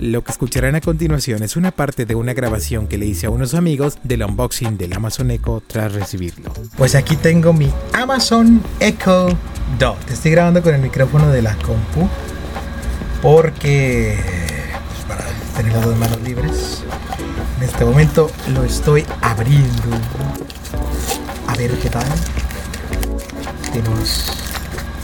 Lo 0.00 0.24
que 0.24 0.32
escucharán 0.32 0.74
a 0.76 0.80
continuación 0.80 1.42
es 1.42 1.56
una 1.56 1.72
parte 1.72 2.06
de 2.06 2.14
una 2.14 2.32
grabación 2.32 2.86
que 2.86 2.96
le 2.96 3.04
hice 3.04 3.26
a 3.26 3.30
unos 3.30 3.52
amigos 3.52 3.98
del 4.02 4.22
unboxing 4.22 4.78
del 4.78 4.94
Amazon 4.94 5.30
Echo 5.30 5.62
tras 5.66 5.92
recibirlo. 5.92 6.54
Pues 6.78 6.94
aquí 6.94 7.16
tengo 7.16 7.52
mi 7.52 7.70
Amazon 7.92 8.62
Echo 8.80 9.28
Dot. 9.78 10.10
Estoy 10.10 10.30
grabando 10.30 10.62
con 10.62 10.74
el 10.74 10.80
micrófono 10.80 11.28
de 11.28 11.42
la 11.42 11.54
compu 11.56 12.08
porque 13.20 14.16
pues, 14.88 15.04
para 15.06 15.26
tener 15.54 15.74
las 15.74 15.84
dos 15.84 15.96
manos 15.98 16.22
libres. 16.22 16.82
En 17.58 17.64
este 17.64 17.84
momento 17.84 18.30
lo 18.54 18.64
estoy 18.64 19.04
abriendo. 19.20 19.98
A 21.46 21.56
ver 21.56 21.72
qué 21.72 21.90
tal. 21.90 22.06
Tenemos 23.70 24.32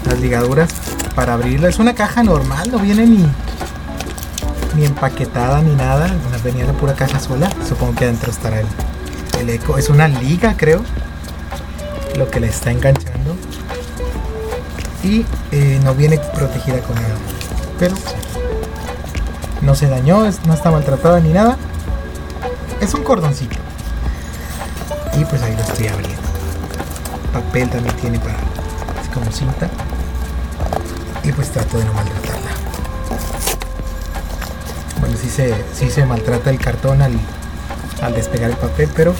las 0.06 0.18
ligaduras 0.20 0.72
para 1.14 1.34
abrirla. 1.34 1.68
Es 1.68 1.78
una 1.78 1.94
caja 1.94 2.22
normal, 2.22 2.70
no 2.72 2.78
viene 2.78 3.06
ni, 3.06 3.26
ni 4.76 4.84
empaquetada 4.84 5.62
ni 5.62 5.74
nada. 5.74 6.14
Venía 6.44 6.64
la 6.64 6.72
pura 6.72 6.94
caja 6.94 7.18
sola. 7.18 7.50
Supongo 7.66 7.94
que 7.94 8.04
adentro 8.04 8.30
estará 8.30 8.60
el, 8.60 8.66
el 9.40 9.50
eco. 9.50 9.78
Es 9.78 9.88
una 9.88 10.08
liga, 10.08 10.54
creo. 10.56 10.82
Lo 12.16 12.30
que 12.30 12.40
le 12.40 12.48
está 12.48 12.70
enganchando. 12.70 13.36
Y 15.02 15.24
eh, 15.52 15.80
no 15.84 15.94
viene 15.94 16.18
protegida 16.18 16.80
con 16.80 16.96
nada. 16.96 17.16
Pero 17.78 17.94
no 19.62 19.74
se 19.74 19.88
dañó, 19.88 20.22
no 20.46 20.54
está 20.54 20.70
maltratada 20.70 21.20
ni 21.20 21.30
nada. 21.30 21.56
Es 22.80 22.94
un 22.94 23.02
cordoncito. 23.02 23.56
Y 25.18 25.24
pues 25.24 25.42
ahí 25.42 25.54
lo 25.54 25.62
estoy 25.62 25.88
abriendo. 25.88 26.22
Papel 27.32 27.68
también 27.70 27.96
tiene 27.96 28.18
para. 28.18 28.34
Es 29.02 29.08
como 29.12 29.30
cinta. 29.32 29.68
Y 31.22 31.32
pues 31.32 31.50
trato 31.50 31.78
de 31.78 31.84
no 31.84 31.92
maltratarla. 31.92 32.35
Bueno, 35.16 35.30
sí 35.30 35.34
se, 35.34 35.54
sí 35.74 35.90
se 35.90 36.04
maltrata 36.04 36.50
el 36.50 36.58
cartón 36.58 37.00
al, 37.00 37.18
al 38.02 38.14
despegar 38.14 38.50
el 38.50 38.56
papel, 38.56 38.90
pero 38.94 39.14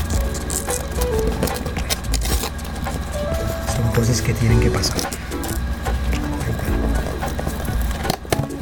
son 3.74 3.90
cosas 3.92 4.20
que 4.20 4.34
tienen 4.34 4.60
que 4.60 4.70
pasar. 4.70 4.98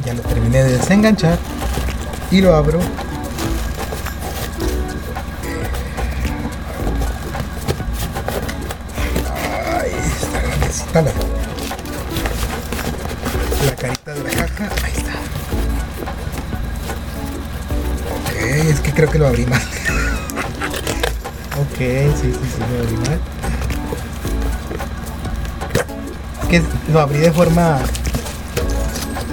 Ya 0.05 0.13
lo 0.13 0.21
terminé 0.21 0.63
de 0.63 0.77
desenganchar 0.77 1.37
y 2.31 2.39
lo 2.39 2.55
abro. 2.55 2.79
Ahí 9.73 9.91
está 10.21 10.41
grandecita 10.41 11.01
la 11.01 11.11
creo 18.95 19.11
que 19.11 19.19
lo 19.19 19.27
abrí 19.27 19.45
mal. 19.45 19.61
ok, 21.59 21.77
sí, 21.77 22.15
sí, 22.21 22.31
sí, 22.33 22.59
lo 22.71 22.83
abrí 22.83 22.97
mal. 23.09 23.19
Que 26.49 26.61
lo 26.91 26.99
abrí 27.01 27.19
de 27.19 27.31
forma 27.31 27.79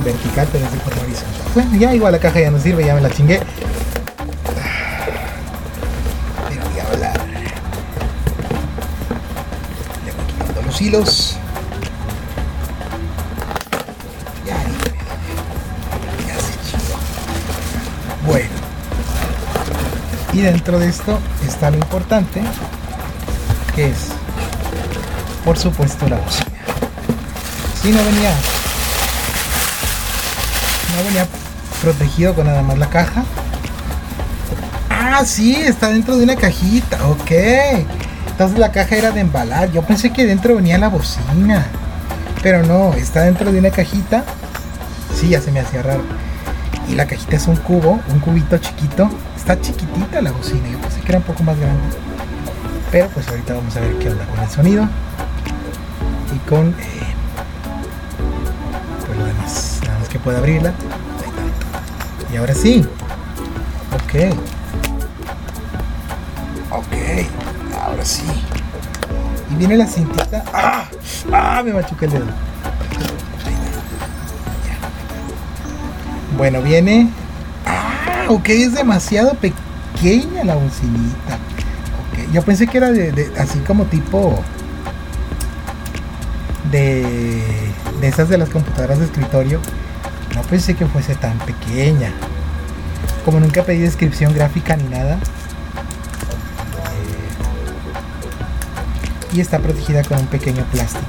vertical, 0.04 0.48
pero 0.50 0.66
es 0.66 0.72
de 0.72 0.78
forma 0.78 1.02
horizontal. 1.02 1.42
Bueno, 1.54 1.76
ya 1.76 1.94
igual 1.94 2.12
la 2.12 2.18
caja 2.18 2.40
ya 2.40 2.50
no 2.50 2.58
sirve, 2.58 2.84
ya 2.84 2.94
me 2.94 3.00
la 3.00 3.10
chingué. 3.10 3.40
Pero 6.48 6.68
voy 6.68 6.80
a 6.80 6.88
hablar. 6.88 7.20
Le 10.04 10.12
voy 10.12 10.24
quitando 10.26 10.62
los 10.62 10.80
hilos. 10.80 11.31
Dentro 20.42 20.80
de 20.80 20.88
esto 20.88 21.20
está 21.46 21.70
lo 21.70 21.76
importante, 21.76 22.42
que 23.76 23.86
es, 23.86 24.08
por 25.44 25.56
supuesto, 25.56 26.08
la 26.08 26.16
bocina. 26.16 26.50
Si 27.80 27.92
no 27.92 27.98
venía 28.04 28.32
no 30.96 31.04
venía 31.04 31.26
protegido 31.80 32.34
con 32.34 32.46
nada 32.46 32.62
más 32.62 32.76
la 32.76 32.88
caja. 32.90 33.22
Ah, 34.90 35.24
sí, 35.24 35.54
está 35.54 35.90
dentro 35.90 36.16
de 36.16 36.24
una 36.24 36.34
cajita. 36.34 37.06
Ok. 37.06 37.30
Entonces 38.30 38.58
la 38.58 38.72
caja 38.72 38.96
era 38.96 39.10
de 39.12 39.20
embalar. 39.20 39.70
Yo 39.70 39.82
pensé 39.82 40.10
que 40.10 40.26
dentro 40.26 40.56
venía 40.56 40.76
la 40.76 40.88
bocina. 40.88 41.66
Pero 42.42 42.64
no, 42.64 42.94
está 42.94 43.22
dentro 43.22 43.52
de 43.52 43.60
una 43.60 43.70
cajita. 43.70 44.24
Sí, 45.14 45.28
ya 45.28 45.40
se 45.40 45.52
me 45.52 45.60
hacía 45.60 45.82
raro. 45.82 46.02
Y 46.88 46.96
la 46.96 47.06
cajita 47.06 47.36
es 47.36 47.46
un 47.46 47.56
cubo, 47.56 48.00
un 48.08 48.18
cubito 48.18 48.58
chiquito. 48.58 49.08
Está 49.42 49.60
chiquitita 49.60 50.22
la 50.22 50.30
bocina. 50.30 50.68
Yo 50.70 50.78
pensé 50.78 51.00
que 51.00 51.08
era 51.08 51.18
un 51.18 51.24
poco 51.24 51.42
más 51.42 51.58
grande. 51.58 51.82
Pero 52.92 53.08
pues 53.08 53.26
ahorita 53.26 53.54
vamos 53.54 53.76
a 53.76 53.80
ver 53.80 53.98
qué 53.98 54.10
onda 54.10 54.24
con 54.26 54.38
el 54.38 54.48
sonido. 54.48 54.88
Y 56.32 56.48
con 56.48 56.68
eh, 56.68 57.14
pues 59.04 59.18
lo 59.18 59.24
demás. 59.24 59.80
Nada 59.84 59.98
más 59.98 60.08
que 60.08 60.20
pueda 60.20 60.38
abrirla. 60.38 60.72
Y 62.32 62.36
ahora 62.36 62.54
sí. 62.54 62.86
Ok. 63.94 64.32
Ok. 66.70 67.76
Ahora 67.82 68.04
sí. 68.04 68.22
Y 69.50 69.56
viene 69.56 69.76
la 69.76 69.88
cintita. 69.88 70.44
¡Ah! 70.52 70.84
¡Ah! 71.32 71.62
Me 71.64 71.72
machuqué 71.72 72.04
el 72.04 72.12
dedo. 72.12 72.26
Bueno, 76.36 76.62
viene. 76.62 77.10
Ok, 78.32 78.48
es 78.48 78.72
demasiado 78.72 79.34
pequeña 79.34 80.42
la 80.42 80.54
bocinita. 80.54 81.34
Ok. 82.08 82.32
Yo 82.32 82.40
pensé 82.40 82.66
que 82.66 82.78
era 82.78 82.90
de 82.90 83.30
así 83.38 83.58
como 83.58 83.84
tipo. 83.84 84.42
De, 86.70 87.02
de 88.00 88.08
esas 88.08 88.30
de 88.30 88.38
las 88.38 88.48
computadoras 88.48 88.98
de 88.98 89.04
escritorio 89.04 89.60
no 90.34 90.40
pensé 90.44 90.74
que 90.74 90.86
fuese 90.86 91.14
tan 91.14 91.36
pequeña. 91.40 92.10
Como 93.26 93.38
nunca 93.38 93.64
pedí 93.64 93.80
descripción 93.80 94.32
gráfica 94.32 94.78
ni 94.78 94.84
nada. 94.84 95.18
Y 99.34 99.40
está 99.42 99.58
protegida 99.58 100.04
con 100.04 100.20
un 100.20 100.26
pequeño 100.28 100.64
plástico 100.72 101.04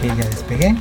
que 0.00 0.08
ya 0.08 0.28
despegué. 0.28 0.74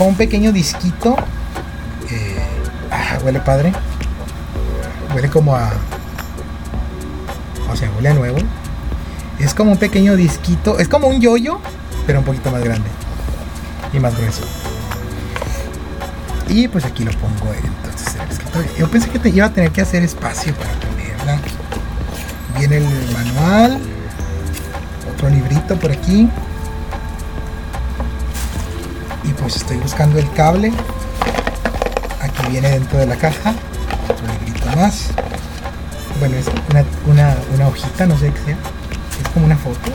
Con 0.00 0.08
un 0.08 0.14
pequeño 0.14 0.50
disquito. 0.50 1.14
Eh, 2.10 2.38
ah, 2.90 3.18
huele 3.22 3.38
padre. 3.38 3.70
Huele 5.14 5.28
como 5.28 5.54
a... 5.54 5.70
O 7.70 7.76
sea, 7.76 7.90
huele 7.90 8.08
a 8.08 8.14
nuevo. 8.14 8.38
Es 9.38 9.52
como 9.52 9.72
un 9.72 9.76
pequeño 9.76 10.16
disquito. 10.16 10.78
Es 10.78 10.88
como 10.88 11.06
un 11.06 11.20
yoyo, 11.20 11.60
pero 12.06 12.20
un 12.20 12.24
poquito 12.24 12.50
más 12.50 12.64
grande. 12.64 12.88
Y 13.92 13.98
más 13.98 14.16
grueso. 14.16 14.40
Y 16.48 16.66
pues 16.68 16.86
aquí 16.86 17.04
lo 17.04 17.10
pongo 17.10 17.52
entonces 17.52 18.14
en 18.14 18.22
el 18.22 18.30
escritorio. 18.30 18.70
Yo 18.78 18.90
pensé 18.90 19.10
que 19.10 19.18
te 19.18 19.28
iba 19.28 19.44
a 19.44 19.52
tener 19.52 19.70
que 19.70 19.82
hacer 19.82 20.02
espacio 20.02 20.54
para 20.54 20.72
ponerla. 20.76 21.38
Viene 22.56 22.78
el 22.78 23.12
manual. 23.12 23.78
Otro 25.14 25.28
librito 25.28 25.76
por 25.76 25.92
aquí. 25.92 26.26
Y 29.24 29.32
pues 29.34 29.56
estoy 29.56 29.76
buscando 29.76 30.18
el 30.18 30.30
cable. 30.32 30.72
Aquí 32.20 32.46
viene 32.50 32.70
dentro 32.70 32.98
de 32.98 33.06
la 33.06 33.16
caja. 33.16 33.54
Otro 34.08 34.26
librito 34.44 34.66
más. 34.76 35.08
Bueno, 36.18 36.36
es 36.36 36.46
una, 36.70 36.84
una, 37.06 37.36
una 37.54 37.68
hojita, 37.68 38.06
no 38.06 38.18
sé 38.18 38.32
qué 38.32 38.40
sea. 38.44 38.56
Es 39.22 39.28
como 39.32 39.46
una 39.46 39.56
foto. 39.56 39.90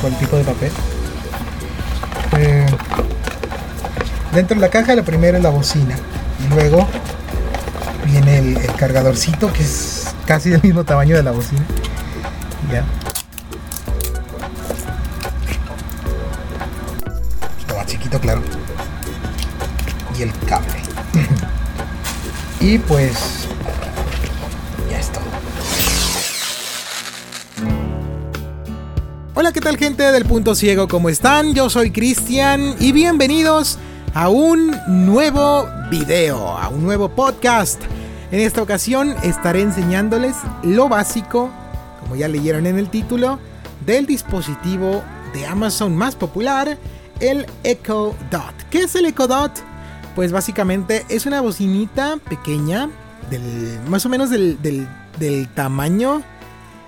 Con 0.00 0.12
el 0.12 0.18
tipo 0.18 0.36
de 0.36 0.44
papel. 0.44 0.72
Eh, 2.38 2.66
dentro 4.32 4.54
de 4.56 4.60
la 4.60 4.68
caja, 4.68 4.94
lo 4.94 5.04
primero 5.04 5.36
es 5.36 5.42
la 5.42 5.50
bocina. 5.50 5.96
Y 6.44 6.54
luego 6.54 6.86
viene 8.04 8.38
el, 8.38 8.56
el, 8.56 8.72
cargadorcito, 8.74 9.52
que 9.52 9.62
es 9.62 10.14
casi 10.26 10.50
del 10.50 10.62
mismo 10.62 10.84
tamaño 10.84 11.16
de 11.16 11.22
la 11.22 11.30
bocina. 11.30 11.62
Ya. 12.72 12.84
Y 22.64 22.78
pues. 22.78 23.46
Ya 24.90 24.98
es 24.98 25.10
todo. 25.10 25.22
Hola, 29.34 29.52
¿qué 29.52 29.60
tal 29.60 29.76
gente 29.76 30.02
del 30.10 30.24
Punto 30.24 30.54
Ciego? 30.54 30.88
¿Cómo 30.88 31.10
están? 31.10 31.54
Yo 31.54 31.68
soy 31.68 31.90
Cristian 31.90 32.74
y 32.80 32.92
bienvenidos 32.92 33.78
a 34.14 34.30
un 34.30 34.74
nuevo 34.88 35.68
video, 35.90 36.56
a 36.56 36.68
un 36.70 36.84
nuevo 36.84 37.10
podcast. 37.10 37.82
En 38.30 38.40
esta 38.40 38.62
ocasión 38.62 39.14
estaré 39.22 39.60
enseñándoles 39.60 40.34
lo 40.62 40.88
básico, 40.88 41.50
como 42.00 42.16
ya 42.16 42.28
leyeron 42.28 42.66
en 42.66 42.78
el 42.78 42.88
título, 42.88 43.38
del 43.84 44.06
dispositivo 44.06 45.02
de 45.34 45.44
Amazon 45.44 45.94
más 45.94 46.16
popular, 46.16 46.78
el 47.20 47.44
Echo 47.62 48.14
Dot. 48.30 48.54
¿Qué 48.70 48.84
es 48.84 48.94
el 48.94 49.04
Echo 49.04 49.28
Dot? 49.28 49.73
Pues 50.14 50.32
básicamente 50.32 51.04
es 51.08 51.26
una 51.26 51.40
bocinita 51.40 52.18
pequeña, 52.28 52.88
del, 53.30 53.80
más 53.88 54.06
o 54.06 54.08
menos 54.08 54.30
del, 54.30 54.58
del, 54.62 55.48
tamaño 55.54 56.22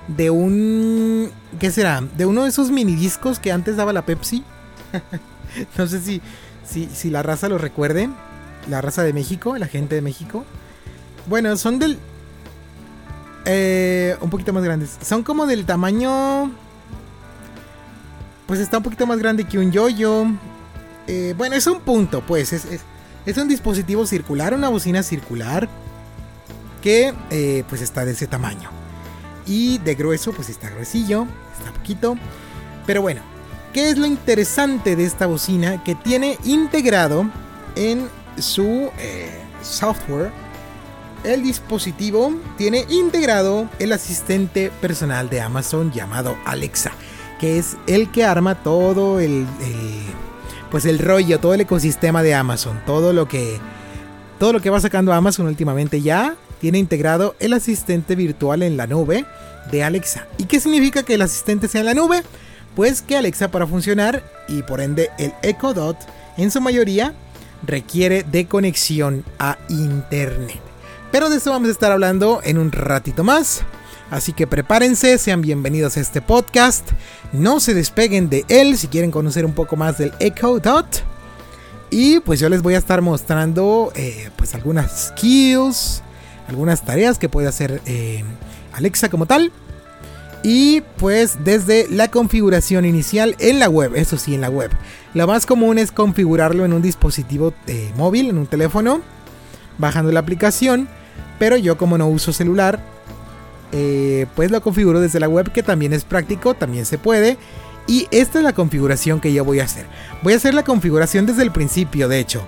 de 0.08 0.31
un... 0.31 1.31
¿Qué 1.58 1.70
será? 1.70 2.02
De 2.17 2.26
uno 2.26 2.44
de 2.44 2.50
esos 2.50 2.70
mini 2.70 2.94
discos 2.94 3.38
que 3.38 3.50
antes 3.50 3.76
daba 3.76 3.93
la 3.93 4.06
Pepsi. 4.06 4.44
no 5.78 5.87
sé 5.87 6.00
si, 6.00 6.23
si, 6.64 6.88
si 6.93 7.11
la 7.11 7.23
raza 7.23 7.49
lo 7.49 7.58
recuerde. 7.58 8.08
La 8.69 8.81
raza 8.81 9.02
de 9.02 9.12
México, 9.12 9.56
la 9.56 9.67
gente 9.67 9.94
de 9.94 10.02
México. 10.02 10.44
Bueno, 11.26 11.56
son 11.56 11.78
del... 11.78 11.99
Eh, 13.44 14.17
un 14.20 14.31
poquito 14.31 14.52
más 14.52 14.62
grandes. 14.62 14.96
Son 15.02 15.23
como 15.23 15.46
del 15.46 15.64
tamaño 15.67 16.50
pues 18.46 18.61
está 18.61 18.78
un 18.78 18.84
poquito 18.84 19.06
más 19.06 19.19
grande 19.19 19.44
que 19.44 19.58
un 19.58 19.73
yoyo. 19.73 20.26
Eh, 21.06 21.34
bueno, 21.37 21.56
es 21.56 21.67
un 21.67 21.81
punto, 21.81 22.23
pues. 22.23 22.52
Es, 22.52 22.67
un 23.37 23.49
dispositivo 23.49 24.06
circular, 24.06 24.55
una 24.55 24.69
bocina 24.69 25.02
circular. 25.02 25.69
Que 26.82 27.12
eh, 27.31 27.64
pues 27.69 27.82
está 27.82 28.05
de 28.05 28.12
ese 28.12 28.26
tamaño. 28.26 28.70
Y 29.46 29.78
de 29.78 29.94
grueso, 29.94 30.32
pues 30.32 30.49
está 30.49 30.70
gruesillo. 30.70 31.26
Está 31.58 31.73
poquito. 31.73 32.17
Pero 32.87 33.02
bueno, 33.02 33.23
¿qué 33.73 33.90
es 33.90 33.99
lo 33.99 34.06
interesante 34.06 34.94
de 34.94 35.05
esta 35.05 35.26
bocina? 35.26 35.82
Que 35.82 35.94
tiene 35.94 36.38
integrado 36.44 37.28
en 37.75 38.08
su 38.38 38.90
eh, 38.99 39.43
software. 39.62 40.31
El 41.25 41.43
dispositivo 41.43 42.32
tiene 42.56 42.87
integrado 42.88 43.69
el 43.81 43.93
asistente 43.93 44.70
personal 44.81 45.28
de 45.28 45.40
Amazon 45.40 45.90
llamado 45.90 46.37
Alexa 46.44 46.93
que 47.38 47.58
es 47.58 47.76
el 47.87 48.11
que 48.11 48.25
arma 48.25 48.62
todo 48.62 49.20
el, 49.20 49.46
pues 50.71 50.85
el 50.85 50.99
rollo, 50.99 51.39
todo 51.41 51.55
el 51.55 51.61
ecosistema 51.61 52.23
de 52.23 52.35
Amazon, 52.35 52.81
todo 52.87 53.13
lo 53.13 53.29
que 53.29 53.59
todo 54.39 54.53
lo 54.53 54.61
que 54.61 54.71
va 54.71 54.81
sacando 54.81 55.13
Amazon 55.13 55.47
últimamente 55.47 56.03
ya 56.03 56.37
tiene 56.61 56.79
integrado 56.79 57.35
el 57.39 57.53
asistente 57.53 58.15
virtual 58.15 58.63
en 58.63 58.77
la 58.77 58.87
nube 58.87 59.25
de 59.71 59.83
Alexa. 59.83 60.27
¿Y 60.39 60.45
qué 60.45 60.61
significa 60.61 61.03
que 61.03 61.15
el 61.15 61.23
asistente 61.23 61.69
sea 61.69 61.81
en 61.81 61.87
la 61.87 61.95
nube? 61.95 62.23
Pues 62.75 63.01
que 63.01 63.17
Alexa 63.17 63.51
para 63.51 63.67
funcionar 63.67 64.23
y 64.49 64.63
por 64.63 64.81
ende 64.81 65.11
el 65.19 65.33
Echo 65.43 65.73
Dot 65.73 65.97
en 66.37 66.51
su 66.51 66.61
mayoría 66.61 67.15
requiere 67.67 68.23
de 68.23 68.47
conexión 68.47 69.25
a 69.39 69.57
internet. 69.69 70.61
Pero 71.11 71.31
de 71.31 71.37
eso 71.37 71.51
vamos 71.51 71.69
a 71.69 71.73
estar 71.73 71.93
hablando 71.93 72.41
en 72.45 72.59
un 72.59 72.73
ratito 72.73 73.25
más. 73.25 73.62
Así 74.11 74.32
que 74.32 74.47
prepárense, 74.47 75.19
sean 75.19 75.43
bienvenidos 75.43 75.97
a 75.97 76.00
este 76.00 76.23
podcast. 76.23 76.88
No 77.32 77.58
se 77.58 77.75
despeguen 77.75 78.31
de 78.31 78.44
él 78.49 78.79
si 78.79 78.87
quieren 78.87 79.11
conocer 79.11 79.44
un 79.44 79.53
poco 79.53 79.75
más 79.75 79.99
del 79.99 80.12
Echo 80.20 80.61
Dot. 80.61 81.03
Y 81.91 82.20
pues 82.20 82.38
yo 82.38 82.49
les 82.49 82.62
voy 82.62 82.75
a 82.75 82.79
estar 82.79 83.03
mostrando 83.03 83.93
eh, 83.97 84.31
pues 84.37 84.55
algunas 84.55 85.08
skills, 85.08 86.03
algunas 86.47 86.85
tareas 86.85 87.19
que 87.19 87.29
puede 87.29 87.49
hacer 87.49 87.81
eh, 87.85 88.23
Alexa 88.73 89.08
como 89.08 89.26
tal. 89.26 89.50
Y 90.44 90.82
pues 90.99 91.38
desde 91.43 91.88
la 91.91 92.09
configuración 92.09 92.85
inicial 92.85 93.35
en 93.41 93.59
la 93.59 93.69
web, 93.69 93.97
eso 93.97 94.19
sí, 94.19 94.37
en 94.37 94.41
la 94.41 94.50
web. 94.50 94.70
Lo 95.14 95.26
más 95.26 95.47
común 95.47 95.79
es 95.79 95.91
configurarlo 95.91 96.64
en 96.64 96.73
un 96.73 96.82
dispositivo 96.82 97.55
eh, 97.67 97.91
móvil, 97.97 98.31
en 98.31 98.38
un 98.38 98.47
teléfono, 98.47 99.00
bajando 99.79 100.12
la 100.12 100.20
aplicación. 100.20 100.88
Pero 101.41 101.56
yo 101.56 101.76
como 101.76 101.99
no 101.99 102.06
uso 102.06 102.32
celular, 102.32 102.81
eh, 103.73 104.27
pues 104.35 104.51
lo 104.51 104.61
configuro 104.61 105.01
desde 105.01 105.21
la 105.21 105.29
web 105.29 105.53
que 105.53 105.63
también 105.63 105.93
es 105.93 106.05
práctico, 106.05 106.55
también 106.55 106.87
se 106.87 106.99
puede. 106.99 107.37
Y 107.87 108.09
esta 108.11 108.39
es 108.39 108.45
la 108.45 108.53
configuración 108.53 109.21
que 109.21 109.33
yo 109.33 109.45
voy 109.45 109.61
a 109.61 109.65
hacer. 109.65 109.87
Voy 110.23 110.33
a 110.33 110.37
hacer 110.37 110.55
la 110.55 110.65
configuración 110.65 111.27
desde 111.27 111.43
el 111.43 111.53
principio, 111.53 112.09
de 112.09 112.19
hecho. 112.19 112.47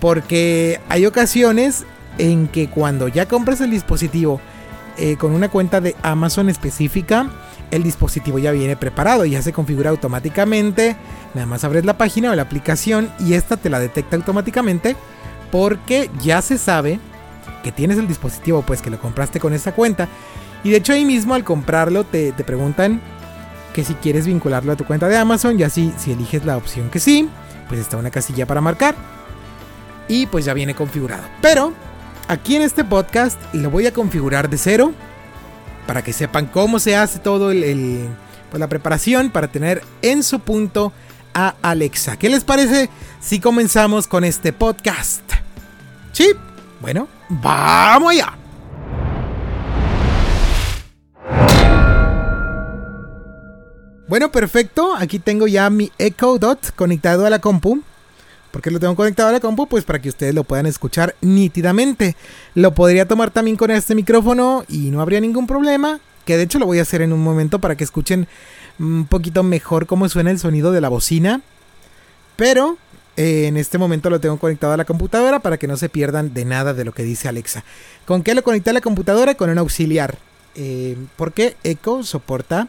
Porque 0.00 0.80
hay 0.88 1.04
ocasiones 1.04 1.84
en 2.18 2.48
que 2.48 2.70
cuando 2.70 3.08
ya 3.08 3.26
compras 3.26 3.60
el 3.60 3.70
dispositivo 3.70 4.40
eh, 4.96 5.16
con 5.16 5.32
una 5.32 5.50
cuenta 5.50 5.80
de 5.80 5.96
Amazon 6.02 6.48
específica, 6.48 7.30
el 7.70 7.82
dispositivo 7.82 8.38
ya 8.38 8.52
viene 8.52 8.76
preparado, 8.76 9.24
ya 9.24 9.42
se 9.42 9.52
configura 9.52 9.90
automáticamente. 9.90 10.96
Nada 11.34 11.46
más 11.46 11.62
abres 11.64 11.84
la 11.84 11.98
página 11.98 12.30
o 12.30 12.34
la 12.34 12.42
aplicación 12.42 13.10
y 13.20 13.34
esta 13.34 13.56
te 13.56 13.70
la 13.70 13.78
detecta 13.78 14.16
automáticamente 14.16 14.96
porque 15.52 16.10
ya 16.22 16.42
se 16.42 16.58
sabe 16.58 16.98
que 17.62 17.72
tienes 17.72 17.98
el 17.98 18.08
dispositivo, 18.08 18.62
pues 18.62 18.80
que 18.80 18.90
lo 18.90 18.98
compraste 18.98 19.40
con 19.40 19.52
esa 19.52 19.72
cuenta 19.72 20.08
y 20.62 20.70
de 20.70 20.76
hecho 20.76 20.92
ahí 20.92 21.04
mismo 21.04 21.34
al 21.34 21.44
comprarlo 21.44 22.04
te, 22.04 22.32
preguntan 22.32 23.00
que 23.72 23.84
si 23.84 23.94
quieres 23.94 24.26
vincularlo 24.26 24.72
a 24.72 24.76
tu 24.76 24.84
cuenta 24.84 25.08
de 25.08 25.16
Amazon 25.16 25.58
y 25.58 25.62
así 25.62 25.92
si 25.96 26.12
eliges 26.12 26.44
la 26.44 26.56
opción 26.56 26.90
que 26.90 27.00
sí, 27.00 27.28
pues 27.68 27.80
está 27.80 27.96
una 27.96 28.10
casilla 28.10 28.46
para 28.46 28.60
marcar 28.60 28.94
y 30.08 30.26
pues 30.26 30.44
ya 30.44 30.54
viene 30.54 30.74
configurado. 30.74 31.22
Pero 31.40 31.72
aquí 32.28 32.56
en 32.56 32.62
este 32.62 32.84
podcast 32.84 33.38
lo 33.52 33.70
voy 33.70 33.86
a 33.86 33.92
configurar 33.92 34.50
de 34.50 34.58
cero 34.58 34.92
para 35.86 36.02
que 36.02 36.12
sepan 36.12 36.46
cómo 36.46 36.78
se 36.78 36.96
hace 36.96 37.20
todo 37.20 37.50
el, 37.52 38.08
pues 38.50 38.60
la 38.60 38.68
preparación 38.68 39.30
para 39.30 39.48
tener 39.48 39.82
en 40.02 40.22
su 40.22 40.40
punto 40.40 40.92
a 41.32 41.54
Alexa. 41.62 42.16
¿Qué 42.16 42.28
les 42.28 42.44
parece 42.44 42.90
si 43.20 43.40
comenzamos 43.40 44.06
con 44.06 44.24
este 44.24 44.52
podcast? 44.52 45.22
Sí, 46.12 46.32
bueno, 46.80 47.08
vamos 47.28 48.10
allá. 48.10 48.39
Bueno, 54.10 54.32
perfecto. 54.32 54.96
Aquí 54.96 55.20
tengo 55.20 55.46
ya 55.46 55.70
mi 55.70 55.92
Echo 55.96 56.36
Dot 56.36 56.74
conectado 56.74 57.26
a 57.26 57.30
la 57.30 57.38
compu. 57.38 57.80
¿Por 58.50 58.60
qué 58.60 58.72
lo 58.72 58.80
tengo 58.80 58.96
conectado 58.96 59.28
a 59.28 59.32
la 59.32 59.38
compu? 59.38 59.68
Pues 59.68 59.84
para 59.84 60.00
que 60.00 60.08
ustedes 60.08 60.34
lo 60.34 60.42
puedan 60.42 60.66
escuchar 60.66 61.14
nítidamente. 61.20 62.16
Lo 62.56 62.74
podría 62.74 63.06
tomar 63.06 63.30
también 63.30 63.56
con 63.56 63.70
este 63.70 63.94
micrófono 63.94 64.64
y 64.66 64.90
no 64.90 65.00
habría 65.00 65.20
ningún 65.20 65.46
problema. 65.46 66.00
Que 66.24 66.36
de 66.36 66.42
hecho 66.42 66.58
lo 66.58 66.66
voy 66.66 66.80
a 66.80 66.82
hacer 66.82 67.02
en 67.02 67.12
un 67.12 67.22
momento 67.22 67.60
para 67.60 67.76
que 67.76 67.84
escuchen 67.84 68.26
un 68.80 69.06
poquito 69.06 69.44
mejor 69.44 69.86
cómo 69.86 70.08
suena 70.08 70.32
el 70.32 70.40
sonido 70.40 70.72
de 70.72 70.80
la 70.80 70.88
bocina. 70.88 71.40
Pero 72.34 72.78
eh, 73.16 73.46
en 73.46 73.56
este 73.56 73.78
momento 73.78 74.10
lo 74.10 74.18
tengo 74.18 74.38
conectado 74.40 74.72
a 74.72 74.76
la 74.76 74.86
computadora 74.86 75.38
para 75.38 75.56
que 75.56 75.68
no 75.68 75.76
se 75.76 75.88
pierdan 75.88 76.34
de 76.34 76.44
nada 76.44 76.74
de 76.74 76.84
lo 76.84 76.90
que 76.90 77.04
dice 77.04 77.28
Alexa. 77.28 77.62
¿Con 78.06 78.24
qué 78.24 78.34
lo 78.34 78.42
conecté 78.42 78.70
a 78.70 78.72
la 78.72 78.80
computadora? 78.80 79.36
Con 79.36 79.50
un 79.50 79.58
auxiliar. 79.58 80.18
Eh, 80.56 80.96
porque 81.14 81.56
Echo 81.62 82.02
soporta 82.02 82.66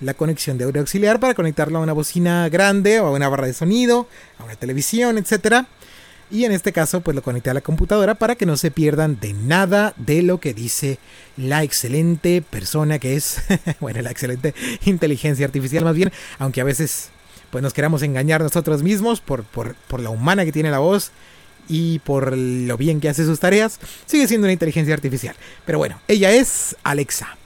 la 0.00 0.14
conexión 0.14 0.58
de 0.58 0.64
audio 0.64 0.80
auxiliar 0.80 1.20
para 1.20 1.34
conectarlo 1.34 1.78
a 1.78 1.82
una 1.82 1.92
bocina 1.92 2.48
grande 2.48 3.00
o 3.00 3.06
a 3.06 3.10
una 3.10 3.28
barra 3.28 3.46
de 3.46 3.54
sonido, 3.54 4.08
a 4.38 4.44
una 4.44 4.56
televisión, 4.56 5.18
etc. 5.18 5.66
Y 6.30 6.44
en 6.44 6.52
este 6.52 6.72
caso, 6.72 7.00
pues 7.00 7.14
lo 7.14 7.22
conecté 7.22 7.50
a 7.50 7.54
la 7.54 7.60
computadora 7.60 8.14
para 8.16 8.34
que 8.34 8.46
no 8.46 8.56
se 8.56 8.70
pierdan 8.70 9.18
de 9.20 9.32
nada 9.32 9.94
de 9.96 10.22
lo 10.22 10.40
que 10.40 10.54
dice 10.54 10.98
la 11.36 11.62
excelente 11.62 12.42
persona 12.42 12.98
que 12.98 13.14
es, 13.14 13.42
bueno, 13.80 14.02
la 14.02 14.10
excelente 14.10 14.54
inteligencia 14.84 15.46
artificial 15.46 15.84
más 15.84 15.94
bien, 15.94 16.12
aunque 16.38 16.60
a 16.60 16.64
veces 16.64 17.10
pues 17.50 17.62
nos 17.62 17.72
queramos 17.72 18.02
engañar 18.02 18.42
nosotros 18.42 18.82
mismos 18.82 19.20
por, 19.20 19.44
por, 19.44 19.76
por 19.86 20.00
la 20.00 20.10
humana 20.10 20.44
que 20.44 20.52
tiene 20.52 20.70
la 20.70 20.80
voz 20.80 21.12
y 21.68 22.00
por 22.00 22.36
lo 22.36 22.76
bien 22.76 23.00
que 23.00 23.08
hace 23.08 23.24
sus 23.24 23.40
tareas, 23.40 23.78
sigue 24.04 24.26
siendo 24.26 24.46
una 24.46 24.52
inteligencia 24.52 24.94
artificial. 24.94 25.36
Pero 25.64 25.78
bueno, 25.78 26.00
ella 26.08 26.32
es 26.32 26.76
Alexa. 26.82 27.36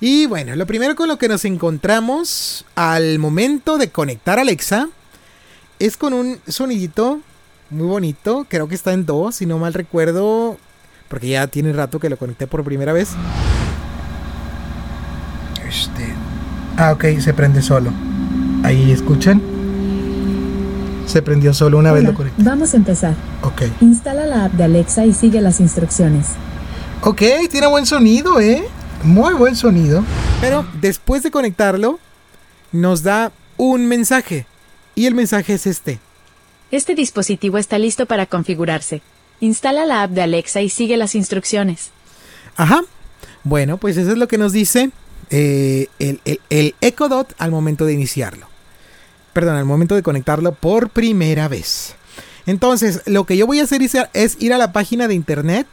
Y 0.00 0.26
bueno, 0.26 0.54
lo 0.54 0.66
primero 0.66 0.94
con 0.94 1.08
lo 1.08 1.18
que 1.18 1.28
nos 1.28 1.44
encontramos 1.44 2.64
al 2.76 3.18
momento 3.18 3.78
de 3.78 3.90
conectar 3.90 4.38
Alexa 4.38 4.88
es 5.80 5.96
con 5.96 6.12
un 6.12 6.38
sonidito 6.46 7.20
muy 7.70 7.86
bonito. 7.86 8.46
Creo 8.48 8.68
que 8.68 8.76
está 8.76 8.92
en 8.92 9.06
dos, 9.06 9.36
si 9.36 9.46
no 9.46 9.58
mal 9.58 9.74
recuerdo, 9.74 10.56
porque 11.08 11.28
ya 11.28 11.48
tiene 11.48 11.72
rato 11.72 11.98
que 11.98 12.08
lo 12.08 12.16
conecté 12.16 12.46
por 12.46 12.62
primera 12.62 12.92
vez. 12.92 13.10
Este. 15.68 16.14
Ah, 16.76 16.92
ok, 16.92 17.18
se 17.18 17.34
prende 17.34 17.60
solo. 17.60 17.90
Ahí 18.62 18.92
escuchan. 18.92 19.42
Se 21.06 21.22
prendió 21.22 21.54
solo 21.54 21.78
una 21.78 21.90
vez 21.90 22.04
lo 22.04 22.14
conecté. 22.14 22.42
Vamos 22.42 22.74
a 22.74 22.76
empezar. 22.76 23.14
Ok. 23.42 23.62
Instala 23.80 24.26
la 24.26 24.44
app 24.44 24.52
de 24.52 24.64
Alexa 24.64 25.06
y 25.06 25.12
sigue 25.12 25.40
las 25.40 25.58
instrucciones. 25.58 26.28
Ok, 27.02 27.22
tiene 27.50 27.66
buen 27.66 27.86
sonido, 27.86 28.40
¿eh? 28.40 28.62
Muy 29.04 29.34
buen 29.34 29.56
sonido. 29.56 30.04
Pero 30.40 30.66
después 30.80 31.22
de 31.22 31.30
conectarlo, 31.30 31.98
nos 32.72 33.02
da 33.02 33.32
un 33.56 33.86
mensaje. 33.86 34.46
Y 34.94 35.06
el 35.06 35.14
mensaje 35.14 35.54
es 35.54 35.66
este. 35.66 36.00
Este 36.70 36.94
dispositivo 36.94 37.58
está 37.58 37.78
listo 37.78 38.06
para 38.06 38.26
configurarse. 38.26 39.00
Instala 39.40 39.86
la 39.86 40.02
app 40.02 40.10
de 40.10 40.22
Alexa 40.22 40.60
y 40.60 40.68
sigue 40.68 40.96
las 40.96 41.14
instrucciones. 41.14 41.90
Ajá. 42.56 42.82
Bueno, 43.44 43.78
pues 43.78 43.96
eso 43.96 44.10
es 44.10 44.18
lo 44.18 44.28
que 44.28 44.38
nos 44.38 44.52
dice 44.52 44.90
eh, 45.30 45.86
el, 45.98 46.20
el, 46.50 46.74
Echo 46.80 47.08
Dot 47.08 47.34
al 47.38 47.50
momento 47.50 47.84
de 47.84 47.92
iniciarlo. 47.92 48.48
Perdón, 49.32 49.56
al 49.56 49.64
momento 49.64 49.94
de 49.94 50.02
conectarlo 50.02 50.52
por 50.52 50.90
primera 50.90 51.48
vez. 51.48 51.94
Entonces, 52.46 53.02
lo 53.06 53.24
que 53.24 53.36
yo 53.36 53.46
voy 53.46 53.60
a 53.60 53.64
hacer 53.64 53.80
es 54.12 54.36
ir 54.40 54.52
a 54.52 54.58
la 54.58 54.72
página 54.72 55.06
de 55.06 55.14
internet 55.14 55.66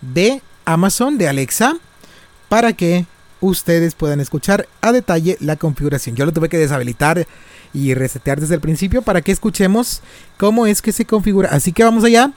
de 0.00 0.42
Amazon, 0.64 1.16
de 1.16 1.28
Alexa, 1.28 1.76
para 2.48 2.72
que 2.72 3.06
ustedes 3.40 3.94
puedan 3.94 4.20
escuchar 4.20 4.68
a 4.80 4.92
detalle 4.92 5.36
la 5.40 5.56
configuración. 5.56 6.16
Yo 6.16 6.26
lo 6.26 6.32
tuve 6.32 6.48
que 6.48 6.58
deshabilitar 6.58 7.26
y 7.74 7.94
resetear 7.94 8.40
desde 8.40 8.54
el 8.54 8.60
principio 8.60 9.02
para 9.02 9.20
que 9.20 9.32
escuchemos 9.32 10.00
cómo 10.36 10.66
es 10.66 10.82
que 10.82 10.92
se 10.92 11.04
configura. 11.04 11.50
Así 11.50 11.72
que 11.72 11.84
vamos 11.84 12.04
allá. 12.04 12.32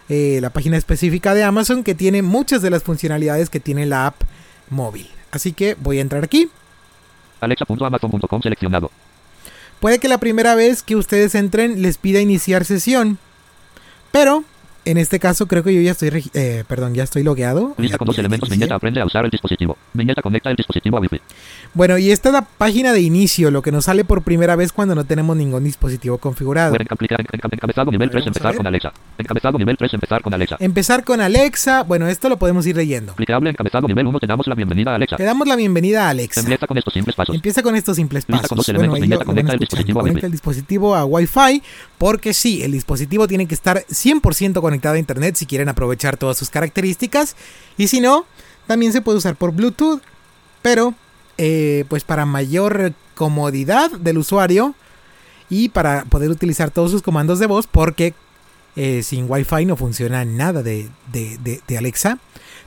eh, 0.10 0.40
la 0.42 0.50
página 0.50 0.78
específica 0.78 1.34
de 1.34 1.44
Amazon 1.44 1.84
que 1.84 1.96
tiene 1.96 2.22
muchas 2.22 2.62
de 2.62 2.70
las 2.70 2.84
funcionalidades 2.84 3.50
que 3.50 3.60
tiene 3.60 3.86
la 3.86 4.08
app 4.08 4.22
móvil. 4.70 5.10
Así 5.32 5.54
que 5.54 5.76
voy 5.80 6.00
a 6.00 6.02
entrar 6.02 6.24
aquí. 6.24 6.50
Alexa.amazon.com 7.42 8.42
seleccionado. 8.42 8.92
Puede 9.80 10.00
que 10.00 10.08
la 10.08 10.18
primera 10.18 10.56
vez 10.56 10.82
que 10.82 10.96
ustedes 10.96 11.36
entren 11.36 11.82
les 11.82 11.98
pida 11.98 12.22
iniciar 12.22 12.64
sesión, 12.64 13.18
pero 14.12 14.46
en 14.86 14.98
este 14.98 15.20
caso 15.20 15.48
creo 15.48 15.64
que 15.64 15.74
yo 15.74 15.82
ya 15.82 15.92
estoy, 15.92 16.30
eh, 16.34 16.64
perdón, 16.68 16.94
ya 16.94 17.04
estoy 17.04 17.24
logueado. 17.24 17.74
Lista 17.78 17.98
con 17.98 18.06
dos 18.08 18.18
elementos. 18.18 18.50
Viñeta 18.50 18.76
aprende 18.76 19.02
a 19.02 19.06
usar 19.06 19.26
el 19.26 19.32
dispositivo. 19.32 19.78
Viñeta 19.94 20.22
conecta 20.22 20.50
el 20.50 20.56
dispositivo 20.56 20.98
a 20.98 21.00
Wi-Fi. 21.02 21.22
Bueno, 21.74 21.98
y 21.98 22.12
esta 22.12 22.30
es 22.30 22.34
la 22.34 22.42
página 22.44 22.94
de 22.94 23.02
inicio, 23.02 23.50
lo 23.52 23.62
que 23.62 23.72
nos 23.72 23.86
sale 23.86 24.04
por 24.06 24.22
primera 24.24 24.56
vez 24.56 24.72
cuando 24.72 24.94
no 24.96 25.06
tenemos 25.06 25.36
ningún 25.36 25.64
dispositivo 25.64 26.18
configurado. 26.18 26.76
Encabezado 26.78 27.92
nivel 27.92 28.10
A 28.10 28.14
ver, 28.14 28.24
3 28.24 28.26
vamos 28.26 28.26
a 28.26 28.30
empezar 28.30 28.56
con 28.56 28.68
Alexa. 28.68 28.94
Encabezado 29.18 29.58
nivel 29.58 29.78
3 29.78 29.94
empezar 29.94 30.22
con 30.22 30.34
Alexa. 30.34 30.56
Empezar 30.60 31.04
con 31.04 31.22
Alexa, 31.22 31.84
bueno, 31.84 32.08
esto 32.08 32.30
lo 32.30 32.38
podemos 32.38 32.66
ir 32.68 32.76
leyendo. 32.76 33.14
Aplicable 33.14 33.50
encabezado 33.50 33.88
nivel 33.88 34.06
1 34.08 34.20
te 34.20 34.28
damos 34.28 34.48
la 34.48 34.56
bienvenida 34.56 34.92
a 34.92 34.96
Alexa. 34.96 35.16
Le 35.18 35.26
damos 35.26 35.48
la 35.48 35.56
bienvenida 35.56 36.08
a 36.08 36.10
Alexa. 36.10 36.42
Empieza 36.42 36.68
con 36.68 36.78
estos 36.78 36.94
simples 36.94 37.16
pasos. 37.16 37.36
Empieza 37.36 37.64
con 37.64 37.76
estos 37.76 37.96
simples 37.96 38.24
Lista 38.28 38.34
pasos. 38.44 38.50
con 38.50 38.58
dos 38.58 38.66
Bueno, 38.68 38.80
elementos, 38.96 38.96
ahí 38.96 39.02
viñeta, 39.02 39.16
lo- 39.16 39.20
lo 39.22 39.26
conecta 39.26 39.54
el 39.54 39.64
escuchando. 39.64 39.66
dispositivo 39.66 40.00
a 40.00 40.04
Conecta 40.04 40.26
el 40.28 40.32
dispositivo 40.32 40.96
a 40.96 41.06
Wi-Fi, 41.06 41.64
porque 41.98 42.34
sí, 42.34 42.64
el 42.64 42.72
dispositivo 42.74 43.28
tiene 43.28 43.48
que 43.48 43.56
estar 43.56 43.84
100% 43.90 44.62
conectado 44.62 44.73
a 44.74 45.00
Internet 45.00 45.36
si 45.36 45.46
quieren 45.46 45.70
aprovechar 45.70 46.18
todas 46.18 46.38
sus 46.38 46.50
características. 46.50 47.36
Y 47.78 47.88
si 47.88 48.02
no, 48.02 48.26
también 48.68 48.92
se 48.94 49.02
puede 49.02 49.18
usar 49.18 49.36
por 49.36 49.52
Bluetooth, 49.52 50.02
pero 50.62 50.94
eh, 51.38 51.86
pues 51.90 52.04
para 52.04 52.26
mayor 52.26 52.94
comodidad 53.16 53.92
del 53.92 54.18
usuario 54.18 54.76
y 55.50 55.70
para 55.70 56.06
poder 56.06 56.30
utilizar 56.30 56.72
todos 56.72 56.92
sus 56.92 57.02
comandos 57.02 57.40
de 57.40 57.46
voz, 57.48 57.68
porque 57.68 58.14
eh, 58.76 59.04
sin 59.04 59.26
Wi-Fi 59.30 59.66
no 59.66 59.76
funciona 59.76 60.26
nada 60.26 60.64
de, 60.64 60.90
de- 61.12 61.38
de- 61.40 61.62
de 61.68 61.78
Alexa, 61.78 62.18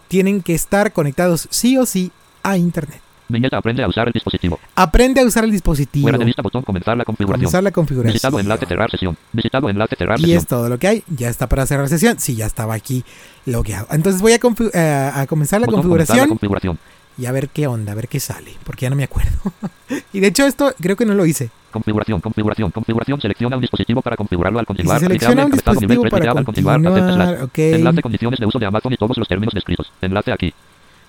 tienen 0.09 0.41
que 0.43 0.55
estar 0.55 0.93
conectados 0.93 1.49
sí 1.51 1.77
o 1.79 1.87
sí 1.87 2.13
a 2.45 2.57
Internet. 2.57 3.01
Viñeta 3.29 3.59
aprende 3.59 3.83
a 3.83 3.89
usar 3.89 4.07
el 4.07 4.13
dispositivo. 4.13 4.59
Aprende 4.75 5.21
a 5.21 5.25
usar 5.25 5.45
el 5.45 5.51
dispositivo. 5.51 6.05
Fuera 6.05 6.19
de 6.19 6.25
lista 6.25 6.43
botón 6.43 6.63
comenzar 6.63 6.97
la 6.97 7.05
configuración. 7.05 7.45
Comenzar 7.45 7.63
la 7.63 7.71
configuración. 7.73 8.13
Visitado 8.13 8.39
enlace 8.39 8.67
cerrar 8.67 8.91
sesión. 8.91 9.17
Visitado 9.33 9.69
enlace 9.69 9.97
cerrar 9.97 10.19
Y 10.19 10.23
sesión. 10.23 10.39
es 10.39 10.47
todo 10.47 10.69
lo 10.69 10.79
que 10.79 10.89
hay. 10.89 11.03
Ya 11.09 11.29
está 11.29 11.49
para 11.49 11.67
cerrar 11.67 11.89
sesión. 11.89 12.19
Sí, 12.21 12.37
ya 12.37 12.47
estaba 12.47 12.75
aquí 12.75 13.05
logueado. 13.45 13.89
Entonces 13.91 14.23
voy 14.23 14.33
a, 14.33 14.37
eh, 14.37 15.11
a 15.15 15.27
comenzar 15.27 15.61
la 15.61 15.67
Botón 15.67 15.83
comenzar 15.83 16.17
la 16.17 16.27
configuración 16.27 16.29
configuración. 16.29 16.79
y 17.19 17.27
a 17.27 17.33
ver 17.33 17.49
qué 17.49 17.67
onda, 17.67 17.93
a 17.93 17.95
ver 17.97 18.09
qué 18.09 18.21
sale. 18.21 18.53
Porque 18.65 18.87
ya 18.87 18.91
no 18.91 18.97
me 18.97 19.05
acuerdo. 19.05 19.33
y 20.13 20.21
de 20.21 20.29
hecho 20.29 20.45
esto 20.47 20.73
creo 20.81 20.95
que 20.97 21.05
no 21.07 21.15
lo 21.15 21.27
hice. 21.27 21.51
Configuración, 21.73 22.21
configuración, 22.21 22.71
configuración. 22.71 23.21
Selecciona 23.21 23.57
un 23.57 23.61
dispositivo 23.63 24.01
para 24.03 24.17
configurarlo 24.17 24.59
al 24.61 24.67
continuar. 24.67 25.01
selecciona 25.01 25.45
un 25.45 25.53
Aplicable, 25.53 25.79
encabezado, 25.79 25.81
nivel 25.81 25.97
dispositivo 25.99 26.19
3, 26.19 26.33
para 26.33 26.45
continuar. 26.45 26.83
continuar, 26.83 27.43
ok. 27.43 27.59
Enlace 27.59 28.03
condiciones 28.03 28.41
de 28.41 28.47
uso 28.47 28.59
de 28.59 28.67
Amazon 28.67 28.93
y 28.93 28.97
todos 28.97 29.19
los 29.19 29.29
términos 29.29 29.53
descritos. 29.53 29.93
Enlace 30.01 30.33
aquí. 30.33 30.55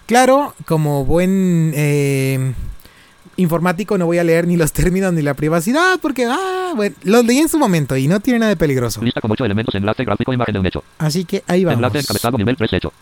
Claro, 0.07 0.55
como 0.65 1.03
buen 1.03 1.73
eh, 1.75 2.53
informático 3.35 3.97
no 3.97 4.05
voy 4.05 4.17
a 4.17 4.23
leer 4.23 4.47
ni 4.47 4.55
los 4.55 4.71
términos 4.73 5.13
ni 5.13 5.21
la 5.21 5.33
privacidad 5.33 5.99
porque, 6.01 6.25
ah, 6.25 6.71
bueno, 6.75 6.95
los 7.03 7.25
leí 7.25 7.39
en 7.39 7.49
su 7.49 7.59
momento 7.59 7.95
y 7.97 8.07
no 8.07 8.21
tiene 8.21 8.39
nada 8.39 8.49
de 8.49 8.55
peligroso. 8.55 9.01
Lista 9.01 9.19
con 9.21 9.31
8 9.31 9.45
elementos. 9.45 9.75
Enlace 9.75 10.05
gráfico, 10.05 10.33
imagen 10.33 10.53
de 10.53 10.59
un 10.59 10.65
hecho. 10.65 10.83
Así 10.97 11.25
que 11.25 11.43
ahí 11.45 11.65
vamos. 11.65 11.77
Enlace 11.77 11.99
encabezado 11.99 12.37
nivel 12.37 12.55
3 12.55 12.73
hecho. 12.73 12.93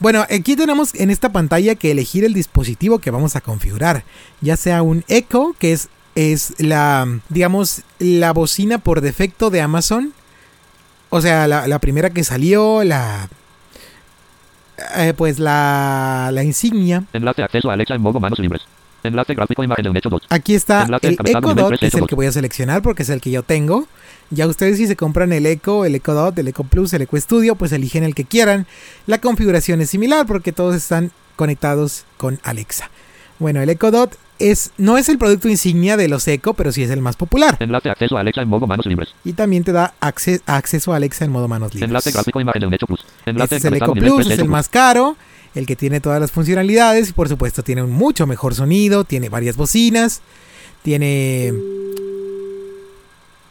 Bueno, 0.00 0.26
aquí 0.28 0.56
tenemos 0.56 0.94
en 0.96 1.10
esta 1.10 1.30
pantalla 1.30 1.76
que 1.76 1.92
elegir 1.92 2.24
el 2.24 2.34
dispositivo 2.34 2.98
que 2.98 3.12
vamos 3.12 3.36
a 3.36 3.40
configurar, 3.40 4.04
ya 4.40 4.56
sea 4.56 4.82
un 4.82 5.04
Echo, 5.08 5.54
que 5.58 5.72
es, 5.72 5.88
es 6.16 6.54
la, 6.58 7.20
digamos, 7.28 7.82
la 8.00 8.32
bocina 8.32 8.78
por 8.78 9.00
defecto 9.00 9.48
de 9.48 9.62
Amazon, 9.62 10.12
o 11.08 11.22
sea, 11.22 11.46
la, 11.46 11.68
la 11.68 11.78
primera 11.78 12.10
que 12.10 12.24
salió, 12.24 12.84
la, 12.84 13.30
eh, 14.96 15.14
pues 15.16 15.38
la, 15.38 16.30
la 16.32 16.42
insignia. 16.42 17.04
Enlace 17.12 17.42
acceso 17.42 17.70
a 17.70 17.74
Alexa 17.74 17.94
en 17.94 18.02
modo 18.02 18.20
manos 18.20 18.38
libres. 18.38 18.62
Enlace 19.02 19.34
gráfico, 19.34 19.64
imagen 19.64 19.84
de 19.84 19.90
un 19.90 19.96
hecho 19.96 20.08
2. 20.10 20.22
Aquí 20.30 20.54
está 20.54 20.82
Enlace 20.82 21.08
el 21.08 21.12
encabezado 21.14 21.52
Echo 21.52 21.60
Dot, 21.60 21.78
que 21.78 21.86
es 21.86 21.94
el 21.94 22.06
que 22.06 22.14
voy 22.14 22.26
a 22.26 22.32
seleccionar 22.32 22.82
porque 22.82 23.02
es 23.02 23.08
el 23.08 23.20
que 23.20 23.30
yo 23.30 23.42
tengo. 23.42 23.86
Ya 24.30 24.46
ustedes 24.46 24.78
si 24.78 24.86
se 24.86 24.96
compran 24.96 25.32
el 25.32 25.44
Echo, 25.46 25.84
el 25.84 25.94
Echo 25.94 26.14
Dot, 26.14 26.38
el 26.38 26.48
Echo 26.48 26.64
Plus, 26.64 26.92
el 26.92 27.02
Echo 27.02 27.16
Studio, 27.18 27.56
pues 27.56 27.72
eligen 27.72 28.04
el 28.04 28.14
que 28.14 28.24
quieran. 28.24 28.66
La 29.06 29.18
configuración 29.18 29.80
es 29.80 29.90
similar 29.90 30.26
porque 30.26 30.52
todos 30.52 30.76
están 30.76 31.10
conectados 31.36 32.04
con 32.16 32.38
Alexa. 32.44 32.90
Bueno, 33.38 33.60
el 33.60 33.68
Echo 33.70 33.90
Dot 33.90 34.16
es, 34.50 34.72
no 34.78 34.98
es 34.98 35.08
el 35.08 35.18
producto 35.18 35.48
insignia 35.48 35.96
de 35.96 36.08
los 36.08 36.26
Echo, 36.28 36.54
pero 36.54 36.72
sí 36.72 36.82
es 36.82 36.90
el 36.90 37.00
más 37.00 37.16
popular. 37.16 37.56
Enlace 37.60 37.90
acceso 37.90 38.16
a 38.16 38.20
Alexa 38.20 38.42
en 38.42 38.48
modo 38.48 38.66
manos 38.66 38.86
libres. 38.86 39.14
Y 39.24 39.32
también 39.34 39.64
te 39.64 39.72
da 39.72 39.94
acce- 40.00 40.40
acceso 40.46 40.92
a 40.92 40.96
Alexa 40.96 41.24
en 41.24 41.30
modo 41.32 41.48
manos 41.48 41.72
libres. 41.74 41.88
Enlace 41.88 42.10
gráfico, 42.10 42.40
imagen 42.40 42.60
de 42.60 42.66
un 42.66 42.74
hecho 42.74 42.86
plus. 42.86 43.04
Enlace 43.26 43.56
Este 43.56 43.68
es 43.68 43.72
el 43.72 43.74
Echo 43.82 43.92
Plus, 43.92 44.24
3 44.26 44.30
es 44.32 44.38
el 44.40 44.48
más 44.48 44.68
caro, 44.68 45.16
el 45.54 45.66
que 45.66 45.76
tiene 45.76 46.00
todas 46.00 46.20
las 46.20 46.30
funcionalidades 46.32 47.10
y 47.10 47.12
por 47.12 47.28
supuesto 47.28 47.62
tiene 47.62 47.82
un 47.82 47.90
mucho 47.92 48.26
mejor 48.26 48.54
sonido, 48.54 49.04
tiene 49.04 49.28
varias 49.28 49.56
bocinas, 49.56 50.22
tiene... 50.82 51.52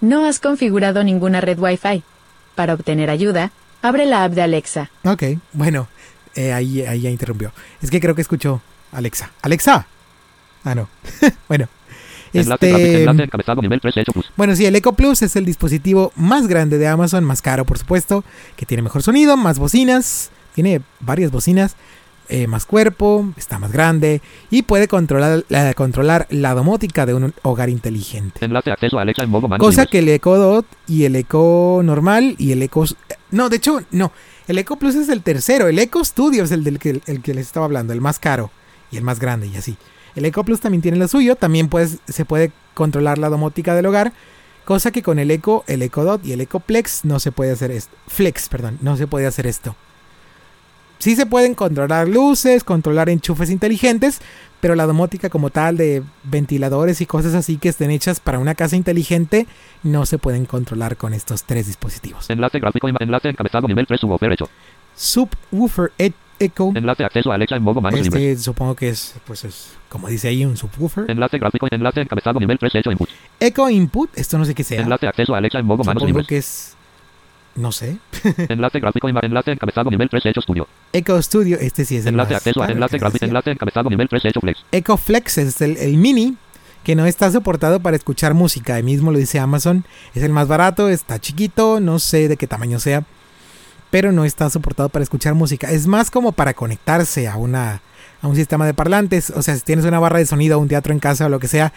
No 0.02 0.26
has 0.26 0.40
configurado 0.40 1.04
ninguna 1.04 1.42
red 1.42 1.60
Wi-Fi. 1.60 2.04
Para 2.56 2.74
obtener 2.74 3.10
ayuda, 3.10 3.52
abre 3.82 4.06
la 4.06 4.24
app 4.24 4.34
de 4.34 4.42
Alexa. 4.42 4.90
Ok, 5.06 5.24
bueno, 5.54 5.88
eh, 6.36 6.52
ahí, 6.54 6.82
ahí 6.82 7.02
ya 7.02 7.10
interrumpió. 7.10 7.52
Es 7.82 7.92
que 7.92 8.00
creo 8.00 8.16
que 8.16 8.22
escuchó 8.22 8.62
Alexa. 8.92 9.32
¡Alexa! 9.42 9.86
Ah, 10.64 10.76
no. 10.76 10.88
bueno. 11.48 11.68
Enlace 12.34 12.70
Este, 12.72 13.00
enlace 13.02 13.24
encabezado 13.24 13.62
nivel 13.62 13.82
3 13.82 13.98
hecho 13.98 14.14
plus. 14.14 14.32
bueno, 14.38 14.56
sí, 14.56 14.66
el 14.66 14.74
Echo 14.78 14.94
Plus 14.94 15.22
es 15.22 15.36
el 15.36 15.44
dispositivo 15.46 16.14
más 16.16 16.48
grande 16.48 16.78
de 16.78 16.88
Amazon, 16.88 17.26
más 17.26 17.42
caro 17.42 17.66
por 17.66 17.78
supuesto, 17.78 18.24
que 18.56 18.66
tiene 18.66 18.82
mejor 18.82 19.04
sonido, 19.04 19.36
más 19.36 19.60
bocinas, 19.60 20.32
tiene 20.56 20.80
varias 21.02 21.30
bocinas, 21.30 21.76
eh, 22.30 22.48
más 22.48 22.66
cuerpo, 22.66 23.28
está 23.36 23.60
más 23.60 23.74
grande 23.74 24.22
y 24.50 24.62
puede 24.62 24.88
controlar, 24.88 25.44
la- 25.50 25.74
controlar 25.74 26.26
la 26.30 26.54
domótica 26.54 27.06
de 27.06 27.16
un 27.16 27.34
hogar 27.42 27.68
inteligente. 27.68 28.46
Enlace 28.46 28.72
acceso 28.72 28.98
a 28.98 29.02
Alexa 29.02 29.24
en 29.24 29.30
modo 29.30 29.50
manos 29.50 29.68
Cosa 29.68 29.86
que 29.86 30.00
el 30.00 30.08
Echo 30.08 30.38
Dot 30.38 30.66
y 30.88 31.04
el 31.04 31.18
Echo 31.18 31.82
normal 31.84 32.36
y 32.38 32.54
el 32.54 32.62
Echo... 32.62 32.86
No, 33.32 33.50
de 33.50 33.58
hecho, 33.58 33.82
no. 33.92 34.14
El 34.48 34.58
Echo 34.58 34.78
Plus 34.78 34.96
es 34.96 35.10
el 35.10 35.22
tercero. 35.22 35.68
El 35.68 35.78
Echo 35.80 36.02
Studio 36.06 36.46
es 36.46 36.52
el 36.52 36.64
del 36.64 36.80
que, 36.80 37.02
el 37.06 37.22
que 37.22 37.34
les 37.34 37.48
estaba 37.48 37.66
hablando, 37.66 37.92
el 37.92 38.00
más 38.00 38.20
caro 38.20 38.52
y 38.90 38.96
el 38.96 39.04
más 39.04 39.20
grande 39.20 39.48
y 39.48 39.58
así. 39.58 39.76
El 40.16 40.26
Echo 40.26 40.44
Plus 40.44 40.60
también 40.60 40.82
tiene 40.82 40.98
lo 40.98 41.08
suyo. 41.08 41.36
También 41.36 41.70
se 42.08 42.26
puede 42.26 42.52
controlar 42.74 43.18
la 43.18 43.30
domótica 43.30 43.76
del 43.76 43.86
hogar. 43.86 44.14
Cosa 44.66 44.92
que 44.92 45.02
con 45.02 45.20
el 45.20 45.32
Echo, 45.32 45.64
el 45.68 45.82
Echo 45.82 46.04
Dot 46.04 46.26
y 46.26 46.34
el 46.34 46.42
Echo 46.42 46.60
Plex 46.60 47.04
no 47.04 47.20
se 47.20 47.32
puede 47.32 47.52
hacer 47.52 47.72
esto. 47.72 47.96
Flex, 48.08 48.48
perdón, 48.50 48.78
no 48.82 48.96
se 48.96 49.08
puede 49.08 49.26
hacer 49.26 49.48
esto. 49.48 49.76
Sí 51.00 51.16
se 51.16 51.26
pueden 51.26 51.56
controlar 51.56 52.08
luces, 52.08 52.64
controlar 52.64 53.10
enchufes 53.10 53.50
inteligentes, 53.50 54.22
pero 54.60 54.76
la 54.76 54.86
domótica 54.86 55.30
como 55.32 55.50
tal 55.50 55.76
de 55.76 56.04
ventiladores 56.24 57.02
y 57.02 57.08
cosas 57.08 57.34
así 57.34 57.58
que 57.58 57.70
estén 57.70 57.90
hechas 57.90 58.20
para 58.20 58.38
una 58.38 58.54
casa 58.54 58.76
inteligente 58.76 59.48
no 59.82 60.06
se 60.06 60.20
pueden 60.20 60.46
controlar 60.46 60.98
con 60.98 61.16
estos 61.16 61.44
tres 61.44 61.66
dispositivos. 61.66 62.30
Enlace 62.30 62.60
gráfico, 62.60 62.88
enlace 62.88 63.30
encabezado 63.30 63.68
nivel 63.68 63.88
3 63.88 64.00
subwoofer 64.00 64.32
hecho. 64.32 64.48
Subwoofer 64.96 65.92
E- 65.98 66.12
Echo. 66.42 66.72
Enlace 66.76 67.04
acceso 67.04 67.32
a 67.32 67.36
Alexa 67.36 67.56
en 67.56 67.64
modo 67.64 67.82
manos. 67.82 68.00
Este 68.00 68.38
supongo 68.38 68.76
que 68.76 68.90
es, 68.90 69.16
pues 69.26 69.44
es, 69.46 69.74
como 69.90 70.08
dice 70.08 70.28
ahí, 70.30 70.44
un 70.46 70.58
subwoofer. 70.58 71.10
Enlace 71.10 71.38
gráfico, 71.38 71.68
enlace 71.70 72.02
encabezado 72.02 72.40
nivel 72.40 72.58
3 72.58 72.76
hecho 72.76 72.92
input. 72.92 73.10
Echo 73.40 73.70
Input, 73.70 74.10
esto 74.18 74.38
no 74.38 74.46
sé 74.46 74.56
qué 74.56 74.64
sea. 74.64 74.82
Enlace 74.82 75.08
acceso 75.08 75.34
a 75.36 75.38
Alexa 75.38 75.60
en 75.60 75.66
modo 75.66 75.84
manos 75.84 76.02
Supongo 76.02 76.08
libres. 76.08 76.28
que 76.28 76.38
es, 76.38 76.76
no 77.56 77.72
sé. 77.72 77.98
Enlace 78.50 78.80
gráfico, 78.80 79.10
enlace 79.10 79.52
encabezado 79.52 79.90
nivel 79.90 80.10
3 80.10 80.26
hecho 80.28 80.42
studio. 80.42 80.68
Echo 80.94 81.22
Studio, 81.22 81.58
este 81.60 81.86
sí 81.86 81.98
es 81.98 82.06
el 82.06 82.10
Enlace 82.14 82.34
más 82.34 82.38
acceso 82.42 82.62
a 82.62 82.68
caro, 82.68 82.76
enlace 82.76 82.94
que 82.94 83.00
gráfico, 83.00 83.26
decía. 83.26 83.28
enlace 83.28 83.52
encabezado 83.52 83.90
nivel 83.90 84.10
3 84.10 84.26
hecho 84.26 84.40
flex. 84.42 84.60
Echo 84.72 84.98
Flex 84.98 85.38
es 85.38 85.62
el, 85.62 85.78
el 85.78 85.98
mini 85.98 86.38
que 86.84 86.96
no 86.96 87.06
está 87.06 87.30
soportado 87.32 87.80
para 87.80 87.96
escuchar 87.96 88.34
música. 88.34 88.76
Ahí 88.76 88.84
mismo 88.84 89.12
lo 89.12 89.20
dice 89.20 89.40
Amazon. 89.40 89.86
Es 90.16 90.24
el 90.24 90.32
más 90.32 90.48
barato, 90.48 90.90
está 90.90 91.20
chiquito, 91.20 91.80
no 91.80 92.00
sé 92.00 92.28
de 92.28 92.38
qué 92.38 92.48
tamaño 92.48 92.80
sea. 92.80 93.04
Pero 93.92 94.12
no 94.12 94.26
está 94.26 94.50
soportado 94.50 94.90
para 94.90 95.04
escuchar 95.04 95.36
música. 95.36 95.70
Es 95.70 95.86
más 95.86 96.10
como 96.10 96.32
para 96.32 96.54
conectarse 96.56 97.28
a 97.28 97.36
una 97.38 97.82
a 98.24 98.28
un 98.28 98.36
sistema 98.36 98.66
de 98.66 98.74
parlantes. 98.74 99.32
O 99.32 99.42
sea, 99.44 99.56
si 99.56 99.62
tienes 99.62 99.86
una 99.86 100.00
barra 100.00 100.18
de 100.20 100.26
sonido, 100.26 100.58
un 100.60 100.68
teatro 100.68 100.94
en 100.94 101.00
casa 101.00 101.26
o 101.26 101.30
lo 101.30 101.40
que 101.40 101.48
sea, 101.48 101.74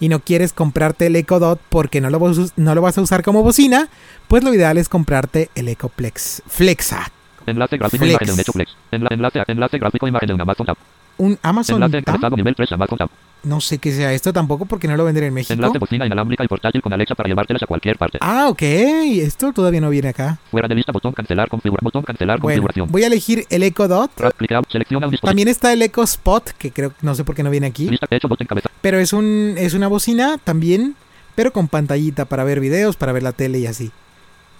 y 0.00 0.08
no 0.08 0.20
quieres 0.20 0.52
comprarte 0.52 1.06
el 1.06 1.16
Echo 1.16 1.38
Dot 1.38 1.60
porque 1.68 2.00
no 2.00 2.08
lo, 2.10 2.18
vas 2.18 2.38
a 2.38 2.40
us- 2.40 2.52
no 2.56 2.74
lo 2.74 2.80
vas 2.80 2.96
a 2.96 3.02
usar 3.02 3.22
como 3.22 3.42
bocina, 3.42 3.88
pues 4.28 4.42
lo 4.42 4.54
ideal 4.54 4.78
es 4.78 4.88
comprarte 4.88 5.50
el 5.54 5.68
Echo 5.68 5.88
Plex 5.90 6.42
Flexa. 6.48 7.10
Enlace 7.46 7.76
gráfico, 7.76 8.04
Flex. 8.04 8.22
imagen 8.22 8.36
de 8.36 8.96
un 8.96 9.06
enlace, 9.10 9.42
enlace 9.48 9.78
gráfico, 9.78 10.06
imagen 10.08 10.28
de 10.28 10.34
un 10.34 10.40
Amazon 10.40 10.66
Tab. 10.66 10.76
Un 11.18 11.38
Amazon 11.42 11.82
Enlace 11.82 12.02
Tab. 12.02 12.36
nivel 12.36 12.54
3 12.54 12.72
Amazon 12.72 12.98
Tab. 12.98 13.10
No 13.42 13.60
sé 13.60 13.78
qué 13.78 13.90
sea 13.92 14.12
esto 14.12 14.32
tampoco 14.34 14.66
porque 14.66 14.86
no 14.86 14.96
lo 14.96 15.04
venden 15.04 15.24
en 15.24 15.32
México. 15.32 15.54
Enlace 15.54 15.78
bocina 15.78 16.04
inalámbrica 16.04 16.44
y 16.44 16.48
portátil 16.48 16.82
con 16.82 16.92
Alexa 16.92 17.14
para 17.14 17.26
llevártelas 17.28 17.62
a 17.62 17.66
cualquier 17.66 17.96
parte. 17.96 18.18
Ah, 18.20 18.48
ok. 18.48 18.60
Esto 18.62 19.52
todavía 19.52 19.80
no 19.80 19.88
viene 19.88 20.08
acá. 20.10 20.38
Fuera 20.50 20.68
de 20.68 20.74
lista, 20.74 20.92
botón 20.92 21.12
cancelar, 21.12 21.48
configurar, 21.48 21.82
botón 21.82 22.02
cancelar, 22.02 22.38
Bueno, 22.38 22.56
configuración. 22.62 22.88
voy 22.90 23.02
a 23.04 23.06
elegir 23.06 23.46
el 23.48 23.62
Echo 23.62 23.88
Dot. 23.88 24.10
Out, 24.20 24.66
selecciona 24.70 25.06
un. 25.08 25.16
También 25.16 25.48
está 25.48 25.72
el 25.72 25.80
Echo 25.80 26.02
Spot, 26.02 26.50
que 26.58 26.70
creo 26.70 26.92
no 27.00 27.14
sé 27.14 27.24
por 27.24 27.34
qué 27.34 27.42
no 27.42 27.48
viene 27.50 27.66
aquí. 27.68 27.88
Lista 27.88 28.06
hecho, 28.10 28.28
botón 28.28 28.46
cabeza. 28.46 28.68
Pero 28.82 28.98
es 28.98 29.12
un 29.14 29.54
es 29.56 29.72
una 29.72 29.88
bocina 29.88 30.36
también, 30.42 30.94
pero 31.34 31.52
con 31.52 31.68
pantallita 31.68 32.26
para 32.26 32.44
ver 32.44 32.60
videos, 32.60 32.96
para 32.96 33.12
ver 33.12 33.22
la 33.22 33.32
tele 33.32 33.58
y 33.60 33.66
así. 33.66 33.90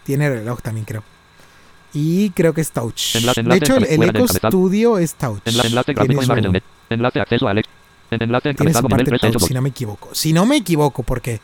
Tiene 0.05 0.31
reloj 0.31 0.63
también, 0.63 0.87
creo. 0.87 1.03
Y 1.93 2.31
creo 2.31 2.55
que 2.55 2.61
es 2.61 2.71
touch. 2.71 3.17
Enlace, 3.17 3.41
de 3.41 3.45
enlace, 3.45 3.59
hecho, 3.65 3.77
el, 3.77 3.85
el 3.85 4.01
de 4.13 4.19
Echo. 4.21 4.29
Studio 4.29 4.99
es 4.99 5.15
touch. 5.15 5.41
Enla- 5.45 5.67
enlace 5.67 5.93
Tiene 5.95 6.15
gráfico 6.15 6.23
imagen 6.25 6.53
de. 6.53 6.63
Enlace 6.89 7.21
acceso 7.21 7.49
a 7.49 7.51
Alexa. 7.51 7.71
En 8.11 8.23
enlace 8.23 8.55
tiene 8.55 8.73
su 8.75 8.87
parte 8.89 9.05
3 9.05 9.23
hecho 9.23 9.33
touch, 9.33 9.41
bot. 9.43 9.49
si 9.49 9.55
no 9.55 9.63
me 9.63 9.69
equivoco. 9.69 10.09
Si 10.13 10.33
no 10.33 10.47
me 10.47 10.57
equivoco, 10.57 11.03
porque 11.03 11.41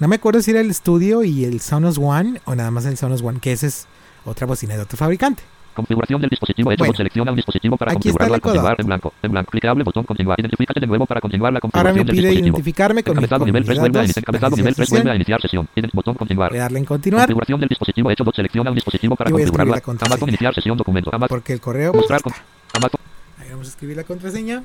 no 0.00 0.08
me 0.08 0.16
acuerdo 0.16 0.40
si 0.40 0.50
era 0.50 0.60
el 0.60 0.72
Studio 0.74 1.22
y 1.24 1.44
el 1.44 1.60
Sonos 1.60 1.98
One 1.98 2.40
o 2.44 2.54
nada 2.54 2.70
más 2.70 2.84
el 2.86 2.96
Sonos 2.96 3.22
One, 3.22 3.38
que 3.40 3.52
ese 3.52 3.66
es 3.68 3.86
otra 4.24 4.46
bocina 4.46 4.74
de 4.76 4.82
otro 4.82 4.96
fabricante. 4.96 5.42
Configuración 5.74 6.22
del 6.22 6.30
dispositivo 6.30 6.72
hecho 6.72 6.78
Bueno. 6.84 6.92
bot. 6.92 6.96
Selecciona 6.96 7.30
un 7.32 7.36
dispositivo 7.36 7.76
para 7.76 7.92
configurarlo 7.92 8.34
el 8.34 8.38
al 8.38 8.40
continuar 8.40 8.76
en 8.80 8.86
blanco. 8.86 9.12
En 9.22 9.30
blanco. 9.30 9.50
Clicable 9.50 9.84
botón 9.84 10.04
continuar. 10.04 10.40
Identifícate 10.40 10.80
de 10.80 10.86
nuevo 10.86 11.04
para 11.04 11.20
continuar 11.20 11.52
la 11.52 11.58
Ahora 11.58 11.60
configuración 11.60 11.94
me 11.94 12.04
del 12.04 12.16
pide 12.16 12.28
dispositivo. 12.28 12.46
identificarme 12.56 13.02
con, 13.02 13.12
mi, 13.12 13.18
Encabezado 13.18 13.38
con 13.40 13.46
nivel 13.46 13.60
mis 13.60 13.66
3 13.68 13.78
vuelve 13.80 13.98
a 13.98 14.04
iniciar. 14.04 14.22
Encabezado 14.22 14.56
nivel 14.56 14.74
3 14.74 14.88
vuelve 14.90 15.10
a 15.10 15.14
iniciar 15.16 15.40
sesión. 15.42 15.68
Ident- 15.76 15.90
Botón 15.92 16.14
continuar. 16.14 16.48
Voy 16.50 16.58
a 16.58 16.62
darle 16.62 16.78
en 16.78 16.84
continuar 16.86 17.26
Configuración 17.26 17.60
del 17.60 17.68
dispositivo 17.68 18.10
hecho. 18.10 18.24
Selecciona 18.34 18.70
un 18.70 18.74
dispositivo 18.74 19.16
para 19.16 19.30
configurarlo. 19.30 19.74
Amazon 19.74 20.28
iniciar 20.30 20.54
sesión 20.54 20.78
documento. 20.78 21.10
Amazon 21.14 21.28
porque 21.28 21.52
el 21.52 21.60
correo... 21.60 21.92
mostrar 21.92 22.22
con 22.22 22.32
Amazon 22.72 23.00
Ahí 23.38 23.48
vamos 23.50 23.66
a 23.66 23.70
escribir 23.70 23.98
la 23.98 24.04
contraseña. 24.04 24.62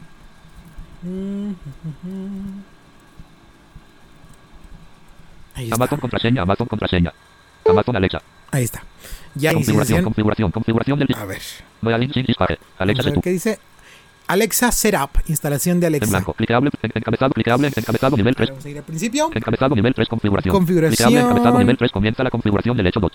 Ahí 5.56 5.66
está. 5.66 5.76
Amazon 5.76 6.00
contraseña, 6.00 6.42
Amazon 6.44 6.68
contraseña. 6.68 7.14
Amazon 7.68 7.96
Alexa. 7.96 8.22
Ahí 8.52 8.64
está. 8.64 8.84
Ya 9.36 9.54
configuración, 9.54 10.04
configuración, 10.04 10.52
configuración 10.52 11.00
del 11.00 11.16
A 11.16 11.26
ver. 11.26 11.42
Alexa 12.78 13.04
ver, 13.04 13.20
¿Qué 13.22 13.30
dice? 13.32 13.60
Alexa 14.28 14.72
Setup, 14.72 15.10
instalación 15.28 15.80
de 15.80 15.88
Alexa. 15.88 16.06
En 16.06 16.12
blanco, 16.12 16.34
clicable, 16.34 16.70
encabezado, 16.82 17.34
clicable, 17.34 17.68
encabezado 17.68 18.16
nivel 18.16 18.36
3. 18.36 18.50
Vamos 18.50 18.66
a 18.66 18.70
ir 18.70 18.78
al 18.78 18.84
principio. 18.84 19.30
Encabezado 19.34 19.76
nivel 19.76 19.94
3, 19.94 20.08
configuración. 20.08 20.54
Configuración. 20.54 20.96
Clicable, 20.96 21.20
encabezado 21.20 21.60
nivel 21.60 21.78
3, 21.78 21.92
comienza 21.92 22.24
la 22.24 22.30
configuración 22.30 22.78
del 22.78 22.88
hecho 22.88 23.00
2. 23.00 23.12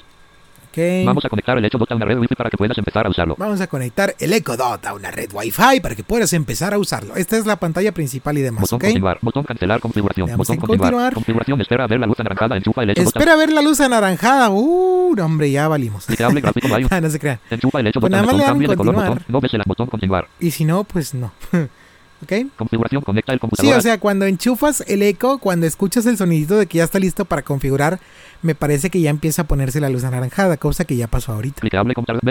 Vamos 1.04 1.24
a 1.24 1.28
conectar 1.28 1.56
el 1.56 1.64
Echo 1.64 1.78
Dot 1.78 1.90
a 1.90 1.94
una 1.94 2.04
red 2.04 2.18
Wi-Fi 2.18 2.34
para 2.34 2.50
que 2.50 2.56
puedas 2.56 2.76
empezar 2.76 3.06
a 3.06 3.10
usarlo. 3.10 3.36
Vamos 3.38 3.60
a 3.60 3.66
conectar 3.66 4.14
el 4.18 4.32
Echo 4.32 4.56
Dot 4.56 4.84
a 4.84 4.94
una 4.94 5.10
red 5.10 5.30
Wi-Fi 5.32 5.80
para 5.80 5.94
que 5.94 6.02
puedas 6.02 6.32
empezar 6.32 6.74
a 6.74 6.78
usarlo. 6.78 7.16
Esta 7.16 7.36
es 7.36 7.46
la 7.46 7.56
pantalla 7.56 7.92
principal 7.92 8.36
y 8.36 8.42
demás. 8.42 8.62
Botón 8.62 8.80
continuar, 8.80 9.18
botón 9.22 9.44
cancelar 9.44 9.80
configuración, 9.80 10.28
botón 10.36 10.56
continuar. 10.56 10.92
continuar. 10.92 11.14
Configuración, 11.14 11.60
espera 11.60 11.84
a 11.84 11.86
ver 11.86 12.00
la 12.00 12.06
luz 12.06 12.20
anaranjada, 12.20 12.56
enchufa 12.56 12.82
el 12.82 12.90
Echo 12.90 13.02
Espera 13.02 13.32
a 13.32 13.36
ver 13.36 13.52
la 13.52 13.62
luz 13.62 13.80
anaranjada. 13.80 14.50
Uh, 14.50 15.16
hombre, 15.20 15.50
ya 15.50 15.68
valimos. 15.68 16.06
Gráfico 16.06 16.48
ah, 16.90 17.00
no 17.00 17.10
se 17.10 17.18
crean. 17.18 17.40
Enchufa 17.50 17.80
el 17.80 17.86
Echo 17.86 18.00
pues 18.00 18.12
Dot, 18.12 18.26
botón, 18.26 18.76
color, 18.76 18.94
botón, 18.94 19.24
no 19.28 19.40
ves 19.40 19.54
el 19.54 19.62
botón 19.64 19.86
continuar. 19.88 20.28
Y 20.40 20.50
si 20.50 20.64
no, 20.64 20.84
pues 20.84 21.14
no. 21.14 21.32
¿Ok? 22.22 22.32
Configuración, 22.56 23.02
conecta 23.02 23.32
el 23.32 23.40
computador. 23.40 23.72
Sí, 23.72 23.78
o 23.78 23.80
sea, 23.80 24.00
cuando 24.00 24.24
enchufas 24.24 24.82
el 24.86 25.02
eco, 25.02 25.38
cuando 25.38 25.66
escuchas 25.66 26.06
el 26.06 26.16
sonidito 26.16 26.56
de 26.56 26.66
que 26.66 26.78
ya 26.78 26.84
está 26.84 26.98
listo 26.98 27.26
para 27.26 27.42
configurar, 27.42 28.00
me 28.46 28.54
parece 28.54 28.88
que 28.88 29.00
ya 29.00 29.10
empieza 29.10 29.42
a 29.42 29.44
ponerse 29.46 29.80
la 29.80 29.90
luz 29.90 30.04
anaranjada, 30.04 30.56
cosa 30.56 30.84
que 30.84 30.96
ya 30.96 31.06
pasó 31.08 31.32
ahorita. 31.32 31.60
Vea 31.62 31.82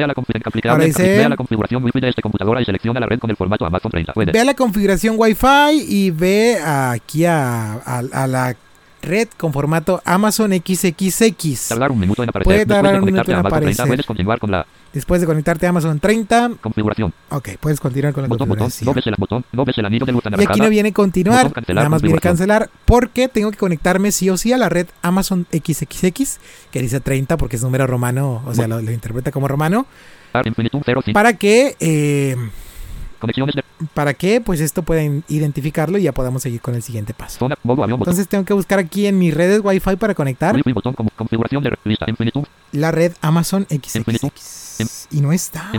la, 0.08 0.14
vea 0.16 1.36
configuración 1.36 1.84
wifi 1.84 2.00
de 2.00 2.10
esta 2.10 2.22
computadora 2.22 2.62
y 2.62 2.66
selecciona 2.66 3.00
la 3.00 3.06
red 3.06 3.20
con 3.20 3.30
el 3.30 3.36
formato 3.36 3.66
Amazon 3.66 3.92
30. 3.92 4.14
Puede. 4.14 4.32
Ve 4.32 4.40
a 4.40 4.46
la 4.46 4.54
configuración 4.56 5.16
Wi-Fi 5.18 5.86
y 5.88 6.10
ve 6.12 6.58
aquí 6.66 7.26
a, 7.26 7.74
a- 7.74 8.04
a 8.14 8.28
la 8.28 8.56
red 9.02 9.28
con 9.38 9.54
formato 9.54 10.02
Amazon 10.06 10.52
XXX. 10.52 11.68
Tardar 11.70 11.92
un 11.92 12.00
minuto 12.00 12.24
en 12.24 12.30
aparecer. 12.30 12.46
Puede 12.54 12.66
tardar 12.66 13.00
un 13.00 13.06
minuto 13.06 13.30
en 13.30 13.38
a 13.38 13.40
Amazon 13.42 13.60
30, 13.60 13.72
aparecer. 13.84 13.88
puedes 13.88 14.06
continuar 14.06 14.40
con 14.40 14.52
la 14.52 14.66
Después 14.96 15.20
de 15.20 15.28
conectarte 15.28 15.66
a 15.68 15.70
Amazon 15.70 16.00
30, 16.00 16.52
configuración. 16.62 17.14
ok, 17.30 17.50
puedes 17.60 17.80
continuar 17.82 18.14
con 18.14 18.24
la 18.24 18.30
Botón, 18.30 18.48
botón. 18.48 18.64
No 18.64 18.70
configuración. 18.70 18.96
ves 18.96 19.08
el 19.08 19.16
botón. 19.20 19.46
No 19.52 19.66
ves 19.66 19.78
el 19.78 19.86
anillo 19.86 20.06
de 20.06 20.12
luz 20.14 20.24
Y 20.26 20.44
aquí 20.44 20.62
no 20.62 20.70
viene 20.70 20.94
continuar, 20.94 21.44
Botón 21.44 21.52
cancelar, 21.54 21.76
nada 21.84 21.90
más 21.90 22.02
viene 22.02 22.20
cancelar, 22.20 22.70
porque 22.86 23.28
tengo 23.28 23.52
que 23.52 23.58
conectarme 23.58 24.12
sí 24.14 24.30
o 24.30 24.38
sí 24.38 24.54
a 24.54 24.58
la 24.58 24.70
red 24.70 24.88
Amazon 25.02 25.46
XXX, 25.52 26.40
que 26.72 26.82
dice 26.82 27.02
30 27.02 27.36
porque 27.38 27.58
es 27.58 27.62
número 27.64 27.86
romano, 27.86 28.42
o 28.46 28.54
sea, 28.56 28.68
lo, 28.70 28.82
lo 28.82 28.92
interpreta 28.92 29.32
como 29.32 29.48
romano, 29.50 29.86
Ar 30.32 30.48
infinitum 30.48 30.82
0 30.84 31.02
5. 31.04 31.14
para 31.14 31.34
que, 31.34 31.76
eh, 31.82 32.36
Conexiones 33.20 33.56
de 33.56 33.64
para 33.94 34.14
que 34.14 34.42
pues 34.42 34.62
esto 34.62 34.84
pueda 34.84 35.04
identificarlo 35.28 35.98
y 35.98 36.04
ya 36.04 36.14
podamos 36.14 36.44
seguir 36.44 36.62
con 36.62 36.76
el 36.76 36.84
siguiente 36.84 37.14
paso. 37.14 37.40
zona. 37.40 37.58
Modo 37.64 37.84
avión. 37.84 38.00
Botón. 38.00 38.12
Entonces 38.12 38.28
tengo 38.30 38.46
que 38.46 38.54
buscar 38.54 38.80
aquí 38.80 39.06
en 39.08 39.18
mis 39.18 39.34
redes 39.34 39.62
Wi-Fi 39.64 39.96
para 39.98 40.16
conectar 40.16 40.56
Wi-Fi 40.56 40.72
botón 40.74 40.94
como 40.94 41.10
configuración 41.12 41.64
de 41.64 41.78
lista. 41.84 42.06
Infinitum. 42.08 42.46
la 42.72 42.92
red 42.92 43.14
Amazon. 43.22 43.68
XXX. 43.70 45.08
Y 45.12 45.22
no 45.22 45.32
está. 45.32 45.72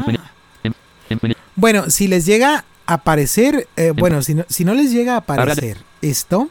Infinitum. 1.09 1.43
Bueno, 1.55 1.91
si 1.91 2.09
les 2.09 2.27
llega 2.27 2.65
a 2.87 2.95
aparecer, 2.95 3.69
eh, 3.77 3.93
bueno, 3.97 4.23
si 4.23 4.35
no, 4.35 4.45
si 4.49 4.65
no 4.65 4.75
les 4.75 4.93
llega 4.93 5.15
a 5.15 5.19
aparecer 5.19 5.79
esto, 6.03 6.51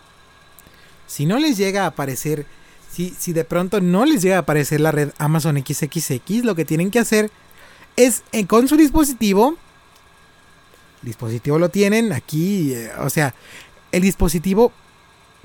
si 1.08 1.25
no 1.25 1.38
les 1.38 1.58
llega 1.58 1.84
a 1.84 1.88
aparecer, 1.88 2.45
si, 2.89 3.12
si 3.12 3.34
de 3.34 3.43
pronto 3.43 3.81
no 3.81 4.05
les 4.05 4.21
llega 4.21 4.38
a 4.38 4.39
aparecer 4.39 4.81
la 4.81 4.91
red 4.91 5.12
Amazon 5.19 5.58
XXX, 5.58 6.43
lo 6.43 6.55
que 6.55 6.65
tienen 6.65 6.89
que 6.89 6.99
hacer 6.99 7.29
es 7.95 8.23
eh, 8.31 8.45
con 8.47 8.67
su 8.67 8.77
dispositivo, 8.77 9.58
dispositivo 11.05 11.59
lo 11.59 11.69
tienen 11.69 12.11
aquí, 12.11 12.73
eh, 12.73 12.91
o 12.99 13.09
sea, 13.09 13.33
el 13.91 14.01
dispositivo 14.01 14.71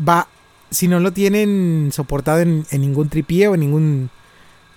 va, 0.07 0.27
si 0.71 0.89
no 0.89 0.99
lo 1.01 1.13
tienen 1.13 1.91
soportado 1.93 2.41
en, 2.41 2.67
en 2.71 2.81
ningún 2.81 3.09
tripié 3.09 3.49
o 3.49 3.55
en 3.55 3.61
ningún, 3.61 4.11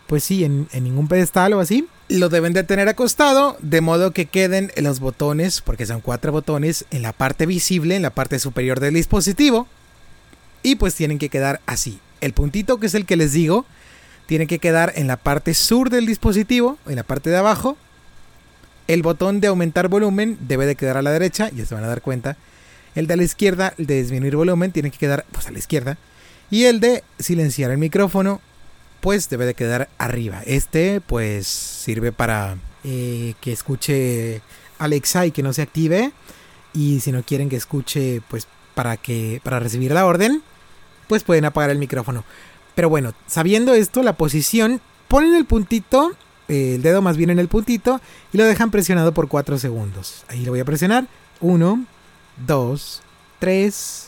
pues 0.07 0.23
sí, 0.23 0.43
en, 0.43 0.67
en 0.71 0.83
ningún 0.83 1.07
pedestal 1.07 1.53
o 1.53 1.59
así, 1.59 1.87
lo 2.09 2.29
deben 2.29 2.53
de 2.53 2.63
tener 2.63 2.89
acostado, 2.89 3.57
de 3.61 3.81
modo 3.81 4.11
que 4.11 4.25
queden 4.25 4.71
los 4.77 4.99
botones, 4.99 5.61
porque 5.61 5.85
son 5.85 6.01
cuatro 6.01 6.31
botones, 6.31 6.85
en 6.91 7.01
la 7.01 7.13
parte 7.13 7.45
visible, 7.45 7.95
en 7.95 8.01
la 8.01 8.11
parte 8.11 8.39
superior 8.39 8.79
del 8.79 8.93
dispositivo. 8.93 9.67
Y 10.61 10.75
pues 10.75 10.95
tienen 10.95 11.17
que 11.17 11.29
quedar 11.29 11.61
así. 11.65 11.99
El 12.21 12.33
puntito, 12.33 12.79
que 12.79 12.87
es 12.87 12.93
el 12.93 13.05
que 13.05 13.17
les 13.17 13.33
digo, 13.33 13.65
tiene 14.27 14.47
que 14.47 14.59
quedar 14.59 14.93
en 14.95 15.07
la 15.07 15.17
parte 15.17 15.53
sur 15.53 15.89
del 15.89 16.05
dispositivo, 16.05 16.77
en 16.87 16.95
la 16.95 17.03
parte 17.03 17.29
de 17.29 17.37
abajo. 17.37 17.77
El 18.87 19.01
botón 19.01 19.39
de 19.39 19.47
aumentar 19.47 19.87
volumen 19.87 20.37
debe 20.41 20.65
de 20.65 20.75
quedar 20.75 20.97
a 20.97 21.01
la 21.01 21.11
derecha, 21.11 21.49
ya 21.49 21.65
se 21.65 21.75
van 21.75 21.83
a 21.83 21.87
dar 21.87 22.01
cuenta. 22.01 22.37
El 22.95 23.07
de 23.07 23.17
la 23.17 23.23
izquierda, 23.23 23.73
el 23.77 23.87
de 23.87 24.01
disminuir 24.01 24.35
volumen, 24.35 24.71
tiene 24.71 24.91
que 24.91 24.97
quedar 24.97 25.25
pues 25.31 25.47
a 25.47 25.51
la 25.51 25.59
izquierda. 25.59 25.97
Y 26.51 26.65
el 26.65 26.79
de 26.79 27.03
silenciar 27.17 27.71
el 27.71 27.77
micrófono, 27.77 28.41
pues 29.01 29.29
debe 29.29 29.45
de 29.45 29.53
quedar 29.53 29.89
arriba. 29.97 30.41
Este 30.45 31.01
pues 31.01 31.47
sirve 31.47 32.11
para 32.11 32.57
eh, 32.83 33.33
que 33.41 33.51
escuche 33.51 34.41
Alexa 34.79 35.25
y 35.25 35.31
que 35.31 35.43
no 35.43 35.53
se 35.53 35.61
active. 35.61 36.11
Y 36.73 36.99
si 36.99 37.11
no 37.11 37.23
quieren 37.23 37.49
que 37.49 37.55
escuche, 37.55 38.21
pues 38.29 38.47
para 38.75 38.97
que 38.97 39.39
para 39.43 39.59
recibir 39.59 39.91
la 39.91 40.05
orden, 40.05 40.41
pues 41.07 41.23
pueden 41.23 41.45
apagar 41.45 41.69
el 41.69 41.79
micrófono. 41.79 42.23
Pero 42.75 42.89
bueno, 42.89 43.13
sabiendo 43.27 43.73
esto, 43.73 44.03
la 44.03 44.13
posición, 44.13 44.81
ponen 45.07 45.35
el 45.35 45.45
puntito, 45.45 46.13
el 46.47 46.81
dedo 46.81 47.01
más 47.01 47.17
bien 47.17 47.29
en 47.29 47.39
el 47.39 47.47
puntito, 47.47 48.01
y 48.31 48.37
lo 48.37 48.45
dejan 48.45 48.71
presionado 48.71 49.13
por 49.13 49.27
4 49.27 49.57
segundos. 49.57 50.23
Ahí 50.27 50.43
lo 50.45 50.51
voy 50.51 50.59
a 50.59 50.65
presionar. 50.65 51.07
1, 51.41 51.85
2, 52.45 53.01
3, 53.39 54.07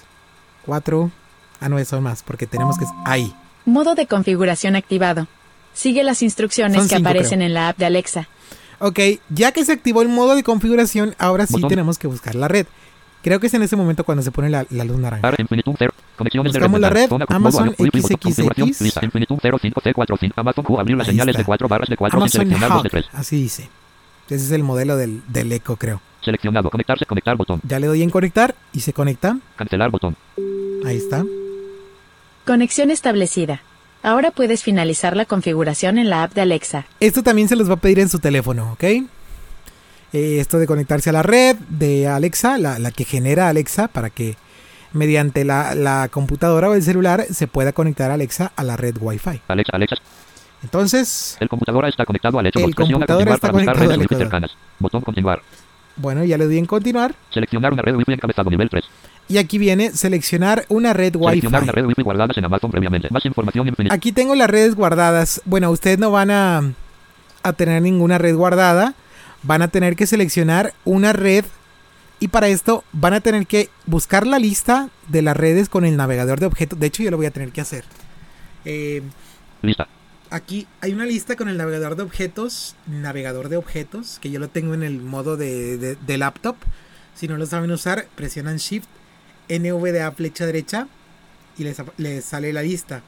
4. 0.65 1.11
Ah, 1.59 1.69
no, 1.69 1.83
son 1.85 2.03
más, 2.03 2.23
porque 2.23 2.47
tenemos 2.47 2.77
que... 2.77 2.85
Ahí. 3.05 3.33
Modo 3.65 3.95
de 3.95 4.07
configuración 4.07 4.75
activado. 4.75 5.27
Sigue 5.73 6.03
las 6.03 6.21
instrucciones 6.21 6.77
Son 6.77 6.87
que 6.87 6.95
cinco, 6.97 7.09
aparecen 7.09 7.39
creo. 7.39 7.47
en 7.47 7.53
la 7.53 7.69
app 7.69 7.77
de 7.77 7.85
Alexa. 7.85 8.29
Ok, 8.79 8.99
ya 9.29 9.51
que 9.51 9.65
se 9.65 9.71
activó 9.71 10.01
el 10.01 10.09
modo 10.09 10.35
de 10.35 10.43
configuración, 10.43 11.15
ahora 11.17 11.47
sí 11.47 11.53
Botón. 11.53 11.69
tenemos 11.69 11.97
que 11.97 12.07
buscar 12.07 12.35
la 12.35 12.47
red. 12.47 12.67
Creo 13.25 13.39
que 13.39 13.47
es 13.47 13.53
en 13.55 13.63
ese 13.63 13.75
momento 13.75 14.03
cuando 14.03 14.21
se 14.21 14.29
pone 14.29 14.51
la, 14.51 14.67
la 14.69 14.83
luz 14.83 14.99
naranja. 14.99 15.27
Ar 15.27 15.35
infinitum 15.41 15.73
0. 15.79 15.91
Conexiones 16.15 16.53
de 16.53 16.59
Buscamos 16.59 16.79
la 16.79 16.89
red, 16.91 17.09
Amazon. 17.29 17.75
XXX. 17.75 18.81
Lista. 18.81 19.03
Infinitum 19.03 19.39
0 19.41 19.57
5 19.59 19.81
C 19.83 19.93
4 19.95 20.17
5. 20.19 20.33
Amazon 20.41 20.63
Q. 20.63 20.79
Abrir 20.79 20.95
las 20.95 21.07
Ahí 21.07 21.13
señales 21.15 21.33
está. 21.33 21.39
de 21.41 21.45
4 21.45 21.67
barras 21.67 21.89
de 21.89 21.97
4 21.97 22.15
sin 22.19 22.21
Amazon 22.21 22.41
seleccionar 22.43 22.69
dos 22.69 22.83
de 22.83 22.87
Hub, 22.87 22.91
3. 22.91 23.05
así 23.13 23.41
dice. 23.41 23.69
Ese 24.27 24.35
es 24.45 24.51
el 24.51 24.61
modelo 24.61 24.95
del, 24.95 25.23
del 25.27 25.51
eco, 25.51 25.75
creo. 25.75 26.01
Seleccionado. 26.21 26.69
Conectarse. 26.69 27.05
Conectar 27.07 27.35
botón. 27.35 27.61
Ya 27.67 27.79
le 27.79 27.87
doy 27.87 28.03
en 28.03 28.11
conectar 28.11 28.53
y 28.73 28.81
se 28.81 28.93
conecta. 28.93 29.39
Cancelar 29.55 29.89
botón. 29.89 30.15
Ahí 30.85 30.97
está. 30.97 31.25
Conexión 32.45 32.91
establecida. 32.91 33.61
Ahora 34.03 34.29
puedes 34.29 34.61
finalizar 34.61 35.15
la 35.17 35.25
configuración 35.25 35.97
en 35.97 36.11
la 36.11 36.21
app 36.21 36.33
de 36.35 36.41
Alexa. 36.41 36.85
Esto 36.99 37.23
también 37.23 37.47
se 37.47 37.55
los 37.55 37.67
va 37.67 37.73
a 37.73 37.77
pedir 37.77 37.97
en 37.99 38.07
su 38.09 38.19
teléfono, 38.19 38.73
¿ok? 38.73 38.83
Eh, 40.15 40.39
esto 40.39 40.59
de 40.59 40.65
conectarse 40.65 41.09
a 41.09 41.13
la 41.13 41.23
red 41.23 41.57
de 41.67 42.07
Alexa, 42.07 42.57
la, 42.57 42.79
la 42.79 42.91
que 42.91 43.03
genera 43.03 43.49
Alexa, 43.49 43.89
para 43.89 44.09
que 44.09 44.37
mediante 44.93 45.43
la, 45.43 45.75
la 45.75 46.07
computadora 46.09 46.69
o 46.69 46.73
el 46.73 46.83
celular 46.83 47.25
se 47.29 47.47
pueda 47.47 47.73
conectar 47.73 48.11
Alexa 48.11 48.53
a 48.55 48.63
la 48.63 48.77
red 48.77 48.95
Wi-Fi. 48.97 49.41
Alexa. 49.49 49.71
Alexa. 49.75 49.95
Entonces, 50.63 51.35
El 51.41 51.49
computador 51.49 51.85
está 51.85 52.05
conectado 52.05 52.39
al 52.39 52.47
hecho. 52.47 52.59
El 52.59 52.73
computador 52.73 53.27
está 53.27 53.51
conectado 53.51 53.77
redes 53.77 53.91
al 53.93 53.99
wifi 53.99 54.05
Ecuador. 54.05 54.25
cercanas. 54.25 54.51
Botón 54.79 55.01
continuar. 55.01 55.41
bueno, 55.97 56.23
ya 56.23 56.37
le 56.37 56.45
doy 56.45 56.59
en 56.59 56.65
continuar. 56.65 57.13
Seleccionar 57.29 57.73
una 57.73 57.81
red 57.81 57.95
wifi 57.95 58.13
encabezado 58.13 58.49
nivel 58.49 58.69
3. 58.69 58.85
Y 59.27 59.37
aquí 59.37 59.57
viene 59.57 59.91
seleccionar 59.91 60.65
una 60.69 60.93
red 60.93 61.13
Wi-Fi. 61.15 61.29
Seleccionar 61.41 61.63
una 61.63 61.71
red 61.73 61.85
Wi-Fi 61.87 62.01
guardadas 62.03 62.37
en 62.37 62.45
Amazon 62.45 62.71
previamente. 62.71 63.09
Más 63.11 63.25
información 63.25 63.67
infinita. 63.67 63.93
Aquí 63.93 64.11
tengo 64.13 64.33
las 64.33 64.49
redes 64.49 64.75
guardadas. 64.75 65.41
Bueno, 65.45 65.69
ustedes 65.71 65.99
no 65.99 66.09
van 66.11 66.31
a, 66.31 66.71
a 67.43 67.53
tener 67.53 67.81
ninguna 67.81 68.17
red 68.17 68.35
guardada. 68.35 68.93
Van 69.45 69.61
a 69.61 69.67
tener 69.67 69.95
que 69.95 70.07
seleccionar 70.07 70.73
una 70.83 71.13
red. 71.13 71.45
Y 72.19 72.29
para 72.29 72.47
esto 72.47 72.83
van 72.93 73.13
a 73.13 73.19
tener 73.21 73.45
que 73.45 73.69
buscar 73.85 74.25
la 74.25 74.39
lista 74.39 74.89
de 75.09 75.21
las 75.21 75.35
redes 75.35 75.67
con 75.69 75.83
el 75.85 75.97
navegador 75.97 76.39
de 76.39 76.45
objetos. 76.45 76.79
De 76.79 76.87
hecho, 76.87 77.03
yo 77.03 77.11
lo 77.11 77.17
voy 77.17 77.25
a 77.25 77.31
tener 77.31 77.51
que 77.51 77.61
hacer. 77.61 77.83
Eh, 78.63 79.01
Lista. 79.61 79.87
aquí 80.29 80.65
hay 80.81 80.93
una 80.93 81.05
lista 81.05 81.35
con 81.35 81.49
el 81.49 81.57
navegador 81.57 81.95
de 81.97 82.03
objetos. 82.03 82.75
Navegador 82.87 83.49
de 83.49 83.57
objetos. 83.57 84.17
Que 84.21 84.31
yo 84.31 84.39
lo 84.39 84.47
tengo 84.49 84.73
en 84.73 84.83
el 84.83 85.01
modo 85.01 85.35
de, 85.37 85.77
de- 85.77 85.95
de 85.97 86.17
laptop. 86.17 86.55
Si 87.15 87.27
no 87.27 87.37
lo 87.37 87.45
saben 87.45 87.69
usar, 87.71 88.07
presionan 88.15 88.57
Shift, 88.57 88.87
NVDA 89.49 90.11
flecha 90.13 90.45
derecha. 90.45 90.87
Y 91.57 91.65
les 91.97 92.25
sale 92.25 92.51
la 92.53 92.63
lista. 92.63 93.01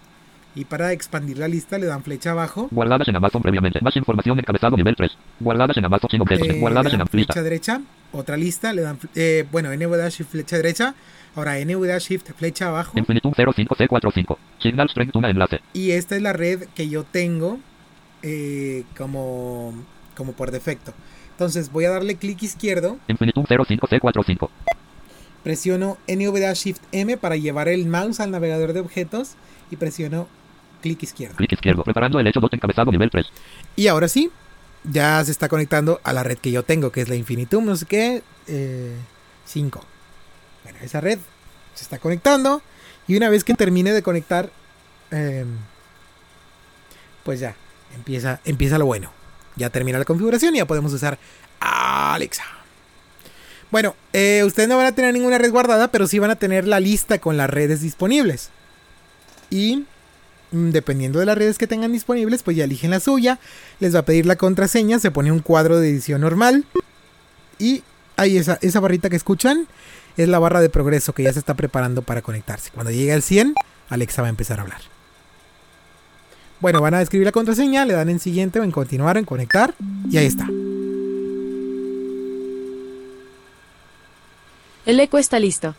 Y 0.58 0.65
para 0.65 0.91
expandir 0.91 1.38
la 1.38 1.48
lista 1.48 1.78
le 1.78 1.86
dan 1.86 2.02
flecha 2.02 2.32
abajo. 2.32 2.67
Guardadas 2.72 3.08
en 3.08 3.15
Amazon 3.15 3.43
previamente. 3.43 3.80
Más 3.80 3.96
información 3.96 4.39
encabezado 4.39 4.76
nivel 4.76 4.96
3. 4.96 5.12
Guardadas 5.39 5.78
en 5.78 5.86
Amazon 5.86 6.10
sin 6.10 6.22
objetos. 6.22 6.48
Eh, 6.48 6.60
Guardadas 6.60 6.93
en 6.93 6.98
dan 6.98 7.08
lista. 7.12 7.34
flecha 7.34 7.43
derecha, 7.43 7.82
otra 8.12 8.38
lista, 8.38 8.74
le 8.74 8.82
dan, 8.82 8.98
eh, 9.13 9.46
bueno, 9.52 9.70
NVDA 9.72 10.10
Shift 10.10 10.32
flecha 10.32 10.56
derecha, 10.56 10.96
ahora 11.36 11.60
NVDA 11.63 12.00
Shift 12.00 12.32
flecha 12.36 12.70
abajo, 12.70 12.98
Infinitum 12.98 13.34
05C45. 13.34 14.38
Signal 14.58 14.89
Strength 14.89 15.15
una 15.15 15.30
enlace. 15.30 15.62
y 15.74 15.91
esta 15.91 16.15
es 16.15 16.24
la 16.24 16.34
red 16.34 16.63
que 16.74 16.89
yo 16.89 17.04
tengo 17.04 17.60
eh, 18.24 18.84
como, 18.98 19.76
como 20.15 20.32
por 20.34 20.50
defecto. 20.50 20.91
Entonces 21.34 21.72
voy 21.72 21.86
a 21.86 21.91
darle 21.91 22.15
clic 22.15 22.41
izquierdo, 22.41 22.98
Infinitum 23.08 23.46
05C45. 23.46 24.50
presiono 25.43 26.00
NVDA 26.08 26.54
Shift 26.54 26.82
M 26.93 27.15
para 27.17 27.36
llevar 27.36 27.67
el 27.67 27.86
mouse 27.86 28.20
al 28.22 28.32
navegador 28.32 28.74
de 28.74 28.80
objetos 28.80 29.36
y 29.70 29.76
presiono 29.76 30.28
clic 30.82 31.04
izquierdo. 31.04 31.36
Clic 31.36 31.52
izquierdo. 31.52 31.84
Preparando 31.84 32.20
el 32.20 32.28
hecho 32.28 32.40
2 32.40 32.54
encabezado 32.54 32.92
nivel 32.92 33.10
3. 33.10 33.26
Y 33.76 33.88
ahora 33.88 34.08
sí, 34.08 34.32
ya 34.84 35.24
se 35.24 35.32
está 35.32 35.50
conectando 35.50 36.00
a 36.04 36.13
la 36.13 36.24
red 36.24 36.38
que 36.38 36.52
yo 36.52 36.63
tengo, 36.63 36.92
que 36.92 37.02
es 37.02 37.10
la 37.10 37.16
Infinitum, 37.16 37.66
no 37.66 37.76
sé 37.76 37.86
qué, 37.86 38.22
5. 39.46 39.84
bueno, 40.63 40.80
esa 40.82 41.02
red 41.02 41.20
se 41.74 41.84
está 41.84 42.00
conectando. 42.00 42.62
Y 43.08 43.16
una 43.16 43.30
vez 43.30 43.44
que 43.44 43.54
termine 43.54 43.94
de 43.94 44.02
conectar, 44.04 44.50
eh, 45.12 45.46
pues 47.24 47.40
ya, 47.40 47.56
empieza, 47.96 48.42
empieza 48.46 48.78
lo 48.78 48.86
bueno. 48.86 49.12
Ya 49.56 49.70
termina 49.70 49.98
la 49.98 50.06
configuración 50.06 50.56
y 50.56 50.60
ya 50.60 50.68
podemos 50.68 50.94
usar 50.94 51.18
Alexa. 51.60 52.44
Bueno, 53.72 53.96
eh, 54.13 54.44
ustedes 54.46 54.70
no 54.70 54.78
van 54.78 54.88
a 54.88 54.92
tener 54.94 55.13
ninguna 55.13 55.38
red 55.38 55.52
guardada, 55.52 55.90
pero 55.90 56.08
sí 56.08 56.20
van 56.20 56.32
a 56.32 56.36
tener 56.36 56.68
la 56.68 56.80
lista 56.80 57.20
con 57.20 57.38
las 57.38 57.50
redes 57.50 57.82
disponibles. 57.82 58.50
Y 59.50 59.86
dependiendo 60.52 61.20
de 61.20 61.26
las 61.26 61.38
redes 61.38 61.58
que 61.58 61.68
tengan 61.68 61.92
disponibles, 61.92 62.44
pues 62.44 62.58
ya 62.58 62.64
eligen 62.64 62.92
la 62.92 63.00
suya. 63.00 63.40
Les 63.80 63.96
va 63.96 64.00
a 64.00 64.06
pedir 64.06 64.26
la 64.26 64.36
contraseña, 64.36 65.00
se 65.00 65.12
pone 65.12 65.32
un 65.32 65.40
cuadro 65.40 65.80
de 65.80 65.90
edición 65.90 66.22
normal. 66.22 66.66
Y 67.60 67.84
ahí 68.16 68.38
esa, 68.38 68.58
esa 68.62 68.80
barrita 68.80 69.10
que 69.10 69.16
escuchan 69.16 69.68
es 70.18 70.28
la 70.28 70.40
barra 70.40 70.62
de 70.62 70.70
progreso 70.70 71.14
que 71.14 71.24
ya 71.24 71.34
se 71.34 71.40
está 71.40 71.54
preparando 71.54 72.02
para 72.02 72.22
conectarse. 72.22 72.72
Cuando 72.72 72.92
llegue 72.92 73.14
al 73.14 73.22
100, 73.22 73.54
Alexa 73.90 74.22
va 74.22 74.28
a 74.28 74.30
empezar 74.30 74.60
a 74.60 74.64
hablar. 74.64 74.82
Bueno, 76.60 76.82
van 76.82 76.96
a 76.96 77.02
escribir 77.02 77.26
la 77.26 77.32
contraseña, 77.32 77.86
le 77.86 77.94
dan 77.94 78.10
en 78.10 78.20
siguiente 78.20 78.60
o 78.60 78.64
en 78.64 78.72
continuar, 78.72 79.18
en 79.18 79.26
conectar. 79.26 79.76
Y 80.10 80.18
ahí 80.18 80.26
está. 80.26 80.48
El 84.86 85.00
eco 85.00 85.18
está 85.18 85.40
listo. 85.40 85.76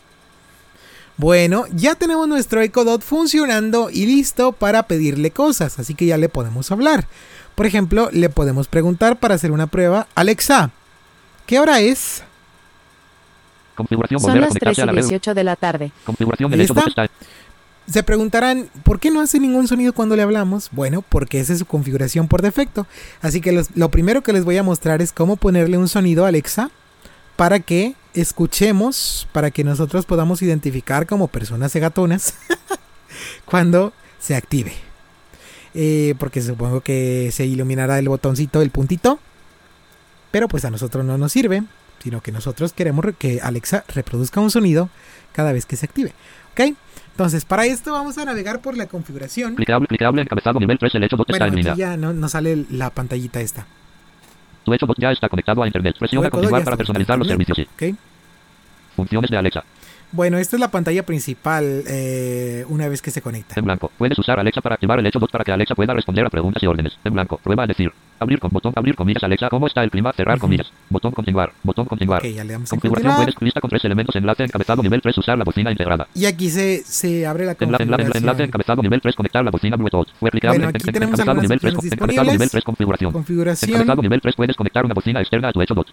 Bueno, 1.19 1.65
ya 1.73 1.95
tenemos 1.95 2.29
nuestro 2.29 2.61
Echo 2.61 2.85
Dot 2.85 3.01
funcionando 3.01 3.89
y 3.89 4.05
listo 4.05 4.53
para 4.53 4.83
pedirle 4.83 5.31
cosas, 5.31 5.77
así 5.77 5.93
que 5.93 6.05
ya 6.05 6.17
le 6.17 6.29
podemos 6.29 6.71
hablar. 6.71 7.07
Por 7.55 7.65
ejemplo, 7.65 8.07
le 8.13 8.29
podemos 8.29 8.69
preguntar 8.69 9.19
para 9.19 9.35
hacer 9.35 9.51
una 9.51 9.67
prueba, 9.67 10.07
Alexa, 10.15 10.71
¿qué 11.45 11.59
hora 11.59 11.81
es? 11.81 12.23
Configuración 13.75 14.21
Son 14.21 14.29
volver 14.29 14.43
a 14.43 14.47
las 14.47 14.53
3 14.53 14.59
conectarse 14.61 14.81
y 14.81 14.83
a 14.83 14.85
la 14.85 14.91
red. 14.93 15.01
18 15.01 15.33
de 15.33 15.43
la 15.43 15.55
tarde. 15.57 15.91
Configuración 16.05 16.51
del 16.51 16.61
Ahí 16.61 16.65
hecho 16.65 16.73
2 16.73 16.87
está. 16.87 17.03
está. 17.03 17.15
Se 17.91 18.01
preguntarán, 18.03 18.69
¿por 18.83 19.01
qué 19.01 19.11
no 19.11 19.19
hace 19.19 19.41
ningún 19.41 19.67
sonido 19.67 19.91
cuando 19.91 20.15
le 20.15 20.21
hablamos? 20.21 20.69
Bueno, 20.71 21.01
porque 21.09 21.41
esa 21.41 21.51
es 21.51 21.59
su 21.59 21.65
configuración 21.65 22.29
por 22.29 22.41
defecto. 22.41 22.87
Así 23.21 23.41
que 23.41 23.51
los- 23.51 23.75
lo 23.75 23.89
primero 23.91 24.21
que 24.21 24.31
les 24.31 24.45
voy 24.45 24.55
a 24.57 24.63
mostrar 24.63 25.01
es 25.01 25.11
cómo 25.11 25.35
ponerle 25.35 25.77
un 25.77 25.89
sonido 25.89 26.23
a 26.23 26.29
Alexa 26.29 26.69
para 27.39 27.59
que 27.59 27.95
escuchemos, 28.13 29.27
para 29.31 29.49
que 29.49 29.63
nosotros 29.63 30.05
podamos 30.05 30.41
identificar 30.41 31.07
como 31.07 31.27
personas 31.29 31.71
segatonas 31.71 32.33
cuando 33.45 33.93
se 34.19 34.35
active. 34.35 34.73
Eh, 35.73 36.15
porque 36.19 36.41
supongo 36.41 36.81
que 36.81 37.29
se 37.31 37.45
iluminará 37.45 37.99
el 37.99 38.09
botoncito, 38.09 38.61
el 38.61 38.71
puntito. 38.71 39.19
Pero 40.31 40.47
pues 40.47 40.65
a 40.65 40.69
nosotros 40.69 41.05
no 41.05 41.17
nos 41.17 41.31
sirve, 41.31 41.63
sino 42.03 42.21
que 42.21 42.31
nosotros 42.31 42.73
queremos 42.73 43.03
re- 43.05 43.13
que 43.13 43.39
Alexa 43.41 43.83
reproduzca 43.87 44.39
un 44.41 44.51
sonido 44.51 44.89
cada 45.31 45.51
vez 45.53 45.65
que 45.65 45.75
se 45.75 45.85
active. 45.85 46.13
¿Ok? 46.53 46.75
Entonces, 47.11 47.45
para 47.45 47.65
esto 47.65 47.91
vamos 47.91 48.17
a 48.17 48.25
navegar 48.25 48.61
por 48.61 48.77
la 48.77 48.87
configuración. 48.87 49.55
Clicable, 49.55 49.87
clicable, 49.87 50.21
encabezado 50.21 50.59
nivel 50.59 50.77
3. 50.79 50.95
El 50.95 51.03
hecho 51.03 51.17
2 51.17 51.25
Bueno, 51.27 51.45
está 51.45 51.47
en 51.47 51.53
aquí 51.53 51.57
línea. 51.69 51.75
ya 51.75 51.97
no, 51.97 52.13
no 52.13 52.29
sale 52.29 52.65
la 52.69 52.89
pantallita 52.91 53.41
esta. 53.41 53.65
Tu 54.69 54.75
hecho 54.75 54.85
2 54.85 54.97
ya 54.99 55.11
está 55.11 55.27
conectado 55.27 55.63
a 55.63 55.65
internet. 55.65 55.95
Presiona 55.97 56.29
continuar 56.29 56.63
para 56.63 56.77
personalizar 56.77 57.17
los 57.17 57.27
servicios. 57.27 57.57
Sí. 57.57 57.67
¿Ok? 57.73 57.97
Funciones 58.95 59.31
de 59.31 59.37
Alexa. 59.37 59.63
Bueno, 60.11 60.37
esta 60.39 60.55
es 60.55 60.59
la 60.59 60.71
pantalla 60.71 61.03
principal 61.05 61.83
eh, 61.87 62.65
una 62.67 62.87
vez 62.87 63.01
que 63.01 63.11
se 63.11 63.21
conecta. 63.21 63.53
En 63.59 63.65
blanco. 63.65 63.91
Puedes 63.97 64.17
usar 64.17 64.39
Alexa 64.39 64.59
para 64.59 64.73
activar 64.75 64.97
el 64.97 65.05
hecho 65.05 65.19
2 65.19 65.29
para 65.29 65.43
que 65.43 65.51
Alexa 65.51 65.75
pueda 65.75 65.93
responder 65.93 66.25
a 66.25 66.29
preguntas 66.29 66.63
y 66.63 66.65
órdenes. 66.65 66.97
En 67.03 67.13
blanco. 67.13 67.37
Prueba 67.43 67.63
a 67.63 67.67
decir. 67.67 67.91
Abrir 68.19 68.39
con 68.39 68.49
botón. 68.51 68.73
Abrir 68.75 68.95
comillas. 68.95 69.23
Alexa. 69.23 69.49
¿Cómo 69.49 69.67
está 69.67 69.83
el 69.83 69.91
clima? 69.91 70.11
Cerrar 70.13 70.37
Ujú. 70.37 70.47
comillas. 70.47 70.71
Botón 70.89 71.11
continuar. 71.11 71.51
Botón 71.63 71.85
continuar. 71.85 72.21
Ok, 72.21 72.27
ya 72.33 72.43
le 72.43 72.53
damos 72.53 72.69
Configuración 72.69 73.15
puedes 73.15 73.35
lista 73.39 73.61
con 73.61 73.69
tres 73.69 73.85
elementos. 73.85 74.15
Enlace 74.15 74.43
encabezado 74.45 74.81
nivel 74.81 74.99
3. 75.01 75.17
Usar 75.19 75.37
la 75.37 75.43
bocina 75.43 75.71
integrada. 75.71 76.07
Y 76.15 76.25
aquí 76.25 76.49
se, 76.49 76.81
se 76.83 77.27
abre 77.27 77.45
la 77.45 77.55
Enla- 77.55 77.77
enla- 77.77 77.77
enla- 77.77 77.83
enlace 77.95 78.11
configuración. 78.11 78.47
encabezado 78.47 78.81
nivel 78.81 79.01
3. 79.01 79.15
Conectar 79.15 79.45
la 79.45 79.51
bocina 79.51 79.77
Bluetooth. 79.77 80.07
Fue 80.19 80.29
aplicable. 80.29 80.57
Bueno, 80.57 80.69
en- 80.69 80.75
aquí 80.75 80.87
en- 80.89 80.93
tenemos 80.93 81.13
encabezado 81.19 81.41
nivel 81.41 81.59
3. 81.59 81.73
opciones 81.75 81.93
Encabezado 81.93 82.23
nivel 82.23 82.39
disponibles. 82.39 82.51
3. 82.51 82.63
Configuración. 82.63 83.11
Configuración. 83.13 83.69
Encabezado 83.69 84.01
nivel 84.01 84.21
3. 84.21 84.35
Puedes 84.35 84.55
conectar 84.55 84.85
una 84.85 84.93
bocina 84.95 85.19
externa 85.21 85.49
a 85.49 85.53
tu 85.53 85.61
hecho 85.61 85.75
2. 85.75 85.85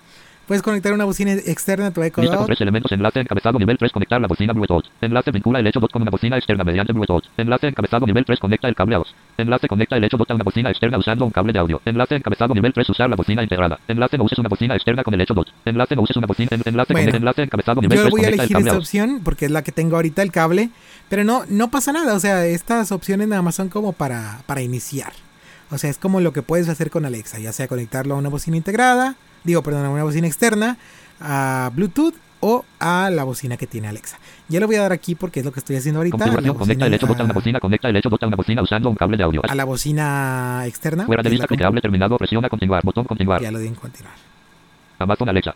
Puedes 0.46 0.62
conectar 0.62 0.92
una 0.92 1.04
bocina 1.04 1.32
externa 1.32 1.88
a 1.88 1.90
tu 1.90 2.00
Echo 2.04 2.20
Lista 2.20 2.36
con 2.36 2.42
Dot. 2.44 2.46
tres 2.46 2.60
elementos. 2.60 2.92
Enlace 2.92 3.18
encabezado 3.18 3.58
nivel 3.58 3.76
3. 3.76 3.90
Conectar 3.90 4.20
la 4.20 4.28
bocina 4.28 4.52
Bluetooth. 4.52 4.84
Enlace 5.00 5.32
vincula 5.32 5.58
el 5.58 5.66
hecho 5.66 5.80
2 5.80 5.90
con 5.90 6.02
una 6.02 6.10
bocina 6.12 6.36
externa 6.36 6.62
mediante 6.62 6.92
Bluetooth. 6.92 7.24
Enlace 7.36 7.66
encabezado 7.66 8.06
nivel 8.06 8.24
3. 8.24 8.38
Conecta 8.38 8.68
el 8.68 8.76
cable 8.76 8.94
a 8.94 8.98
voz. 8.98 9.12
Enlace 9.38 9.66
conecta 9.66 9.96
el 9.96 10.04
hecho 10.04 10.16
2 10.16 10.30
a 10.30 10.34
una 10.34 10.44
bocina 10.44 10.70
externa 10.70 10.98
usando 10.98 11.24
un 11.24 11.32
cable 11.32 11.52
de 11.52 11.58
audio. 11.58 11.82
Enlace 11.84 12.14
encabezado 12.14 12.54
nivel 12.54 12.72
3. 12.72 12.88
Usar 12.90 13.10
la 13.10 13.16
bocina 13.16 13.42
integrada. 13.42 13.80
Enlace 13.88 14.16
no 14.18 14.22
uses 14.24 14.38
una 14.38 14.48
bocina 14.48 14.76
externa 14.76 15.02
con 15.02 15.14
el 15.14 15.20
hecho 15.20 15.34
2. 15.34 15.46
Enlace 15.64 15.96
no 15.96 16.02
uses 16.02 16.16
una 16.16 16.28
bocina. 16.28 16.48
en- 16.52 16.62
Enlace 16.64 16.92
Bueno, 16.92 17.06
conecta- 17.10 17.16
enlace 17.16 17.42
encabezado 17.42 17.80
nivel 17.80 17.98
Yo 17.98 18.02
3. 18.04 18.10
voy 18.12 18.24
a 18.24 18.28
elegir 18.28 18.56
esta 18.56 18.78
opción 18.78 19.20
porque 19.24 19.46
es 19.46 19.50
la 19.50 19.62
que 19.64 19.72
tengo 19.72 19.96
ahorita 19.96 20.22
el 20.22 20.30
cable. 20.30 20.70
Pero 21.08 21.24
no, 21.24 21.42
no 21.48 21.72
pasa 21.72 21.90
nada. 21.90 22.14
O 22.14 22.20
sea, 22.20 22.46
estas 22.46 22.92
opciones 22.92 23.26
nada 23.26 23.42
más 23.42 23.56
son 23.56 23.68
como 23.68 23.94
para, 23.94 24.42
para 24.46 24.62
iniciar. 24.62 25.12
O 25.72 25.78
sea, 25.78 25.90
es 25.90 25.98
como 25.98 26.20
lo 26.20 26.32
que 26.32 26.42
puedes 26.42 26.68
hacer 26.68 26.90
con 26.90 27.04
Alexa. 27.04 27.40
Ya 27.40 27.52
sea 27.52 27.66
conectarlo 27.66 28.14
a 28.14 28.18
una 28.18 28.28
bocina 28.28 28.56
integrada. 28.56 29.16
Digo, 29.46 29.62
perdón, 29.62 29.86
a 29.86 29.90
una 29.90 30.02
bocina 30.02 30.26
externa. 30.26 30.76
A 31.20 31.70
Bluetooth 31.74 32.14
o 32.40 32.64
a 32.78 33.08
la 33.10 33.24
bocina 33.24 33.56
que 33.56 33.66
tiene 33.66 33.88
Alexa. 33.88 34.18
Ya 34.48 34.60
lo 34.60 34.66
voy 34.66 34.76
a 34.76 34.82
dar 34.82 34.92
aquí 34.92 35.14
porque 35.14 35.40
es 35.40 35.46
lo 35.46 35.52
que 35.52 35.60
estoy 35.60 35.76
haciendo 35.76 36.00
ahorita. 36.00 36.18
Configuración. 36.18 36.56
Conecta 36.56 36.86
el 36.86 36.94
hecho 36.94 37.06
2 37.06 37.20
a 37.20 37.24
una 37.24 37.32
bocina. 37.32 37.60
Conecta 37.60 37.88
el 37.88 37.96
hecho 37.96 38.10
2 38.10 38.22
a 38.22 38.26
una 38.26 38.36
bocina 38.36 38.62
usando 38.62 38.90
un 38.90 38.96
cable 38.96 39.16
de 39.16 39.22
audio. 39.22 39.42
a 39.48 39.54
la 39.54 39.64
bocina 39.64 40.64
externa. 40.66 41.06
Fuera 41.06 41.22
de 41.22 41.30
lista 41.30 41.46
clicable 41.46 41.80
terminado. 41.80 42.18
Presiona 42.18 42.48
continuar. 42.48 42.82
Botón 42.84 43.04
continuar. 43.04 43.40
Ya 43.40 43.50
lo 43.50 43.58
di 43.58 43.68
en 43.68 43.74
continuar. 43.74 44.14
Amazon 44.98 45.28
Alexa. 45.28 45.54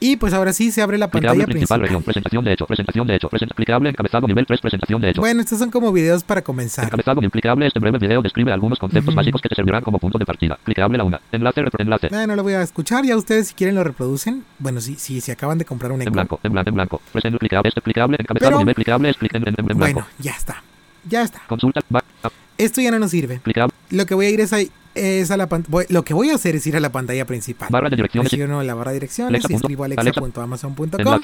Y 0.00 0.16
pues 0.16 0.32
ahora 0.32 0.52
sí 0.52 0.70
se 0.70 0.80
abre 0.80 0.96
la 0.96 1.08
pantalla 1.10 1.44
principal 1.44 1.80
región. 1.80 2.02
Presentación 2.02 2.44
de 2.44 2.52
hecho. 2.52 2.66
Presentación 2.66 3.06
de 3.06 3.16
hecho. 3.16 3.28
Presenta 3.28 3.54
clicable 3.54 3.90
encabezado 3.90 4.26
nivel 4.28 4.46
3. 4.46 4.60
Presentación 4.60 5.00
de 5.00 5.10
hecho. 5.10 5.20
Bueno, 5.20 5.40
estos 5.40 5.58
son 5.58 5.70
como 5.70 5.92
videos 5.92 6.22
para 6.22 6.42
comenzar. 6.42 6.84
Encabezado 6.84 7.20
implicable, 7.22 7.66
este 7.66 7.80
breve 7.80 7.98
video 7.98 8.22
describe 8.22 8.52
algunos 8.52 8.78
conceptos 8.78 9.08
Ujú. 9.08 9.16
básicos 9.16 9.42
que 9.42 9.48
te 9.48 9.54
servirán 9.56 9.82
como 9.82 9.98
punto 9.98 10.18
de 10.18 10.24
partida. 10.24 10.58
Clicable 10.64 10.98
la 10.98 11.04
una. 11.04 11.20
Enlace, 11.32 11.62
enlace. 11.78 12.06
Eh, 12.08 12.26
no 12.26 12.36
lo 12.36 12.42
voy 12.42 12.52
a 12.52 12.62
escuchar, 12.62 13.04
ya 13.04 13.16
ustedes 13.16 13.48
si 13.48 13.54
quieren 13.54 13.74
lo 13.74 13.82
reproducen. 13.84 14.44
Bueno, 14.58 14.80
si 14.80 14.94
si 14.94 15.20
se 15.20 15.32
acaban 15.32 15.58
de 15.58 15.64
comprar 15.64 15.90
un 15.90 16.00
En 16.00 16.08
Echo. 16.08 16.12
blanco, 16.12 16.40
en 16.42 16.52
blanco, 16.52 16.68
en 16.70 16.74
blanco. 16.76 17.02
Presente 17.12 17.38
clicable, 17.38 17.68
este 17.68 17.80
clicable, 17.80 18.16
encabezado 18.20 18.50
Pero- 18.50 18.58
nivel 18.60 18.74
clicable, 18.76 19.10
es 19.10 19.16
clic 19.16 19.34
en, 19.34 19.48
en, 19.48 19.54
en 19.58 19.66
blanco. 19.66 19.78
Bueno, 19.78 20.06
ya 20.18 20.32
está. 20.32 20.62
Ya 21.08 21.22
está. 21.22 21.42
Consulta, 21.48 21.80
back, 21.88 22.04
up, 22.24 22.32
Esto 22.56 22.80
ya 22.80 22.90
no 22.90 22.98
nos 22.98 23.10
sirve. 23.10 23.40
clicable, 23.40 23.72
Lo 23.90 24.04
que 24.06 24.14
voy 24.14 24.26
a 24.26 24.30
ir 24.30 24.40
es 24.40 24.52
a, 24.52 24.58
es 24.98 25.30
a 25.30 25.36
la. 25.36 25.48
Lo 25.88 26.04
que 26.04 26.14
voy 26.14 26.30
a 26.30 26.34
hacer 26.34 26.56
es 26.56 26.66
ir 26.66 26.76
a 26.76 26.80
la 26.80 26.90
pantalla 26.92 27.24
principal. 27.24 27.68
barra 27.70 27.88
de 27.90 27.96
direcciones, 27.96 28.30
Presiono 28.30 28.62
la 28.62 28.74
barra 28.74 28.90
de 28.92 28.96
direcciones 28.96 29.30
Alexa 29.30 29.52
y 29.52 29.56
escribo 29.56 29.84
Alexa. 29.84 30.00
alexa.amazon.com 30.00 31.20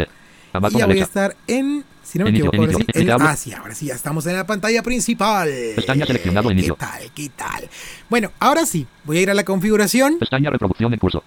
y 0.73 0.79
ya 0.79 0.87
voy 0.87 1.01
a 1.01 1.03
estar 1.03 1.37
en, 1.47 1.85
si 2.03 2.19
no 2.19 2.25
me 2.25 2.31
Inicio, 2.31 2.47
equivoco, 2.49 2.63
ahora 2.63 2.73
inicio, 2.73 2.95
sí, 2.95 3.11
ah, 3.11 3.37
sí, 3.37 3.53
ahora 3.53 3.75
sí, 3.75 3.87
ya 3.87 3.95
estamos 3.95 4.25
en 4.27 4.37
la 4.37 4.47
pantalla 4.47 4.83
principal. 4.83 5.51
Pestaña 5.75 6.07
seleccionado, 6.07 6.51
inicio. 6.51 6.77
¿Qué 6.77 6.81
tal? 6.87 7.11
¿Qué 7.13 7.29
tal? 7.31 7.69
Bueno, 8.09 8.31
ahora 8.39 8.65
sí, 8.65 8.87
voy 9.05 9.19
a 9.19 9.23
ir 9.23 9.31
a 9.31 9.35
la 9.35 9.45
configuración. 9.45 10.19
Pestaña 10.19 10.51
reproducción 10.51 10.93
en 10.93 10.99
curso. 11.01 11.25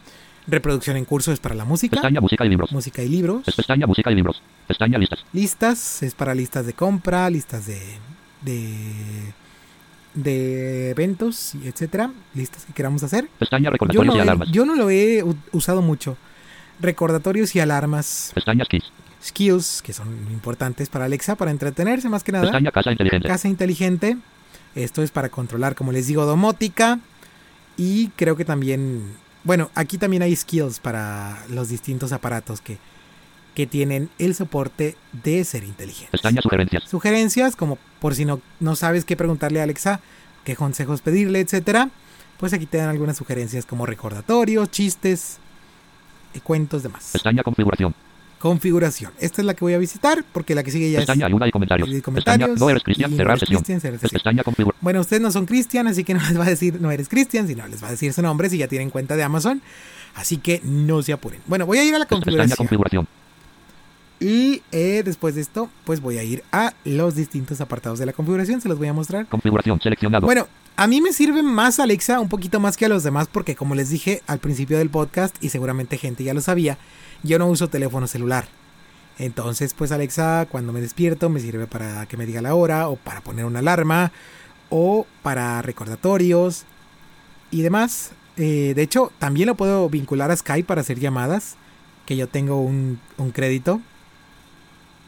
Reproducción 0.48 0.96
en 0.96 1.04
curso 1.04 1.34
es 1.34 1.40
para 1.42 1.56
la 1.56 1.66
música. 1.66 1.98
Pestaña 1.98 2.22
música 2.22 2.46
y 2.46 2.50
libros. 2.50 2.72
Música 2.72 3.04
y 3.04 3.10
libros. 3.10 3.46
Es 3.46 3.56
pestaña 3.56 3.86
música 3.86 4.12
y 4.12 4.16
libros. 4.16 4.42
Pestaña 4.66 4.98
listas. 4.98 5.26
Listas 5.34 6.04
es 6.04 6.16
para 6.16 6.34
listas 6.34 6.66
de 6.66 6.74
compra, 6.74 7.30
listas 7.30 7.66
de. 7.66 7.82
de. 8.44 9.34
De 10.18 10.90
eventos, 10.90 11.56
y 11.56 11.68
etcétera. 11.68 12.12
Listas 12.34 12.66
que 12.66 12.74
queramos 12.74 13.04
hacer. 13.04 13.30
Pestaña 13.40 13.66
Yo 13.66 13.72
recordatorios 13.72 14.16
no, 14.16 14.18
y 14.18 14.22
alarmas. 14.22 14.52
yo 14.52 14.66
no 14.66 14.76
lo 14.76 14.90
he 14.90 15.24
usado 15.52 15.82
mucho. 15.82 16.18
Recordatorios 16.80 17.56
y 17.56 17.60
alarmas. 17.60 18.32
Pestaña 18.34 18.66
keys. 18.66 18.86
Skills, 19.24 19.82
que 19.82 19.94
son 19.94 20.08
importantes 20.32 20.90
para 20.90 21.06
Alexa, 21.06 21.36
para 21.36 21.52
entretenerse 21.52 22.10
más 22.10 22.24
que 22.24 22.32
nada. 22.32 22.46
Pestaña 22.46 22.72
casa 22.72 22.92
inteligente. 22.92 23.28
Casa 23.28 23.48
inteligente. 23.48 24.18
Esto 24.76 25.02
es 25.02 25.12
para 25.12 25.30
controlar, 25.30 25.76
como 25.76 25.92
les 25.92 26.08
digo, 26.08 26.26
domótica. 26.26 27.00
Y 27.78 28.10
creo 28.10 28.36
que 28.36 28.46
también. 28.46 29.04
Bueno, 29.44 29.70
aquí 29.76 29.98
también 29.98 30.24
hay 30.24 30.36
skills 30.36 30.80
para 30.80 31.44
los 31.50 31.70
distintos 31.70 32.12
aparatos 32.12 32.60
que, 32.60 32.78
que 33.58 33.66
tienen 33.66 34.12
el 34.20 34.36
soporte 34.36 34.96
de 35.24 35.44
ser 35.44 35.64
inteligentes. 35.64 36.12
Pestaña 36.12 36.44
sugerencias. 36.44 36.84
Sugerencias, 36.88 37.56
como 37.56 37.80
por 38.00 38.14
si 38.14 38.24
no, 38.24 38.40
no 38.60 38.76
sabes 38.76 39.04
qué 39.04 39.18
preguntarle 39.18 39.60
a 39.60 39.64
Alexa, 39.64 40.00
qué 40.44 40.56
consejos 40.56 41.02
pedirle, 41.02 41.40
etcétera. 41.40 41.90
Pues 42.38 42.54
aquí 42.54 42.68
te 42.68 42.78
dan 42.78 42.90
algunas 42.90 43.18
sugerencias 43.18 43.66
como 43.66 43.88
recordatorios, 43.88 44.70
chistes, 44.70 45.40
eh, 46.36 46.40
cuentos, 46.44 46.84
demás. 46.84 47.10
Pestaña 47.14 47.42
configuración. 47.42 47.96
Configuración. 48.38 49.12
Esta 49.20 49.42
es 49.42 49.48
la 49.48 49.56
que 49.56 49.62
voy 49.66 49.74
a 49.74 49.80
visitar 49.80 50.24
porque 50.32 50.54
la 50.54 50.62
que 50.62 50.70
sigue 50.70 50.92
ya 50.92 51.00
Pestaña 51.00 51.26
es 51.26 51.32
ayuda 51.34 51.48
y 51.48 51.52
comentarios. 51.52 51.90
y 51.90 51.94
Pestaña 51.94 52.04
comentarios. 52.06 52.60
no 52.60 52.70
eres 52.70 52.84
cristian. 52.84 53.12
y 53.12 53.18
Cerrar 53.18 53.40
sesión. 53.40 53.58
cristian, 53.58 53.82
cerrar 53.82 53.96
Es 53.96 54.02
sesión. 54.02 54.18
pestaña 54.20 54.44
configuración. 54.44 54.80
Bueno, 54.84 55.02
ustedes 55.02 55.24
no 55.24 55.32
son 55.32 55.48
cristian, 55.48 55.88
así 55.88 56.04
que 56.04 56.14
no 56.14 56.20
les 56.22 56.38
va 56.40 56.44
a 56.46 56.50
decir 56.50 56.80
no 56.80 56.92
eres 56.92 57.10
cristian, 57.10 57.48
sino 57.48 57.66
les 57.68 57.82
va 57.84 57.88
a 57.88 57.92
decir 57.92 58.14
su 58.14 58.22
nombre 58.22 58.52
si 58.52 58.60
ya 58.60 58.68
tienen 58.68 58.92
cuenta 58.92 59.16
de 59.16 59.24
Amazon. 59.24 59.64
Así 60.14 60.38
que 60.38 60.62
no 60.64 61.02
se 61.02 61.14
apuren. 61.14 61.42
Bueno, 61.48 61.66
voy 61.66 61.80
a 61.80 61.84
ir 61.84 61.96
a 61.96 61.98
la 61.98 62.06
Pestaña 62.06 62.56
configuración. 62.56 63.08
Y 64.20 64.64
eh, 64.72 65.04
después 65.06 65.36
de 65.36 65.42
esto, 65.42 65.70
pues 65.84 66.02
voy 66.02 66.18
a 66.18 66.24
ir 66.24 66.44
a 66.52 66.74
los 66.84 67.16
distintos 67.16 67.62
apartados 67.62 68.00
de 68.00 68.06
la 68.06 68.14
configuración. 68.14 68.62
Se 68.62 68.70
los 68.70 68.78
voy 68.78 68.88
a 68.88 68.94
mostrar. 68.94 69.28
Configuración 69.28 69.80
seleccionado. 69.80 70.26
Bueno, 70.26 70.48
a 70.76 70.88
mí 70.88 71.02
me 71.02 71.14
sirve 71.14 71.44
más 71.44 71.80
Alexa, 71.80 72.20
un 72.20 72.30
poquito 72.30 72.60
más 72.60 72.78
que 72.78 72.86
a 72.86 72.90
los 72.90 73.04
demás, 73.04 73.28
porque 73.32 73.56
como 73.56 73.76
les 73.76 73.90
dije 73.90 74.24
al 74.26 74.40
principio 74.40 74.78
del 74.78 74.90
podcast, 74.90 75.36
y 75.44 75.50
seguramente 75.50 75.98
gente 75.98 76.24
ya 76.24 76.34
lo 76.34 76.42
sabía, 76.42 76.78
yo 77.24 77.38
no 77.38 77.48
uso 77.48 77.68
teléfono 77.68 78.08
celular. 78.08 78.48
Entonces, 79.20 79.74
pues 79.74 79.92
Alexa, 79.92 80.48
cuando 80.50 80.74
me 80.74 80.82
despierto, 80.82 81.30
me 81.30 81.40
sirve 81.40 81.68
para 81.68 82.06
que 82.08 82.18
me 82.18 82.26
diga 82.26 82.42
la 82.42 82.56
hora, 82.56 82.90
o 82.90 82.96
para 82.96 83.22
poner 83.22 83.46
una 83.46 83.60
alarma, 83.60 84.12
o 84.70 85.06
para 85.22 85.62
recordatorios 85.62 86.66
y 87.52 87.62
demás. 87.62 88.12
Eh, 88.38 88.74
de 88.76 88.82
hecho, 88.82 89.12
también 89.20 89.48
lo 89.48 89.56
puedo 89.56 89.90
vincular 89.90 90.32
a 90.32 90.36
Skype 90.36 90.68
para 90.68 90.82
hacer 90.82 91.00
llamadas, 91.00 91.56
que 92.06 92.16
yo 92.16 92.28
tengo 92.28 92.62
un, 92.62 93.00
un 93.18 93.32
crédito 93.32 93.82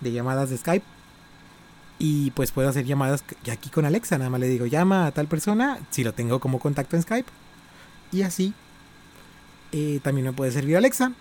de 0.02 0.12
llamadas 0.12 0.50
de 0.50 0.58
Skype. 0.58 0.86
Y 2.02 2.32
pues 2.32 2.52
puedo 2.52 2.70
hacer 2.70 2.86
llamadas 2.86 3.22
que- 3.24 3.52
aquí 3.52 3.70
con 3.70 3.86
Alexa. 3.86 4.18
Nada 4.18 4.30
más 4.30 4.40
le 4.40 4.48
digo, 4.48 4.66
llama 4.66 5.06
a 5.08 5.12
tal 5.12 5.28
persona, 5.28 5.80
si 5.90 6.04
lo 6.04 6.14
tengo 6.14 6.40
como 6.40 6.60
contacto 6.60 6.96
en 6.96 7.02
Skype. 7.04 7.30
Y 8.12 8.22
así. 8.24 8.54
eh, 9.72 10.00
también 10.02 10.26
me 10.26 10.34
puede 10.34 10.52
servir 10.52 10.78
Alexa. 10.78 11.12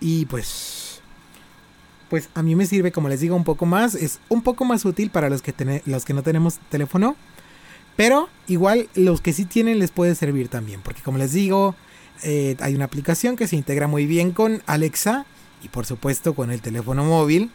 Y 0.00 0.26
pues. 0.26 1.00
Pues 2.10 2.28
a 2.34 2.42
mí 2.42 2.54
me 2.56 2.66
sirve, 2.66 2.90
como 2.92 3.08
les 3.08 3.20
digo, 3.20 3.36
un 3.36 3.44
poco 3.44 3.66
más. 3.66 3.94
Es 3.94 4.18
un 4.28 4.42
poco 4.42 4.64
más 4.64 4.84
útil 4.84 5.10
para 5.10 5.28
los 5.28 5.42
que, 5.42 5.52
tene- 5.52 5.82
los 5.86 6.04
que 6.04 6.14
no 6.14 6.22
tenemos 6.22 6.58
teléfono. 6.70 7.14
Pero 7.96 8.28
igual 8.46 8.88
los 8.94 9.20
que 9.20 9.32
sí 9.32 9.44
tienen 9.44 9.78
les 9.78 9.90
puede 9.90 10.14
servir 10.14 10.48
también. 10.48 10.80
Porque 10.82 11.02
como 11.02 11.18
les 11.18 11.32
digo, 11.32 11.74
eh, 12.22 12.56
hay 12.60 12.74
una 12.74 12.84
aplicación 12.86 13.36
que 13.36 13.46
se 13.46 13.56
integra 13.56 13.86
muy 13.88 14.06
bien 14.06 14.32
con 14.32 14.62
Alexa. 14.66 15.24
Y 15.62 15.68
por 15.68 15.86
supuesto 15.86 16.34
con 16.34 16.50
el 16.50 16.60
teléfono 16.60 17.04
móvil. 17.04 17.50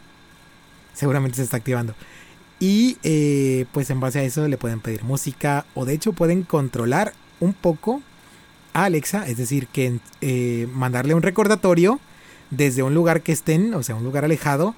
Seguramente 0.94 1.36
se 1.36 1.42
está 1.42 1.56
activando. 1.56 1.94
Y 2.60 2.98
eh, 3.02 3.66
pues 3.72 3.90
en 3.90 4.00
base 4.00 4.20
a 4.20 4.22
eso 4.22 4.46
le 4.48 4.56
pueden 4.56 4.80
pedir 4.80 5.04
música. 5.04 5.64
O 5.74 5.84
de 5.84 5.94
hecho 5.94 6.12
pueden 6.12 6.42
controlar 6.42 7.12
un 7.40 7.52
poco 7.52 8.02
a 8.72 8.84
Alexa. 8.84 9.26
Es 9.26 9.36
decir, 9.36 9.66
que 9.66 9.98
eh, 10.20 10.68
mandarle 10.72 11.14
un 11.14 11.22
recordatorio 11.22 11.98
desde 12.50 12.82
un 12.82 12.94
lugar 12.94 13.22
que 13.22 13.32
estén. 13.32 13.74
O 13.74 13.82
sea, 13.82 13.94
un 13.94 14.04
lugar 14.04 14.24
alejado. 14.24 14.74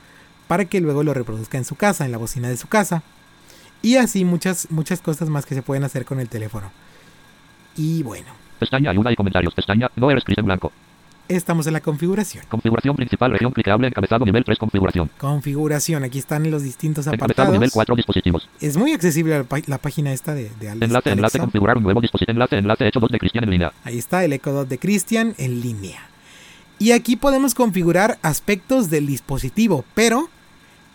Para 0.49 0.67
que 0.67 0.81
luego 0.81 1.03
lo 1.03 1.15
reproduzca 1.15 1.57
en 1.57 1.65
su 1.65 1.75
casa, 1.75 2.05
en 2.05 2.13
la 2.13 2.19
bocina 2.19 2.49
de 2.49 2.57
su 2.57 2.69
casa. 2.69 3.03
Y 3.81 3.97
así 3.97 4.25
muchas, 4.25 4.71
muchas 4.71 5.01
cosas 5.01 5.29
más 5.29 5.47
que 5.47 5.55
se 5.55 5.63
pueden 5.63 5.85
hacer 5.85 6.05
con 6.05 6.21
el 6.21 6.29
teléfono. 6.29 6.71
Y 7.77 8.03
bueno, 8.03 8.29
Pestaña 8.59 8.91
ayuda 8.91 9.13
y 9.13 9.17
comentarios. 9.17 9.55
Pestaña 9.55 9.91
no 9.97 10.11
eres 10.11 10.25
cristian 10.25 10.47
blanco. 10.47 10.73
Estamos 11.29 11.67
en 11.67 11.73
la 11.73 11.81
configuración. 11.81 12.45
Configuración 12.49 12.97
principal. 12.97 13.33
Región 13.33 13.53
clicable. 13.53 13.89
Encabezado 13.89 14.25
nivel 14.25 14.45
3. 14.45 14.59
Configuración. 14.59 15.11
Configuración, 15.19 16.05
aquí 16.05 16.19
están 16.19 16.51
los 16.51 16.63
distintos 16.63 17.07
Encabezado 17.07 17.53
nivel 17.53 17.69
apartados. 17.69 17.73
4. 17.73 17.97
Dispositivos. 17.97 18.49
Es 18.61 18.77
muy 18.77 18.93
accesible 18.93 19.39
la, 19.39 19.45
pá- 19.45 19.63
la 19.67 19.79
página 19.79 20.13
esta 20.13 20.35
de, 20.35 20.51
de 20.61 20.69
Alex- 20.71 20.83
Enlace. 20.85 21.11
Enlace. 21.11 21.39
Configurar 21.39 21.77
un 21.79 21.83
nuevo 21.85 22.01
dispositivo. 22.01 22.33
Enlace. 22.33 22.57
Enlace. 22.59 22.87
Hecho 22.89 23.01
2 23.01 23.11
de 23.11 23.19
cristian 23.19 23.45
en 23.45 23.51
línea. 23.51 23.73
Ahí 23.85 23.99
está 23.99 24.25
el 24.25 24.33
Echo 24.33 24.53
Dot 24.53 24.69
de 24.69 24.79
Christian 24.79 25.35
en 25.39 25.61
línea. 25.61 26.09
Y 26.79 26.93
aquí 26.93 27.17
podemos 27.17 27.55
configurar 27.55 28.19
aspectos 28.23 28.91
del 28.91 29.07
dispositivo, 29.07 29.85
pero 29.95 30.29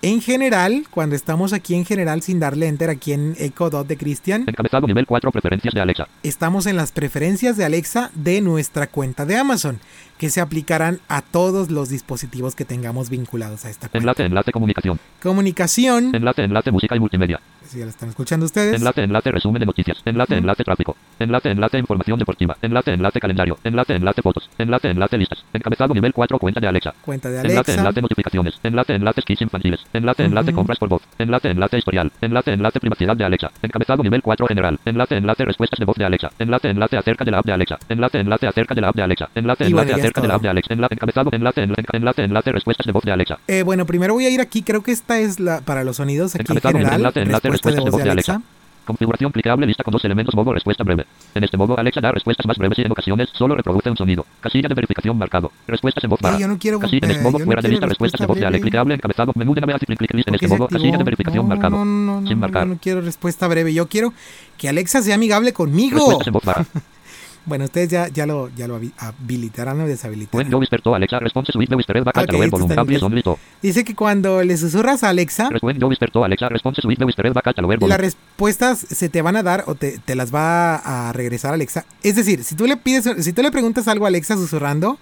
en 0.02 0.22
general, 0.22 0.86
cuando 0.90 1.16
estamos 1.16 1.52
aquí 1.52 1.76
en 1.76 1.86
general 1.86 2.22
sin 2.22 2.40
darle 2.40 2.68
enter 2.68 2.90
aquí 2.90 3.12
en 3.12 3.36
Echo 3.38 3.70
Dot 3.70 3.88
de 3.88 3.98
Christian, 3.98 4.46
Encabezado 4.48 4.88
nivel 4.88 5.06
4. 5.06 5.32
Preferencias 5.32 5.74
de 5.74 5.82
Alexa. 5.82 6.08
estamos 6.24 6.66
en 6.68 6.78
las 6.78 6.92
preferencias 6.92 7.58
de 7.58 7.66
Alexa 7.66 8.10
de 8.14 8.42
nuestra 8.42 8.88
cuenta 8.88 9.26
de 9.26 9.38
Amazon, 9.38 9.80
que 10.18 10.30
se 10.30 10.40
aplicarán 10.42 11.00
a 11.08 11.22
todos 11.22 11.70
los 11.70 11.90
dispositivos 11.90 12.56
que 12.56 12.66
tengamos 12.66 13.10
vinculados 13.10 13.66
a 13.66 13.70
esta 13.70 13.90
cuenta. 13.90 13.98
Enlace. 13.98 14.26
Enlace. 14.26 14.52
Comunicación. 14.52 15.00
Comunicación, 15.22 16.16
Enlace. 16.16 16.44
Enlace. 16.44 16.72
Música 16.72 16.96
y 16.96 17.00
multimedia. 17.00 17.40
Si 17.70 17.80
ya 17.80 17.86
lo 17.86 17.90
están 17.92 18.10
escuchando 18.10 18.46
ustedes. 18.46 18.76
Enlace, 18.78 19.04
enlace, 19.04 19.32
resumen 19.32 19.60
de 19.60 19.66
noticias. 19.66 19.98
Enlace, 20.06 20.36
enlace, 20.38 20.64
tráfico. 20.64 20.96
Enlace, 21.20 21.52
enlace, 21.52 21.78
información 21.78 22.20
deportiva. 22.20 22.58
Enlace, 22.62 22.94
enlace, 22.94 23.20
calendario. 23.20 23.58
Enlace, 23.64 23.96
enlace, 23.96 24.22
fotos. 24.22 24.50
Enlace, 24.58 24.90
enlace, 24.90 25.18
listas. 25.18 25.44
Encabezado 25.54 25.94
nivel 25.94 26.14
4, 26.14 26.40
cuenta 26.40 26.60
de 26.60 26.68
Alexa. 26.68 26.94
Cuenta 27.02 27.30
de 27.30 27.38
Enlace, 27.38 27.54
Alexa. 27.56 27.74
enlace, 27.76 28.02
notificaciones. 28.02 28.54
Enlace, 28.64 28.96
enlace, 28.96 29.22
kits 29.22 29.42
infantiles. 29.42 29.80
Enlace, 29.94 30.24
enlace, 30.26 30.54
compras 30.54 30.78
por 30.80 30.90
voz. 30.90 31.02
Enlace, 31.18 31.50
enlace, 31.50 31.78
historial. 31.78 32.12
Enlace, 32.22 32.54
enlace, 32.54 32.80
privacidad 32.80 33.16
de 33.16 33.26
Alexa. 33.26 33.52
Encabezado 33.62 34.04
nivel 34.04 34.22
4, 34.22 34.48
general. 34.48 34.80
Enlace, 34.86 35.18
enlace, 35.18 35.46
respuestas 35.46 35.80
de 35.80 35.86
voz 35.86 35.96
de 35.98 36.06
Alexa. 36.06 36.30
Enlace, 36.40 36.70
enlace, 36.70 36.98
acerca 36.98 37.26
de 37.26 37.32
la 37.32 37.40
app 37.40 37.46
de 37.46 37.54
Alexa. 37.54 37.78
Enlace, 37.90 38.20
enlace, 38.20 38.48
acerca 38.48 38.76
de 38.76 38.82
la 38.82 38.88
app 38.90 38.96
de 38.96 39.04
Alexa. 39.04 39.30
Enlace, 39.36 39.64
enlace, 39.66 39.94
acerca 39.94 40.22
de 40.22 40.28
la 40.28 40.36
app 40.36 40.42
de 40.42 40.50
Alexa. 40.50 40.74
Enlace, 40.74 40.94
encabezado, 40.96 41.30
enlace, 41.34 41.62
enlace, 41.64 41.84
enlace, 41.94 42.24
enlace, 42.24 42.52
respuestas 42.52 42.86
de 42.86 42.92
voz 42.92 43.04
de 43.04 43.12
Alexa. 43.12 43.40
Eh, 43.48 43.64
bueno, 43.64 43.86
primero 43.86 44.14
voy 44.14 44.26
a 44.26 44.30
ir 44.30 44.42
aquí, 44.42 44.62
creo 44.64 44.82
que 44.84 44.92
esta 44.92 45.20
es 45.20 45.40
la 45.40 45.62
para 45.62 45.84
los 45.84 45.98
sonidos 45.98 46.36
aquí 46.36 46.42
en 46.42 46.58
Encabezado, 46.58 46.78
general. 46.78 46.96
enlace, 47.00 47.22
enlace, 47.22 47.48
respuesta 47.62 47.84
de 47.84 47.92
voz 47.92 48.04
de 48.04 48.10
Alexa. 48.12 48.42
Configuración 48.86 49.32
clicable 49.32 49.68
lista 49.68 49.84
con 49.84 49.92
dos 49.92 50.04
elementos 50.04 50.34
modo 50.34 50.52
respuesta 50.52 50.84
breve. 50.84 51.06
En 51.36 51.44
este 51.44 51.58
modo 51.58 51.78
Alexa 51.78 52.02
da 52.02 52.12
respuestas 52.12 52.48
más 52.48 52.58
breves 52.58 52.80
y 52.80 52.82
en 52.82 52.92
ocasiones 52.92 53.30
solo 53.34 53.56
reproduce 53.56 53.88
un 53.88 53.96
sonido. 53.98 54.26
Casilla 54.42 54.68
de 54.68 54.74
verificación 54.74 55.16
marcado. 55.16 55.52
Respuestas 55.68 56.04
en 56.04 56.10
voz 56.10 56.20
Eh, 56.22 56.24
baja. 56.24 56.40
yo 56.40 56.48
no 56.48 56.58
quiero, 56.58 56.80
Casilla 56.80 57.06
en 57.06 57.12
eh, 57.12 57.14
este 57.14 57.24
modo 57.24 57.34
yo 57.38 57.40
no 57.40 57.46
fuera 57.46 57.62
de 57.62 57.68
lista 57.70 57.86
respuestas 57.86 58.20
de 58.20 58.26
voz 58.26 58.38
de 58.40 58.46
Ale. 58.48 58.54
respuesta 58.54 58.70
Clicable 58.72 58.96
encabezado 58.96 59.32
menú 59.36 59.54
de 59.54 59.62
navegación 59.62 59.86
clic 59.96 60.00
clic 60.00 60.12
en 60.12 60.24
¿Por 60.24 60.40
qué 60.40 60.46
este 60.46 60.58
modo. 60.58 60.68
Casilla 60.68 60.82
de 60.84 60.88
activó? 60.90 61.06
verificación 61.06 61.44
No, 61.46 61.50
marcado. 61.50 61.78
No, 61.78 61.86
no, 61.86 62.22
no, 62.22 62.28
Sin 62.28 62.38
no, 62.38 62.42
marcar. 62.42 62.64
yo 62.68 62.74
no 62.74 62.80
quiero 62.82 63.02
respuesta 63.02 63.48
breve. 63.48 63.74
Yo 63.76 63.88
quiero 63.88 64.12
que 64.58 64.70
Alexa 64.70 65.04
sea 65.04 65.14
amigable 65.16 65.54
conmigo. 65.54 65.98
Respuestas 66.00 66.28
en 66.28 66.34
voz 66.34 66.46
baja. 66.46 66.66
Bueno, 67.46 67.66
ustedes 67.66 67.90
ya, 67.90 68.08
ya 68.10 68.26
lo, 68.26 68.50
ya 68.56 68.68
lo 68.68 68.80
habi- 68.80 68.92
habilitarán 68.98 69.80
o 69.82 69.88
deshabilitarán. 69.88 70.48
Alexa 70.96 71.20
responses 71.20 71.56
with 71.56 71.68
the 71.68 71.76
Whispered 71.76 72.04
back 72.04 72.18
Ok, 72.18 72.24
at 72.24 72.32
lower 72.32 72.46
esto 72.46 72.58
volume 72.58 72.74
está 72.74 72.74
en 72.74 72.86
cable 72.86 72.94
inglés. 72.96 73.04
on 73.04 73.16
listo. 73.16 73.40
Dice 73.62 73.84
que 73.84 73.96
cuando 73.96 74.44
le 74.44 74.58
susurras 74.58 75.04
a 75.04 75.10
Alexa, 75.10 75.50
When 75.62 75.78
Alexa 75.82 76.48
with 76.48 77.34
back 77.34 77.48
at 77.48 77.58
lower 77.60 77.82
las 77.88 78.00
respuestas 78.00 78.80
se 78.80 79.10
te 79.10 79.22
van 79.22 79.36
a 79.36 79.44
dar 79.44 79.64
o 79.68 79.76
te, 79.76 80.00
te 80.00 80.16
las 80.16 80.34
va 80.34 80.76
a 80.76 81.14
regresar 81.14 81.54
Alexa. 81.54 81.86
Es 82.04 82.16
decir, 82.16 82.44
si 82.44 82.56
tú 82.56 82.68
le 82.68 82.78
pides, 82.78 83.10
si 83.24 83.34
tú 83.34 83.42
le 83.42 83.52
preguntas 83.52 83.88
algo 83.88 84.06
a 84.06 84.10
Alexa 84.10 84.36
susurrando, 84.36 85.00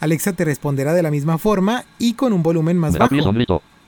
Alexa 0.00 0.32
te 0.32 0.44
responderá 0.44 0.92
de 0.94 1.02
la 1.02 1.10
misma 1.10 1.38
forma 1.38 1.84
y 1.98 2.14
con 2.14 2.32
un 2.32 2.42
volumen 2.42 2.76
más 2.78 2.96
bajo. 2.96 3.14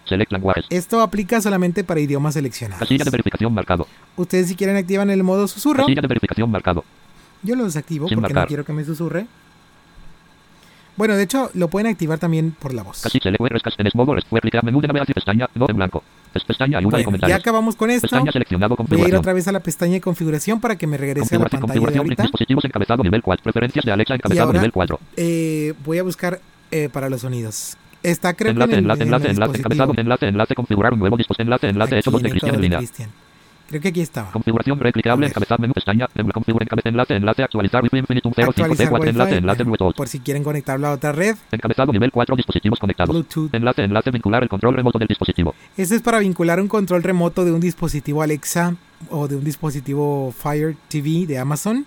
Select 0.07 0.33
languages. 0.33 0.65
Esto 0.71 1.03
aplica 1.03 1.41
solamente 1.41 1.85
para 1.85 2.01
idiomas 2.01 2.35
seleccionados. 2.35 2.81
Casilla 2.81 3.05
de 3.05 3.11
verificación 3.11 3.55
marcado. 3.55 3.87
Ustedes 4.17 4.49
si 4.49 4.57
quieren 4.57 4.77
activan 4.77 5.09
el 5.11 5.23
modo 5.23 5.47
susurro. 5.47 5.85
Casilla 5.85 6.01
de 6.03 6.09
verificación 6.09 6.51
marcado. 6.51 6.85
Yo 7.43 7.57
lo 7.57 7.65
desactivo 7.65 8.07
porque 8.09 8.35
no 8.35 8.47
quiero 8.47 8.65
que 8.65 8.73
me 8.73 8.85
susurre. 8.85 9.27
Bueno, 10.97 11.15
de 11.17 11.23
hecho, 11.23 11.51
lo 11.55 11.69
pueden 11.69 11.87
activar 11.87 12.19
también 12.19 12.51
por 12.51 12.75
la 12.75 12.83
voz. 12.83 13.01
Bueno, 16.91 17.11
ya 17.27 17.37
acabamos 17.37 17.75
con 17.77 17.91
esto. 17.91 18.09
Voy 18.89 19.01
a 19.03 19.09
ir 19.09 19.17
otra 19.17 19.33
vez 19.33 19.49
a 19.49 19.53
la 19.53 19.61
pestaña 19.61 19.95
de 19.95 20.01
configuración 20.01 20.61
para 20.61 20.77
que 20.77 20.87
me 20.87 20.97
regrese 20.97 21.35
a 21.35 21.39
la 21.39 21.45
pantalla 21.45 21.57
de 21.59 21.61
configuración, 21.67 22.05
ahorita. 22.05 22.23
dispositivos 22.25 22.65
encabezado 22.65 23.03
nivel 23.03 23.23
4. 23.23 23.43
Preferencias 23.43 23.85
de 23.85 23.93
Alexa 23.93 24.15
encabezado 24.15 24.49
ahora- 24.49 24.59
nivel 24.59 24.73
4. 24.73 25.01
Eh, 25.17 25.75
voy 25.85 25.99
a 25.99 26.03
buscar 26.03 26.41
eh, 26.71 26.89
para 26.93 27.09
los 27.09 27.23
sonidos. 27.23 27.77
Está 28.03 28.35
creo 28.35 28.51
Enlace, 28.53 28.71
que 28.71 28.75
en 28.75 28.79
el, 28.79 28.85
enlace, 28.85 29.03
en 29.03 29.09
el 29.09 29.15
enlace, 29.15 29.31
enlace, 29.31 29.59
encabezado, 29.59 29.93
enlace, 29.97 30.29
enlace, 30.29 30.55
configurar 30.55 30.93
un 30.93 31.01
nuevo 31.01 31.17
dispositivo, 31.17 31.45
enlace, 31.47 31.69
enlace, 31.69 31.95
Aquí 31.97 32.01
hecho 32.01 32.11
2 32.11 32.23
de 32.23 32.29
en 32.29 32.33
el 32.35 32.41
Cristian 32.41 32.55
en 32.55 32.61
línea. 32.61 32.79
Cristian. 32.79 33.11
Creo 33.71 33.81
que 33.81 33.89
aquí 33.89 34.01
estaba. 34.01 34.31
Configuración 34.33 34.79
red 34.81 34.93
clicable, 34.93 35.25
A 35.25 35.29
ver. 35.29 35.31
encabezar 35.31 35.61
menú 35.61 35.73
pestaña, 35.73 36.09
en 36.17 36.29
configura 36.31 36.67
encabe- 36.67 36.83
enlace, 36.85 37.15
enlace, 37.15 37.43
actualizar 37.45 37.83
Wi-Fi 37.85 37.99
Infinitum 37.99 38.33
05 38.35 38.51
Actualizar 38.51 38.89
C4, 38.89 39.09
enlace, 39.09 39.21
Wi-Fi, 39.31 39.39
enlace 39.39 39.63
Bluetooth. 39.63 39.95
por 39.97 40.09
si 40.09 40.19
quieren 40.19 40.43
conectarlo 40.43 40.89
a 40.89 40.91
otra 40.93 41.13
red. 41.13 41.37
Encabezado 41.53 41.93
nivel 41.93 42.11
4, 42.11 42.35
dispositivos 42.37 42.79
conectados. 42.81 43.15
Bluetooth. 43.15 43.55
Enlace, 43.55 43.85
enlace, 43.85 44.11
vincular 44.11 44.43
el 44.43 44.49
control 44.49 44.75
remoto 44.75 44.99
del 44.99 45.07
dispositivo. 45.09 45.55
Este 45.77 45.95
es 45.95 46.03
para 46.03 46.19
vincular 46.19 46.61
un 46.61 46.67
control 46.69 47.03
remoto 47.05 47.45
de 47.45 47.53
un 47.53 47.61
dispositivo 47.61 48.23
Alexa 48.23 48.75
o 49.09 49.29
de 49.29 49.37
un 49.37 49.45
dispositivo 49.45 50.35
Fire 50.37 50.77
TV 50.89 51.27
de 51.29 51.39
Amazon. 51.39 51.87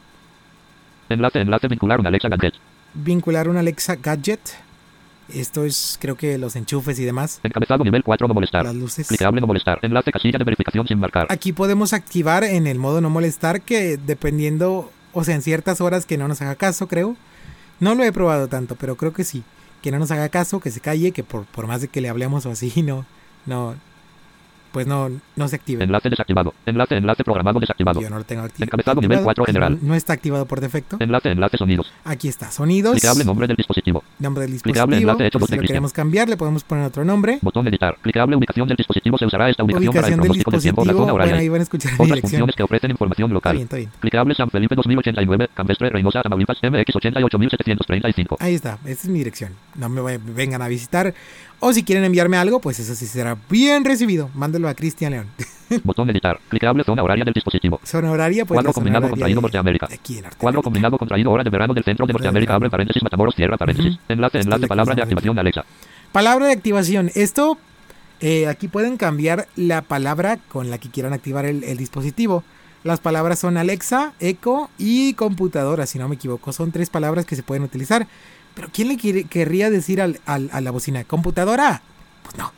Enlace, 1.09 1.41
enlace, 1.41 1.67
vincular 1.67 1.99
un 1.99 2.07
Alexa 2.07 2.29
Gadget. 2.29 2.53
Vincular 2.93 3.49
un 3.49 3.57
Alexa 3.57 3.95
Gadget. 4.01 4.39
Esto 5.29 5.63
es, 5.63 5.97
creo 6.01 6.15
que 6.15 6.37
los 6.37 6.55
enchufes 6.55 6.99
y 6.99 7.05
demás. 7.05 7.39
Encabezado 7.43 7.83
nivel 7.83 8.03
4, 8.03 8.27
no 8.27 8.33
molestar. 8.33 8.65
Las 8.65 8.75
luces. 8.75 9.07
Clicable, 9.07 9.41
no 9.41 9.47
molestar. 9.47 9.79
Enlace, 9.81 10.11
casilla 10.11 10.37
de 10.37 10.43
verificación 10.43 10.87
sin 10.87 10.99
marcar. 10.99 11.27
Aquí 11.29 11.53
podemos 11.53 11.93
activar 11.93 12.43
en 12.43 12.67
el 12.67 12.79
modo 12.79 13.01
no 13.01 13.09
molestar 13.09 13.61
que 13.61 13.97
dependiendo, 13.97 14.91
o 15.13 15.23
sea, 15.23 15.35
en 15.35 15.41
ciertas 15.41 15.81
horas 15.81 16.05
que 16.05 16.17
no 16.17 16.27
nos 16.27 16.41
haga 16.41 16.55
caso, 16.55 16.87
creo. 16.87 17.15
No 17.79 17.95
lo 17.95 18.03
he 18.03 18.11
probado 18.11 18.47
tanto, 18.47 18.75
pero 18.75 18.95
creo 18.95 19.13
que 19.13 19.23
sí. 19.23 19.43
Que 19.81 19.91
no 19.91 19.99
nos 19.99 20.11
haga 20.11 20.29
caso, 20.29 20.59
que 20.59 20.71
se 20.71 20.79
calle, 20.79 21.11
que 21.11 21.23
por, 21.23 21.45
por 21.45 21.67
más 21.67 21.81
de 21.81 21.87
que 21.87 22.01
le 22.01 22.09
hablemos 22.09 22.45
o 22.45 22.51
así, 22.51 22.81
no, 22.83 23.05
no, 23.45 23.75
pues 24.73 24.87
no, 24.87 25.09
no 25.37 25.47
se 25.47 25.55
active. 25.55 25.83
Enlace 25.83 26.09
desactivado. 26.09 26.53
Enlace, 26.65 26.97
enlace 26.97 27.23
programado 27.23 27.59
desactivado. 27.61 28.01
Yo 28.01 28.09
no 28.09 28.17
lo 28.17 28.23
tengo 28.25 28.41
acti- 28.43 28.63
Encabezado 28.63 28.99
nivel 28.99 29.19
activado. 29.19 29.23
4 29.25 29.45
general. 29.45 29.77
No 29.81 29.95
está 29.95 30.13
activado 30.13 30.45
por 30.45 30.59
defecto. 30.59 30.97
Enlace, 30.99 31.29
enlace, 31.31 31.57
sonidos. 31.57 31.93
Aquí 32.03 32.27
está, 32.27 32.51
sonidos. 32.51 32.93
Clicable, 32.93 33.23
nombre 33.23 33.47
del 33.47 33.55
dispositivo. 33.55 34.03
Nombre 34.19 34.41
del 34.47 34.61
Clicable, 34.61 34.97
dispositivo. 34.97 35.11
enlace 35.11 35.27
hecho 35.27 35.39
pues, 35.39 35.49
si 35.49 35.55
lo 35.55 35.59
Cristian. 35.59 35.67
queremos 35.75 35.93
cambiar, 35.93 36.27
le 36.27 36.35
podemos 36.37 36.63
poner 36.63 36.85
otro 36.85 37.05
nombre. 37.05 37.37
Botón 37.41 37.67
editar. 37.67 37.95
Clicable, 38.01 38.35
ubicación 38.35 38.67
del 38.67 38.75
dispositivo. 38.75 39.17
Se 39.17 39.25
usará 39.25 39.49
esta 39.49 39.63
ubicación, 39.63 39.93
para 39.93 40.07
el 40.07 40.13
Ubicación 40.15 40.19
pronóstico 40.19 40.51
del 40.51 40.61
tiempo, 40.61 40.83
la 40.85 40.91
zona 40.93 41.01
Bueno, 41.03 41.13
horaria. 41.13 41.35
ahí 41.35 41.49
van 41.49 41.59
a 41.59 41.63
escuchar 41.63 41.93
Otras 41.93 42.07
dirección. 42.07 42.29
funciones 42.31 42.55
que 42.55 42.63
ofrecen 42.63 42.91
información 42.91 43.27
Está 43.29 43.33
local. 43.35 43.53
bien, 43.55 43.63
está 43.65 43.77
bien. 43.77 43.89
Clicable 43.99 44.33
San 44.35 44.49
Felipe 44.49 44.75
2089, 44.75 45.49
Campestre, 45.53 45.89
Reynosa, 45.91 46.21
Tamaulipas, 46.23 46.57
MX 46.63 46.95
88735. 46.95 48.37
Ahí 48.39 48.55
está, 48.55 48.79
esta 48.85 49.03
es 49.03 49.09
mi 49.09 49.19
dirección. 49.19 49.51
No 49.75 49.89
me 49.89 50.17
vengan 50.17 50.61
a 50.61 50.67
visitar. 50.67 51.13
O 51.65 51.71
si 51.71 51.83
quieren 51.83 52.03
enviarme 52.03 52.35
algo, 52.35 52.59
pues 52.59 52.77
eso 52.81 52.93
sí 52.93 53.05
será 53.05 53.37
bien 53.49 53.85
recibido. 53.85 54.29
Mándelo 54.33 54.67
a 54.67 54.73
Cristian 54.73 55.13
León. 55.13 55.27
Botón 55.85 56.09
editar. 56.09 56.37
Clicable 56.49 56.83
zona 56.83 57.01
horaria 57.01 57.23
del 57.23 57.33
dispositivo. 57.33 57.79
Zona 57.85 58.11
horaria, 58.11 58.43
pues. 58.43 58.57
Cuadro 58.57 58.73
combinado 58.73 59.07
contraído 59.07 59.39
Norteamérica. 59.39 59.85
aquí 59.85 60.15
Norteamérica. 60.15 60.37
Cuadro 60.37 60.61
combinado 60.61 60.97
contraído 60.97 61.31
hora 61.31 61.41
de 61.41 61.49
verano 61.49 61.73
del 61.73 61.85
centro 61.85 62.05
de 62.05 62.11
Norteamérica. 62.11 62.55
Abre 62.55 62.69
paréntesis 62.69 63.01
Matamoros, 63.01 63.33
cierra 63.35 63.55
paréntesis. 63.55 63.97
Enlace, 64.09 64.41
enlace, 64.41 64.67
palabra 64.67 64.93
de 64.93 65.03
activación 65.03 65.39
Alexa. 65.39 65.63
Palabra 66.11 66.47
de 66.47 66.51
activación. 66.51 67.11
Esto, 67.15 67.57
eh, 68.19 68.47
aquí 68.47 68.67
pueden 68.67 68.97
cambiar 68.97 69.47
la 69.55 69.83
palabra 69.83 70.39
con 70.49 70.69
la 70.69 70.79
que 70.79 70.89
quieran 70.89 71.13
activar 71.13 71.45
el, 71.45 71.63
el 71.63 71.77
dispositivo. 71.77 72.43
Las 72.83 72.99
palabras 72.99 73.39
son 73.39 73.55
Alexa, 73.55 74.11
Echo 74.19 74.69
y 74.77 75.13
computadora, 75.13 75.85
si 75.85 75.97
no 75.97 76.09
me 76.09 76.15
equivoco. 76.15 76.51
Son 76.51 76.73
tres 76.73 76.89
palabras 76.89 77.25
que 77.25 77.37
se 77.37 77.43
pueden 77.43 77.63
utilizar. 77.63 78.05
Pero 78.55 78.69
¿quién 78.71 78.87
le 78.87 78.97
quiere- 78.97 79.23
querría 79.25 79.69
decir 79.69 80.01
al- 80.01 80.19
al- 80.25 80.49
a 80.53 80.61
la 80.61 80.71
bocina? 80.71 81.03
¿Computadora? 81.03 81.81
Pues 82.23 82.37
no, 82.37 82.51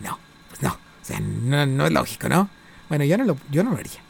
no, 0.00 0.18
pues 0.48 0.62
no. 0.62 0.70
O 0.70 1.04
sea, 1.04 1.20
no, 1.20 1.66
no 1.66 1.86
es 1.86 1.92
lógico, 1.92 2.28
¿no? 2.28 2.48
Bueno, 2.88 3.04
yo 3.04 3.16
no, 3.18 3.24
lo, 3.24 3.36
yo 3.50 3.62
no 3.64 3.70
lo 3.70 3.76
haría. 3.76 4.00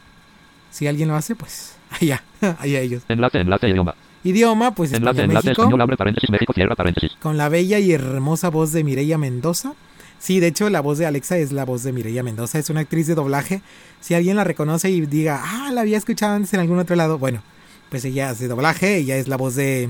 Si 0.69 0.87
alguien 0.87 1.07
lo 1.09 1.15
hace, 1.15 1.35
pues 1.35 1.75
allá, 2.01 2.23
allá 2.59 2.79
ellos. 2.79 3.03
Enlace, 3.09 3.39
enlace, 3.39 3.69
idioma. 3.69 3.95
Idioma, 4.23 4.75
pues 4.75 4.93
Enlace, 4.93 5.11
español 5.17 5.29
enlace, 5.31 5.47
México. 5.47 5.61
español, 5.63 5.81
abre 5.81 5.97
paréntesis, 5.97 6.29
México, 6.29 6.53
cierra 6.53 6.75
paréntesis. 6.75 7.11
Con 7.19 7.37
la 7.37 7.49
bella 7.49 7.79
y 7.79 7.91
hermosa 7.91 8.49
voz 8.49 8.71
de 8.71 8.83
Mireia 8.83 9.17
Mendoza. 9.17 9.73
Sí, 10.19 10.39
de 10.39 10.47
hecho, 10.47 10.69
la 10.69 10.81
voz 10.81 10.99
de 10.99 11.07
Alexa 11.07 11.37
es 11.39 11.51
la 11.51 11.65
voz 11.65 11.81
de 11.81 11.91
Mireia 11.91 12.21
Mendoza. 12.21 12.59
Es 12.59 12.69
una 12.69 12.81
actriz 12.81 13.07
de 13.07 13.15
doblaje. 13.15 13.63
Si 13.99 14.13
alguien 14.13 14.35
la 14.35 14.43
reconoce 14.43 14.91
y 14.91 15.01
diga, 15.07 15.41
ah, 15.43 15.71
la 15.73 15.81
había 15.81 15.97
escuchado 15.97 16.35
antes 16.35 16.53
en 16.53 16.59
algún 16.59 16.77
otro 16.77 16.95
lado, 16.95 17.17
bueno, 17.17 17.41
pues 17.89 18.05
ella 18.05 18.29
hace 18.29 18.47
doblaje. 18.47 18.97
Ella 18.97 19.17
es 19.17 19.27
la 19.27 19.37
voz 19.37 19.55
de. 19.55 19.89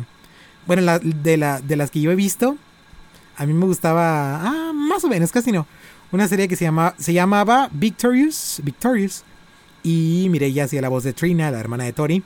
Bueno, 0.67 0.81
la- 0.83 0.99
de, 0.99 1.37
la, 1.37 1.59
de 1.61 1.75
las 1.75 1.91
que 1.91 2.01
yo 2.01 2.11
he 2.11 2.15
visto, 2.15 2.57
a 3.37 3.45
mí 3.45 3.53
me 3.53 3.65
gustaba. 3.65 4.41
Ah, 4.41 4.71
más 4.73 5.03
o 5.03 5.07
menos, 5.07 5.31
casi 5.31 5.51
no. 5.51 5.65
Una 6.11 6.27
serie 6.27 6.47
que 6.47 6.55
se, 6.55 6.65
llama, 6.65 6.93
se 6.97 7.13
llamaba 7.13 7.69
Victorious. 7.71 8.61
Victorious. 8.63 9.23
Y 9.83 10.27
Mireia 10.29 10.65
hacía 10.65 10.81
la 10.81 10.89
voz 10.89 11.03
de 11.03 11.13
Trina, 11.13 11.49
la 11.49 11.59
hermana 11.59 11.85
de 11.85 11.93
Tori, 11.93 12.23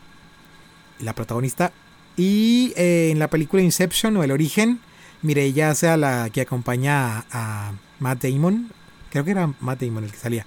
la 1.00 1.14
protagonista. 1.14 1.72
Y 2.18 2.74
eh, 2.76 3.10
en 3.12 3.20
la 3.20 3.30
película 3.30 3.62
Inception 3.62 4.18
o 4.18 4.24
El 4.24 4.32
Origen, 4.32 4.80
Mireia 5.22 5.70
hace 5.72 5.96
la 5.98 6.30
que 6.32 6.42
acompaña 6.42 7.20
a, 7.20 7.24
a 7.32 7.74
Matt 8.00 8.24
Damon. 8.24 8.72
Creo 9.10 9.24
que 9.24 9.32
era 9.32 9.54
Matt 9.62 9.82
Damon 9.82 10.04
el 10.04 10.12
que 10.12 10.18
salía. 10.18 10.46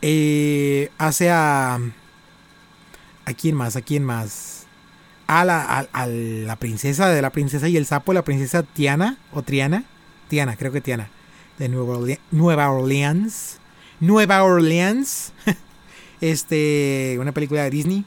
Eh, 0.00 0.90
hace 0.98 1.30
a. 1.30 1.78
¿A 3.26 3.32
quién 3.34 3.54
más? 3.56 3.76
¿A 3.76 3.82
quién 3.82 4.04
más? 4.04 4.53
A 5.26 5.44
la, 5.44 5.62
a, 5.62 5.86
a 5.92 6.06
la 6.06 6.56
princesa 6.56 7.08
de 7.08 7.22
la 7.22 7.30
princesa 7.30 7.68
y 7.68 7.76
el 7.76 7.86
sapo, 7.86 8.12
la 8.12 8.24
princesa 8.24 8.62
Tiana 8.62 9.16
o 9.32 9.42
Triana. 9.42 9.84
Tiana, 10.28 10.56
creo 10.56 10.72
que 10.72 10.80
Tiana. 10.80 11.08
De 11.58 11.68
Nueva, 11.68 11.98
Nueva 12.30 12.70
Orleans. 12.70 13.58
Nueva 14.00 14.42
Orleans. 14.42 15.32
este. 16.20 17.16
Una 17.20 17.32
película 17.32 17.62
de 17.62 17.70
Disney. 17.70 18.04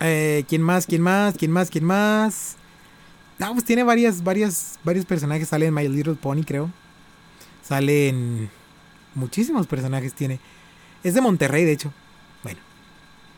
Eh, 0.00 0.44
¿Quién 0.48 0.62
más? 0.62 0.86
¿Quién 0.86 1.02
más? 1.02 1.36
¿Quién 1.36 1.50
más? 1.52 1.70
¿Quién 1.70 1.84
más? 1.84 2.56
No, 3.38 3.52
pues 3.52 3.64
tiene 3.64 3.82
varias, 3.82 4.22
varias, 4.22 4.78
varios 4.84 5.04
personajes. 5.04 5.48
Sale 5.48 5.66
en 5.66 5.74
My 5.74 5.88
Little 5.88 6.14
Pony, 6.14 6.42
creo. 6.44 6.70
Salen 7.62 8.50
muchísimos 9.14 9.66
personajes 9.66 10.14
tiene. 10.14 10.40
Es 11.02 11.14
de 11.14 11.20
Monterrey, 11.20 11.64
de 11.64 11.72
hecho. 11.72 11.92
Bueno, 12.42 12.60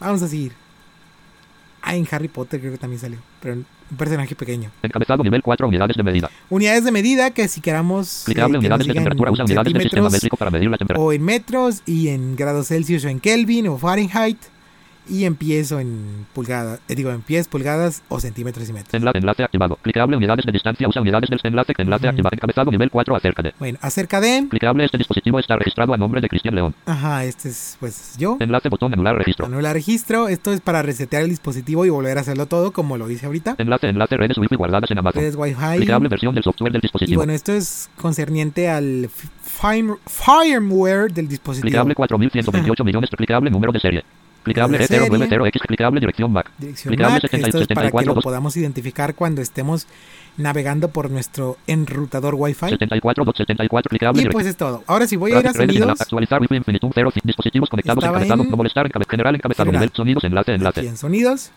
vamos 0.01 0.23
a 0.23 0.29
seguir. 0.29 0.53
Ah, 1.87 1.95
en 1.97 2.09
Harry 2.11 2.29
Potter 2.29 2.61
creo 2.61 2.73
que 2.73 2.79
también 2.79 2.99
salió. 2.99 3.19
Pero 3.43 3.57
un 3.57 3.97
personaje 3.99 4.35
pequeño. 4.35 4.71
Encabezado 4.83 5.23
nivel 5.23 5.43
4, 5.43 5.69
unidades 5.69 5.97
de 5.97 6.03
medida. 6.03 6.31
Unidades 6.49 6.85
de 6.85 6.91
medida 6.91 7.31
que 7.31 7.47
si 7.47 7.61
queramos. 7.61 8.23
eh, 8.23 8.25
Clicable, 8.27 8.55
que 8.55 8.59
unidades 8.61 8.79
nos 8.79 8.87
de 8.87 8.93
digan 8.93 9.05
temperatura. 9.05 9.31
Usa 9.33 9.45
unidades 9.45 9.65
del 9.73 9.83
sistema 9.83 9.91
centímetros, 9.91 10.13
métrico 10.15 10.37
para 10.39 10.51
medir 10.51 10.71
la 10.71 10.79
temperatura. 10.79 11.07
o 11.07 11.13
en 11.13 11.23
metros 11.23 11.83
y 11.85 12.09
en 12.09 12.37
grados 12.37 12.69
Celsius 12.69 13.05
o 13.05 13.09
en 13.09 13.21
Kelvin 13.21 13.69
o 13.69 13.77
Fahrenheit 13.77 14.39
y 15.09 15.25
en 15.25 15.35
pies 15.37 15.71
o 15.73 15.81
en 15.81 16.27
pulgadas, 16.33 16.81
eh, 16.89 16.95
digo 16.95 17.11
en 17.11 17.23
pies, 17.23 17.49
pulgadas 17.49 18.03
o 18.09 18.21
centímetros 18.21 18.69
y 18.69 18.73
metros. 18.73 18.95
Enlace, 18.95 19.19
enlace 19.19 19.45
activado. 19.45 19.79
Clicable, 19.83 20.17
unidades 20.17 20.45
de 20.45 20.53
distancia. 20.53 20.89
Usa 20.89 21.03
unidades 21.03 21.29
del 21.31 21.41
enlace. 21.43 21.73
Enlace 21.77 22.09
activado. 22.09 22.35
Encabezado 22.35 22.71
nivel 22.71 22.91
4, 22.91 23.17
acerca 23.17 23.43
de. 23.43 23.55
Bueno, 23.59 23.79
acerca 23.83 24.21
de, 24.21 24.47
Clicable, 24.49 24.85
este 24.85 24.99
dispositivo 24.99 25.39
está 25.39 25.57
registrado 25.57 25.95
a 25.95 25.97
nombre 25.97 26.21
de 26.21 26.29
Cristian 26.29 26.55
León. 26.55 26.75
ajá, 26.87 27.25
este 27.25 27.49
es 27.49 27.77
pues 27.81 28.17
yo. 28.19 28.37
Enlace, 28.41 28.69
botón, 28.69 28.93
anular 28.93 29.17
registro. 29.17 29.47
Anular 29.47 29.75
registro, 29.75 30.29
esto 30.29 30.53
es 30.53 30.61
para 30.61 30.83
resetear 30.83 31.23
el 31.23 31.29
dispositivo 31.31 31.85
y 31.85 31.91
volver 31.91 32.19
a 32.19 32.21
hacerlo 32.23 32.47
todo 32.47 32.73
como 32.73 32.97
lo 32.97 33.11
hice 33.11 33.27
ahorita. 33.27 33.57
Enlace, 33.59 33.89
enlace, 33.89 34.17
redes 34.17 34.39
Wi-Fi 34.39 34.57
guardadas 34.57 34.91
en 34.91 34.99
Amazon. 34.99 35.21
Redes 35.21 35.37
Wi-Fi. 35.37 35.77
Clicable, 35.79 36.09
versión 36.09 36.35
del 36.35 36.45
software 36.45 36.73
del 36.73 36.81
Y 36.81 36.83
dispositivo. 36.83 37.19
bueno, 37.19 37.33
esto 37.33 37.53
es 37.53 37.91
concerniente 37.97 38.69
al 38.69 39.11
firmware 39.43 41.13
del 41.13 41.29
dispositivo. 41.29 41.69
Clicable 41.69 41.95
4128 41.95 42.85
millones. 42.85 43.11
Clicable 43.11 43.51
número 43.51 43.73
de 43.73 43.81
serie. 43.81 44.05
Clicable 44.45 44.79
De 44.79 44.87
serie. 44.87 45.09
E090X. 45.11 45.61
Clicable 45.67 46.01
dirección 46.01 46.33
MAC. 46.33 46.51
Dirección 46.59 46.95
Clicable 46.95 47.15
MAC, 47.15 47.25
esto 47.25 47.37
es 47.37 47.43
para 47.43 47.59
que 47.59 47.67
74, 47.67 48.07
lo 48.11 48.15
dos- 48.15 48.25
podamos 48.25 48.57
identificar 48.57 49.15
cuando 49.15 49.43
estemos 49.43 49.87
navegando 50.37 50.89
por 50.89 51.11
nuestro 51.11 51.57
enrutador 51.67 52.35
Wi-Fi. 52.37 52.71
74, 52.71 53.25
74, 53.37 53.89
clicable. 53.89 54.23
Y 54.23 54.27
pues 54.27 54.47
es 54.47 54.57
todo. 54.57 54.83
Ahora 54.87 55.07
sí 55.07 55.17
voy 55.17 55.33
a 55.33 55.41
ir 55.41 55.47
a 55.49 55.53
sonidos. 55.53 56.01
Actualizar 56.01 56.41
Wi-Fi 56.41 56.57
Infinitum 56.57 56.91
0. 56.95 57.11
Dispositivos 57.23 57.69
conectados. 57.71 58.05
En- 58.05 58.29
No 58.51 58.57
molestar. 58.57 58.87
encabe- 58.87 59.07
general 59.09 59.35
encabezado. 59.35 59.67
General. 59.67 59.81
Nivel. 59.87 59.97
Sonidos. 59.97 60.25
Enlace. 60.25 60.53
Aquí 60.53 60.59
Enlace. 60.61 60.87
en 60.89 60.97
sonidos. 60.97 61.51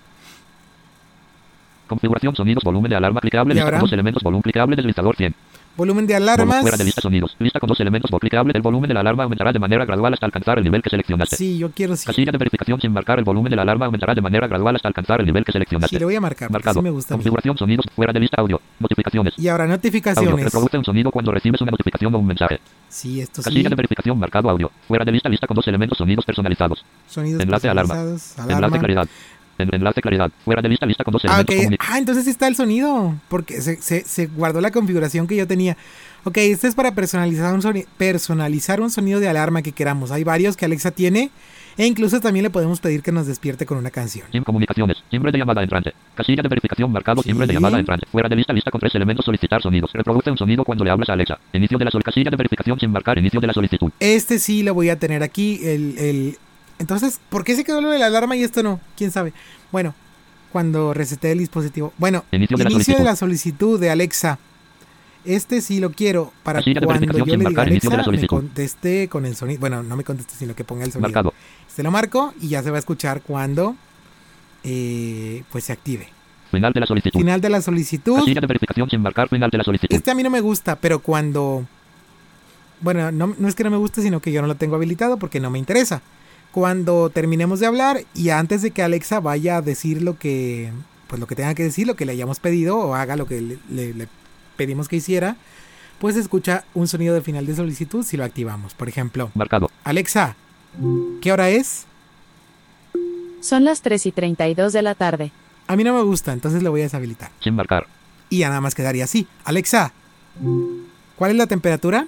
Configuración. 1.87 2.35
Sonidos. 2.35 2.63
Volumen 2.63 2.89
de 2.89 2.97
alarma. 2.97 3.19
Clicable. 3.21 3.53
¿Y 3.53 3.57
Lista 3.57 3.79
dos 3.79 3.91
elementos. 3.93 4.21
Volumen. 4.23 4.41
Clicable. 4.43 4.75
Deslizador 4.75 5.15
100. 5.15 5.33
Volumen 5.77 6.07
de 6.07 6.15
alarmas. 6.15 6.61
Fuera 6.61 6.75
de 6.75 6.83
lista 6.83 7.01
sonidos. 7.01 7.35
Lista 7.37 7.59
con 7.59 7.67
dos 7.67 7.79
elementos. 7.79 8.09
Vol 8.09 8.19
clicable. 8.19 8.51
El 8.55 8.63
volumen 8.63 8.87
de 8.87 8.95
la 8.95 9.01
alarma 9.01 9.23
aumentará 9.23 9.53
de 9.53 9.59
manera 9.59 9.85
gradual 9.85 10.11
hasta 10.13 10.25
alcanzar 10.25 10.57
el 10.57 10.63
nivel 10.63 10.81
que 10.81 10.89
seleccionaste. 10.89 11.35
Sí, 11.35 11.57
yo 11.59 11.69
quiero 11.71 11.95
sí. 11.95 12.05
Casilla 12.07 12.31
de 12.31 12.37
verificación 12.39 12.81
sin 12.81 12.91
marcar. 12.91 13.19
El 13.19 13.25
volumen 13.25 13.51
de 13.51 13.55
la 13.55 13.61
alarma 13.61 13.85
aumentará 13.85 14.15
de 14.15 14.21
manera 14.21 14.47
gradual 14.47 14.75
hasta 14.75 14.87
alcanzar 14.87 15.19
el 15.19 15.27
nivel 15.27 15.45
que 15.45 15.51
seleccionaste. 15.51 15.95
Sí, 15.95 15.99
le 15.99 16.05
voy 16.05 16.15
a 16.15 16.21
marcar. 16.21 16.49
Marcado. 16.51 16.79
Sí 16.79 16.83
me 16.83 16.89
gusta. 16.89 17.13
Configuración. 17.13 17.57
Sonidos. 17.57 17.85
Fuera 17.95 18.11
de 18.11 18.19
lista. 18.19 18.41
Audio. 18.41 18.59
Notificaciones. 18.79 19.33
Y 19.37 19.47
ahora 19.47 19.65
Audio. 19.65 19.75
notificaciones. 19.75 20.45
Reproduce 20.45 20.77
un 20.79 20.83
sonido 20.85 21.11
cuando 21.11 21.31
recibes 21.31 21.61
una 21.61 21.71
notificación 21.71 22.13
o 22.15 22.17
un 22.17 22.25
mensaje. 22.27 22.59
Sí, 22.89 23.21
esto 23.21 23.41
sí. 23.43 23.49
Casilla 23.49 23.69
de 23.69 23.75
verificación 23.75 24.17
marcado 24.17 24.49
audio. 24.49 24.71
Fuera 24.87 25.05
de 25.05 25.11
lista 25.11 25.29
lista 25.29 25.45
con 25.45 25.55
dos 25.55 25.67
elementos 25.67 25.97
sonidos 25.97 26.25
personalizados. 26.25 26.83
Sonidos 27.07 27.41
Enlace 27.43 27.69
alarma. 27.69 27.93
personalizados, 27.93 28.37
Enlace 28.39 28.53
alarma. 28.57 28.79
claridad. 28.79 29.07
En- 29.57 29.73
enlace 29.73 30.01
claridad. 30.01 30.31
Fuera 30.45 30.61
de 30.61 30.69
lista 30.69 30.85
lista 30.85 31.03
con 31.03 31.11
dos 31.13 31.23
Ah, 31.25 31.41
elementos 31.41 31.55
ok. 31.55 31.61
comuni- 31.63 31.77
Ah, 31.79 31.97
entonces 31.97 32.23
sí 32.25 32.29
está 32.31 32.47
el 32.47 32.55
sonido. 32.55 33.15
Porque 33.29 33.61
se, 33.61 33.81
se- 33.81 34.03
se 34.05 34.27
guardó 34.27 34.61
la 34.61 34.71
configuración 34.71 35.27
que 35.27 35.35
yo 35.35 35.47
tenía. 35.47 35.77
Ok, 36.23 36.37
este 36.37 36.67
es 36.67 36.75
para 36.75 36.93
personalizar 36.93 37.53
un, 37.53 37.61
soni- 37.61 37.85
personalizar 37.97 38.81
un 38.81 38.89
sonido 38.89 39.19
de 39.19 39.29
alarma 39.29 39.61
que 39.61 39.71
queramos. 39.71 40.11
Hay 40.11 40.23
varios 40.23 40.57
que 40.57 40.65
Alexa 40.65 40.91
tiene. 40.91 41.29
E 41.79 41.85
incluso 41.85 42.19
también 42.19 42.41
le 42.41 42.49
podemos 42.49 42.79
pedir 42.79 43.03
que 43.03 43.11
nos 43.11 43.27
despierte 43.27 43.67
con 43.67 43.77
una 43.77 43.91
canción. 43.91 44.25
Sin 44.31 44.43
comunicaciones. 44.43 44.97
Timbre 45.11 45.31
de 45.31 45.37
llamada 45.37 45.61
entrante. 45.61 45.93
Casilla 46.15 46.41
de 46.41 46.49
verificación 46.49 46.91
marcado. 46.91 47.21
Timbre 47.21 47.45
de 47.45 47.51
Sí. 47.51 47.55
llamada 47.55 47.79
entrante. 47.79 48.07
Fuera 48.11 48.27
de 48.27 48.35
lista 48.35 48.51
lista 48.51 48.71
con 48.71 48.81
tres 48.81 48.95
elementos 48.95 49.23
solicitar 49.23 49.61
sonidos. 49.61 49.91
Reproduce 49.93 50.31
un 50.31 50.37
sonido 50.39 50.63
cuando 50.63 50.83
le 50.83 50.89
hablas 50.89 51.07
a 51.09 51.13
Alexa. 51.13 51.37
Inicio 51.53 51.77
de 51.77 51.85
la 51.85 51.91
casilla 52.03 52.31
de 52.31 52.35
verificación 52.35 52.79
sin 52.79 52.91
marcar. 52.91 53.19
Inicio 53.19 53.39
de 53.39 53.45
la 53.47 53.53
solicitud. 53.53 53.91
Este 53.99 54.39
sí 54.39 54.63
lo 54.63 54.73
voy 54.73 54.89
a 54.89 54.97
tener 54.97 55.21
aquí. 55.21 55.59
El, 55.63 55.97
el 55.99 56.37
Entonces, 56.79 57.19
¿por 57.29 57.43
qué 57.43 57.55
se 57.55 57.63
quedó 57.63 57.81
lo 57.81 57.89
de 57.89 57.99
la 57.99 58.07
alarma 58.07 58.35
y 58.35 58.43
esto 58.43 58.63
no? 58.63 58.79
¿Quién 58.95 59.11
sabe? 59.11 59.33
Bueno, 59.71 59.93
cuando 60.51 60.93
reseté 60.93 61.31
el 61.31 61.39
dispositivo. 61.39 61.93
Bueno, 61.97 62.23
Inicio 62.31 62.57
de 62.57 62.63
la 62.63 62.69
de 62.69 62.73
solicitud. 62.73 63.03
la 63.03 63.15
solicitud 63.15 63.79
de 63.79 63.89
Alexa. 63.89 64.39
Este 65.25 65.59
sí 65.59 65.79
lo 65.79 65.91
quiero 65.91 66.31
para 66.43 66.61
de 66.61 66.79
cuando 66.81 67.17
yo 67.17 67.25
le 67.25 67.37
diga 67.37 67.63
Alexa 67.63 68.03
me 68.09 68.27
conteste 68.27 69.09
con 69.09 69.25
el 69.25 69.35
sonido. 69.35 69.59
Bueno, 69.59 69.83
no 69.83 69.97
me 69.97 70.03
conteste, 70.03 70.33
sino 70.35 70.55
que 70.55 70.63
ponga 70.63 70.85
el 70.85 70.91
sonido. 70.91 71.09
Marcado. 71.09 71.33
Se 71.67 71.83
lo 71.83 71.91
marco 71.91 72.33
y 72.39 72.49
ya 72.49 72.63
se 72.63 72.69
va 72.71 72.77
a 72.77 72.79
escuchar 72.79 73.21
cuando 73.21 73.75
eh, 74.63 75.43
pues 75.51 75.65
se 75.65 75.73
active. 75.73 76.07
Final 76.51 76.71
de 76.71 76.79
la 76.79 76.85
solicitud. 76.85 77.19
Final 77.19 77.41
de 77.41 77.49
la 77.49 77.61
solicitud. 77.61 78.15
Casilla 78.15 78.41
de 78.41 78.47
verificación 78.47 78.89
sin 78.89 79.01
marcar. 79.01 79.27
Final 79.27 79.49
de 79.49 79.57
la 79.57 79.63
solicitud. 79.63 79.93
Este 79.93 80.11
a 80.11 80.15
mí 80.15 80.23
no 80.23 80.29
me 80.29 80.39
gusta, 80.39 80.77
pero 80.77 80.99
cuando... 80.99 81.65
Bueno, 82.79 83.11
no, 83.11 83.35
no 83.37 83.47
es 83.47 83.55
que 83.55 83.63
no 83.63 83.71
me 83.71 83.77
guste, 83.77 84.01
sino 84.01 84.21
que 84.21 84.31
yo 84.31 84.41
no 84.41 84.47
lo 84.47 84.55
tengo 84.55 84.75
habilitado 84.75 85.17
porque 85.17 85.39
no 85.39 85.49
me 85.49 85.59
interesa. 85.59 86.01
Cuando 86.61 87.11
terminemos 87.11 87.59
de 87.59 87.67
hablar 87.67 88.01
y 88.15 88.29
antes 88.29 88.63
de 88.63 88.71
que 88.71 88.81
Alexa 88.81 89.19
vaya 89.19 89.57
a 89.57 89.61
decir 89.61 90.01
lo 90.01 90.17
que... 90.17 90.71
Pues 91.05 91.19
lo 91.19 91.27
que 91.27 91.35
tenga 91.35 91.53
que 91.53 91.61
decir, 91.61 91.85
lo 91.85 91.95
que 91.95 92.03
le 92.07 92.13
hayamos 92.13 92.39
pedido 92.39 92.79
o 92.79 92.95
haga 92.95 93.15
lo 93.15 93.27
que 93.27 93.39
le, 93.41 93.59
le- 93.69 93.93
le 93.93 94.07
pedimos 94.55 94.87
que 94.87 94.95
hiciera, 94.95 95.35
pues 95.99 96.15
escucha 96.15 96.65
un 96.73 96.87
sonido 96.87 97.13
de 97.13 97.21
final 97.21 97.45
de 97.45 97.55
solicitud 97.55 98.03
si 98.03 98.17
lo 98.17 98.23
activamos. 98.23 98.73
Por 98.73 98.89
ejemplo, 98.89 99.29
Marcado. 99.35 99.69
Alexa, 99.83 100.35
¿qué 101.21 101.31
hora 101.31 101.49
es? 101.49 101.85
Son 103.39 103.63
las 103.63 103.83
3 103.83 104.07
y 104.07 104.11
32 104.11 104.73
de 104.73 104.81
la 104.81 104.95
tarde. 104.95 105.31
A 105.67 105.75
mí 105.75 105.83
no 105.83 105.93
me 105.93 106.01
gusta, 106.01 106.33
entonces 106.33 106.63
lo 106.63 106.71
voy 106.71 106.81
a 106.81 106.85
deshabilitar. 106.85 107.29
Sin 107.39 107.53
marcar. 107.53 107.85
Y 108.31 108.39
ya 108.39 108.49
nada 108.49 108.61
más 108.61 108.73
quedaría 108.73 109.03
así. 109.03 109.27
Alexa, 109.45 109.93
¿cuál 111.17 111.29
es 111.29 111.37
la 111.37 111.45
temperatura? 111.45 112.07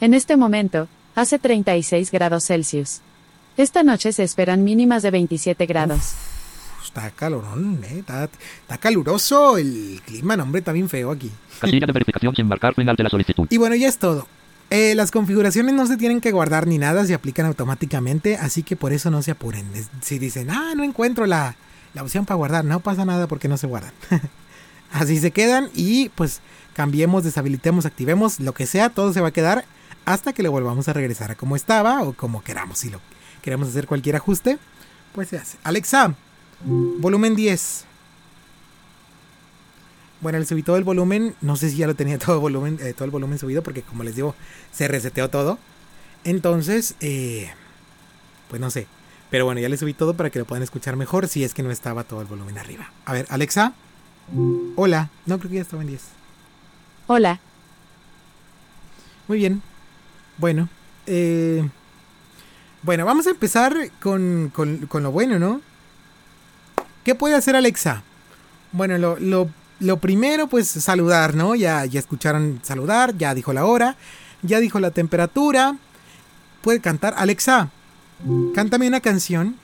En 0.00 0.14
este 0.14 0.38
momento, 0.38 0.88
hace 1.14 1.38
36 1.38 2.10
grados 2.10 2.44
Celsius. 2.44 3.00
Esta 3.56 3.82
noche 3.82 4.12
se 4.12 4.22
esperan 4.22 4.64
mínimas 4.64 5.02
de 5.02 5.10
27 5.10 5.66
grados. 5.66 6.14
Está 6.84 7.10
calorón, 7.10 7.80
eh. 7.84 7.98
Está, 7.98 8.24
está 8.24 8.78
caluroso 8.78 9.56
el 9.56 10.00
clima, 10.04 10.36
no, 10.36 10.44
hombre, 10.44 10.60
está 10.60 10.72
bien 10.72 10.88
feo 10.88 11.10
aquí. 11.10 11.30
Casilla 11.60 11.86
de 11.86 11.92
verificación 11.92 12.34
sin 12.34 12.48
marcar. 12.48 12.74
Final 12.74 12.96
de 12.96 13.04
la 13.04 13.10
solicitud. 13.10 13.46
Y 13.50 13.58
bueno, 13.58 13.74
ya 13.74 13.88
es 13.88 13.98
todo. 13.98 14.26
Eh, 14.70 14.94
las 14.94 15.10
configuraciones 15.10 15.74
no 15.74 15.86
se 15.86 15.98
tienen 15.98 16.22
que 16.22 16.32
guardar 16.32 16.66
ni 16.66 16.78
nada, 16.78 17.04
se 17.04 17.12
aplican 17.12 17.44
automáticamente, 17.44 18.36
así 18.36 18.62
que 18.62 18.74
por 18.74 18.94
eso 18.94 19.10
no 19.10 19.20
se 19.20 19.32
apuren. 19.32 19.66
Si 20.00 20.18
dicen, 20.18 20.50
ah, 20.50 20.72
no 20.74 20.82
encuentro 20.82 21.26
la, 21.26 21.56
la 21.92 22.02
opción 22.02 22.24
para 22.24 22.36
guardar, 22.36 22.64
no 22.64 22.80
pasa 22.80 23.04
nada 23.04 23.26
porque 23.26 23.48
no 23.48 23.58
se 23.58 23.66
guardan. 23.66 23.92
así 24.92 25.18
se 25.18 25.30
quedan 25.30 25.68
y 25.74 26.08
pues 26.10 26.40
cambiemos, 26.72 27.22
deshabilitemos, 27.22 27.84
activemos, 27.84 28.40
lo 28.40 28.54
que 28.54 28.66
sea, 28.66 28.88
todo 28.88 29.12
se 29.12 29.20
va 29.20 29.28
a 29.28 29.32
quedar 29.32 29.66
hasta 30.04 30.32
que 30.32 30.42
le 30.42 30.48
volvamos 30.48 30.88
a 30.88 30.92
regresar 30.92 31.30
a 31.30 31.34
como 31.34 31.56
estaba 31.56 32.02
o 32.02 32.12
como 32.12 32.42
queramos. 32.42 32.78
Si 32.78 32.90
lo 32.90 33.00
queremos 33.42 33.68
hacer 33.68 33.86
cualquier 33.86 34.16
ajuste, 34.16 34.58
pues 35.14 35.28
se 35.28 35.38
hace. 35.38 35.58
Alexa, 35.64 36.14
volumen 36.64 37.36
10. 37.36 37.84
Bueno, 40.20 40.38
le 40.38 40.46
subí 40.46 40.62
todo 40.62 40.76
el 40.76 40.84
volumen. 40.84 41.34
No 41.40 41.56
sé 41.56 41.70
si 41.70 41.76
ya 41.76 41.86
lo 41.86 41.94
tenía 41.94 42.18
todo, 42.20 42.40
volumen, 42.40 42.78
eh, 42.80 42.92
todo 42.94 43.04
el 43.04 43.10
volumen 43.10 43.38
subido 43.38 43.62
porque 43.62 43.82
como 43.82 44.04
les 44.04 44.16
digo, 44.16 44.34
se 44.72 44.88
reseteó 44.88 45.28
todo. 45.30 45.58
Entonces, 46.24 46.94
eh, 47.00 47.50
pues 48.48 48.60
no 48.60 48.70
sé. 48.70 48.86
Pero 49.30 49.46
bueno, 49.46 49.60
ya 49.60 49.68
le 49.68 49.76
subí 49.76 49.94
todo 49.94 50.14
para 50.14 50.30
que 50.30 50.38
lo 50.38 50.44
puedan 50.44 50.62
escuchar 50.62 50.96
mejor 50.96 51.26
si 51.26 51.42
es 51.42 51.54
que 51.54 51.62
no 51.62 51.70
estaba 51.70 52.04
todo 52.04 52.20
el 52.20 52.26
volumen 52.26 52.58
arriba. 52.58 52.92
A 53.06 53.14
ver, 53.14 53.26
Alexa. 53.30 53.72
Hola. 54.76 55.10
No, 55.26 55.38
creo 55.38 55.50
que 55.50 55.56
ya 55.56 55.62
estaba 55.62 55.82
en 55.82 55.88
10. 55.88 56.02
Hola, 57.08 57.40
Muy 59.26 59.38
bien. 59.38 59.62
Bueno. 60.38 60.68
eh, 61.06 61.68
bueno, 62.82 63.04
vamos 63.04 63.26
a 63.26 63.30
empezar 63.30 63.74
con, 64.00 64.50
con- 64.52 64.86
con 64.86 65.02
lo 65.04 65.12
bueno, 65.12 65.38
¿no? 65.38 65.60
¿Qué 67.04 67.14
puede 67.14 67.34
hacer 67.36 67.54
Alexa? 67.54 68.02
Bueno, 68.72 68.98
lo, 68.98 69.18
lo- 69.20 69.50
lo 69.80 69.96
primero, 69.98 70.46
pues 70.48 70.66
saludar, 70.68 71.34
¿no? 71.34 71.54
Ya, 71.54 71.84
ya 71.84 72.00
escucharon 72.00 72.60
saludar, 72.62 73.16
ya 73.16 73.34
dijo 73.34 73.52
la 73.52 73.64
hora, 73.66 73.96
ya 74.42 74.58
dijo 74.60 74.80
la 74.80 74.90
temperatura. 74.90 75.76
Puede 76.60 76.80
cantar. 76.80 77.14
Alexa, 77.16 77.70
cántame 78.54 78.86
una 78.88 79.00
canción. 79.00 79.56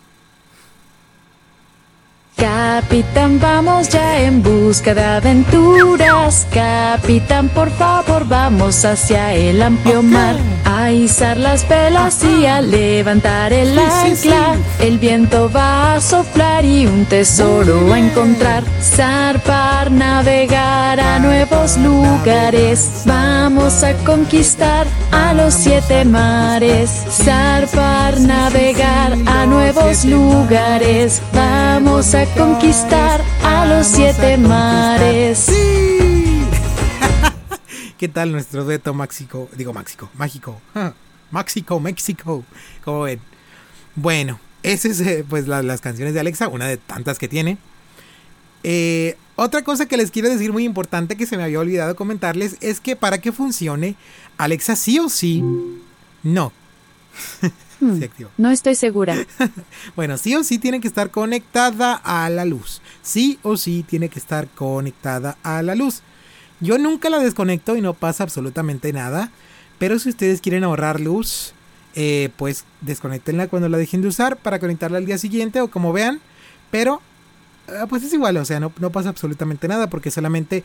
Capitán, 2.39 3.41
vamos 3.41 3.89
ya 3.89 4.21
en 4.21 4.41
busca 4.45 4.95
de 4.95 5.03
aventuras. 5.03 6.47
Capitán, 6.55 7.49
por 7.49 7.69
favor, 7.71 8.27
vamos 8.29 8.85
hacia 8.85 9.35
el 9.35 9.61
amplio 9.61 10.05
mar. 10.05 10.37
A 10.65 10.93
izar 10.93 11.37
las 11.37 11.69
velas 11.69 12.23
y 12.23 12.47
a 12.47 12.61
levantar 12.61 13.53
el 13.53 13.75
Sí, 13.75 13.81
sí, 14.05 14.17
sí. 14.17 14.29
ancla. 14.29 14.57
El 14.79 14.99
viento 14.99 15.51
va 15.51 15.95
a 15.95 16.01
soplar 16.01 16.65
y 16.65 16.87
un 16.87 17.05
tesoro 17.07 17.93
a 17.93 17.99
encontrar. 17.99 18.63
Zarpar, 18.81 19.91
navegar 19.91 21.01
a 21.01 21.19
nuevos 21.19 21.77
lugares. 21.79 23.03
Vamos 23.05 23.83
a 23.83 23.95
conquistar 24.05 24.87
a 25.11 25.35
los 25.35 25.55
siete 25.55 26.05
mares. 26.05 26.91
Zarpar, 27.11 28.21
navegar 28.21 29.15
a 29.27 29.45
nuevos 29.47 30.05
lugares. 30.05 31.21
Vamos 31.35 32.15
a 32.15 32.28
conquistar 32.37 33.23
a 33.43 33.67
los 33.67 33.87
siete 33.87 34.37
mares. 34.37 35.39
¡Sí! 35.39 35.53
¿Qué 37.99 38.09
tal 38.09 38.33
nuestro 38.33 38.65
dueto 38.65 38.95
máxico? 38.95 39.49
Digo 39.57 39.73
máxico, 39.73 40.09
mágico. 40.15 40.61
Máxico, 41.31 41.81
México. 41.81 42.45
Como 42.85 43.03
ven. 43.03 43.21
Bueno, 43.95 44.39
esas 44.63 45.01
es 45.01 45.25
pues 45.29 45.49
la- 45.49 45.63
las 45.63 45.81
canciones 45.81 46.15
de 46.15 46.21
Alexa, 46.21 46.49
una 46.49 46.67
de 46.67 46.77
tantas 46.77 47.19
que 47.19 47.29
tiene. 47.29 47.59
Eh, 48.63 49.17
otra 49.37 49.63
cosa 49.63 49.87
que 49.87 49.97
les 49.97 50.11
quiero 50.11 50.29
decir 50.29 50.53
muy 50.53 50.65
importante 50.65 51.17
que 51.17 51.27
se 51.27 51.37
me 51.37 51.45
había 51.45 51.61
olvidado 51.61 51.97
comentarles 51.97 52.57
es 52.61 52.81
que 52.81 52.97
para 52.97 53.19
que 53.19 53.33
funcione, 53.33 53.95
Alexa 54.37 54.77
sí 54.77 54.99
o 54.99 55.09
sí, 55.09 55.43
no. 56.23 56.53
Hmm, 57.81 57.99
Se 57.99 58.05
activó. 58.07 58.31
No 58.39 58.51
estoy 58.51 58.75
segura. 58.75 59.17
Bueno, 59.97 60.17
sí 60.19 60.35
o 60.35 60.45
sí 60.45 60.59
tiene 60.59 60.81
que 60.81 60.89
estar 60.89 61.11
conectada 61.11 61.95
a 61.95 62.29
la 62.31 62.45
luz. 62.45 62.81
Sí 63.03 63.39
o 63.43 63.57
sí 63.57 63.85
tiene 63.89 64.09
que 64.09 64.19
estar 64.19 64.49
conectada 64.49 65.37
a 65.43 65.63
la 65.63 65.75
luz. 65.75 66.03
Yo 66.61 66.79
nunca 66.79 67.09
la 67.11 67.19
desconecto 67.19 67.77
y 67.77 67.81
no 67.81 67.95
pasa 67.95 68.25
absolutamente 68.25 68.93
nada. 68.93 69.31
Pero 69.79 69.99
si 69.99 70.09
ustedes 70.09 70.41
quieren 70.41 70.65
ahorrar 70.65 71.01
luz, 71.01 71.55
eh, 71.95 72.31
pues 72.37 72.65
desconectenla 72.81 73.47
cuando 73.49 73.69
la 73.69 73.79
dejen 73.79 74.03
de 74.03 74.09
usar 74.09 74.37
para 74.37 74.59
conectarla 74.59 74.99
al 74.99 75.07
día 75.07 75.19
siguiente 75.19 75.61
o 75.61 75.69
como 75.71 75.93
vean. 75.93 76.21
Pero 76.71 77.01
ah, 77.69 77.87
pues 77.89 78.03
es 78.03 78.13
igual, 78.13 78.37
o 78.37 78.45
sea, 78.45 78.61
no, 78.61 78.73
no 78.81 78.91
pasa 78.91 79.09
absolutamente 79.09 79.69
nada 79.69 79.89
porque 79.89 80.11
solamente 80.11 80.65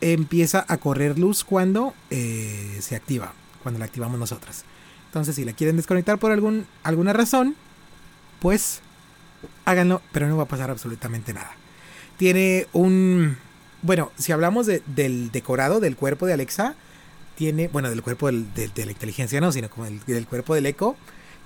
empieza 0.00 0.64
a 0.68 0.76
correr 0.76 1.18
luz 1.18 1.44
cuando 1.44 1.94
eh, 2.10 2.78
se 2.80 2.96
activa, 2.96 3.32
cuando 3.62 3.78
la 3.78 3.86
activamos 3.86 4.18
nosotras. 4.18 4.64
Entonces, 5.08 5.34
si 5.34 5.44
la 5.44 5.52
quieren 5.52 5.76
desconectar 5.76 6.18
por 6.18 6.30
algún, 6.32 6.66
alguna 6.82 7.12
razón, 7.12 7.56
pues 8.40 8.80
háganlo, 9.64 10.02
pero 10.12 10.28
no 10.28 10.36
va 10.36 10.44
a 10.44 10.48
pasar 10.48 10.70
absolutamente 10.70 11.32
nada. 11.32 11.50
Tiene 12.16 12.66
un... 12.72 13.36
Bueno, 13.82 14.10
si 14.18 14.32
hablamos 14.32 14.66
de- 14.66 14.82
del 14.86 15.30
decorado 15.30 15.80
del 15.80 15.96
cuerpo 15.96 16.26
de 16.26 16.32
Alexa, 16.34 16.74
tiene, 17.36 17.68
bueno, 17.68 17.88
del 17.90 18.02
cuerpo 18.02 18.26
del- 18.26 18.52
de, 18.54 18.84
la 18.84 18.90
inteligencia, 18.92 19.40
no, 19.40 19.52
sino 19.52 19.70
como 19.70 19.86
el- 19.86 20.00
del 20.04 20.26
cuerpo 20.26 20.54
del 20.54 20.66
eco, 20.66 20.96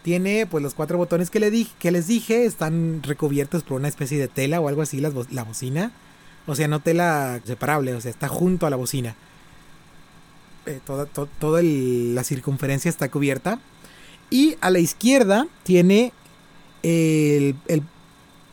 tiene 0.03 0.47
pues 0.47 0.63
los 0.63 0.75
cuatro 0.75 0.97
botones 0.99 1.31
que, 1.31 1.39
le 1.41 1.51
di- 1.51 1.71
que 1.79 1.93
les 1.93 2.07
dije, 2.09 2.45
están 2.47 3.03
recubiertos 3.03 3.63
por 3.63 3.79
una 3.79 3.89
especie 3.89 4.19
de 4.19 4.29
tela 4.29 4.61
o 4.61 4.69
algo 4.69 4.83
así, 4.83 5.01
las 5.01 5.13
la 5.31 5.45
bocina. 5.45 5.93
O 6.47 6.57
sea, 6.57 6.67
no 6.67 6.81
tela 6.81 7.41
separable, 7.45 7.95
o 7.95 8.01
sea, 8.01 8.11
está 8.11 8.27
junto 8.29 8.67
a 8.67 8.71
la 8.71 8.77
bocina. 8.77 9.15
Eh, 10.67 10.81
toda 10.85 11.61
la 11.63 12.25
circunferencia 12.25 12.89
está 12.89 13.11
cubierta. 13.11 13.59
Y 14.31 14.57
a 14.61 14.71
la 14.71 14.79
izquierda 14.79 15.47
tiene 15.63 16.13
el, 16.83 17.55
el- 17.69 17.83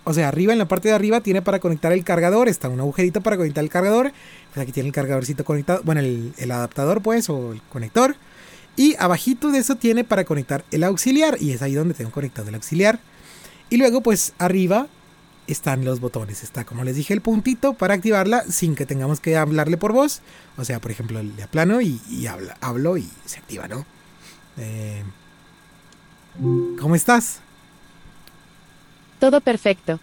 O 0.04 0.14
sea, 0.14 0.28
arriba, 0.28 0.54
en 0.54 0.60
la 0.60 0.68
parte 0.68 0.88
de 0.90 0.96
arriba, 0.96 1.22
tiene 1.22 1.42
para 1.42 1.60
conectar 1.60 1.92
el 1.92 2.04
cargador. 2.04 2.48
Está 2.50 2.68
un 2.70 2.80
agujerito 2.80 3.22
para 3.22 3.38
conectar 3.38 3.64
el 3.64 3.70
cargador. 3.70 4.12
Pues 4.54 4.64
aquí 4.64 4.72
tiene 4.72 4.88
el 4.90 4.94
cargadorcito 4.94 5.46
conectado. 5.46 5.82
Bueno, 5.84 6.02
el, 6.02 6.34
el 6.38 6.52
adaptador, 6.52 7.02
pues, 7.02 7.30
o 7.30 7.54
el 7.54 7.62
conector. 7.72 8.16
Y 8.76 8.96
abajito 8.98 9.52
de 9.52 9.60
eso 9.60 9.76
tiene 9.76 10.04
para 10.04 10.24
conectar 10.24 10.64
el 10.72 10.84
auxiliar. 10.84 11.38
Y 11.40 11.52
es 11.52 11.62
ahí 11.62 11.74
donde 11.76 11.94
tengo 11.94 12.12
conectado 12.12 12.50
el 12.50 12.56
auxiliar. 12.56 13.00
Y 13.70 13.78
luego, 13.78 14.02
pues, 14.02 14.34
arriba 14.40 14.88
están 15.52 15.86
los 15.86 16.00
botones. 16.00 16.44
Está, 16.44 16.64
como 16.66 16.84
les 16.84 16.96
dije, 16.96 17.14
el 17.14 17.22
puntito 17.22 17.74
para 17.74 17.94
activarla 17.94 18.44
sin 18.44 18.76
que 18.76 18.86
tengamos 18.86 19.20
que 19.20 19.38
hablarle 19.38 19.78
por 19.78 19.94
voz. 19.94 20.22
O 20.58 20.66
sea, 20.66 20.80
por 20.80 20.92
ejemplo, 20.92 21.22
le 21.22 21.44
aplano 21.44 21.82
y, 21.82 22.00
y 22.10 22.28
habla, 22.28 22.58
hablo 22.62 22.98
y 22.98 23.10
se 23.26 23.40
activa, 23.40 23.68
¿no? 23.68 23.86
Eh, 24.58 25.04
¿Cómo 26.80 26.96
estás? 26.96 27.42
Todo 29.20 29.42
perfecto. 29.42 30.00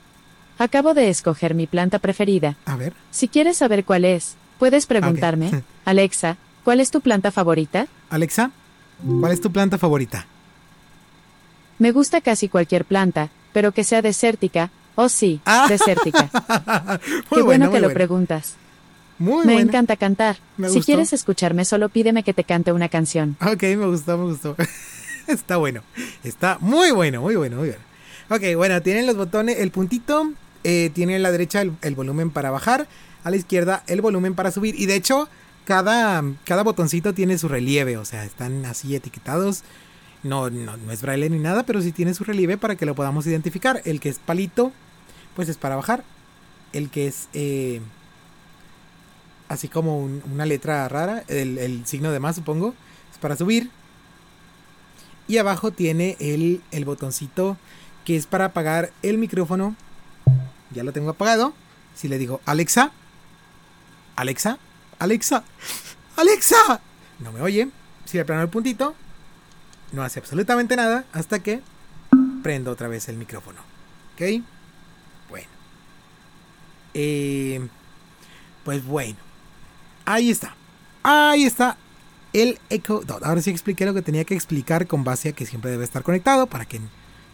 Acabo 0.59 0.95
de 0.95 1.09
escoger 1.09 1.55
mi 1.55 1.67
planta 1.67 1.99
preferida. 1.99 2.57
A 2.65 2.77
ver. 2.77 2.95
Si 3.11 3.29
quieres 3.29 3.59
saber 3.59 3.85
cuál 3.85 4.05
es, 4.05 4.37
puedes 4.59 4.87
preguntarme. 4.87 5.63
Alexa, 5.85 6.37
¿cuál 6.65 6.81
es 6.81 6.91
tu 6.91 7.01
planta 7.01 7.31
favorita? 7.31 7.87
Alexa, 8.11 8.51
¿cuál 9.21 9.33
es 9.33 9.41
tu 9.41 9.51
planta 9.53 9.79
favorita? 9.79 10.27
Me 11.79 11.93
gusta 11.93 12.23
casi 12.23 12.49
cualquier 12.49 12.85
planta, 12.87 13.29
pero 13.53 13.73
que 13.73 13.85
sea 13.85 14.01
desértica. 14.01 14.71
Oh 14.97 15.09
sí, 15.09 15.41
Ah. 15.47 15.67
desértica. 15.69 16.29
Qué 17.33 17.43
bueno, 17.43 17.71
que 17.71 17.81
lo 17.81 17.93
preguntas. 17.93 18.55
Muy 19.19 19.47
Me 19.47 19.61
encanta 19.61 19.97
cantar. 19.97 20.37
Me 20.59 20.69
si 20.69 20.75
gustó. 20.75 20.87
quieres 20.87 21.13
escucharme, 21.13 21.65
solo 21.65 21.89
pídeme 21.89 22.23
que 22.23 22.35
te 22.35 22.45
cante 22.45 22.73
una 22.73 22.89
canción. 22.91 23.37
Ok, 23.41 23.63
me 23.63 23.87
gustó, 23.87 24.19
me 24.19 24.25
gustó. 24.25 24.57
Está 25.27 25.57
bueno. 25.57 25.83
Está 26.23 26.59
muy 26.61 26.91
bueno, 26.91 27.23
muy 27.23 27.35
bueno, 27.37 27.57
muy 27.57 27.69
bueno. 27.69 27.83
Ok, 28.29 28.57
bueno, 28.57 28.83
tienen 28.83 29.07
los 29.07 29.17
botones, 29.17 29.59
el 29.61 29.71
puntito, 29.71 30.33
eh, 30.65 30.91
tiene 30.93 31.17
a 31.17 31.19
la 31.19 31.31
derecha 31.31 31.63
el, 31.63 31.73
el 31.83 31.95
volumen 31.95 32.31
para 32.31 32.51
bajar, 32.51 32.89
a 33.25 33.31
la 33.31 33.37
izquierda 33.37 33.85
el 33.87 34.01
volumen 34.03 34.35
para 34.35 34.51
subir. 34.51 34.75
Y 34.79 34.87
de 34.87 34.97
hecho, 34.97 35.29
cada, 35.65 36.23
cada 36.45 36.63
botoncito 36.63 37.15
tiene 37.15 37.39
su 37.39 37.49
relieve, 37.49 37.97
o 37.97 38.05
sea, 38.05 38.25
están 38.25 38.65
así 38.67 38.95
etiquetados. 38.95 39.63
No, 40.23 40.51
no, 40.51 40.77
no 40.77 40.93
es 40.93 41.03
braille 41.03 41.31
ni 41.31 41.39
nada, 41.39 41.63
pero 41.65 41.81
sí 41.81 41.93
tiene 41.93 42.13
su 42.15 42.25
relieve 42.25 42.57
para 42.59 42.77
que 42.77 42.85
lo 42.87 42.95
podamos 42.95 43.27
identificar. 43.27 43.81
El 43.85 44.01
que 44.01 44.09
es 44.09 44.19
palito, 44.19 44.73
pues 45.37 45.49
es 45.49 45.57
para 45.57 45.77
bajar. 45.77 46.03
El 46.73 46.91
que 46.91 47.07
es 47.07 47.29
eh, 47.33 47.81
así 49.49 49.69
como 49.69 49.99
un- 50.01 50.23
una 50.33 50.45
letra 50.47 50.89
rara, 50.89 51.23
el, 51.29 51.59
el 51.59 51.87
signo 51.87 52.11
de 52.11 52.19
más 52.21 52.35
supongo, 52.37 52.75
es 53.13 53.19
para 53.19 53.37
subir. 53.37 53.71
Y 55.29 55.39
abajo 55.39 55.71
tiene 55.71 56.17
el, 56.21 56.63
el 56.73 56.85
botoncito 56.85 57.57
que 58.05 58.17
es 58.17 58.27
para 58.27 58.47
apagar 58.47 58.93
el 59.03 59.19
micrófono. 59.19 59.77
Ya 60.73 60.83
lo 60.85 60.93
tengo 60.93 61.11
apagado. 61.11 61.55
Si 61.95 62.09
le 62.09 62.19
digo 62.19 62.41
Alexa, 62.45 62.93
Alexa, 64.17 64.59
Alexa, 64.99 65.43
Alexa, 66.17 66.81
no 67.21 67.33
me 67.33 67.41
oye. 67.41 67.69
Si 68.05 68.17
le 68.19 68.25
plano 68.25 68.43
el 68.43 68.49
puntito, 68.49 68.95
no 69.93 70.03
hace 70.03 70.21
absolutamente 70.21 70.77
nada 70.77 71.05
hasta 71.13 71.41
que 71.41 71.61
prendo 72.43 72.71
otra 72.71 72.87
vez 72.89 73.09
el 73.09 73.17
micrófono. 73.17 73.61
¿Ok? 74.15 74.43
Eh, 76.99 77.61
pues 78.65 78.83
bueno. 78.87 79.17
Ahí 80.07 80.31
está. 80.31 80.55
Ahí 81.03 81.45
está 81.45 81.77
el 82.33 82.59
Echo 82.71 83.03
Dot. 83.07 83.23
Ahora 83.23 83.43
sí 83.43 83.51
expliqué 83.51 83.85
lo 83.85 83.93
que 83.93 84.01
tenía 84.01 84.25
que 84.25 84.35
explicar 84.35 84.87
con 84.87 85.05
base 85.05 85.29
a 85.29 85.33
que 85.33 85.45
siempre 85.45 85.71
debe 85.71 85.85
estar 85.85 86.03
conectado 86.03 86.47
para 86.47 86.65
que 86.65 86.81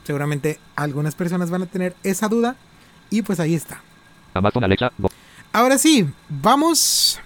seguramente 0.02 0.58
algunas 0.74 1.14
personas 1.14 1.48
van 1.50 1.62
a 1.62 1.66
tener 1.66 1.94
esa 2.02 2.28
duda. 2.28 2.56
Y 3.08 3.22
pues 3.22 3.38
ahí 3.38 3.54
está. 3.54 3.80
Amazon 4.34 4.64
Alexa. 4.64 4.90
Go. 4.98 5.08
Ahora 5.52 5.78
sí, 5.78 6.08
vamos. 6.28 7.20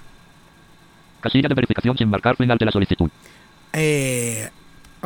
Casilla 1.22 1.48
de 1.48 1.54
verificación 1.54 1.96
sin 1.96 2.10
marcar 2.10 2.36
final 2.36 2.58
de 2.58 2.66
la 2.66 2.72
solicitud. 2.72 3.10
Eh, 3.72 4.50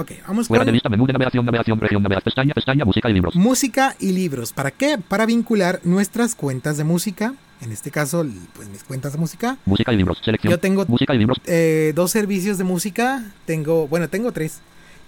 ok, 0.00 0.12
vamos 0.26 0.48
Fuera 0.48 0.62
con 0.64 0.66
de 0.66 0.72
lista 0.72 0.88
menú 0.88 1.06
de 1.06 1.12
navegación, 1.12 1.44
navegación, 1.44 1.80
región, 1.80 2.02
navegación, 2.02 2.24
pestaña, 2.24 2.54
pestaña, 2.54 2.84
música 2.84 3.08
y 3.10 3.12
libros. 3.12 3.34
música 3.36 3.96
y 3.98 4.12
libros. 4.12 4.52
¿Para 4.52 4.70
qué? 4.70 4.98
Para 4.98 5.26
vincular 5.26 5.80
nuestras 5.84 6.34
cuentas 6.34 6.76
de 6.76 6.84
música. 6.84 7.34
En 7.60 7.72
este 7.72 7.90
caso, 7.90 8.24
pues 8.54 8.68
mis 8.70 8.82
cuentas 8.84 9.12
de 9.12 9.18
música. 9.18 9.58
Música 9.66 9.92
y 9.92 9.96
libros. 9.96 10.18
Selección. 10.24 10.50
Yo 10.50 10.58
tengo 10.58 10.86
Música 10.86 11.14
y 11.14 11.18
libros. 11.18 11.38
eh, 11.44 11.92
dos 11.94 12.10
servicios 12.10 12.56
de 12.56 12.64
música. 12.64 13.22
Tengo, 13.44 13.86
bueno, 13.86 14.08
tengo 14.08 14.32
tres. 14.32 14.60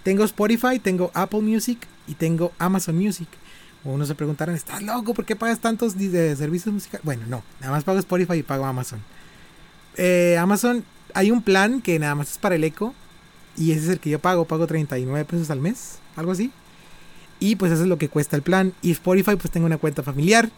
Tengo 0.03 0.23
Spotify, 0.25 0.79
tengo 0.79 1.09
Apple 1.15 1.41
Music 1.41 1.79
y 2.07 2.13
tengo 2.13 2.51
Amazon 2.59 2.95
Music. 2.97 3.27
Unos 3.85 4.07
se 4.07 4.15
preguntarán, 4.15 4.55
¿estás 4.55 4.81
loco? 4.83 5.13
¿Por 5.13 5.25
qué 5.25 5.35
pagas 5.35 5.59
tantos 5.59 5.97
de 5.97 6.35
servicios 6.35 6.73
musicales? 6.73 7.03
Bueno, 7.03 7.23
no, 7.27 7.43
nada 7.59 7.73
más 7.73 7.83
pago 7.83 7.99
Spotify 7.99 8.35
y 8.35 8.43
pago 8.43 8.65
Amazon. 8.65 8.99
Eh, 9.97 10.37
Amazon, 10.39 10.83
hay 11.13 11.31
un 11.31 11.41
plan 11.41 11.81
que 11.81 11.99
nada 11.99 12.15
más 12.15 12.31
es 12.31 12.37
para 12.37 12.55
el 12.55 12.63
eco. 12.63 12.93
Y 13.57 13.71
ese 13.71 13.83
es 13.83 13.89
el 13.89 13.99
que 13.99 14.09
yo 14.09 14.19
pago, 14.19 14.45
pago 14.45 14.67
39 14.67 15.25
pesos 15.25 15.49
al 15.49 15.59
mes, 15.59 15.99
algo 16.15 16.31
así. 16.31 16.51
Y 17.39 17.55
pues 17.55 17.71
eso 17.71 17.83
es 17.83 17.87
lo 17.87 17.97
que 17.97 18.09
cuesta 18.09 18.35
el 18.35 18.41
plan. 18.41 18.73
Y 18.81 18.91
Spotify, 18.91 19.35
pues 19.35 19.51
tengo 19.51 19.65
una 19.65 19.77
cuenta 19.77 20.03
familiar. 20.03 20.49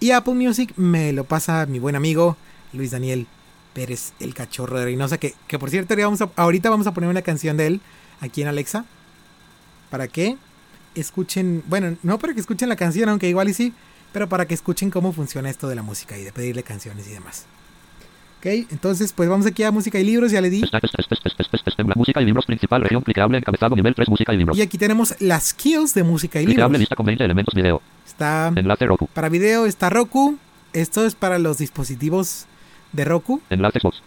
Y 0.00 0.12
Apple 0.12 0.34
Music 0.34 0.72
me 0.76 1.12
lo 1.12 1.24
pasa 1.24 1.66
mi 1.66 1.78
buen 1.78 1.96
amigo 1.96 2.36
Luis 2.72 2.92
Daniel 2.92 3.26
Pérez, 3.74 4.12
el 4.20 4.34
cachorro 4.34 4.78
de 4.78 4.84
Reynosa. 4.84 5.18
Que, 5.18 5.34
que 5.46 5.58
por 5.58 5.70
cierto, 5.70 5.94
ahorita 5.94 6.06
vamos, 6.06 6.20
a, 6.22 6.30
ahorita 6.36 6.70
vamos 6.70 6.86
a 6.86 6.94
poner 6.94 7.10
una 7.10 7.22
canción 7.22 7.56
de 7.56 7.66
él 7.66 7.80
aquí 8.20 8.42
en 8.42 8.48
Alexa. 8.48 8.84
Para 9.90 10.06
que 10.06 10.36
escuchen, 10.94 11.62
bueno, 11.66 11.96
no 12.02 12.18
para 12.18 12.34
que 12.34 12.40
escuchen 12.40 12.68
la 12.68 12.76
canción, 12.76 13.08
aunque 13.08 13.28
igual 13.28 13.48
y 13.48 13.54
sí, 13.54 13.72
pero 14.12 14.28
para 14.28 14.46
que 14.46 14.54
escuchen 14.54 14.90
cómo 14.90 15.12
funciona 15.12 15.50
esto 15.50 15.68
de 15.68 15.74
la 15.74 15.82
música 15.82 16.16
y 16.16 16.24
de 16.24 16.32
pedirle 16.32 16.62
canciones 16.62 17.06
y 17.08 17.10
demás. 17.10 17.46
Ok, 18.38 18.46
entonces 18.70 19.12
pues 19.12 19.28
vamos 19.28 19.46
aquí 19.46 19.64
a 19.64 19.70
música 19.72 19.98
y 19.98 20.04
libros, 20.04 20.30
ya 20.30 20.40
le 20.40 20.48
di. 20.50 20.62
Música 21.96 22.20
y 22.20 22.24
libros 22.24 22.46
principal, 22.46 22.82
región 22.82 23.02
clicable, 23.02 23.38
encabezado, 23.38 23.74
nivel 23.74 23.94
3, 23.94 24.08
música 24.08 24.32
y 24.32 24.36
libros. 24.36 24.56
Y 24.56 24.62
aquí 24.62 24.78
tenemos 24.78 25.14
las 25.20 25.48
skills 25.48 25.92
de 25.94 26.04
música 26.04 26.40
y 26.40 26.46
Clicable 26.46 26.66
libros. 26.72 26.80
lista 26.80 26.94
con 26.96 27.06
20 27.06 27.24
elementos 27.24 27.54
video. 27.54 27.82
Está 28.06 28.52
Enlace 28.54 28.86
Roku. 28.86 29.08
para 29.08 29.28
video, 29.28 29.66
está 29.66 29.90
Roku. 29.90 30.38
Esto 30.72 31.04
es 31.04 31.14
para 31.14 31.38
los 31.38 31.58
dispositivos 31.58 32.46
de 32.92 33.04
Roku. 33.04 33.40
Enlace 33.50 33.80
Xbox. 33.80 34.02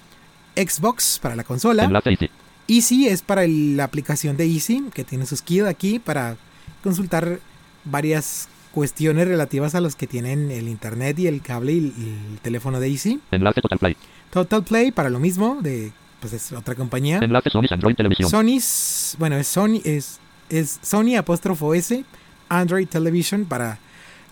Xbox 0.55 1.19
para 1.21 1.35
la 1.35 1.43
consola. 1.43 1.83
Enlace 1.83 2.11
Easy. 2.11 2.29
Easy 2.67 3.07
es 3.07 3.21
para 3.21 3.43
el- 3.43 3.75
la 3.75 3.83
aplicación 3.83 4.37
de 4.37 4.45
Easy, 4.45 4.85
que 4.93 5.03
tiene 5.03 5.25
su 5.25 5.35
skill 5.35 5.65
aquí 5.67 5.99
para 5.99 6.37
consultar 6.83 7.39
varias 7.83 8.47
cuestiones 8.71 9.27
relativas 9.27 9.75
a 9.75 9.81
los 9.81 9.95
que 9.97 10.07
tienen 10.07 10.49
el 10.51 10.69
internet 10.69 11.19
y 11.19 11.27
el 11.27 11.41
cable 11.41 11.73
y 11.73 11.77
el, 11.79 11.85
y 11.97 12.09
el 12.33 12.39
teléfono 12.41 12.79
de 12.79 12.87
Easy. 12.87 13.19
Enlace 13.31 13.59
Total 13.61 13.77
Play. 13.79 13.97
Total 14.31 14.63
Play 14.63 14.91
para 14.91 15.09
lo 15.09 15.19
mismo, 15.19 15.59
de 15.61 15.91
pues 16.19 16.33
es 16.33 16.51
otra 16.51 16.75
compañía. 16.75 17.19
Enlace 17.21 17.49
Sony 17.49 17.65
Android 17.69 17.95
Televisión. 17.95 18.29
Sony's, 18.29 19.15
bueno, 19.19 19.35
es 19.37 19.47
Sony 19.47 19.81
es 19.83 20.19
es 20.49 20.79
Sony 20.81 21.15
apóstrofo 21.17 21.73
S 21.73 22.03
Android 22.49 22.87
Television 22.87 23.45
para 23.45 23.79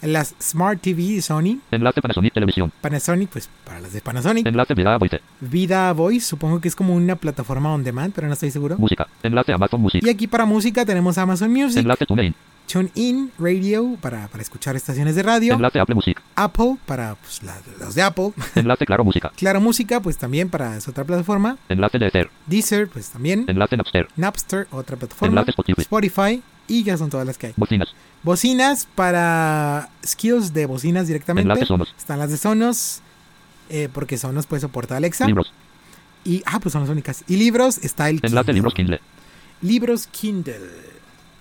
las 0.02 0.36
Smart 0.42 0.80
TV 0.82 1.16
de 1.16 1.22
Sony, 1.22 1.60
Enlace 1.72 2.02
Panasonic 2.02 2.34
Televisión. 2.34 2.72
Panasonic 2.82 3.30
pues 3.30 3.50
para 3.66 3.82
las 3.82 3.92
de 3.92 4.02
Panasonic, 4.02 4.46
Enlace 4.46 4.74
Vida 4.74 4.98
Voice. 4.98 5.20
Vida 5.42 5.92
Voice, 5.94 6.26
supongo 6.26 6.62
que 6.62 6.68
es 6.68 6.76
como 6.76 6.94
una 6.96 7.16
plataforma 7.16 7.74
on 7.74 7.84
demand, 7.84 8.14
pero 8.14 8.28
no 8.28 8.34
estoy 8.34 8.52
seguro. 8.52 8.78
Música. 8.78 9.08
Enlace 9.24 9.52
Amazon 9.52 9.82
Music. 9.82 10.04
Y 10.04 10.10
aquí 10.10 10.28
para 10.28 10.46
música 10.46 10.86
tenemos 10.86 11.18
Amazon 11.18 11.52
Music, 11.52 11.80
Enlace 11.80 12.06
TuneIn. 12.06 12.36
TuneIn 12.72 13.32
Radio 13.40 13.98
para, 14.00 14.28
para 14.28 14.42
escuchar 14.42 14.76
estaciones 14.76 15.16
de 15.16 15.24
radio, 15.24 15.54
Enlace 15.56 15.80
Apple 15.80 15.96
Music. 15.96 16.19
Apple 16.44 16.78
para 16.86 17.16
pues, 17.16 17.42
la- 17.44 17.58
los 17.80 17.96
de 17.96 18.02
Apple, 18.02 18.32
Enlace 18.56 18.86
Claro 18.86 19.04
Música. 19.04 19.32
Claro 19.36 19.62
Música 19.62 20.00
pues 20.02 20.18
también 20.18 20.50
para 20.50 20.78
esa 20.78 20.92
otra 20.92 21.04
plataforma, 21.04 21.58
Enlace 21.70 22.00
de 22.00 22.08
Ether. 22.08 22.30
Deezer 22.48 22.88
pues 22.88 23.10
también, 23.10 23.46
Enlace 23.48 23.78
Napster. 23.78 24.08
Napster 24.16 24.68
otra 24.72 24.98
plataforma, 24.98 25.30
Enlace 25.32 25.52
Spotify. 25.52 25.82
Spotify 25.82 26.42
y 26.68 26.84
ya 26.84 26.98
son 26.98 27.10
todas 27.10 27.26
las 27.26 27.38
que 27.38 27.48
hay. 27.48 27.54
Bocinas. 27.58 27.90
Bocinas 28.24 28.88
para 28.96 29.90
skills 30.06 30.54
de 30.54 30.66
bocinas 30.66 31.08
directamente. 31.08 31.44
Enlace 31.44 31.66
Sonos. 31.66 31.94
Están 31.98 32.20
las 32.20 32.30
de 32.30 32.38
Sonos 32.38 33.02
eh, 33.70 33.90
porque 33.94 34.18
Sonos 34.18 34.46
puede 34.48 34.62
soportar 34.62 34.98
Alexa 34.98 35.26
Libros. 35.28 35.52
y 36.26 36.44
ah 36.46 36.60
pues 36.60 36.74
son 36.74 36.82
las 36.82 36.90
únicas. 36.92 37.24
Y 37.28 37.38
libros 37.38 37.78
está 37.80 38.10
el 38.10 38.20
Enlace 38.24 38.46
Kindle. 38.48 38.54
Libros 38.54 38.74
Kindle. 38.74 39.00
Libros 39.62 40.08
Kindle. 40.08 40.60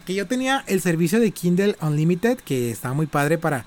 Que 0.07 0.14
yo 0.14 0.26
tenía 0.26 0.64
el 0.66 0.80
servicio 0.80 1.20
de 1.20 1.30
Kindle 1.32 1.76
Unlimited, 1.82 2.38
que 2.38 2.70
estaba 2.70 2.94
muy 2.94 3.07
padre 3.07 3.36
para, 3.36 3.66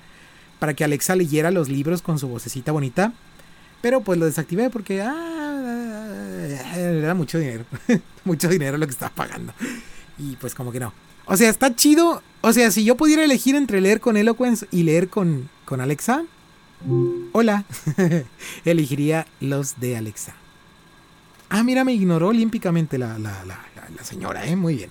para 0.62 0.74
que 0.74 0.84
Alexa 0.84 1.16
leyera 1.16 1.50
los 1.50 1.68
libros 1.68 2.02
con 2.02 2.20
su 2.20 2.28
vocecita 2.28 2.70
bonita. 2.70 3.12
Pero 3.80 4.02
pues 4.02 4.16
lo 4.16 4.26
desactivé 4.26 4.70
porque 4.70 5.02
ah, 5.02 6.46
era 6.76 7.14
mucho 7.14 7.36
dinero. 7.36 7.64
mucho 8.24 8.46
dinero 8.48 8.78
lo 8.78 8.86
que 8.86 8.92
estaba 8.92 9.12
pagando. 9.12 9.52
Y 10.18 10.36
pues 10.36 10.54
como 10.54 10.70
que 10.70 10.78
no. 10.78 10.92
O 11.24 11.36
sea, 11.36 11.50
está 11.50 11.74
chido. 11.74 12.22
O 12.42 12.52
sea, 12.52 12.70
si 12.70 12.84
yo 12.84 12.96
pudiera 12.96 13.24
elegir 13.24 13.56
entre 13.56 13.80
leer 13.80 13.98
con 14.00 14.16
Eloquence 14.16 14.68
y 14.70 14.84
leer 14.84 15.08
con, 15.08 15.48
con 15.64 15.80
Alexa. 15.80 16.22
Hola. 17.32 17.64
Elegiría 18.64 19.26
los 19.40 19.80
de 19.80 19.96
Alexa. 19.96 20.36
Ah, 21.48 21.64
mira, 21.64 21.82
me 21.82 21.92
ignoró 21.92 22.28
olímpicamente 22.28 22.98
la, 22.98 23.18
la, 23.18 23.44
la, 23.44 23.58
la- 23.74 23.88
la 23.96 24.04
señora, 24.04 24.46
¿eh? 24.46 24.54
Muy 24.54 24.76
bien. 24.76 24.90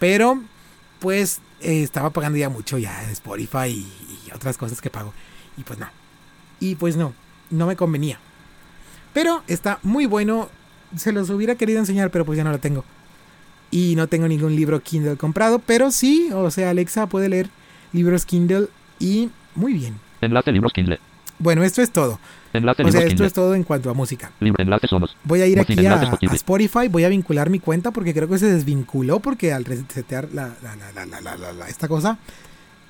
Pero, 0.00 0.42
pues, 0.98 1.38
eh, 1.60 1.82
estaba 1.82 2.10
pagando 2.10 2.38
ya 2.38 2.48
mucho 2.48 2.78
ya 2.78 3.02
en 3.04 3.10
Spotify 3.10 3.68
y, 3.68 3.86
y 4.26 4.30
otras 4.34 4.56
cosas 4.56 4.80
que 4.80 4.90
pago. 4.90 5.12
Y 5.56 5.64
pues 5.64 5.78
no. 5.78 5.88
Y 6.60 6.74
pues 6.74 6.96
no, 6.96 7.14
no 7.50 7.66
me 7.66 7.76
convenía. 7.76 8.18
Pero 9.12 9.42
está 9.46 9.78
muy 9.82 10.06
bueno. 10.06 10.48
Se 10.96 11.12
los 11.12 11.30
hubiera 11.30 11.54
querido 11.56 11.78
enseñar, 11.78 12.10
pero 12.10 12.24
pues 12.24 12.36
ya 12.36 12.44
no 12.44 12.50
lo 12.50 12.58
tengo. 12.58 12.84
Y 13.70 13.94
no 13.96 14.06
tengo 14.06 14.28
ningún 14.28 14.56
libro 14.56 14.80
Kindle 14.80 15.16
comprado. 15.16 15.58
Pero 15.58 15.90
sí, 15.90 16.30
o 16.32 16.50
sea, 16.50 16.70
Alexa 16.70 17.06
puede 17.06 17.28
leer 17.28 17.50
libros 17.92 18.24
Kindle 18.24 18.68
y 18.98 19.30
muy 19.54 19.74
bien. 19.74 19.98
Enlace 20.20 20.52
Libros 20.52 20.72
Kindle. 20.72 20.98
Bueno, 21.38 21.62
esto 21.62 21.82
es 21.82 21.90
todo. 21.90 22.18
Enlace 22.52 22.82
O 22.84 22.90
sea, 22.90 23.02
esto 23.02 23.24
es 23.24 23.32
todo 23.32 23.54
en 23.54 23.62
cuanto 23.64 23.90
a 23.90 23.94
música. 23.94 24.30
Libro. 24.40 24.62
Enlace 24.62 24.86
Sonos. 24.88 25.16
Voy 25.24 25.40
a 25.42 25.46
ir 25.46 25.60
aquí 25.60 25.86
a, 25.86 25.94
Spotify. 26.02 26.32
a 26.32 26.34
Spotify, 26.36 26.88
voy 26.88 27.04
a 27.04 27.08
vincular 27.08 27.50
mi 27.50 27.60
cuenta 27.60 27.90
porque 27.90 28.14
creo 28.14 28.28
que 28.28 28.38
se 28.38 28.46
desvinculó 28.46 29.20
porque 29.20 29.52
al 29.52 29.64
resetear 29.64 30.28
la, 30.32 30.54
la- 30.62 30.76
la- 30.76 31.06
la- 31.06 31.36
la- 31.36 31.52
la- 31.52 31.68
esta 31.68 31.88
cosa 31.88 32.18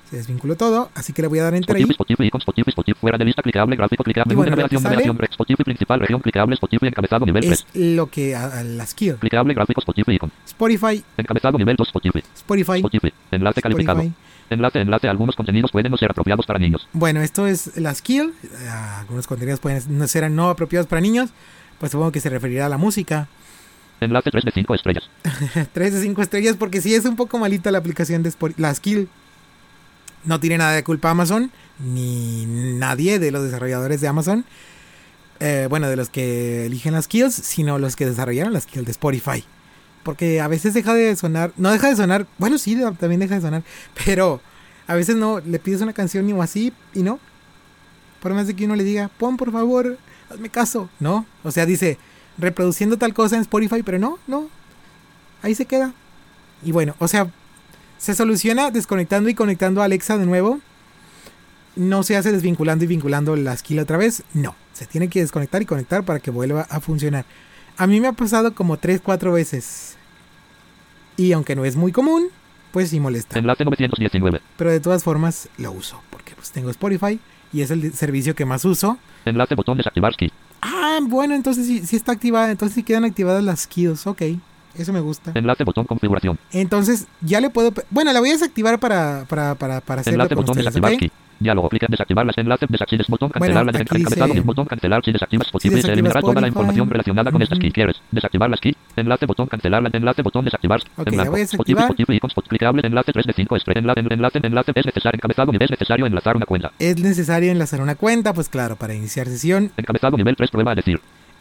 Se 0.09 0.17
desvinculó 0.17 0.55
todo, 0.55 0.89
así 0.95 1.13
que 1.13 1.21
le 1.21 1.27
voy 1.27 1.37
a 1.37 1.43
dar 1.43 1.53
enter 1.53 1.75
ahí. 1.75 1.83
Spotify, 1.83 1.93
Spotify, 2.01 2.27
icon, 2.27 2.41
Spotify, 2.41 2.69
Spotify, 2.71 2.99
fuera 2.99 3.17
de 3.19 3.25
lista, 3.25 3.43
clicable, 3.43 3.75
gráfico, 3.75 4.03
clicable, 4.03 4.33
bueno, 4.33 4.49
navegación, 4.49 4.81
navegación, 4.81 5.17
Spotify 5.29 5.63
principal, 5.63 5.99
región, 5.99 6.19
clicable, 6.21 6.55
Spotify, 6.55 6.87
encabezado, 6.87 7.25
nivel 7.27 7.43
3. 7.45 7.51
Es 7.53 7.75
lo 7.95 8.07
que 8.07 8.35
a, 8.35 8.45
a 8.59 8.63
la 8.63 8.87
skill. 8.87 9.17
Clicable, 9.17 9.53
gráfico, 9.53 9.81
Spotify, 9.81 10.13
icon. 10.15 10.31
Spotify, 10.47 11.03
Encabezado, 11.15 11.59
nivel 11.59 11.75
2, 11.75 11.87
Spotify. 11.89 12.23
Spotify, 12.35 12.77
Spotify. 12.79 13.13
Enlace 13.31 13.61
calificado. 13.61 14.03
Enlace, 14.49 14.79
enlace, 14.81 15.07
algunos 15.07 15.35
contenidos 15.35 15.71
pueden 15.71 15.91
no 15.91 15.97
ser 15.97 16.09
apropiados 16.11 16.45
para 16.45 16.57
niños. 16.59 16.87
Bueno, 16.93 17.21
esto 17.21 17.45
es 17.47 17.77
la 17.77 17.93
skill. 17.93 18.33
eh, 18.43 18.69
algunos 18.69 19.27
contenidos 19.27 19.59
pueden 19.59 19.81
no 19.97 20.07
ser 20.07 20.29
no 20.31 20.49
apropiados 20.49 20.87
para 20.87 21.01
niños. 21.01 21.29
Pues 21.79 21.91
supongo 21.91 22.11
que 22.11 22.19
se 22.19 22.29
referirá 22.29 22.65
a 22.65 22.69
la 22.69 22.77
música. 22.77 23.27
Enlace 24.01 24.31
3 24.31 24.45
de 24.45 24.51
5 24.51 24.75
estrellas. 24.75 25.09
3 25.73 25.93
de 25.93 26.01
5 26.01 26.21
estrellas 26.21 26.55
porque 26.57 26.81
sí 26.81 26.95
es 26.95 27.05
un 27.05 27.15
poco 27.15 27.37
malita 27.37 27.69
la 27.71 27.77
aplicación 27.77 28.23
de 28.23 28.29
Spotify. 28.29 28.61
La 28.61 28.73
skill. 28.73 29.07
No 30.25 30.39
tiene 30.39 30.57
nada 30.57 30.71
de 30.73 30.83
culpa 30.83 31.11
Amazon. 31.11 31.51
Ni 31.79 32.45
nadie 32.47 33.19
de 33.19 33.31
los 33.31 33.43
desarrolladores 33.43 34.01
de 34.01 34.07
Amazon. 34.07 34.45
eh, 35.39 35.67
bueno, 35.69 35.87
de 35.89 35.95
los 35.95 36.09
que 36.09 36.65
eligen 36.65 36.93
las 36.93 37.05
skills. 37.05 37.33
Sino 37.35 37.77
los 37.77 37.95
que 37.95 38.05
desarrollaron 38.05 38.51
la 38.53 38.59
skill 38.61 38.83
de 38.85 38.91
Spotify. 38.91 39.43
Porque 40.03 40.41
a 40.41 40.47
veces 40.47 40.73
deja 40.73 40.93
de 40.93 41.15
sonar. 41.15 41.51
No 41.57 41.71
deja 41.71 41.89
de 41.89 41.95
sonar. 41.95 42.27
Bueno, 42.37 42.57
sí, 42.57 42.77
también 42.99 43.19
deja 43.19 43.35
de 43.35 43.41
sonar. 43.41 43.63
Pero 44.05 44.41
a 44.87 44.95
veces 44.95 45.15
no. 45.15 45.39
Le 45.39 45.59
pides 45.59 45.81
una 45.81 45.93
canción 45.93 46.31
o 46.33 46.41
así. 46.41 46.73
Y 46.93 47.03
no. 47.03 47.19
Por 48.21 48.33
más 48.33 48.47
de 48.47 48.55
que 48.55 48.65
uno 48.65 48.75
le 48.75 48.83
diga, 48.83 49.09
pon 49.17 49.37
por 49.37 49.51
favor, 49.51 49.97
hazme 50.29 50.49
caso. 50.49 50.89
No. 50.99 51.25
O 51.43 51.51
sea, 51.51 51.65
dice, 51.65 51.97
reproduciendo 52.37 52.97
tal 52.97 53.13
cosa 53.13 53.35
en 53.35 53.41
Spotify. 53.41 53.83
Pero 53.83 53.99
no, 53.99 54.19
no. 54.27 54.49
Ahí 55.41 55.55
se 55.55 55.65
queda. 55.65 55.93
Y 56.63 56.71
bueno, 56.71 56.95
o 56.99 57.07
sea, 57.07 57.31
se 57.97 58.15
soluciona 58.15 58.71
desconectando 58.71 59.29
y 59.29 59.35
conectando 59.35 59.81
a 59.81 59.85
Alexa 59.85 60.17
de 60.17 60.25
nuevo. 60.25 60.59
No 61.75 62.03
se 62.03 62.17
hace 62.17 62.31
desvinculando 62.31 62.83
y 62.83 62.87
vinculando 62.87 63.35
la 63.35 63.55
skill 63.55 63.79
otra 63.79 63.97
vez. 63.97 64.23
No, 64.33 64.55
se 64.73 64.85
tiene 64.85 65.07
que 65.07 65.21
desconectar 65.21 65.61
y 65.61 65.65
conectar 65.65 66.03
para 66.03 66.19
que 66.19 66.31
vuelva 66.31 66.61
a 66.69 66.79
funcionar. 66.79 67.25
A 67.79 67.87
mí 67.87 68.01
me 68.01 68.09
ha 68.09 68.11
pasado 68.11 68.53
como 68.53 68.75
3, 68.75 68.99
4 69.01 69.31
veces. 69.31 69.95
Y 71.15 71.31
aunque 71.31 71.55
no 71.55 71.63
es 71.63 71.77
muy 71.77 71.93
común, 71.93 72.27
pues 72.71 72.89
sí 72.89 72.99
molesta. 72.99 73.39
Enlace 73.39 73.63
919. 73.63 74.41
Pero 74.57 74.69
de 74.69 74.81
todas 74.81 75.01
formas 75.01 75.47
lo 75.57 75.71
uso. 75.71 76.01
Porque 76.09 76.35
pues 76.35 76.51
tengo 76.51 76.69
Spotify 76.71 77.21
y 77.53 77.61
es 77.61 77.71
el 77.71 77.93
servicio 77.93 78.35
que 78.35 78.43
más 78.43 78.65
uso. 78.65 78.97
Enlace 79.23 79.55
botón 79.55 79.77
desactivar 79.77 80.13
ski. 80.13 80.29
Ah, 80.61 80.99
bueno, 81.01 81.35
entonces 81.35 81.65
sí, 81.65 81.85
sí 81.85 81.95
está 81.95 82.11
activada. 82.11 82.51
Entonces 82.51 82.75
sí 82.75 82.83
quedan 82.83 83.05
activadas 83.05 83.41
las 83.45 83.61
skills. 83.61 84.07
Ok, 84.07 84.23
eso 84.75 84.91
me 84.91 84.99
gusta. 84.99 85.31
Enlace 85.33 85.63
botón 85.63 85.85
configuración. 85.85 86.37
Entonces 86.51 87.07
ya 87.21 87.39
le 87.39 87.49
puedo... 87.49 87.73
Bueno, 87.91 88.11
la 88.11 88.19
voy 88.19 88.31
a 88.31 88.33
desactivar 88.33 88.77
para, 88.81 89.23
para, 89.29 89.55
para, 89.55 89.79
para 89.79 90.01
hacerlo 90.01 90.23
Enlace 90.23 90.35
con 90.35 90.43
botón 90.43 90.57
ustedes, 90.57 90.75
desactivar 90.75 90.93
¿ok? 90.95 91.28
Diálogo. 91.39 91.69
Clic 91.69 91.83
en 91.83 91.91
desactivar 91.91 92.25
las 92.25 92.37
enlaces. 92.37 92.67
Desactives 92.69 93.07
botón 93.07 93.29
cancelar 93.29 93.63
Bueno, 93.65 93.71
la 93.71 93.79
aquí 93.83 93.97
encabezado 93.97 94.33
dice- 94.33 94.41
botón 94.45 94.65
cancelar 94.65 95.03
si 95.05 95.11
desactivas 95.11 95.47
Spotify 95.47 95.69
se 95.69 95.75
desactivas 95.75 95.93
eliminará 95.93 96.21
toda 96.21 96.41
la 96.41 96.47
información 96.47 96.89
relacionada 96.89 97.31
con 97.31 97.41
esta 97.41 97.55
Ujú. 97.55 97.61
ski. 97.61 97.71
¿Quieres 97.71 97.95
desactivar 98.11 98.49
la 98.49 98.57
ski? 98.57 98.75
Enlace 98.95 99.25
botón 99.25 99.47
cancelar 99.47 99.81
la 99.83 99.89
enlace 99.93 100.21
botón 100.21 100.45
desactivar. 100.45 100.79
Ok, 100.97 101.07
en 101.07 101.17
la 101.17 101.23
blanco. 101.23 101.31
voy 101.31 101.39
a 101.39 101.43
desactivar. 101.43 101.83
Spotify, 101.85 102.15
icon, 102.15 102.29
Spot- 102.29 102.47
clicable 102.47 102.81
enlace 102.85 103.11
3 103.13 103.25
de 103.25 103.33
5 103.33 103.55
estrellas. 103.55 103.81
Enlace, 103.81 103.99
enlace, 104.13 104.39
enlace 104.43 104.71
es 104.75 104.85
necesario. 104.85 105.17
Encabezado 105.17 105.51
nivel 105.51 105.65
es 105.65 105.71
necesario 105.71 106.05
enlazar 106.05 106.35
una 106.35 106.45
cuenta. 106.45 106.71
Es 106.79 106.97
necesario 106.99 107.51
enlazar 107.51 107.81
una 107.81 107.95
cuenta, 107.95 108.33
pues 108.33 108.49
claro, 108.49 108.75
para 108.75 108.93
iniciar 108.93 109.27
sesión. 109.27 109.71
Encabezado 109.77 110.17
nivel 110.17 110.35
3 110.35 110.49
prueba 110.51 110.71
a 110.73 110.75
decir. 110.75 110.99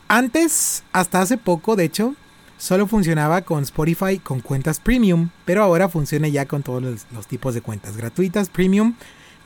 Antes, 0.09 0.84
hasta 0.92 1.20
hace 1.20 1.36
poco, 1.36 1.76
de 1.76 1.84
hecho, 1.84 2.14
solo 2.57 2.86
funcionaba 2.86 3.42
con 3.42 3.62
Spotify 3.62 4.18
con 4.18 4.40
cuentas 4.40 4.80
premium, 4.80 5.28
pero 5.44 5.62
ahora 5.62 5.88
funciona 5.88 6.28
ya 6.28 6.46
con 6.46 6.62
todos 6.62 6.82
los, 6.82 7.07
los 7.12 7.26
tipos 7.26 7.55
de 7.55 7.61
cuentas 7.61 7.96
gratuitas, 7.96 8.49
premium. 8.49 8.94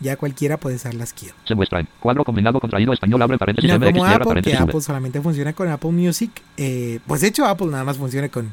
Ya 0.03 0.17
cualquiera 0.17 0.57
puede 0.57 0.77
usar 0.77 0.95
la 0.95 1.07
skill. 1.07 1.33
Se 1.45 1.55
muestra 1.55 1.81
en 1.81 1.89
cuadro 2.01 2.25
combinado 2.25 2.59
contraído 2.61 2.93
español 2.93 3.23
abre 3.23 3.39
paréntesis 3.39 3.71
No 3.71 3.79
como 3.79 4.05
Apple, 4.05 4.19
que 4.19 4.25
paréntesis. 4.29 4.61
Apple 4.61 4.81
solamente 4.81 5.21
funciona 5.21 5.53
con 5.53 5.69
Apple 5.69 5.91
Music. 5.93 6.31
eh, 6.57 6.99
pues 7.07 7.21
de 7.21 7.29
hecho 7.29 7.47
Apple 7.47 7.69
nada 7.69 7.85
más 7.85 7.97
funciona 7.97 8.29
con, 8.29 8.53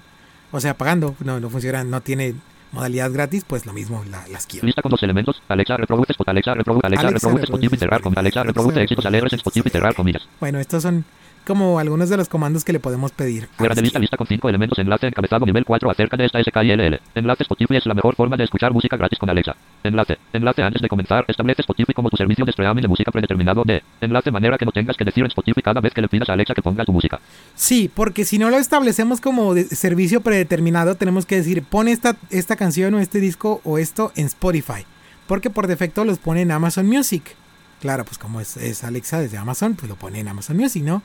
o 0.52 0.60
sea, 0.60 0.76
pagando. 0.76 1.16
No, 1.20 1.40
no 1.40 1.50
funciona, 1.50 1.84
no 1.84 2.02
tiene 2.02 2.36
modalidad 2.72 3.12
gratis, 3.12 3.44
pues 3.48 3.66
lo 3.66 3.74
mismo 3.74 4.04
la, 4.10 4.28
la 4.28 4.40
skill. 4.40 4.62
Lista 4.64 4.82
con 4.82 4.92
dos 4.92 5.02
elementos. 5.02 5.42
Alexa 5.48 5.78
reproduce. 5.78 6.14
Alexa 6.26 6.54
reproduce. 6.54 6.86
Alexa, 6.86 7.08
Alexa 7.08 7.18
reproduce 7.18 7.42
reproduce 7.42 7.66
Spotify 7.66 7.78
cerrar 7.78 8.02
con 8.02 8.18
Alexa 8.18 8.44
reproduce 8.44 8.76
Alexa 8.76 8.84
éxitos 8.84 9.06
alegres 9.06 9.34
Spotify 9.34 9.70
cerrar 9.70 9.96
comillas. 9.96 10.28
Bueno, 10.40 10.60
estos 10.60 10.84
son 10.84 11.04
como 11.50 11.80
algunos 11.80 12.10
de 12.10 12.16
los 12.18 12.30
comandos 12.30 12.64
que 12.64 12.72
le 12.72 12.80
podemos 12.80 13.12
pedir. 13.12 13.50
Fuera 13.58 13.74
de 13.74 13.82
lista, 13.82 13.98
lista 13.98 14.16
con 14.16 14.28
5 14.28 14.48
elementos. 14.48 14.78
Enlace 14.78 15.08
encabezado 15.08 15.46
nivel 15.46 15.66
4 15.66 15.90
acerca 15.90 16.16
de 16.16 16.26
esta 16.28 16.42
SKILL. 16.44 17.02
Enlace 17.16 17.44
Spotify 17.44 17.78
es 17.78 17.86
la 17.88 17.96
mejor 17.96 18.16
forma 18.16 18.38
de 18.38 18.44
escuchar 18.44 18.72
música 18.72 18.96
gratis 18.96 19.18
con 19.18 19.30
Alexa. 19.30 19.56
Enlace. 19.84 20.18
Enlace 20.32 20.62
antes 20.62 20.82
de 20.82 20.88
comenzar. 20.88 21.26
Establece 21.28 21.62
Spotify 21.64 21.94
como 21.94 22.10
tu 22.10 22.18
servicio 22.18 22.46
de 22.46 22.52
streaming 22.52 22.84
de 22.84 22.88
música 22.88 23.12
predeterminado 23.12 23.64
de. 23.66 23.82
Enlace 24.00 24.32
manera 24.32 24.58
que 24.58 24.66
no 24.66 24.72
tengas 24.72 24.96
que 24.96 25.04
decir 25.04 25.24
en 25.24 25.28
Spotify 25.28 25.62
cada 25.64 25.82
vez 25.82 25.94
que 25.94 26.02
le 26.02 26.08
pidas 26.08 26.30
a 26.30 26.34
Alexa 26.34 26.54
que 26.54 26.62
ponga 26.62 26.86
tu 26.86 26.94
música. 26.94 27.20
Sí, 27.56 27.90
porque 27.94 28.24
si 28.26 28.38
no 28.38 28.50
lo 28.50 28.58
establecemos 28.58 29.20
como 29.20 29.54
de- 29.56 29.66
servicio 29.66 30.22
predeterminado, 30.22 30.96
tenemos 30.96 31.26
que 31.26 31.36
decir, 31.38 31.64
pon 31.64 31.88
esta, 31.88 32.16
esta 32.30 32.56
canción 32.56 32.94
o 32.94 33.00
este 33.00 33.20
disco 33.20 33.60
o 33.64 33.78
esto 33.80 34.12
en 34.16 34.28
Spotify. 34.28 34.86
Porque 35.28 35.50
por 35.50 35.68
defecto 35.68 36.06
los 36.06 36.20
pone 36.20 36.42
en 36.44 36.52
Amazon 36.52 36.88
Music. 36.88 37.36
Claro, 37.82 38.04
pues 38.04 38.18
como 38.18 38.42
es, 38.42 38.58
es 38.58 38.84
Alexa 38.84 39.22
desde 39.22 39.38
Amazon, 39.38 39.76
pues 39.76 39.88
lo 39.88 39.96
pone 39.96 40.20
en 40.20 40.28
Amazon 40.28 40.58
Music, 40.58 40.84
¿no? 40.84 41.02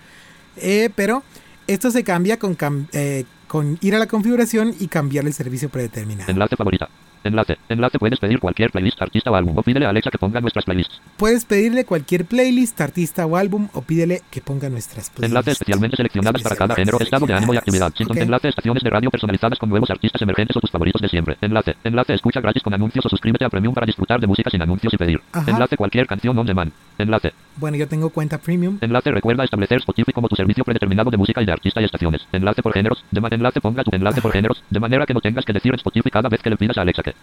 Eh, 0.57 0.91
pero 0.95 1.23
esto 1.67 1.91
se 1.91 2.05
cambia 2.05 2.39
con, 2.39 2.57
cam- 2.57 2.87
eh, 2.93 3.25
con 3.49 3.79
ir 3.81 3.95
a 3.95 3.99
la 3.99 4.07
configuración 4.07 4.75
y 4.79 4.89
cambiar 4.89 5.25
el 5.27 5.33
servicio 5.33 5.69
predeterminado. 5.69 6.31
Enlace 6.31 6.57
favorita. 6.57 6.89
Enlace. 7.25 7.59
Enlace 7.69 7.99
puedes 7.99 8.19
pedir 8.19 8.39
cualquier 8.39 8.71
playlist, 8.71 9.01
artista 9.01 9.31
o 9.31 9.35
álbum. 9.35 9.57
O 9.57 9.63
pídele 9.63 9.87
a 9.87 9.91
Alexa 9.91 10.11
que 10.11 10.19
ponga 10.19 10.41
nuestras 10.41 10.65
playlists. 10.65 11.01
Puedes 11.17 11.45
pedirle 11.45 11.85
cualquier 11.85 12.25
playlist, 12.25 12.81
artista 12.81 13.27
o 13.27 13.37
álbum 13.37 13.69
o 13.73 13.83
pídele 13.83 14.23
que 14.31 14.41
ponga 14.41 14.69
nuestras 14.69 15.11
playlists. 15.11 15.31
Enlace 15.31 15.51
especialmente 15.53 15.97
seleccionadas 15.97 16.43
para 16.43 16.57
cada 16.57 16.75
género, 16.75 16.99
estado 17.01 17.27
de 17.27 17.35
ánimo 17.35 17.55
y 17.55 17.57
actividad. 17.57 17.93
Síntomas. 17.95 18.19
Ok. 18.19 18.25
Enlace 18.25 18.49
estaciones 18.49 18.83
de 18.83 18.91
radio 18.91 19.11
personalizadas 19.11 19.59
con 19.59 19.69
nuevos 19.69 19.91
artistas 19.91 20.21
emergentes 20.23 20.57
o 20.57 20.61
tus 20.61 20.71
favoritos 20.71 21.01
de 21.01 21.09
siempre. 21.09 21.37
Enlace. 21.41 21.77
Enlace 21.85 22.15
escucha 22.15 22.41
gratis 22.41 22.63
con 22.63 22.75
anuncios 22.75 23.05
o 23.07 23.09
suscríbete 23.09 23.45
a 23.45 23.51
Premium 23.51 23.75
para 23.75 23.87
disfrutar 23.87 24.21
de 24.21 24.27
música 24.27 24.51
sin 24.51 24.63
anuncios 24.63 24.93
y 24.93 24.97
pedir. 24.97 25.21
Ajá. 25.33 25.51
Enlace 25.51 25.77
cualquier 25.77 26.07
canción 26.07 26.39
on 26.39 26.47
demand. 26.47 26.73
Enlace. 26.99 27.33
Bueno, 27.57 27.77
yo 27.77 27.89
tengo 27.89 28.11
cuenta 28.11 28.39
premium. 28.39 28.79
Enlace 28.81 29.11
recuerda 29.11 29.45
establecer 29.45 29.79
Spotify 29.79 30.13
como 30.13 30.29
tu 30.29 30.37
servicio 30.37 30.65
predeterminado 30.65 31.11
de 31.11 31.17
música 31.17 31.43
y 31.43 31.47
de 31.47 31.53
artista 31.53 31.81
y 31.81 31.85
estaciones. 31.85 32.27
Enlace 32.33 32.63
por 32.63 32.73
géneros. 32.73 33.05
De 33.11 33.21
enlace 33.31 33.61
ponga 33.61 33.85
tu 33.85 33.95
enlace 33.95 34.21
por 34.21 34.33
géneros, 34.33 34.63
de 34.71 34.81
manera 34.81 35.07
que 35.07 35.15
no 35.15 35.21
tengas 35.21 35.45
que 35.45 35.53
decir 35.53 35.75
Spotify 35.75 36.11
cada 36.11 36.29
vez 36.29 36.41
que 36.43 36.51
le 36.51 36.57
pidas 36.57 36.79
a 36.79 36.83
Alexa 36.83 37.03
que. 37.03 37.14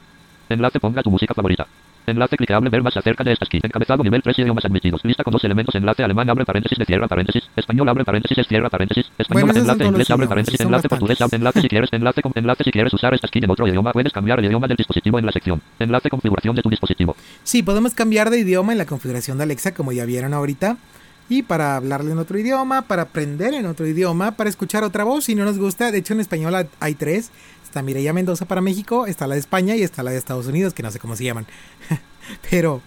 Enlace 0.52 0.80
ponga 0.80 1.02
tu 1.04 1.10
música 1.12 1.34
favorita. 1.34 1.66
Enlace 2.08 2.36
clicable 2.36 2.70
ver 2.70 2.82
más 2.82 2.98
acerca 2.98 3.24
de 3.24 3.32
esta 3.34 3.46
ski. 3.46 3.60
Encabezado 3.62 4.04
nivel 4.04 4.24
3 4.24 4.40
idiomas 4.40 4.66
admitidos. 4.66 5.02
Lista 5.06 5.24
con 5.24 5.32
dos 5.34 5.44
elementos. 5.44 5.76
Enlace 5.76 6.04
alemán 6.04 6.30
abre 6.30 6.46
paréntesis 6.46 6.78
de 6.78 6.86
cierra 6.86 7.08
paréntesis. 7.08 7.44
Español 7.56 7.88
abre 7.90 8.04
paréntesis 8.04 8.48
cierra 8.48 8.70
paréntesis. 8.70 9.06
Español 9.18 9.44
Bueno, 9.46 9.60
enlace 9.60 9.86
inglés 9.86 10.10
abre 10.10 10.28
paréntesis. 10.28 10.60
Enlace 10.62 10.90
portugués 10.90 11.22
abre 11.22 11.38
enlace 11.38 11.62
si 11.62 11.68
quieres. 11.70 11.90
Enlace 11.94 12.22
con 12.24 12.32
enlace 12.36 12.64
si 12.64 12.72
quieres 12.72 12.94
usar 12.94 13.14
esta 13.14 13.28
ski 13.28 13.40
en 13.44 13.52
otro 13.52 13.68
idioma. 13.68 13.92
Puedes 13.94 14.12
cambiar 14.12 14.40
el 14.40 14.46
idioma 14.46 14.68
del 14.68 14.78
dispositivo 14.78 15.20
en 15.20 15.26
la 15.28 15.32
sección. 15.32 15.62
Enlace 15.80 16.10
configuración 16.10 16.56
de 16.56 16.62
tu 16.64 16.70
dispositivo. 16.70 17.16
Sí, 17.44 17.62
podemos 17.62 17.94
cambiar 17.94 18.30
de 18.32 18.40
idioma 18.40 18.72
en 18.72 18.80
la 18.80 18.86
configuración 18.86 19.38
de 19.38 19.44
Alexa, 19.44 19.74
como 19.74 19.92
ya 19.92 20.06
vieron 20.06 20.34
ahorita. 20.34 20.78
Y 21.30 21.44
para 21.44 21.78
hablarle 21.78 22.12
en 22.12 22.18
otro 22.18 22.38
idioma, 22.38 22.82
para 22.82 23.04
aprender 23.04 23.54
en 23.54 23.66
otro 23.66 23.88
idioma, 23.88 24.32
para 24.32 24.50
escuchar 24.50 24.84
otra 24.84 25.06
voz, 25.06 25.26
si 25.26 25.36
no 25.36 25.46
nos 25.46 25.58
gusta. 25.60 25.90
De 25.92 26.00
hecho, 26.00 26.14
en 26.14 26.20
español 26.20 26.54
ha- 26.56 26.66
hay 26.82 26.96
tres. 26.96 27.32
Está 27.72 27.82
Mireia 27.82 28.12
Mendoza 28.12 28.44
para 28.44 28.60
México, 28.60 29.06
está 29.08 29.28
la 29.28 29.36
de 29.36 29.40
España 29.40 29.78
y 29.78 29.82
está 29.82 30.04
la 30.04 30.12
de 30.12 30.18
Estados 30.18 30.46
Unidos, 30.46 30.74
que 30.74 30.84
no 30.84 30.92
sé 30.92 31.00
cómo 31.00 31.16
se 31.16 31.24
llaman. 31.24 31.46
Pero, 32.50 32.82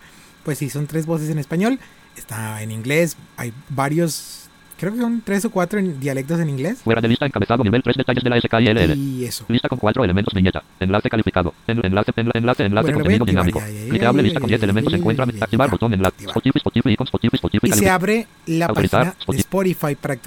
pues 0.44 0.58
sí, 0.58 0.68
son 0.68 0.86
tres 0.86 1.06
voces 1.06 1.30
en 1.30 1.38
español. 1.38 1.78
Está 2.18 2.62
en 2.62 2.70
inglés, 2.70 3.16
hay 3.38 3.54
varios, 3.70 4.50
creo 4.78 4.92
que 4.92 4.98
son 5.00 5.22
tres 5.24 5.42
o 5.46 5.50
cuatro 5.50 5.78
en 5.78 5.98
dialectos 6.00 6.38
en 6.38 6.50
inglés. 6.50 6.80
Fuera 6.84 7.00
de 7.00 7.08
lista 7.08 7.24
encabezado 7.24 7.64
nivel 7.64 7.82
3 7.82 7.96
detalles 7.96 8.22
de 8.22 8.28
la 8.28 8.38
SKILL. 8.38 8.94
Y 8.98 9.24
eso. 9.24 9.46
Lista 9.48 9.70
con 9.70 9.78
cuatro 9.78 10.04
elementos 10.04 10.34
viñeta. 10.34 10.62
Enlace 10.80 11.08
calificado. 11.08 11.54
En- 11.66 11.82
enlace, 11.86 12.12
enla- 12.14 12.32
enlace, 12.34 12.64
enlace, 12.66 12.82
Bueno, 12.84 12.98
contenido 12.98 13.24
dinámico. 13.24 13.62
Clicable 13.88 14.22
lista 14.22 14.38
con 14.40 14.50
ya, 14.50 14.58
10 14.58 14.62
elementos. 14.64 14.92
Encuentra 14.92 15.24
activar 15.40 15.70
botón 15.70 15.94
enlace. 15.94 16.26
Spotify, 16.26 16.58
Spotify, 16.58 16.90
icon, 16.92 17.06
Spotify, 17.06 17.36
Spotify. 17.36 17.68
Y 17.68 17.72
se 17.72 17.88
abre 17.88 18.26
la 18.44 18.68
página 18.68 19.14
de 19.28 19.38
Spotify. 19.38 19.94
Para 19.94 20.18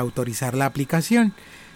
autorizar 0.00 0.54
la 0.56 0.66
aplicación. 0.66 1.32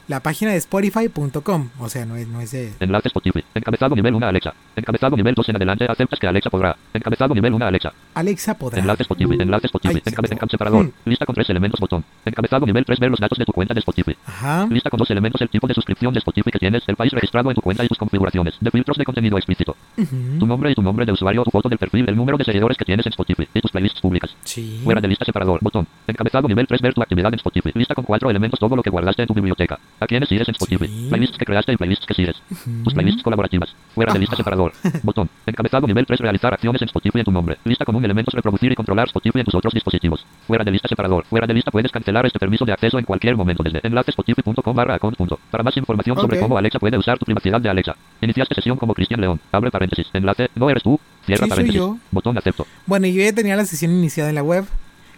La 0.06 0.20
página 0.20 0.50
de 0.52 0.58
Spotify.com. 0.58 1.70
O 1.80 1.88
sea, 1.88 2.04
no 2.04 2.16
es, 2.16 2.28
no 2.28 2.40
es 2.40 2.50
de. 2.50 2.72
Enlace 2.80 3.08
Spotify. 3.08 3.42
Encabezado 3.54 3.96
nivel 3.96 4.14
1 4.14 4.26
Alexa. 4.26 4.52
Encabezado 4.76 5.16
nivel 5.16 5.34
2 5.34 5.48
en 5.48 5.56
adelante. 5.56 5.86
Aceptas 5.88 6.18
que 6.20 6.26
Alexa 6.26 6.50
podrá. 6.50 6.76
Encabezado 6.92 7.34
nivel 7.34 7.54
1 7.54 7.64
Alexa. 7.66 7.92
Alexa 8.14 8.54
podrá. 8.58 8.80
Enlace 8.80 9.02
Spotify. 9.04 9.36
Enlace 9.40 9.66
Spotify. 9.66 9.94
Ay, 9.96 10.02
se 10.04 10.10
Encabe- 10.10 10.28
me- 10.28 10.36
encab- 10.36 10.50
separador. 10.50 10.84
Mm. 10.84 10.92
Lista 11.06 11.24
con 11.26 11.34
tres 11.34 11.48
elementos. 11.50 11.80
Botón. 11.80 12.04
Encabezado 12.24 12.66
nivel 12.66 12.84
3. 12.84 13.00
Ver 13.00 13.10
los 13.10 13.18
datos 13.20 13.38
de 13.38 13.44
tu 13.46 13.52
cuenta 13.52 13.72
de 13.72 13.80
Spotify. 13.80 14.14
Ajá. 14.26 14.66
Lista 14.70 14.90
con 14.90 14.98
dos 14.98 15.10
elementos. 15.10 15.40
El 15.40 15.48
tipo 15.48 15.66
de 15.66 15.74
suscripción 15.74 16.12
de 16.12 16.18
Spotify 16.18 16.50
que 16.50 16.58
tienes. 16.58 16.82
El 16.86 16.96
país 16.96 17.12
registrado 17.12 17.50
en 17.50 17.54
tu 17.56 17.62
cuenta 17.62 17.82
y 17.84 17.88
tus 17.88 17.96
configuraciones. 17.98 18.54
De 18.60 18.70
filtros 18.70 18.98
de 18.98 19.04
contenido 19.06 19.38
explícito. 19.38 19.74
Ujú. 19.96 20.38
Tu 20.38 20.46
nombre 20.46 20.70
y 20.70 20.74
tu 20.74 20.82
nombre 20.82 21.06
de 21.06 21.12
usuario. 21.12 21.44
Tu 21.44 21.50
foto 21.50 21.68
del 21.70 21.78
perfil. 21.78 22.06
El 22.08 22.16
número 22.16 22.36
de 22.36 22.44
seguidores 22.44 22.76
que 22.76 22.84
tienes 22.84 23.06
en 23.06 23.10
Spotify. 23.12 23.48
Y 23.54 23.60
tus 23.62 23.70
playlists 23.70 24.00
públicas. 24.02 24.34
Sí. 24.44 24.80
Fuera 24.84 25.00
de 25.00 25.08
lista 25.08 25.24
separador. 25.24 25.60
Botón. 25.62 25.86
Encabezado 26.06 26.46
nivel 26.46 26.66
3. 26.66 26.82
Ver 26.82 26.92
tu 26.92 27.00
actividad 27.02 27.32
en 27.32 27.36
Spotify. 27.38 27.70
Lista 27.74 27.94
con 27.94 28.04
cuatro 28.04 28.28
elementos. 28.28 28.60
Todo 28.60 28.76
lo 28.76 28.82
que 28.82 28.90
guardaste 28.90 29.22
en 29.22 29.28
tu 29.28 29.34
biblioteca. 29.34 29.78
A 30.04 30.06
quienes 30.06 30.28
sigues 30.28 30.46
en 30.48 30.52
Spotify. 30.52 30.86
Sí. 30.86 31.06
Playlists 31.08 31.38
que 31.38 31.44
creaste 31.46 31.72
y 31.72 31.76
playlists 31.76 32.04
que 32.06 32.14
sigues. 32.14 32.36
Tus 32.84 32.92
playlists 32.92 33.22
colaborativas. 33.22 33.74
Fuera 33.94 34.12
de 34.12 34.18
lista 34.18 34.36
separador. 34.36 34.72
Botón. 35.02 35.30
Encabezado 35.46 35.86
nivel 35.86 36.04
3. 36.04 36.20
Realizar 36.20 36.52
acciones 36.52 36.82
en 36.82 36.86
Spotify 36.88 37.20
en 37.20 37.24
tu 37.24 37.32
nombre. 37.32 37.56
Lista 37.64 37.84
con 37.84 37.96
un 37.96 38.04
elemento. 38.04 38.30
Reproducir 38.34 38.70
y 38.70 38.74
controlar 38.74 39.06
Spotify 39.08 39.38
en 39.40 39.44
tus 39.46 39.54
otros 39.54 39.72
dispositivos. 39.72 40.26
Fuera 40.46 40.62
de 40.64 40.70
lista 40.70 40.88
separador. 40.88 41.24
Fuera 41.24 41.46
de 41.46 41.54
lista 41.54 41.70
puedes 41.70 41.90
cancelar 41.90 42.26
este 42.26 42.38
permiso 42.38 42.64
de 42.64 42.72
acceso 42.72 42.98
en 42.98 43.04
cualquier 43.04 43.36
momento 43.36 43.62
desde 43.62 43.80
enlace 43.82 44.10
spotify.com 44.10 44.76
barra 44.76 44.94
account. 44.96 45.16
Para 45.50 45.62
más 45.64 45.76
información 45.76 46.16
sobre 46.18 46.38
cómo 46.40 46.58
Alexa 46.58 46.78
puede 46.78 46.98
usar 46.98 47.18
tu 47.18 47.24
privacidad 47.24 47.60
de 47.60 47.68
Alexa. 47.70 47.96
Iniciaste 48.20 48.54
sesión 48.54 48.76
como 48.76 48.92
Cristian 48.94 49.20
León. 49.20 49.40
Abre 49.52 49.70
paréntesis. 49.70 50.06
Enlace. 50.12 50.48
No 50.54 50.68
eres 50.68 50.82
tú. 50.82 51.00
Cierra 51.24 51.38
Sí, 51.38 51.40
soy 51.42 51.48
paréntesis. 51.48 51.78
yo. 51.78 51.96
Botón 52.10 52.36
acepto. 52.36 52.66
Bueno, 52.86 53.06
yo 53.06 53.22
ya 53.22 53.32
tenía 53.32 53.56
la 53.56 53.64
sesión 53.64 53.92
iniciada 53.92 54.28
en 54.28 54.34
la 54.34 54.42
web. 54.42 54.64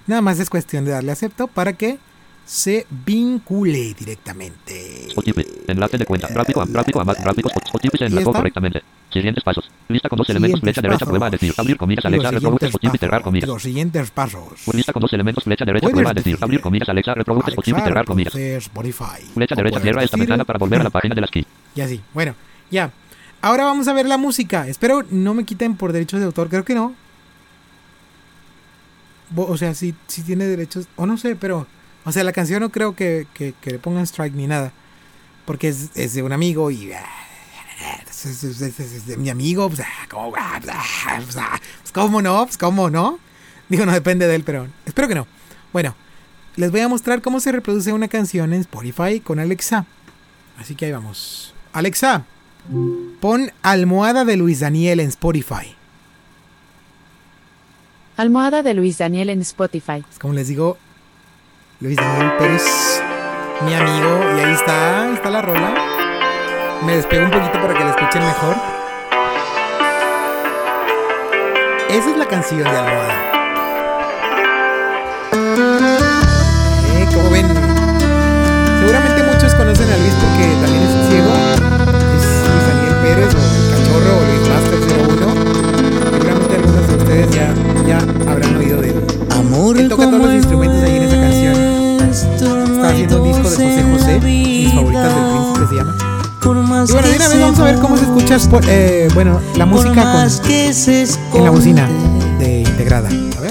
Nada 0.07 0.23
más 0.23 0.39
es 0.39 0.49
cuestión 0.51 0.85
de 0.85 0.93
darle 0.93 1.11
acepto 1.13 1.49
para 1.49 1.73
que 1.73 1.99
se 2.47 2.87
vincule 3.05 3.93
directamente. 3.95 5.09
Enlace 5.67 5.99
de 5.99 6.07
cuenta. 6.07 6.29
Gráfico 6.29 6.65
gráfico 6.65 7.05
más 7.05 7.21
gráficos. 7.23 7.53
Spotify 7.65 7.99
se 7.99 8.05
¿Y 8.05 8.07
enlazó 8.07 8.33
correctamente. 8.33 8.83
Siguientes 9.13 9.43
pasos. 9.43 9.69
Lista 9.89 10.09
con 10.09 10.19
dos 10.19 10.31
elementos. 10.31 10.61
Flecha 10.61 10.81
derecha. 10.81 11.05
Prueba 11.05 11.27
a 11.27 11.31
decir. 11.31 11.53
Abrir 11.57 11.77
comillas. 11.77 12.05
Alexa. 12.05 12.31
Reproduce 12.31 12.67
Spotify. 12.67 12.99
Cerrar 12.99 13.23
comillas. 13.23 13.49
Los 13.49 13.63
siguientes 13.63 14.11
pasos. 14.13 14.61
Pues 14.65 14.77
lista 14.77 14.93
con 14.93 15.01
dos 15.01 15.13
elementos. 15.13 15.43
Flecha 15.43 15.65
derecha. 15.65 15.89
Prueba 15.89 16.11
a 16.11 16.15
decir. 16.15 16.39
Abrir 16.41 16.61
comillas. 16.61 16.89
Alexa. 16.89 17.15
Reproduce 17.15 17.51
Spotify. 17.51 17.81
Cerrar 17.81 18.05
comillas. 18.05 18.33
Flecha 18.33 19.55
derecha. 19.57 19.81
Cierra 19.81 20.05
esta 20.05 20.17
ventana 20.17 20.45
para 20.45 20.61
volver 20.61 20.81
a 20.81 20.85
la 20.85 20.91
página 20.91 21.17
de 21.17 21.21
la 21.21 21.27
ski. 21.27 21.45
Y 21.75 21.81
así. 21.81 22.01
Bueno, 22.15 22.37
ya. 22.71 22.93
Ahora 23.43 23.65
vamos 23.65 23.89
a 23.89 23.93
ver 23.93 24.07
la 24.07 24.19
música. 24.19 24.69
Espero 24.69 25.05
no 25.11 25.35
me 25.35 25.45
quiten 25.45 25.77
por 25.77 25.93
derechos 25.93 26.21
de 26.21 26.27
autor. 26.27 26.49
Creo 26.49 26.65
que 26.65 26.77
no. 26.77 26.95
O 29.35 29.57
sea, 29.57 29.75
sí, 29.75 29.97
sí 30.07 30.23
tiene 30.23 30.45
derechos. 30.45 30.87
O 30.95 31.07
no 31.07 31.17
sé, 31.17 31.35
pero. 31.35 31.67
O 32.07 32.13
sea, 32.13 32.25
la 32.25 32.33
canción 32.33 32.61
no 32.61 32.71
creo 32.71 32.95
que, 32.97 33.27
que- 33.35 33.53
que 33.61 33.71
le 33.73 33.79
pongan 33.79 34.05
strike 34.07 34.35
ni 34.35 34.47
nada. 34.47 34.73
Porque 35.45 35.69
es, 35.69 35.91
es 35.95 36.15
de 36.15 36.23
un 36.23 36.33
amigo 36.33 36.71
y. 36.71 36.93
ah, 36.93 37.05
Es, 38.09 38.25
es- 38.45 38.61
es- 38.81 39.07
de 39.07 39.17
mi 39.19 39.29
amigo. 39.29 39.69
Pues, 39.69 39.81
ah, 39.81 40.07
¿cómo, 40.09 40.33
ah, 40.39 40.59
pues, 40.63 41.37
ah, 41.37 41.59
pues, 41.83 41.93
¿cómo 41.93 42.23
no? 42.23 42.45
Pues, 42.47 42.57
¿cómo 42.57 42.89
no? 42.91 43.19
Digo, 43.69 43.85
no 43.85 43.93
depende 43.93 44.27
de 44.27 44.35
él, 44.37 44.45
pero 44.45 44.67
espero 44.87 45.09
que 45.09 45.15
no. 45.15 45.27
Bueno, 45.73 45.95
les 46.57 46.71
voy 46.71 46.81
a 46.81 46.89
mostrar 46.89 47.21
cómo 47.21 47.39
se 47.41 47.53
reproduce 47.53 47.93
una 47.93 48.09
canción 48.09 48.53
en 48.55 48.61
Spotify 48.61 49.21
con 49.21 49.39
Alexa. 49.41 49.85
Así 50.59 50.75
que 50.75 50.87
ahí 50.87 50.93
vamos. 50.93 51.55
Alexa, 51.73 52.25
pon 53.21 53.53
almohada 53.63 54.25
de 54.25 54.37
Luis 54.37 54.61
Daniel 54.61 55.01
en 55.01 55.09
Spotify. 55.09 55.75
Almohada 58.17 58.63
de 58.63 58.73
Luis 58.75 58.99
Daniel 58.99 59.29
en 59.31 59.43
Spotify. 59.43 60.03
Es 60.11 60.19
como 60.19 60.33
les 60.33 60.49
digo, 60.49 60.79
Luis 61.79 61.95
Daniel 61.95 62.33
Pérez, 62.39 63.03
mi 63.61 63.75
amigo, 63.75 64.21
y 64.35 64.41
ahí 64.41 64.53
está, 64.55 65.03
ahí 65.03 65.13
está 65.13 65.29
la 65.29 65.43
rola. 65.43 65.75
Me 66.87 66.97
despego 66.97 67.27
un 67.27 67.31
poquito 67.31 67.61
para 67.61 67.75
que 67.75 67.85
la 67.85 67.91
escuchen 67.91 68.25
mejor. 68.25 68.57
Esa 71.91 72.11
es 72.11 72.17
la 72.17 72.27
canción 72.29 72.65
de 72.65 72.71
almohada. 72.71 73.26
Y 96.91 96.93
bueno, 96.93 97.09
de 97.09 97.17
una 97.17 97.29
vez 97.29 97.41
vamos 97.41 97.59
a 97.59 97.65
ver 97.65 97.75
cómo 97.81 97.97
se 97.97 98.05
escucha 98.05 98.37
spo- 98.37 98.61
eh, 98.69 99.09
bueno, 99.15 99.41
la 99.57 99.67
música 99.67 99.95
con, 100.13 100.41
en 101.35 101.45
la 101.45 101.51
bocina 101.51 101.89
de 102.39 102.61
integrada. 102.61 103.09
A 103.09 103.41
ver, 103.41 103.51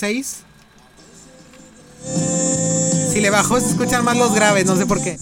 6. 0.00 0.36
Si 3.12 3.20
le 3.20 3.28
bajo 3.28 3.60
se 3.60 3.68
escuchan 3.68 4.02
más 4.02 4.16
los 4.16 4.34
graves, 4.34 4.64
no 4.64 4.74
sé 4.74 4.86
por 4.86 5.02
qué. 5.02 5.18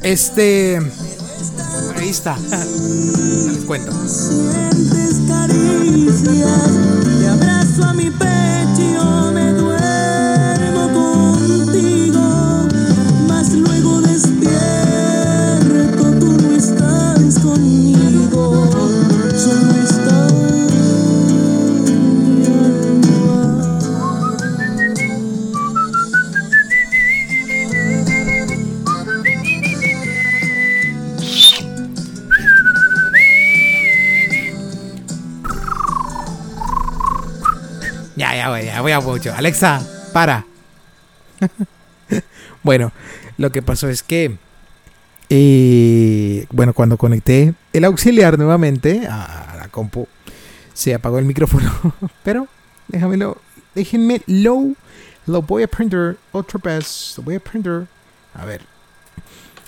Este... 0.00 0.80
Ahí 1.94 2.08
está. 2.08 2.38
Les 2.48 3.64
cuento. 3.66 3.92
Sientes 4.08 5.20
caricias, 5.28 6.70
te 7.20 7.28
abrazo 7.28 7.84
a 7.84 7.92
mi 7.92 8.10
pecho 8.10 9.30
me 9.34 9.52
mucho. 39.00 39.34
Alexa, 39.34 39.82
para. 40.12 40.44
bueno, 42.62 42.92
lo 43.38 43.50
que 43.50 43.62
pasó 43.62 43.88
es 43.88 44.02
que. 44.02 44.36
eh, 45.28 46.46
bueno, 46.50 46.72
cuando 46.72 46.96
conecté 46.96 47.54
el 47.72 47.84
auxiliar 47.84 48.38
nuevamente 48.38 49.06
a 49.08 49.56
la 49.58 49.68
compu, 49.68 50.08
se 50.74 50.94
apagó 50.94 51.18
el 51.18 51.24
micrófono. 51.24 51.72
Pero, 52.24 52.48
déjamelo. 52.88 53.38
Déjenme 53.74 54.22
low. 54.26 54.74
Lo 55.26 55.42
voy 55.42 55.64
a 55.64 55.68
prender 55.68 56.16
otra 56.32 56.60
vez. 56.62 57.14
Lo 57.16 57.24
voy 57.24 57.34
a 57.34 57.40
prender. 57.40 57.86
A 58.34 58.44
ver. 58.44 58.62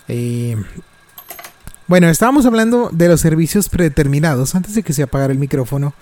Eh, 0.09 0.57
bueno, 1.87 2.09
estábamos 2.09 2.45
hablando 2.47 2.91
de 2.93 3.09
los 3.09 3.21
servicios 3.21 3.69
predeterminados 3.69 4.55
antes 4.55 4.75
de 4.75 4.83
que 4.83 4.93
se 4.93 5.03
apagara 5.03 5.33
el 5.33 5.39
micrófono. 5.39 5.95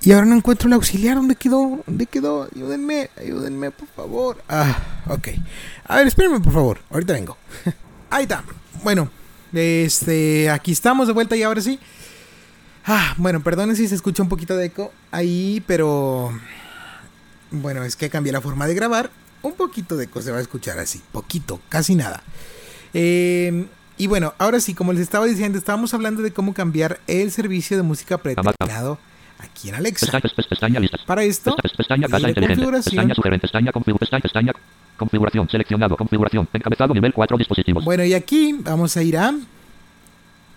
Y 0.00 0.12
ahora 0.12 0.26
no 0.26 0.36
encuentro 0.36 0.68
el 0.68 0.74
auxiliar. 0.74 1.16
¿Dónde 1.16 1.36
quedó? 1.36 1.80
¿Dónde 1.86 2.06
quedó? 2.06 2.48
Ayúdenme, 2.54 3.10
ayúdenme, 3.16 3.70
por 3.70 3.88
favor. 3.88 4.42
Ah, 4.48 5.02
ok. 5.06 5.28
A 5.86 5.96
ver, 5.96 6.06
espérenme, 6.06 6.40
por 6.40 6.52
favor. 6.52 6.78
Ahorita 6.90 7.12
vengo. 7.12 7.36
Ahí 8.10 8.22
está. 8.22 8.44
Bueno, 8.82 9.10
este, 9.52 10.50
aquí 10.50 10.72
estamos 10.72 11.06
de 11.06 11.12
vuelta 11.12 11.36
y 11.36 11.42
ahora 11.42 11.60
sí. 11.60 11.78
Ah, 12.86 13.14
bueno, 13.18 13.42
perdonen 13.42 13.76
si 13.76 13.86
se 13.86 13.94
escucha 13.94 14.22
un 14.22 14.30
poquito 14.30 14.56
de 14.56 14.66
eco 14.66 14.92
ahí, 15.10 15.62
pero 15.66 16.32
bueno, 17.50 17.84
es 17.84 17.96
que 17.96 18.08
cambié 18.08 18.32
la 18.32 18.40
forma 18.40 18.66
de 18.66 18.74
grabar. 18.74 19.10
Un 19.42 19.52
poquito 19.52 19.96
de 19.96 20.04
eco 20.04 20.22
se 20.22 20.30
va 20.30 20.38
a 20.38 20.40
escuchar 20.40 20.78
así, 20.78 21.02
poquito, 21.12 21.60
casi 21.68 21.94
nada. 21.94 22.22
Eh, 22.94 23.66
y 23.98 24.06
bueno, 24.06 24.32
ahora 24.38 24.58
sí, 24.60 24.72
como 24.72 24.94
les 24.94 25.02
estaba 25.02 25.26
diciendo, 25.26 25.58
estábamos 25.58 25.92
hablando 25.92 26.22
de 26.22 26.32
cómo 26.32 26.54
cambiar 26.54 26.98
el 27.06 27.30
servicio 27.30 27.76
de 27.76 27.82
música 27.82 28.16
predeterminado 28.16 28.98
aquí 29.38 29.68
en 29.68 29.74
Alexa. 29.76 30.06
Pestaña, 30.06 30.22
pes- 30.34 30.46
pestaña 30.46 30.80
listas. 30.80 31.02
Para 31.02 31.22
esto, 31.24 31.56
Pesta- 31.56 31.76
pestaña 31.76 32.08
casa 32.08 32.28
inteligente. 32.28 32.54
configuración. 32.54 32.94
Pestaña 32.94 33.14
sugerente. 33.14 33.42
Pestaña 33.42 33.72
configuración. 33.72 34.20
Pestaña, 34.20 34.22
pestaña. 34.22 34.52
Configuración. 34.96 35.48
Seleccionado. 35.48 35.96
Configuración. 35.96 36.48
Encabezado 36.52 36.92
nivel 36.94 37.12
4 37.12 37.36
dispositivos. 37.38 37.84
bueno, 37.84 38.04
y 38.04 38.14
aquí 38.14 38.56
vamos 38.62 38.96
a 38.96 39.02
ir 39.02 39.16
a 39.16 39.34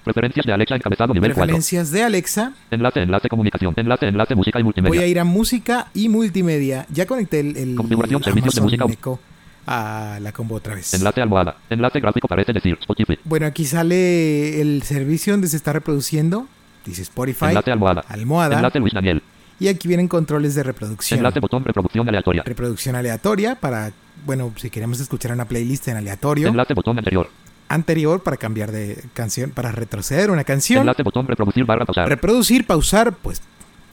Preferencias 0.04 0.48
de 0.48 0.54
Alexa 0.54 0.76
encabezado 0.76 1.14
nivel 1.14 1.30
4. 1.32 1.44
Preferencias 1.46 1.92
de 1.92 2.02
Alexa. 2.02 2.54
Enlace, 2.72 3.02
enlace, 3.04 3.30
comunicación. 3.30 3.76
Enlace, 3.78 4.08
enlace, 4.08 4.34
música 4.34 4.60
y 4.60 4.64
multimedia. 4.64 4.90
Voy 4.90 5.04
a 5.04 5.06
ir 5.08 5.20
a 5.20 5.24
música 5.24 5.90
y 5.94 6.10
multimedia. 6.10 6.88
Ya 6.92 7.06
conecté 7.06 7.42
el, 7.42 7.56
el 7.56 7.76
Configuración, 7.76 8.24
servicios 8.24 8.56
de 8.56 8.62
Amazon 8.62 8.86
música. 8.88 9.00
Echo 9.00 9.20
a 9.68 10.18
la 10.20 10.32
combo 10.32 10.56
otra 10.56 10.74
vez. 10.74 10.92
Enlace 10.96 11.22
almohada. 11.22 11.58
Enlace 11.70 12.00
gráfico 12.00 12.28
parece 12.28 12.52
decir 12.52 12.76
Spotify. 12.82 13.20
Bueno, 13.26 13.46
aquí 13.46 13.64
sale 13.66 14.60
el 14.60 14.82
servicio 14.82 15.34
donde 15.34 15.48
se 15.48 15.58
está 15.58 15.72
reproduciendo. 15.72 16.48
Dice 16.86 17.02
Spotify. 17.04 17.46
Enlace 17.46 17.72
almohada. 17.72 18.04
Almohada. 18.08 18.56
Enlace 18.56 18.80
Luis 18.80 18.94
Daniel. 18.94 19.22
Y 19.60 19.68
aquí 19.68 19.88
vienen 19.88 20.08
controles 20.08 20.56
de 20.56 20.64
reproducción. 20.64 21.20
Enlace 21.20 21.40
botón 21.40 21.64
reproducción 21.64 22.08
aleatoria. 22.10 22.42
Reproducción 22.44 22.96
aleatoria 22.96 23.56
para, 23.56 23.92
bueno, 24.26 24.52
si 24.56 24.70
queremos 24.72 25.00
escuchar 25.00 25.32
una 25.34 25.46
playlist 25.46 25.88
en 25.90 25.98
aleatorio. 25.98 26.48
Enlace 26.48 26.74
botón 26.74 26.98
anterior. 26.98 27.30
Anterior 27.70 28.22
para 28.24 28.38
cambiar 28.38 28.72
de 28.72 29.02
canción, 29.14 29.52
para 29.52 29.72
retroceder 29.72 30.32
una 30.32 30.44
canción. 30.44 30.82
Enlace 30.82 31.04
botón 31.04 31.28
reproducir 31.28 31.64
barra 31.66 31.86
pausar. 31.86 32.10
Reproducir, 32.10 32.66
pausar, 32.66 33.14
pues, 33.14 33.42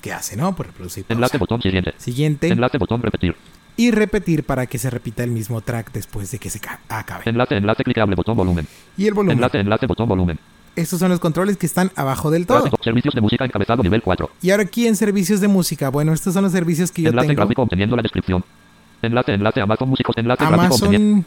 ¿qué 0.00 0.12
hace, 0.12 0.36
no? 0.36 0.56
Pues 0.56 0.68
reproducir, 0.68 1.04
pausar. 1.04 1.16
Enlace 1.18 1.38
botón 1.38 1.60
siguiente. 1.62 1.92
Siguiente. 1.98 2.48
Enlace 2.48 2.78
botón 2.78 3.02
repetir. 3.02 3.36
Y 3.76 3.90
repetir 3.92 4.42
para 4.44 4.66
que 4.66 4.78
se 4.78 4.90
repita 4.90 5.22
el 5.22 5.30
mismo 5.30 5.60
track 5.60 5.92
después 5.92 6.30
de 6.32 6.38
que 6.40 6.50
se 6.50 6.58
ca- 6.58 6.80
acabe. 6.88 7.22
Enlace, 7.26 7.56
enlace 7.56 7.84
clicable 7.84 8.16
botón 8.16 8.36
volumen. 8.36 8.66
Y 8.96 9.06
el 9.06 9.14
volumen. 9.14 9.36
Enlace, 9.36 9.60
enlace 9.60 9.86
botón 9.86 10.08
volumen. 10.08 10.38
Estos 10.78 10.98
son 11.00 11.10
los 11.10 11.20
controles 11.20 11.56
que 11.56 11.66
están 11.66 11.90
abajo 11.96 12.30
del 12.30 12.46
todo. 12.46 12.60
Gráfico, 12.60 12.82
servicios 12.82 13.14
de 13.14 13.20
música 13.20 13.44
encabezado 13.44 13.82
nivel 13.82 14.02
4. 14.02 14.30
Y 14.42 14.50
ahora 14.50 14.62
aquí 14.64 14.86
en 14.86 14.96
servicios 14.96 15.40
de 15.40 15.48
música, 15.48 15.88
bueno, 15.90 16.12
estos 16.12 16.34
son 16.34 16.44
los 16.44 16.52
servicios 16.52 16.90
que 16.92 17.02
yo 17.02 17.10
Enlace 17.10 17.28
tengo. 17.28 17.40
gráfico 17.40 17.62
obteniendo 17.62 17.96
la 17.96 18.02
descripción. 18.02 18.44
Enlace, 19.02 19.32
enlace 19.34 19.60
Amazon 19.60 19.88
Músicos. 19.88 20.16
Enlace 20.16 20.44
gráfico. 20.44 20.64
Amazon 20.86 21.24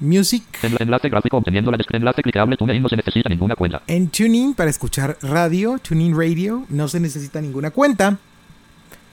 Music. 0.00 0.42
En- 0.62 0.76
Enlace 0.80 1.08
gráfico 1.08 1.36
obteniendo 1.36 1.70
la 1.70 1.76
descripción. 1.76 2.02
Enlace 2.02 2.22
clicable 2.22 2.56
TuneIn 2.56 2.82
no 2.82 2.88
se 2.88 2.96
necesita 2.96 3.28
ninguna 3.28 3.54
cuenta. 3.56 3.82
En 3.86 4.08
Tuning 4.08 4.54
para 4.54 4.70
escuchar 4.70 5.16
radio, 5.22 5.78
Tuning 5.78 6.14
Radio, 6.16 6.64
no 6.68 6.88
se 6.88 7.00
necesita 7.00 7.40
ninguna 7.40 7.70
cuenta. 7.70 8.18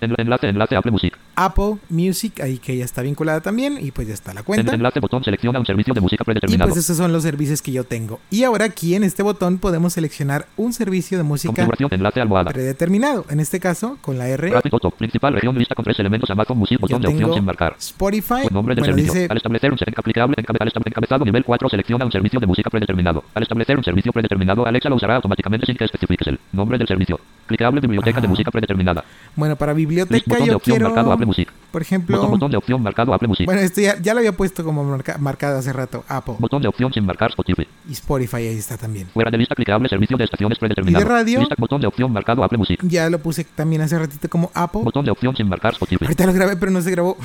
En- 0.02 0.16
Enlace, 0.18 0.50
enlace 0.50 0.76
Apple 0.76 0.92
Music. 0.92 1.16
Apple 1.36 1.78
Music, 1.90 2.40
ahí 2.42 2.58
que 2.58 2.78
ya 2.78 2.86
está 2.86 3.02
vinculada 3.02 3.42
también 3.42 3.78
y 3.80 3.92
pues 3.92 4.08
ya 4.08 4.14
está 4.14 4.34
la 4.34 4.42
En- 4.42 4.46
cuenta. 4.46 4.74
Enlace 4.76 5.00
botón 5.00 5.24
selecciona 5.24 5.60
un 5.60 5.66
servicio 5.66 5.94
de 5.94 6.02
música 6.02 6.24
Y 6.24 6.26
predeterminado. 6.26 6.70
pues 6.70 6.84
esos 6.84 6.98
son 6.98 7.12
los 7.14 7.24
servicios 7.24 7.62
que 7.62 7.72
yo 7.72 7.84
tengo. 7.84 8.20
Y 8.30 8.44
ahora 8.44 8.66
aquí 8.66 8.96
en 8.96 9.04
este 9.04 9.24
botón 9.24 9.58
podemos 9.58 9.94
seleccionar 9.94 10.48
un 10.58 10.74
servicio 10.74 11.18
de 11.18 11.24
música 11.24 11.50
Configuración 11.54 11.90
enlace 11.94 12.22
predeterminado. 12.52 13.26
En 13.30 13.40
este 13.40 13.60
caso, 13.60 13.98
con 14.02 14.18
la 14.18 14.28
R, 14.28 14.52
top. 14.80 14.94
Principal 14.96 15.34
región 15.34 15.58
lista 15.58 15.76
con 15.76 15.84
tres 15.86 16.00
elementos. 16.00 16.30
Amazon 16.30 16.58
Music. 16.58 16.78
yo 16.80 16.82
Botón 16.82 17.02
de 17.02 17.08
opción 17.10 17.34
sin 17.34 17.46
marcar. 17.46 17.76
Spotify. 17.80 18.42
Buen 18.44 18.54
nombre 18.54 18.76
del 18.76 18.82
Bueno, 18.84 18.96
servicio. 18.96 19.14
dice 19.22 19.28
Al 19.30 19.38
establecer 19.38 19.72
un 19.72 19.78
aplicable 19.96 20.36
encabezado 20.38 21.26
nivel 21.26 21.44
4 21.44 21.70
selecciona 21.70 22.06
un 22.06 22.12
servicio 22.12 22.40
de 22.40 22.48
música 22.48 22.70
predeterminado. 22.70 23.24
Al 23.34 23.44
establecer 23.44 23.78
un 23.78 23.84
servicio 23.84 24.12
predeterminado, 24.12 24.66
Alexa 24.66 24.90
lo 24.90 24.96
usará 24.96 25.16
automáticamente 25.16 25.66
sin 25.66 25.76
que 25.76 25.86
especifiques 25.86 26.28
el 26.28 26.40
nombre 26.52 26.78
del 26.78 26.88
servicio. 26.88 27.20
Clicable 27.48 27.82
biblioteca 27.82 28.20
de 28.22 28.26
Ajá. 28.26 28.30
música 28.32 28.52
predeterminada. 28.52 29.04
Bueno, 29.36 29.56
para 29.56 29.74
biblioteca 29.74 30.36
de 30.38 30.46
yo 30.46 30.58
opción 30.58 30.76
quiero, 30.78 30.90
marcado 30.90 31.12
Music. 31.32 31.50
por 31.72 31.82
ejemplo, 31.82 32.18
Botón, 32.18 32.32
botón 32.32 32.52
de 32.52 32.58
opción 32.58 32.84
marcado 32.84 33.14
Apple 33.14 33.28
Music. 33.28 33.46
bueno, 33.46 33.62
esto 33.62 33.80
ya, 33.82 33.98
ya 34.02 34.14
lo 34.14 34.20
había 34.20 34.32
puesto 34.36 34.64
como 34.64 34.84
marca- 34.84 35.18
marcado 35.18 35.58
hace 35.58 35.72
rato, 35.74 36.04
Apple 36.08 36.36
Botón 36.40 36.62
de 36.62 36.68
opción 36.68 36.92
sin 36.94 37.06
marcar 37.06 37.30
Spotify. 37.30 37.68
y 37.88 37.94
Spotify, 37.94 38.36
ahí 38.38 38.58
está 38.58 38.78
también. 38.78 39.08
Fuera 39.14 39.32
de 39.32 39.38
lista 39.38 39.56
clicable 39.56 39.88
servicio 39.90 40.18
de 40.18 40.26
estaciones 40.26 40.58
predeterminado. 40.60 41.04
¿Y 41.04 41.08
de 41.08 41.14
radio? 41.14 41.40
Lista 41.40 41.56
botón 41.58 41.80
de 41.82 41.88
opción 41.88 42.12
marcado 42.12 42.44
Apple 42.44 42.58
Music. 42.58 42.80
Ya 42.84 43.10
lo 43.10 43.20
puse 43.20 43.44
también 43.46 43.82
hace 43.82 43.98
ratito 43.98 44.28
como 44.30 44.52
Apple. 44.54 44.82
Botón 44.84 45.06
de 45.06 45.12
opción 45.12 45.36
sin 45.36 45.48
marcar 45.48 45.74
Spotify. 45.74 46.06
Ahorita 46.06 46.26
lo 46.26 46.34
grabé, 46.34 46.56
pero 46.58 46.72
no 46.72 46.82
se 46.82 46.92
grabó. 46.92 47.18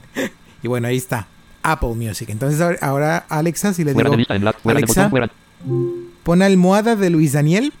y 0.62 0.68
bueno, 0.68 0.86
ahí 0.88 0.96
está. 0.96 1.26
Apple 1.62 1.94
Music. 1.94 2.28
Entonces 2.30 2.60
ahora- 2.60 2.78
ahora 2.80 3.24
Alexa, 3.28 3.74
si 3.74 3.84
le 3.84 3.92
Fuera 3.92 4.06
digo, 4.08 4.12
de 4.12 4.18
lista 4.18 4.34
enlace. 4.36 4.58
Fuera 4.62 4.78
de 4.78 4.84
Alexa, 4.84 5.08
botón 5.08 5.10
fuera. 5.10 5.30
pon 6.22 6.42
almohada 6.42 6.96
de 6.96 7.10
Luis 7.10 7.32
Daniel. 7.32 7.72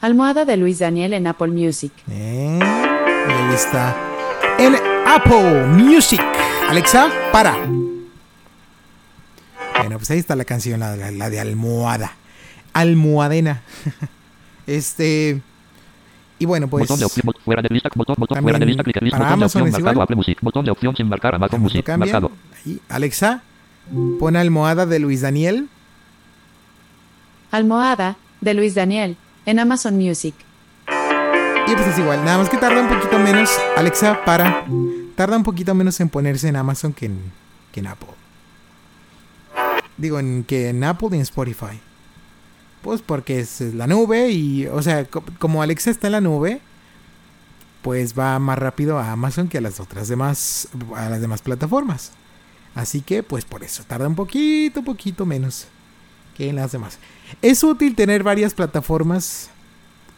Almohada 0.00 0.44
de 0.44 0.56
Luis 0.56 0.78
Daniel 0.78 1.12
en 1.12 1.26
Apple 1.26 1.48
Music. 1.48 1.92
Eh, 2.10 2.58
y 3.28 3.32
ahí 3.32 3.54
está. 3.54 3.96
En 4.58 4.74
Apple 5.06 5.66
Music. 5.68 6.20
Alexa, 6.68 7.08
para. 7.32 7.56
Bueno, 9.78 9.96
pues 9.98 10.10
ahí 10.10 10.18
está 10.18 10.34
la 10.36 10.44
canción, 10.44 10.80
la, 10.80 10.96
la- 10.96 11.10
la 11.10 11.30
de 11.30 11.40
almohada. 11.40 12.12
Almohadena. 12.72 13.62
este. 14.66 15.40
Y 16.40 16.46
bueno, 16.46 16.68
pues. 16.68 16.82
botón 16.82 16.98
de 17.00 17.04
opción 17.06 17.26
bot- 17.26 17.40
fuera 17.44 17.62
de 17.62 17.68
lista 17.70 17.88
botón 17.94 18.16
botón 18.18 18.42
fuera 18.42 18.58
de 18.58 18.66
lista 18.66 18.82
clic 18.84 19.00
lista 19.02 19.18
botón 19.18 19.28
de 19.28 19.34
Amazon 19.34 19.62
opción 19.62 19.66
es 19.68 19.82
marcado. 19.84 20.02
Apple 20.02 20.16
Music. 20.16 20.38
Botón 20.40 20.64
de 20.64 20.70
opción 20.70 20.96
sin 20.96 21.08
marcar 21.08 21.34
Amazon 21.34 21.60
Music. 21.60 21.84
cambian. 21.84 22.12
Marcado. 22.22 22.32
Ahí, 22.64 22.80
Alexa, 22.88 23.42
pon 24.20 24.36
almohada 24.36 24.86
de 24.86 24.98
Luis 25.00 25.20
Daniel. 25.22 25.68
Almohada 27.50 28.16
de 28.40 28.54
Luis 28.54 28.74
Daniel 28.74 29.16
en 29.46 29.58
Amazon 29.58 29.96
Music. 29.96 30.34
Y 31.70 31.74
pues 31.74 31.86
es 31.88 31.98
igual, 31.98 32.24
nada 32.24 32.38
más 32.38 32.48
que 32.48 32.56
tarda 32.56 32.80
un 32.80 32.88
poquito 32.88 33.18
menos. 33.18 33.50
Alexa, 33.76 34.24
para. 34.24 34.64
Tarda 35.14 35.36
un 35.36 35.42
poquito 35.42 35.74
menos 35.74 36.00
en 36.00 36.08
ponerse 36.08 36.48
en 36.48 36.56
Amazon 36.56 36.92
que 36.92 37.06
en, 37.06 37.20
que 37.72 37.80
en 37.80 37.88
Apple. 37.88 38.08
Digo, 39.96 40.18
en, 40.20 40.44
que 40.44 40.68
en 40.68 40.82
Apple 40.84 41.08
y 41.12 41.14
en 41.16 41.20
Spotify. 41.22 41.80
Pues 42.82 43.02
porque 43.02 43.40
es 43.40 43.60
la 43.60 43.86
nube 43.86 44.30
y, 44.30 44.66
o 44.66 44.80
sea, 44.82 45.04
co- 45.04 45.24
como 45.40 45.60
Alexa 45.62 45.90
está 45.90 46.06
en 46.06 46.12
la 46.12 46.20
nube, 46.20 46.60
pues 47.82 48.16
va 48.16 48.38
más 48.38 48.58
rápido 48.58 48.98
a 48.98 49.10
Amazon 49.10 49.48
que 49.48 49.58
a 49.58 49.60
las 49.60 49.80
otras 49.80 50.06
demás, 50.08 50.68
a 50.96 51.08
las 51.08 51.20
demás 51.20 51.42
plataformas. 51.42 52.12
Así 52.76 53.00
que, 53.00 53.24
pues 53.24 53.44
por 53.44 53.64
eso, 53.64 53.82
tarda 53.82 54.06
un 54.06 54.14
poquito, 54.14 54.82
poquito 54.84 55.26
menos 55.26 55.66
que 56.36 56.48
en 56.48 56.56
las 56.56 56.70
demás. 56.70 56.98
Es 57.42 57.64
útil 57.64 57.96
tener 57.96 58.22
varias 58.22 58.54
plataformas 58.54 59.50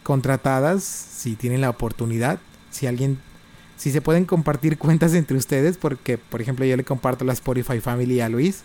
contratadas 0.02 0.82
si 0.82 1.36
tienen 1.36 1.60
la 1.60 1.70
oportunidad. 1.70 2.38
Si 2.70 2.86
alguien, 2.86 3.18
si 3.76 3.90
se 3.90 4.00
pueden 4.00 4.24
compartir 4.24 4.78
cuentas 4.78 5.14
entre 5.14 5.36
ustedes, 5.36 5.76
porque 5.76 6.18
por 6.18 6.40
ejemplo 6.40 6.64
yo 6.64 6.76
le 6.76 6.84
comparto 6.84 7.24
la 7.24 7.32
Spotify 7.32 7.80
Family 7.80 8.20
a 8.20 8.28
Luis 8.28 8.62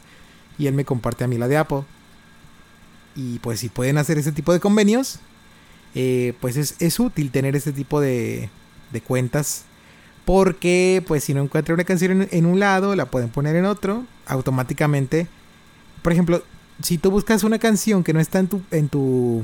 y 0.58 0.68
él 0.68 0.74
me 0.74 0.86
comparte 0.86 1.24
a 1.24 1.28
mí 1.28 1.38
la 1.38 1.48
de 1.48 1.58
Apple. 1.58 1.84
Y 3.16 3.40
pues 3.40 3.60
si 3.60 3.70
pueden 3.70 3.98
hacer 3.98 4.18
ese 4.18 4.32
tipo 4.32 4.54
de 4.54 4.60
convenios, 4.60 5.20
eh, 5.94 6.34
pues 6.42 6.58
es, 6.58 6.76
es 6.80 7.00
útil 7.00 7.32
tener 7.32 7.56
ese 7.56 7.72
tipo 7.72 8.02
de, 8.02 8.50
de 8.92 9.02
cuentas. 9.02 9.64
Porque 10.26 11.04
pues 11.08 11.24
si 11.24 11.34
no 11.34 11.42
encuentra 11.42 11.74
una 11.74 11.84
canción 11.84 12.24
en, 12.24 12.30
en 12.32 12.46
un 12.46 12.60
lado, 12.60 12.96
la 12.96 13.06
pueden 13.06 13.30
poner 13.30 13.56
en 13.56 13.66
otro. 13.66 14.06
Automáticamente. 14.26 15.28
Por 16.02 16.12
ejemplo, 16.12 16.44
si 16.82 16.98
tú 16.98 17.12
buscas 17.12 17.44
una 17.44 17.60
canción 17.60 18.04
que 18.04 18.14
no 18.14 18.20
está 18.20 18.40
en 18.40 18.48
tu, 18.48 18.62
en 18.72 18.90
tu 18.90 19.44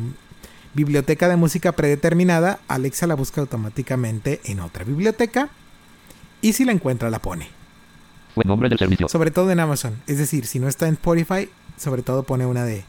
biblioteca 0.73 1.27
de 1.27 1.35
música 1.35 1.71
predeterminada, 1.73 2.59
Alexa 2.67 3.07
la 3.07 3.15
busca 3.15 3.41
automáticamente 3.41 4.41
en 4.45 4.59
otra 4.59 4.83
biblioteca. 4.83 5.49
Y 6.41 6.53
si 6.53 6.65
la 6.65 6.71
encuentra, 6.71 7.09
la 7.09 7.19
pone. 7.19 7.49
Nombre 8.45 8.69
del 8.69 8.79
servicio. 8.79 9.09
Sobre 9.09 9.31
todo 9.31 9.51
en 9.51 9.59
Amazon. 9.59 10.01
Es 10.07 10.17
decir, 10.17 10.45
si 10.45 10.59
no 10.59 10.67
está 10.67 10.87
en 10.87 10.93
Spotify, 10.93 11.49
sobre 11.77 12.01
todo 12.01 12.23
pone 12.23 12.45
una 12.45 12.63
de, 12.63 12.83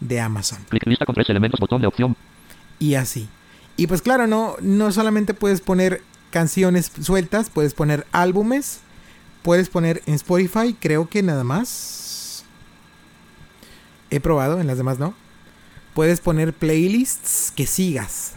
de 0.00 0.20
Amazon. 0.20 0.58
Clic 0.68 0.86
lista 0.86 1.04
con 1.04 1.14
tres 1.14 1.28
elementos 1.28 1.60
botón 1.60 1.80
de 1.80 1.86
opción. 1.86 2.16
Y 2.78 2.94
así. 2.94 3.28
Y 3.76 3.86
pues 3.86 4.02
claro, 4.02 4.26
no, 4.26 4.56
no 4.60 4.90
solamente 4.90 5.34
puedes 5.34 5.60
poner 5.60 6.02
canciones 6.30 6.90
sueltas, 7.00 7.50
puedes 7.50 7.74
poner 7.74 8.06
álbumes, 8.12 8.80
puedes 9.42 9.68
poner 9.68 10.02
en 10.06 10.14
Spotify, 10.14 10.74
creo 10.78 11.08
que 11.08 11.22
nada 11.22 11.44
más. 11.44 12.44
He 14.10 14.20
probado, 14.20 14.60
en 14.60 14.66
las 14.66 14.78
demás 14.78 14.98
no. 14.98 15.14
Puedes 15.98 16.20
poner 16.20 16.52
playlists 16.52 17.50
que 17.50 17.66
sigas. 17.66 18.34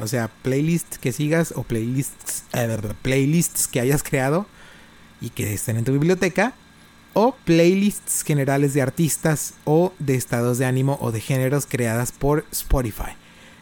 O 0.00 0.08
sea, 0.08 0.32
playlists 0.42 0.98
que 0.98 1.12
sigas 1.12 1.54
o 1.54 1.62
playlists, 1.62 2.42
playlists 3.02 3.68
que 3.68 3.78
hayas 3.78 4.02
creado 4.02 4.48
y 5.20 5.30
que 5.30 5.54
estén 5.54 5.76
en 5.76 5.84
tu 5.84 5.92
biblioteca. 5.92 6.54
O 7.12 7.36
playlists 7.44 8.24
generales 8.24 8.74
de 8.74 8.82
artistas 8.82 9.54
o 9.64 9.92
de 10.00 10.16
estados 10.16 10.58
de 10.58 10.66
ánimo 10.66 10.98
o 11.00 11.12
de 11.12 11.20
géneros 11.20 11.66
creadas 11.66 12.10
por 12.10 12.46
Spotify. 12.50 13.12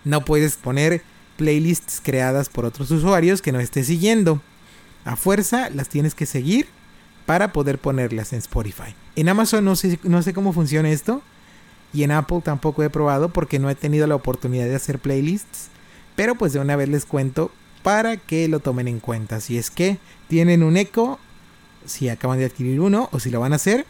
No 0.03 0.25
puedes 0.25 0.57
poner 0.57 1.03
playlists 1.37 2.01
creadas 2.03 2.49
por 2.49 2.65
otros 2.65 2.91
usuarios 2.91 3.43
que 3.43 3.53
no 3.53 3.61
estés 3.61 3.87
siguiendo. 3.87 4.41
A 5.05 5.15
fuerza 5.15 5.69
las 5.69 5.91
tienes 5.91 6.15
que 6.15 6.25
seguir 6.25 6.69
para 7.27 7.53
poder 7.53 7.79
ponerlas 7.79 8.33
en 8.33 8.39
Spotify. 8.39 8.95
En 9.15 9.29
Amazon 9.29 9.63
no 9.63 9.77
sé, 9.77 9.99
no 10.05 10.23
sé 10.23 10.33
cómo 10.33 10.55
funciona 10.55 10.91
esto. 10.91 11.23
Y 11.93 12.05
en 12.05 12.11
Apple 12.11 12.41
tampoco 12.43 12.83
he 12.83 12.91
probado 12.91 13.29
porque 13.29 13.59
no 13.59 13.69
he 13.71 13.75
tenido 13.75 14.07
la 14.07 14.15
oportunidad 14.15 14.67
de 14.67 14.75
hacer 14.75 14.99
playlists. 14.99 15.69
Pero 16.17 16.35
pues 16.35 16.53
de 16.53 16.61
una 16.61 16.77
vez 16.77 16.89
les 16.89 17.05
cuento 17.05 17.51
para 17.83 18.17
que 18.17 18.49
lo 18.49 18.61
tomen 18.61 18.89
en 18.89 19.01
cuenta. 19.01 19.41
Si 19.41 19.59
es 19.59 19.71
que 19.71 19.99
tienen 20.29 20.63
un 20.63 20.77
eco, 20.77 21.19
si 21.85 22.09
acaban 22.09 22.39
de 22.39 22.47
adquirir 22.47 22.81
uno 22.81 23.09
o 23.13 23.21
si 23.21 23.31
lo 23.31 23.41
van 23.41 23.53
a 23.53 23.57
hacer, 23.57 23.87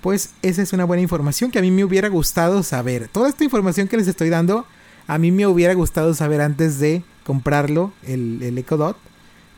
pues 0.00 0.30
esa 0.42 0.62
es 0.62 0.72
una 0.72 0.84
buena 0.84 1.02
información 1.02 1.50
que 1.50 1.58
a 1.58 1.62
mí 1.62 1.70
me 1.70 1.84
hubiera 1.84 2.08
gustado 2.08 2.62
saber. 2.62 3.08
Toda 3.08 3.28
esta 3.28 3.44
información 3.44 3.88
que 3.88 3.96
les 3.96 4.08
estoy 4.08 4.30
dando, 4.30 4.66
a 5.06 5.18
mí 5.18 5.30
me 5.30 5.46
hubiera 5.46 5.74
gustado 5.74 6.14
saber 6.14 6.40
antes 6.40 6.78
de 6.78 7.04
comprarlo, 7.24 7.92
el, 8.02 8.42
el 8.42 8.58
Echo 8.58 8.76
Dot. 8.76 8.96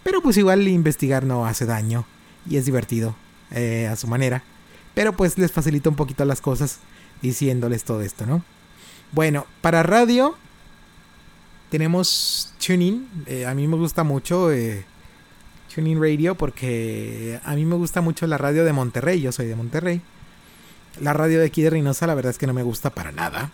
Pero 0.03 0.21
pues 0.21 0.37
igual 0.37 0.69
investigar 0.69 1.25
no 1.25 1.47
hace 1.47 1.65
daño 1.65 2.05
y 2.49 2.59
es 2.59 2.67
divertido 2.67 3.17
eh, 3.51 3.89
a 3.91 3.97
su 3.97 4.07
manera. 4.07 4.43
Pero 4.95 5.17
pues 5.17 5.39
les 5.39 5.51
facilita 5.51 5.89
un 5.89 5.97
poquito 5.97 6.25
las 6.25 6.41
cosas 6.41 6.79
diciéndoles 7.25 7.85
todo 7.85 8.03
esto, 8.03 8.27
¿no? 8.27 8.45
Bueno, 9.11 9.47
para 9.63 9.83
radio 9.83 10.37
tenemos 11.71 12.53
Tuning. 12.65 13.09
Eh, 13.27 13.47
a 13.47 13.55
mí 13.55 13.67
me 13.67 13.77
gusta 13.77 14.05
mucho 14.05 14.53
eh, 14.53 14.85
Tuning 15.75 16.01
Radio 16.01 16.35
porque 16.35 17.41
a 17.45 17.55
mí 17.55 17.65
me 17.65 17.77
gusta 17.77 18.03
mucho 18.03 18.27
la 18.27 18.37
radio 18.37 18.65
de 18.65 18.75
Monterrey. 18.75 19.23
Yo 19.23 19.33
soy 19.33 19.47
de 19.47 19.57
Monterrey. 19.57 20.03
La 21.01 21.15
radio 21.15 21.41
de 21.41 21.47
aquí 21.47 21.63
de 21.63 21.71
Reynosa 21.71 22.07
la 22.07 22.15
verdad 22.15 22.31
es 22.31 22.39
que 22.39 22.47
no 22.47 22.53
me 22.53 22.63
gusta 22.63 22.91
para 22.91 23.11
nada. 23.11 23.51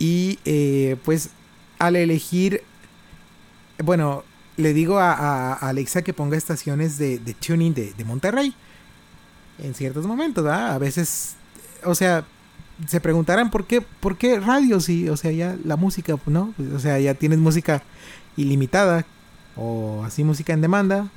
Y 0.00 0.40
eh, 0.44 0.96
pues 1.04 1.30
al 1.78 1.94
elegir, 1.94 2.64
bueno, 3.78 4.24
le 4.56 4.74
digo 4.74 4.98
a, 4.98 5.54
Alexa 5.54 6.02
que 6.02 6.12
ponga 6.12 6.36
estaciones 6.36 6.98
de, 6.98 7.20
de 7.20 7.34
tuning 7.34 7.72
de, 7.72 7.92
de, 7.92 8.04
Monterrey. 8.04 8.52
En 9.62 9.74
ciertos 9.74 10.06
momentos, 10.06 10.42
¿verdad? 10.42 10.74
A 10.74 10.78
veces, 10.78 11.36
o 11.84 11.94
sea, 11.94 12.24
se 12.86 13.00
preguntarán 13.00 13.50
por 13.50 13.66
qué, 13.66 13.80
por 13.80 14.16
qué 14.16 14.40
radio, 14.40 14.80
sí, 14.80 15.08
o 15.08 15.16
sea, 15.16 15.30
ya 15.32 15.56
la 15.64 15.76
música, 15.76 16.16
¿no? 16.26 16.54
O 16.74 16.78
sea, 16.78 16.98
ya 16.98 17.14
tienes 17.14 17.38
música 17.38 17.82
ilimitada 18.36 19.04
o 19.56 20.02
así 20.04 20.24
música 20.24 20.52
en 20.52 20.60
demanda. 20.60 21.08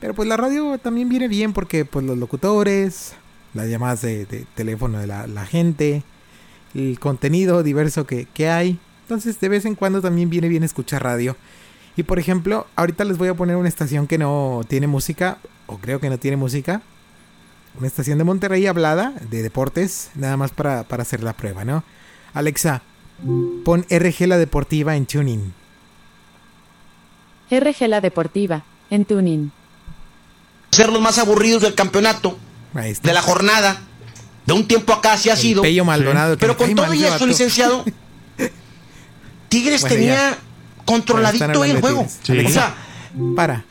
Pero 0.00 0.14
pues 0.14 0.28
la 0.28 0.36
radio 0.36 0.78
también 0.78 1.08
viene 1.08 1.28
bien 1.28 1.52
porque 1.52 1.84
pues 1.84 2.04
los 2.04 2.16
locutores, 2.16 3.12
las 3.54 3.68
llamadas 3.68 4.02
de, 4.02 4.26
teléfono 4.54 4.98
de 4.98 5.06
la, 5.06 5.26
la, 5.26 5.44
gente, 5.44 6.02
el 6.74 6.98
contenido 6.98 7.62
diverso 7.62 8.06
que, 8.06 8.26
que 8.26 8.48
hay. 8.48 8.78
Entonces 9.02 9.38
de 9.40 9.48
vez 9.48 9.64
en 9.66 9.74
cuando 9.74 10.00
también 10.00 10.30
viene 10.30 10.48
bien 10.48 10.62
escuchar 10.62 11.02
radio. 11.02 11.36
Y 11.96 12.04
por 12.04 12.18
ejemplo, 12.18 12.66
ahorita 12.76 13.04
les 13.04 13.18
voy 13.18 13.28
a 13.28 13.34
poner 13.34 13.56
una 13.56 13.68
estación 13.68 14.06
que 14.06 14.16
no 14.16 14.62
tiene 14.68 14.86
música, 14.86 15.38
o 15.66 15.78
creo 15.78 16.00
que 16.00 16.08
no 16.08 16.18
tiene 16.18 16.36
música. 16.36 16.80
Una 17.78 17.86
estación 17.86 18.18
de 18.18 18.24
Monterrey 18.24 18.66
hablada, 18.66 19.12
de 19.30 19.42
deportes, 19.42 20.10
nada 20.14 20.36
más 20.36 20.50
para, 20.50 20.82
para 20.84 21.02
hacer 21.02 21.22
la 21.22 21.32
prueba, 21.32 21.64
¿no? 21.64 21.84
Alexa, 22.34 22.82
pon 23.64 23.86
RG 23.88 24.26
la 24.26 24.38
deportiva 24.38 24.96
en 24.96 25.06
tuning. 25.06 25.52
RG 27.50 27.88
la 27.88 28.00
deportiva, 28.00 28.64
en 28.90 29.04
tuning. 29.04 29.52
Ser 30.70 30.90
los 30.92 31.00
más 31.00 31.18
aburridos 31.18 31.62
del 31.62 31.74
campeonato, 31.74 32.38
de 32.74 33.12
la 33.12 33.22
jornada, 33.22 33.80
de 34.46 34.52
un 34.52 34.66
tiempo 34.66 34.92
acá 34.92 35.16
sí 35.16 35.30
ha 35.30 35.36
sido. 35.36 35.62
Pello 35.62 35.84
Maldonado, 35.84 36.34
sí. 36.34 36.38
Pero 36.40 36.56
con 36.56 36.74
todo 36.74 36.92
y 36.94 37.04
eso, 37.04 37.26
licenciado, 37.26 37.84
Tigres 39.48 39.80
bueno, 39.82 39.96
tenía 39.96 40.30
ya. 40.30 40.38
controladito 40.84 41.64
el 41.64 41.80
juego. 41.80 42.06
Sí. 42.22 42.38
O 42.38 42.48
sea, 42.48 42.74
para. 43.36 43.64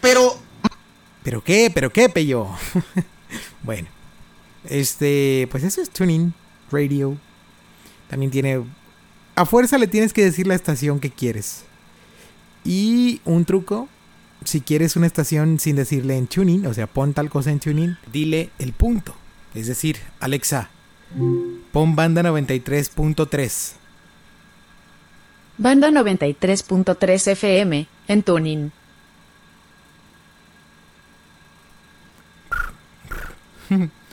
Pero. 0.00 0.45
¿Pero 1.26 1.42
qué? 1.42 1.72
¿Pero 1.74 1.90
qué, 1.90 2.08
Pello? 2.08 2.46
bueno. 3.64 3.88
Este. 4.64 5.48
Pues 5.50 5.64
eso 5.64 5.82
es 5.82 5.90
Tuning 5.90 6.32
Radio. 6.70 7.16
También 8.08 8.30
tiene. 8.30 8.62
A 9.34 9.44
fuerza 9.44 9.76
le 9.76 9.88
tienes 9.88 10.12
que 10.12 10.22
decir 10.22 10.46
la 10.46 10.54
estación 10.54 11.00
que 11.00 11.10
quieres. 11.10 11.64
Y 12.64 13.20
un 13.24 13.44
truco. 13.44 13.88
Si 14.44 14.60
quieres 14.60 14.94
una 14.94 15.08
estación 15.08 15.58
sin 15.58 15.74
decirle 15.74 16.16
en 16.16 16.28
tuning, 16.28 16.64
o 16.66 16.74
sea, 16.74 16.86
pon 16.86 17.12
tal 17.12 17.28
cosa 17.28 17.50
en 17.50 17.58
tuning, 17.58 17.96
dile 18.12 18.50
el 18.60 18.72
punto. 18.72 19.12
Es 19.52 19.66
decir, 19.66 19.96
Alexa, 20.20 20.70
pon 21.72 21.96
banda 21.96 22.22
93.3. 22.22 23.72
Banda 25.58 25.90
93.3 25.90 27.32
FM, 27.32 27.88
en 28.06 28.22
tuning. 28.22 28.70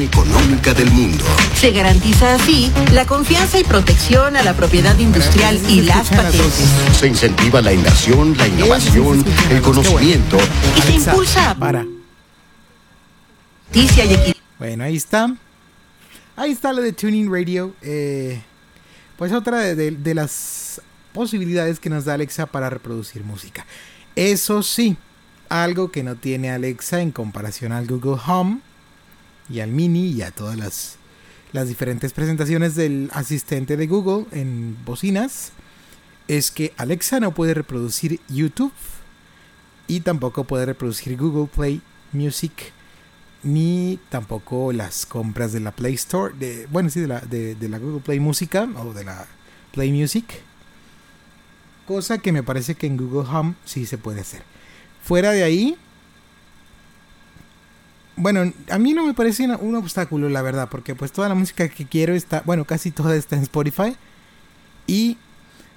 económica 0.00 0.74
del 0.74 0.90
mundo. 0.90 1.24
Se 1.54 1.70
garantiza 1.70 2.34
así 2.34 2.70
la 2.92 3.06
confianza 3.06 3.58
y 3.58 3.64
protección 3.64 4.36
a 4.36 4.42
la 4.42 4.54
propiedad 4.54 4.98
industrial 4.98 5.58
y 5.68 5.82
las 5.82 6.08
patentes. 6.10 6.64
Se 6.98 7.06
incentiva 7.06 7.62
la 7.62 7.72
inversión, 7.72 8.36
la 8.36 8.48
innovación, 8.48 9.24
el 9.50 9.62
conocimiento 9.62 10.36
y 10.76 10.80
se 10.80 10.92
impulsa 10.92 11.54
para. 11.54 11.86
Justicia 13.72 14.04
y 14.04 14.14
equidad. 14.14 14.36
Bueno, 14.58 14.84
ahí 14.84 14.96
está. 14.96 15.34
Ahí 16.36 16.52
está 16.52 16.72
lo 16.72 16.82
de 16.82 16.92
Tuning 16.92 17.32
Radio. 17.32 17.74
Eh, 17.82 18.42
pues 19.16 19.32
otra 19.32 19.58
de, 19.58 19.74
de, 19.74 19.90
de 19.92 20.14
las 20.14 20.80
posibilidades 21.12 21.80
que 21.80 21.88
nos 21.88 22.04
da 22.04 22.14
Alexa 22.14 22.46
para 22.46 22.68
reproducir 22.68 23.24
música. 23.24 23.64
Eso 24.16 24.62
sí, 24.62 24.96
algo 25.48 25.90
que 25.90 26.02
no 26.02 26.16
tiene 26.16 26.50
Alexa 26.50 27.00
en 27.00 27.12
comparación 27.12 27.72
al 27.72 27.86
Google 27.86 28.20
Home 28.26 28.60
y 29.48 29.60
al 29.60 29.70
Mini 29.70 30.08
y 30.08 30.22
a 30.22 30.30
todas 30.30 30.56
las, 30.56 30.96
las 31.52 31.68
diferentes 31.68 32.12
presentaciones 32.12 32.74
del 32.74 33.10
asistente 33.12 33.76
de 33.76 33.86
Google 33.86 34.26
en 34.32 34.76
bocinas 34.84 35.52
es 36.28 36.50
que 36.50 36.72
Alexa 36.76 37.20
no 37.20 37.32
puede 37.32 37.54
reproducir 37.54 38.20
YouTube 38.28 38.72
y 39.86 40.00
tampoco 40.00 40.44
puede 40.44 40.66
reproducir 40.66 41.16
Google 41.16 41.48
Play 41.54 41.80
Music 42.12 42.72
ni 43.42 43.98
tampoco 44.10 44.72
las 44.72 45.06
compras 45.06 45.52
de 45.52 45.60
la 45.60 45.72
Play 45.72 45.94
Store, 45.94 46.34
de, 46.36 46.66
bueno, 46.66 46.90
sí, 46.90 47.00
de 47.00 47.06
la, 47.06 47.20
de, 47.20 47.54
de 47.54 47.68
la 47.68 47.78
Google 47.78 48.00
Play 48.00 48.20
Música 48.20 48.68
o 48.76 48.92
de 48.92 49.04
la 49.04 49.26
Play 49.72 49.92
Music. 49.92 50.26
Cosa 51.86 52.18
que 52.18 52.32
me 52.32 52.42
parece 52.42 52.74
que 52.74 52.86
en 52.86 52.96
Google 52.96 53.28
Home 53.30 53.54
sí 53.64 53.86
se 53.86 53.96
puede 53.96 54.20
hacer. 54.20 54.42
Fuera 55.08 55.30
de 55.30 55.42
ahí, 55.42 55.74
bueno, 58.14 58.52
a 58.68 58.78
mí 58.78 58.92
no 58.92 59.06
me 59.06 59.14
parece 59.14 59.46
un 59.46 59.74
obstáculo, 59.74 60.28
la 60.28 60.42
verdad, 60.42 60.68
porque 60.70 60.94
pues 60.94 61.12
toda 61.12 61.30
la 61.30 61.34
música 61.34 61.66
que 61.70 61.86
quiero 61.86 62.12
está, 62.14 62.42
bueno, 62.44 62.66
casi 62.66 62.90
toda 62.90 63.16
está 63.16 63.34
en 63.34 63.40
Spotify. 63.44 63.96
Y 64.86 65.16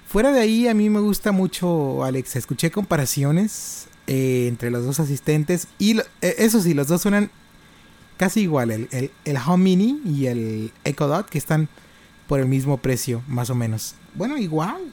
fuera 0.06 0.32
de 0.32 0.40
ahí, 0.40 0.68
a 0.68 0.74
mí 0.74 0.90
me 0.90 1.00
gusta 1.00 1.32
mucho 1.32 2.04
Alexa. 2.04 2.38
Escuché 2.38 2.70
comparaciones 2.70 3.86
eh, 4.06 4.48
entre 4.48 4.70
los 4.70 4.84
dos 4.84 5.00
asistentes 5.00 5.66
y 5.78 5.98
eh, 5.98 6.04
eso 6.36 6.60
sí, 6.60 6.74
los 6.74 6.88
dos 6.88 7.00
suenan 7.00 7.30
casi 8.18 8.42
igual, 8.42 8.70
el, 8.70 8.88
el, 8.90 9.10
el, 9.24 9.36
Home 9.38 9.64
Mini 9.64 10.02
y 10.04 10.26
el 10.26 10.72
Echo 10.84 11.08
Dot, 11.08 11.30
que 11.30 11.38
están 11.38 11.70
por 12.28 12.38
el 12.38 12.48
mismo 12.48 12.76
precio, 12.76 13.22
más 13.28 13.48
o 13.48 13.54
menos. 13.54 13.94
Bueno, 14.14 14.36
igual, 14.36 14.92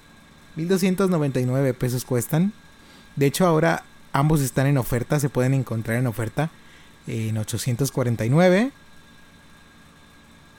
1299 0.56 1.74
pesos 1.74 2.06
cuestan. 2.06 2.54
De 3.18 3.26
hecho, 3.26 3.46
ahora 3.46 3.84
ambos 4.14 4.42
están 4.42 4.68
en 4.68 4.78
oferta, 4.78 5.20
se 5.20 5.30
pueden 5.30 5.54
encontrar 5.54 5.98
en 5.98 6.08
oferta 6.08 6.50
en 7.08 7.38
849. 7.38 8.72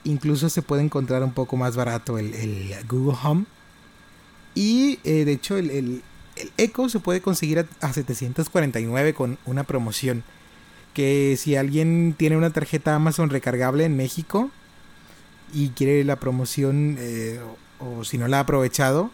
Incluso 0.05 0.49
se 0.49 0.63
puede 0.63 0.83
encontrar 0.83 1.23
un 1.23 1.33
poco 1.33 1.57
más 1.57 1.77
barato 1.77 2.19
el, 2.19 2.35
el 2.35 2.75
Google 2.89 3.19
Home. 3.23 3.45
Y 4.55 4.99
eh, 5.05 5.25
de 5.25 5.33
hecho 5.33 5.57
el, 5.57 5.71
el, 5.71 6.03
Echo 6.57 6.89
se 6.89 7.01
puede 7.01 7.21
conseguir 7.21 7.59
a, 7.59 7.67
a 7.81 7.93
749 7.93 9.15
con 9.15 9.39
una 9.45 9.65
promoción. 9.65 10.25
Que 10.95 11.37
si 11.39 11.57
alguien 11.57 12.15
tiene 12.17 12.37
una 12.37 12.51
tarjeta 12.51 12.95
Amazon 12.95 13.31
recargable 13.31 13.85
en 13.85 13.97
México 13.97 14.51
y 15.53 15.71
quiere 15.71 16.05
la 16.05 16.17
promoción 16.17 16.97
eh, 16.99 17.41
o, 17.79 18.05
si 18.05 18.19
no 18.19 18.29
la 18.29 18.39
ha 18.39 18.41
aprovechado, 18.41 19.11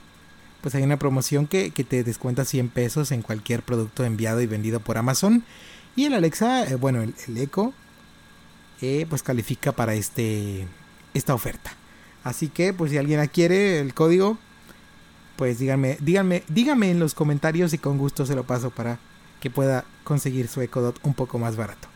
pues 0.66 0.74
hay 0.74 0.82
una 0.82 0.98
promoción 0.98 1.46
que, 1.46 1.70
que, 1.70 1.84
te 1.84 2.02
descuenta 2.02 2.44
100 2.44 2.70
pesos 2.70 3.12
en 3.12 3.22
cualquier 3.22 3.62
producto 3.62 4.04
enviado 4.04 4.40
y 4.40 4.48
vendido 4.48 4.80
por 4.80 4.98
Amazon. 4.98 5.44
Y 5.94 6.06
el 6.06 6.14
Alexa, 6.14 6.64
eh, 6.64 6.74
bueno, 6.74 7.02
el, 7.02 7.14
el 7.28 7.36
Echo, 7.36 7.72
eh, 8.82 9.06
pues 9.08 9.22
califica 9.22 9.70
para 9.70 9.94
este 9.94 10.66
esta 11.14 11.34
oferta. 11.34 11.70
Así 12.24 12.48
que, 12.48 12.72
pues 12.72 12.90
si 12.90 12.98
alguien 12.98 13.20
adquiere 13.20 13.78
el 13.78 13.94
código, 13.94 14.38
pues 15.36 15.60
díganme, 15.60 15.98
díganme, 16.00 16.42
díganme 16.48 16.90
en 16.90 16.98
los 16.98 17.14
comentarios 17.14 17.72
y 17.72 17.78
con 17.78 17.96
gusto 17.96 18.26
se 18.26 18.34
lo 18.34 18.42
paso 18.42 18.70
para 18.70 18.98
que 19.38 19.50
pueda 19.50 19.84
conseguir 20.02 20.48
su 20.48 20.62
Echo 20.62 20.80
Dot 20.80 20.98
un 21.04 21.14
poco 21.14 21.38
más 21.38 21.54
barato. 21.54 21.86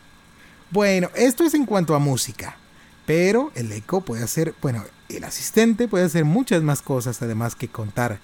Bueno, 0.70 1.10
esto 1.16 1.42
es 1.42 1.54
en 1.54 1.66
cuanto 1.66 1.96
a 1.96 1.98
música. 1.98 2.56
Pero 3.04 3.50
el 3.56 3.72
Echo 3.72 4.02
puede 4.02 4.22
hacer, 4.22 4.54
bueno, 4.62 4.84
el 5.08 5.24
asistente 5.24 5.88
puede 5.88 6.04
hacer 6.04 6.24
muchas 6.24 6.62
más 6.62 6.82
cosas 6.82 7.20
además 7.20 7.56
que 7.56 7.66
contar, 7.66 8.20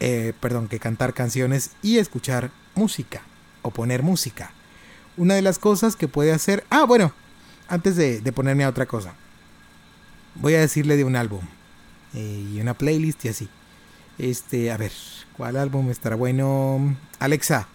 eh, 0.00 0.32
perdón, 0.40 0.68
que 0.68 0.78
cantar 0.78 1.14
canciones 1.14 1.72
y 1.82 1.98
escuchar 1.98 2.50
música 2.74 3.22
o 3.62 3.70
poner 3.70 4.02
música. 4.02 4.52
Una 5.16 5.34
de 5.34 5.42
las 5.42 5.58
cosas 5.58 5.96
que 5.96 6.08
puede 6.08 6.32
hacer, 6.32 6.64
ah, 6.70 6.84
bueno, 6.84 7.12
antes 7.68 7.96
de, 7.96 8.20
de 8.20 8.32
ponerme 8.32 8.64
a 8.64 8.68
otra 8.68 8.86
cosa, 8.86 9.14
voy 10.34 10.54
a 10.54 10.60
decirle 10.60 10.96
de 10.96 11.04
un 11.04 11.16
álbum 11.16 11.40
eh, 12.14 12.50
y 12.54 12.60
una 12.60 12.74
playlist 12.74 13.24
y 13.24 13.28
así. 13.28 13.48
Este, 14.18 14.70
a 14.70 14.76
ver, 14.76 14.92
¿cuál 15.36 15.56
álbum 15.56 15.90
estará 15.90 16.16
bueno? 16.16 16.96
Alexa, 17.18 17.68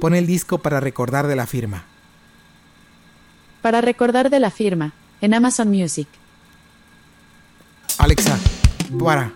pon 0.00 0.14
el 0.14 0.26
disco 0.26 0.58
para 0.58 0.80
recordar 0.80 1.26
de 1.26 1.36
la 1.36 1.46
firma. 1.46 1.84
Para 3.62 3.80
recordar 3.80 4.30
de 4.30 4.38
la 4.38 4.50
firma, 4.50 4.92
en 5.20 5.34
Amazon 5.34 5.68
Music. 5.68 6.08
Alexa, 7.98 8.38
para. 8.98 9.32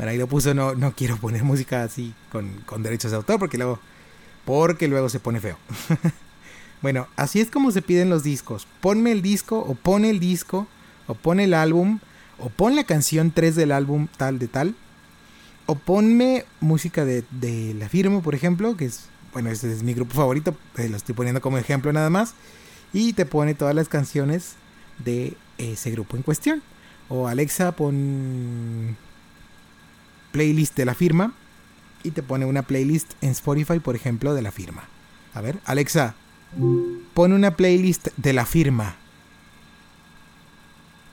Bueno, 0.00 0.12
ahí 0.12 0.16
lo 0.16 0.28
puso, 0.28 0.54
no, 0.54 0.74
no 0.74 0.92
quiero 0.92 1.18
poner 1.18 1.44
música 1.44 1.82
así 1.82 2.14
con, 2.32 2.48
con 2.64 2.82
derechos 2.82 3.10
de 3.10 3.18
autor 3.18 3.38
porque 3.38 3.58
luego, 3.58 3.78
porque 4.46 4.88
luego 4.88 5.10
se 5.10 5.20
pone 5.20 5.40
feo. 5.40 5.58
Bueno, 6.80 7.06
así 7.16 7.40
es 7.40 7.50
como 7.50 7.70
se 7.72 7.82
piden 7.82 8.08
los 8.08 8.22
discos. 8.22 8.66
Ponme 8.80 9.12
el 9.12 9.20
disco, 9.20 9.58
o 9.58 9.74
pone 9.74 10.08
el 10.08 10.18
disco, 10.18 10.66
o 11.06 11.12
pone 11.12 11.44
el 11.44 11.52
álbum, 11.52 11.98
o 12.38 12.48
pon 12.48 12.74
la 12.74 12.84
canción 12.84 13.32
3 13.32 13.54
del 13.54 13.70
álbum 13.70 14.08
tal 14.16 14.38
de 14.38 14.48
tal. 14.48 14.74
O 15.66 15.74
ponme 15.74 16.46
música 16.60 17.04
de, 17.04 17.22
de 17.32 17.74
La 17.74 17.90
Firma, 17.90 18.22
por 18.22 18.34
ejemplo, 18.34 18.78
que 18.78 18.86
es, 18.86 19.10
bueno, 19.34 19.50
ese 19.50 19.70
es 19.70 19.82
mi 19.82 19.92
grupo 19.92 20.14
favorito, 20.14 20.56
eh, 20.78 20.88
lo 20.88 20.96
estoy 20.96 21.14
poniendo 21.14 21.42
como 21.42 21.58
ejemplo 21.58 21.92
nada 21.92 22.08
más. 22.08 22.32
Y 22.94 23.12
te 23.12 23.26
pone 23.26 23.52
todas 23.52 23.74
las 23.74 23.90
canciones 23.90 24.54
de 25.04 25.36
ese 25.58 25.90
grupo 25.90 26.16
en 26.16 26.22
cuestión. 26.22 26.62
O 27.10 27.28
Alexa, 27.28 27.72
pon 27.72 28.96
playlist 30.32 30.76
de 30.76 30.84
La 30.84 30.94
Firma. 30.94 31.32
Y 32.02 32.12
te 32.12 32.22
pone 32.22 32.46
una 32.46 32.62
playlist 32.62 33.12
en 33.20 33.30
Spotify, 33.30 33.78
por 33.78 33.94
ejemplo, 33.94 34.34
de 34.34 34.42
La 34.42 34.50
Firma. 34.50 34.84
A 35.34 35.40
ver, 35.40 35.58
Alexa, 35.64 36.14
pon 37.14 37.32
una 37.32 37.56
playlist 37.56 38.08
de 38.16 38.32
La 38.32 38.46
Firma. 38.46 38.96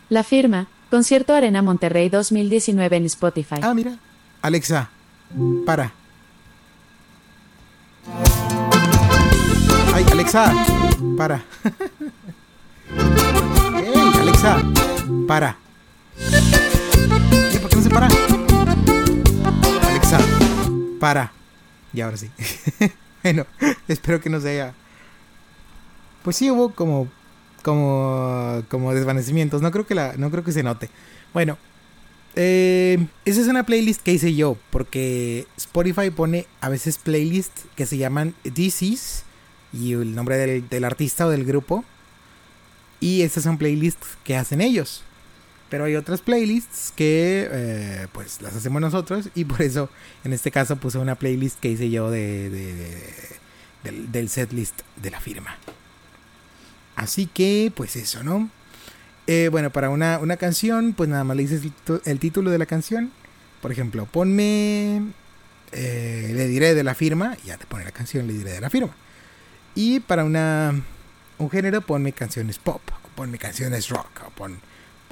La 0.09 0.23
firma, 0.23 0.67
Concierto 0.89 1.33
Arena 1.33 1.61
Monterrey 1.61 2.07
2019 2.07 2.95
en 2.95 3.05
Spotify. 3.05 3.57
Ah, 3.61 3.73
mira. 3.73 3.97
Alexa, 4.41 4.89
para. 5.65 5.91
Ay, 9.93 10.05
Alexa, 10.11 10.53
para. 11.17 11.43
Ey, 13.83 14.11
Alexa, 14.21 14.63
para. 15.27 15.57
¿Por 17.61 17.69
qué 17.69 17.75
no 17.75 17.81
se 17.81 17.89
para? 17.89 18.07
Para. 20.99 21.31
Y 21.93 22.01
ahora 22.01 22.17
sí. 22.17 22.29
bueno, 23.23 23.45
espero 23.87 24.21
que 24.21 24.29
no 24.29 24.39
se 24.39 24.49
haya. 24.49 24.73
Pues 26.23 26.35
sí 26.35 26.51
hubo 26.51 26.73
como 26.73 27.07
como 27.63 28.63
como 28.69 28.93
desvanecimientos. 28.93 29.61
No 29.61 29.71
creo 29.71 29.85
que 29.85 29.95
la 29.95 30.13
no 30.17 30.31
creo 30.31 30.43
que 30.43 30.51
se 30.51 30.63
note. 30.63 30.89
Bueno, 31.33 31.57
eh, 32.35 33.07
esa 33.25 33.41
es 33.41 33.47
una 33.47 33.65
playlist 33.65 34.01
que 34.01 34.13
hice 34.13 34.35
yo 34.35 34.57
porque 34.69 35.47
Spotify 35.57 36.09
pone 36.09 36.47
a 36.61 36.69
veces 36.69 36.97
playlists 36.97 37.65
que 37.75 37.85
se 37.85 37.97
llaman 37.97 38.35
DCs 38.43 39.23
y 39.73 39.93
el 39.93 40.15
nombre 40.15 40.37
del, 40.37 40.69
del 40.69 40.83
artista 40.83 41.25
o 41.25 41.29
del 41.29 41.45
grupo 41.45 41.83
y 42.99 43.21
estas 43.21 43.43
son 43.43 43.57
playlists 43.57 44.17
que 44.23 44.35
hacen 44.35 44.61
ellos. 44.61 45.03
Pero 45.69 45.83
hay 45.85 45.95
otras 45.95 46.21
playlists 46.21 46.93
que 46.95 47.47
eh, 47.51 48.07
pues 48.13 48.41
las 48.41 48.55
hacemos 48.55 48.81
nosotros 48.81 49.29
y 49.35 49.43
por 49.45 49.61
eso 49.61 49.89
en 50.23 50.31
este 50.33 50.49
caso 50.49 50.77
puse 50.77 50.97
una 50.97 51.15
playlist 51.15 51.59
que 51.59 51.69
hice 51.69 51.89
yo 51.89 52.09
de, 52.09 52.49
de- 52.49 52.75
de- 52.75 53.37
del, 53.83 54.11
del 54.11 54.29
setlist 54.29 54.79
de 55.01 55.11
la 55.11 55.19
firma. 55.19 55.57
Así 56.95 57.27
que 57.27 57.71
pues 57.75 57.95
eso, 57.95 58.23
¿no? 58.23 58.49
Eh, 59.27 59.49
bueno, 59.51 59.69
para 59.71 59.89
una, 59.89 60.19
una 60.19 60.37
canción 60.37 60.93
pues 60.93 61.09
nada 61.09 61.23
más 61.23 61.35
le 61.37 61.43
dices 61.43 61.63
el, 61.63 61.71
tu- 61.71 62.01
el 62.05 62.19
título 62.19 62.49
de 62.49 62.57
la 62.57 62.65
canción. 62.65 63.11
Por 63.61 63.71
ejemplo, 63.71 64.05
ponme... 64.05 65.01
eh, 65.73 66.31
le 66.33 66.47
diré 66.47 66.73
de 66.75 66.83
la 66.83 66.95
firma, 66.95 67.35
ya 67.43 67.57
te 67.57 67.65
pone 67.65 67.83
la 67.83 67.91
canción, 67.91 68.25
le 68.27 68.33
diré 68.33 68.51
de 68.53 68.61
la 68.61 68.69
firma. 68.69 68.95
Y 69.75 69.99
para 69.99 70.23
una 70.23 70.73
un 71.39 71.49
género, 71.51 71.81
ponme 71.81 72.13
canciones 72.13 72.57
pop, 72.57 72.81
o 73.03 73.07
ponme 73.15 73.37
canciones 73.37 73.89
rock, 73.89 74.21
pon, 74.35 74.59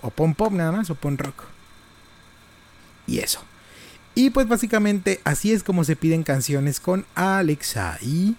o 0.02 0.10
pon 0.10 0.34
pop 0.34 0.52
nada 0.52 0.72
más, 0.72 0.90
o 0.90 0.96
pon 0.96 1.18
rock. 1.18 1.44
Y 3.08 3.20
eso. 3.20 3.42
Y 4.16 4.30
pues 4.30 4.48
básicamente 4.48 5.20
así 5.26 5.52
es 5.52 5.64
como 5.64 5.84
se 5.84 5.96
piden 5.96 6.24
canciones 6.24 6.80
con 6.80 7.06
Alexa 7.16 7.98
y 8.02 8.36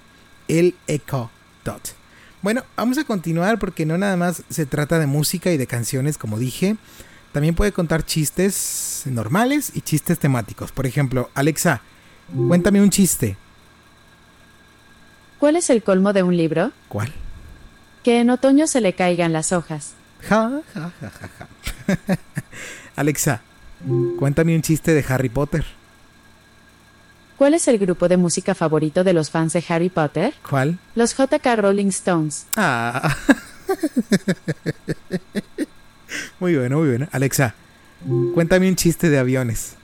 el 0.48 0.74
Echo 0.86 1.30
Dot. 1.64 1.94
Bueno, 2.42 2.62
vamos 2.76 2.96
a 2.98 3.04
continuar 3.04 3.58
porque 3.58 3.84
no 3.84 3.98
nada 3.98 4.16
más 4.16 4.42
se 4.48 4.66
trata 4.66 4.98
de 4.98 5.06
música 5.06 5.50
y 5.50 5.56
de 5.56 5.66
canciones, 5.66 6.16
como 6.16 6.38
dije. 6.38 6.76
También 7.32 7.54
puede 7.54 7.72
contar 7.72 8.06
chistes 8.06 9.02
normales 9.04 9.72
y 9.74 9.82
chistes 9.82 10.18
temáticos. 10.18 10.72
Por 10.72 10.86
ejemplo, 10.86 11.28
Alexa, 11.34 11.82
cuéntame 12.48 12.80
un 12.80 12.90
chiste. 12.90 13.36
¿Cuál 15.38 15.56
es 15.56 15.68
el 15.68 15.82
colmo 15.82 16.14
de 16.14 16.22
un 16.22 16.36
libro? 16.36 16.72
¿Cuál? 16.88 17.12
Que 18.02 18.20
en 18.20 18.30
otoño 18.30 18.66
se 18.66 18.80
le 18.80 18.94
caigan 18.94 19.34
las 19.34 19.52
hojas. 19.52 19.92
Ja, 20.28 20.60
ja, 20.74 20.92
ja, 21.00 21.10
ja, 21.20 21.28
ja. 21.38 21.46
Alexa, 22.96 23.40
cuéntame 24.18 24.56
un 24.56 24.62
chiste 24.62 24.92
de 24.92 25.04
Harry 25.08 25.28
Potter. 25.28 25.64
¿Cuál 27.36 27.54
es 27.54 27.68
el 27.68 27.78
grupo 27.78 28.08
de 28.08 28.16
música 28.16 28.54
favorito 28.54 29.04
de 29.04 29.12
los 29.12 29.30
fans 29.30 29.52
de 29.52 29.62
Harry 29.68 29.90
Potter? 29.90 30.34
¿Cuál? 30.48 30.78
Los 30.94 31.16
JK 31.16 31.44
Rolling 31.56 31.88
Stones. 31.88 32.46
Ah. 32.56 33.14
muy 36.40 36.56
bueno, 36.56 36.78
muy 36.78 36.88
bueno. 36.88 37.08
Alexa, 37.12 37.54
cuéntame 38.34 38.68
un 38.68 38.76
chiste 38.76 39.10
de 39.10 39.18
aviones. 39.18 39.74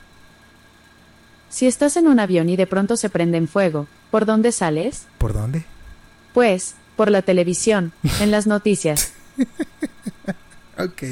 Si 1.51 1.67
estás 1.67 1.99
en 1.99 2.09
un 2.09 2.19
avión 2.19 2.49
y 2.49 2.57
de 2.57 2.67
pronto 2.67 2.97
se 2.97 3.11
prende 3.11 3.37
en 3.37 3.47
fuego, 3.47 3.87
¿por 4.11 4.25
dónde 4.25 4.51
sales? 4.51 5.07
¿Por 5.19 5.35
dónde? 5.35 5.65
Pues, 6.33 6.75
por 6.97 7.11
la 7.11 7.21
televisión, 7.21 7.93
en 8.21 8.31
las 8.31 8.47
noticias. 8.47 9.13
Ok. 10.83 11.03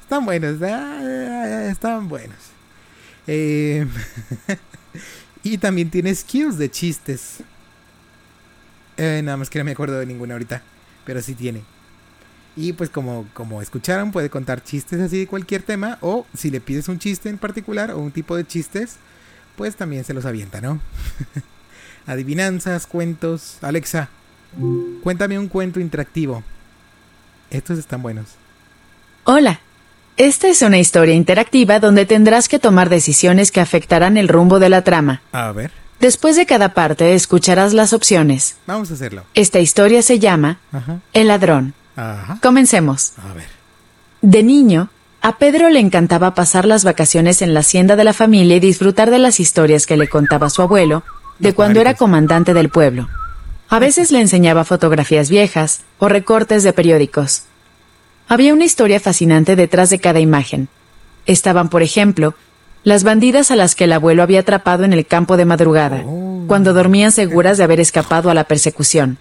Están 0.00 0.24
buenos, 0.24 0.62
ah, 0.62 1.66
están 1.70 2.08
buenos. 2.08 2.38
Eh, 3.26 3.86
y 5.42 5.58
también 5.58 5.90
tiene 5.90 6.14
skills 6.14 6.56
de 6.56 6.70
chistes. 6.70 7.38
Eh, 8.96 9.20
nada 9.22 9.36
más 9.36 9.50
que 9.50 9.58
no 9.58 9.64
me 9.64 9.72
acuerdo 9.72 9.98
de 9.98 10.06
ninguna 10.06 10.34
ahorita, 10.34 10.62
pero 11.04 11.20
sí 11.20 11.34
tiene. 11.34 11.62
Y 12.54 12.72
pues 12.72 12.88
como, 12.88 13.28
como 13.34 13.60
escucharon, 13.60 14.12
puede 14.12 14.30
contar 14.30 14.64
chistes 14.64 14.98
así 15.00 15.18
de 15.18 15.26
cualquier 15.26 15.62
tema, 15.62 15.98
o 16.00 16.26
si 16.34 16.50
le 16.50 16.62
pides 16.62 16.88
un 16.88 16.98
chiste 16.98 17.28
en 17.28 17.36
particular 17.36 17.90
o 17.90 17.98
un 17.98 18.12
tipo 18.12 18.34
de 18.34 18.46
chistes, 18.46 18.96
pues 19.56 19.76
también 19.76 20.04
se 20.04 20.14
los 20.14 20.24
avienta, 20.24 20.62
¿no? 20.62 20.80
Adivinanzas, 22.06 22.86
cuentos. 22.86 23.58
Alexa, 23.60 24.08
cuéntame 25.02 25.38
un 25.38 25.48
cuento 25.48 25.80
interactivo. 25.80 26.42
Estos 27.50 27.78
están 27.78 28.00
buenos. 28.02 28.36
Hola. 29.28 29.58
Esta 30.16 30.46
es 30.46 30.62
una 30.62 30.78
historia 30.78 31.14
interactiva 31.16 31.80
donde 31.80 32.06
tendrás 32.06 32.48
que 32.48 32.60
tomar 32.60 32.88
decisiones 32.88 33.50
que 33.50 33.60
afectarán 33.60 34.16
el 34.16 34.28
rumbo 34.28 34.60
de 34.60 34.68
la 34.68 34.82
trama. 34.82 35.20
A 35.32 35.50
ver, 35.52 35.72
Después 35.98 36.36
de 36.36 36.46
cada 36.46 36.74
parte 36.74 37.14
escucharás 37.14 37.72
las 37.74 37.92
opciones. 37.92 38.56
vamos 38.66 38.90
a 38.90 38.94
hacerlo. 38.94 39.24
Esta 39.34 39.58
historia 39.58 40.02
se 40.02 40.18
llama 40.20 40.58
Ajá. 40.72 40.98
El 41.12 41.26
ladrón. 41.28 41.74
Ajá. 41.96 42.38
Comencemos. 42.40 43.14
A 43.18 43.32
ver. 43.34 43.46
De 44.22 44.42
niño, 44.44 44.90
a 45.22 45.38
Pedro 45.38 45.70
le 45.70 45.80
encantaba 45.80 46.34
pasar 46.34 46.64
las 46.66 46.84
vacaciones 46.84 47.42
en 47.42 47.52
la 47.52 47.60
hacienda 47.60 47.96
de 47.96 48.04
la 48.04 48.12
familia 48.12 48.56
y 48.56 48.60
disfrutar 48.60 49.10
de 49.10 49.18
las 49.18 49.40
historias 49.40 49.86
que 49.86 49.96
le 49.96 50.06
contaba 50.06 50.50
su 50.50 50.62
abuelo, 50.62 51.02
de 51.40 51.48
Los 51.48 51.56
cuando 51.56 51.80
era 51.80 51.94
comandante 51.94 52.54
del 52.54 52.68
pueblo. 52.68 53.08
A 53.68 53.78
veces 53.80 54.12
le 54.12 54.20
enseñaba 54.20 54.64
fotografías 54.64 55.30
viejas 55.30 55.80
o 55.98 56.08
recortes 56.08 56.62
de 56.62 56.72
periódicos. 56.72 57.42
Había 58.28 58.52
una 58.54 58.64
historia 58.64 59.00
fascinante 59.00 59.56
detrás 59.56 59.90
de 59.90 59.98
cada 59.98 60.20
imagen. 60.20 60.68
Estaban, 61.26 61.68
por 61.68 61.82
ejemplo, 61.82 62.34
las 62.82 63.04
bandidas 63.04 63.50
a 63.50 63.56
las 63.56 63.74
que 63.74 63.84
el 63.84 63.92
abuelo 63.92 64.22
había 64.22 64.40
atrapado 64.40 64.84
en 64.84 64.92
el 64.92 65.06
campo 65.06 65.36
de 65.36 65.44
madrugada, 65.44 66.02
Oh. 66.06 66.44
cuando 66.46 66.72
dormían 66.72 67.12
seguras 67.12 67.58
de 67.58 67.64
haber 67.64 67.80
escapado 67.80 68.30
a 68.30 68.34
la 68.34 68.44
persecución. 68.44 69.18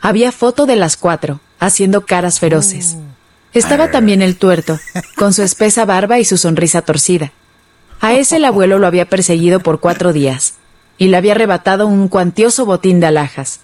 Había 0.00 0.32
foto 0.32 0.66
de 0.66 0.76
las 0.76 0.96
cuatro, 0.96 1.40
haciendo 1.60 2.06
caras 2.06 2.40
feroces. 2.40 2.96
Estaba 3.52 3.90
también 3.90 4.22
el 4.22 4.36
tuerto, 4.36 4.78
con 5.16 5.32
su 5.32 5.42
espesa 5.42 5.84
barba 5.84 6.18
y 6.18 6.24
su 6.24 6.36
sonrisa 6.36 6.82
torcida. 6.82 7.32
A 8.00 8.14
ese 8.14 8.36
el 8.36 8.44
abuelo 8.44 8.78
lo 8.78 8.86
había 8.86 9.08
perseguido 9.08 9.60
por 9.60 9.80
cuatro 9.80 10.12
días, 10.12 10.54
y 10.98 11.08
le 11.08 11.16
había 11.16 11.32
arrebatado 11.32 11.86
un 11.86 12.08
cuantioso 12.08 12.64
botín 12.64 13.00
de 13.00 13.06
alhajas. 13.06 13.60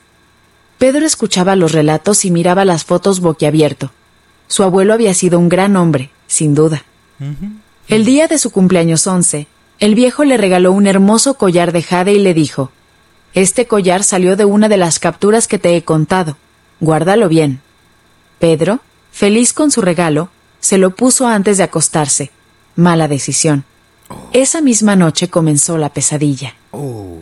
Pedro 0.79 1.07
escuchaba 1.07 1.57
los 1.57 1.73
relatos 1.73 2.25
y 2.25 2.31
miraba 2.31 2.65
las 2.65 2.85
fotos 2.85 3.21
boquiabierto. 3.21 3.91
Su 4.49 4.63
abuelo 4.63 4.95
había 4.95 5.15
sido 5.15 5.39
un 5.39 5.49
gran 5.49 5.77
hombre, 5.77 6.11
sin 6.27 6.55
duda. 6.55 6.85
El 7.89 8.05
día 8.05 8.29
de 8.29 8.39
su 8.39 8.51
cumpleaños 8.51 9.07
once, 9.07 9.47
el 9.79 9.95
viejo 9.95 10.25
le 10.25 10.37
regaló 10.37 10.73
un 10.73 10.87
hermoso 10.87 11.35
collar 11.35 11.73
de 11.73 11.83
jade 11.83 12.13
y 12.13 12.19
le 12.19 12.35
dijo, 12.35 12.71
Este 13.35 13.67
collar 13.67 14.05
salió 14.05 14.37
de 14.37 14.45
una 14.45 14.69
de 14.69 14.77
las 14.77 14.99
capturas 14.99 15.49
que 15.49 15.59
te 15.59 15.77
he 15.77 15.83
contado. 15.83 16.37
Guárdalo 16.81 17.29
bien. 17.29 17.61
Pedro, 18.39 18.81
feliz 19.13 19.53
con 19.53 19.71
su 19.71 19.83
regalo, 19.83 20.31
se 20.61 20.79
lo 20.79 20.91
puso 20.91 21.27
antes 21.27 21.59
de 21.59 21.65
acostarse. 21.65 22.31
Mala 22.75 23.09
decisión. 23.09 23.65
Esa 24.33 24.61
misma 24.61 24.97
noche 24.97 25.29
comenzó 25.29 25.79
la 25.79 25.91
pesadilla. 25.91 26.55
Oh. 26.71 27.19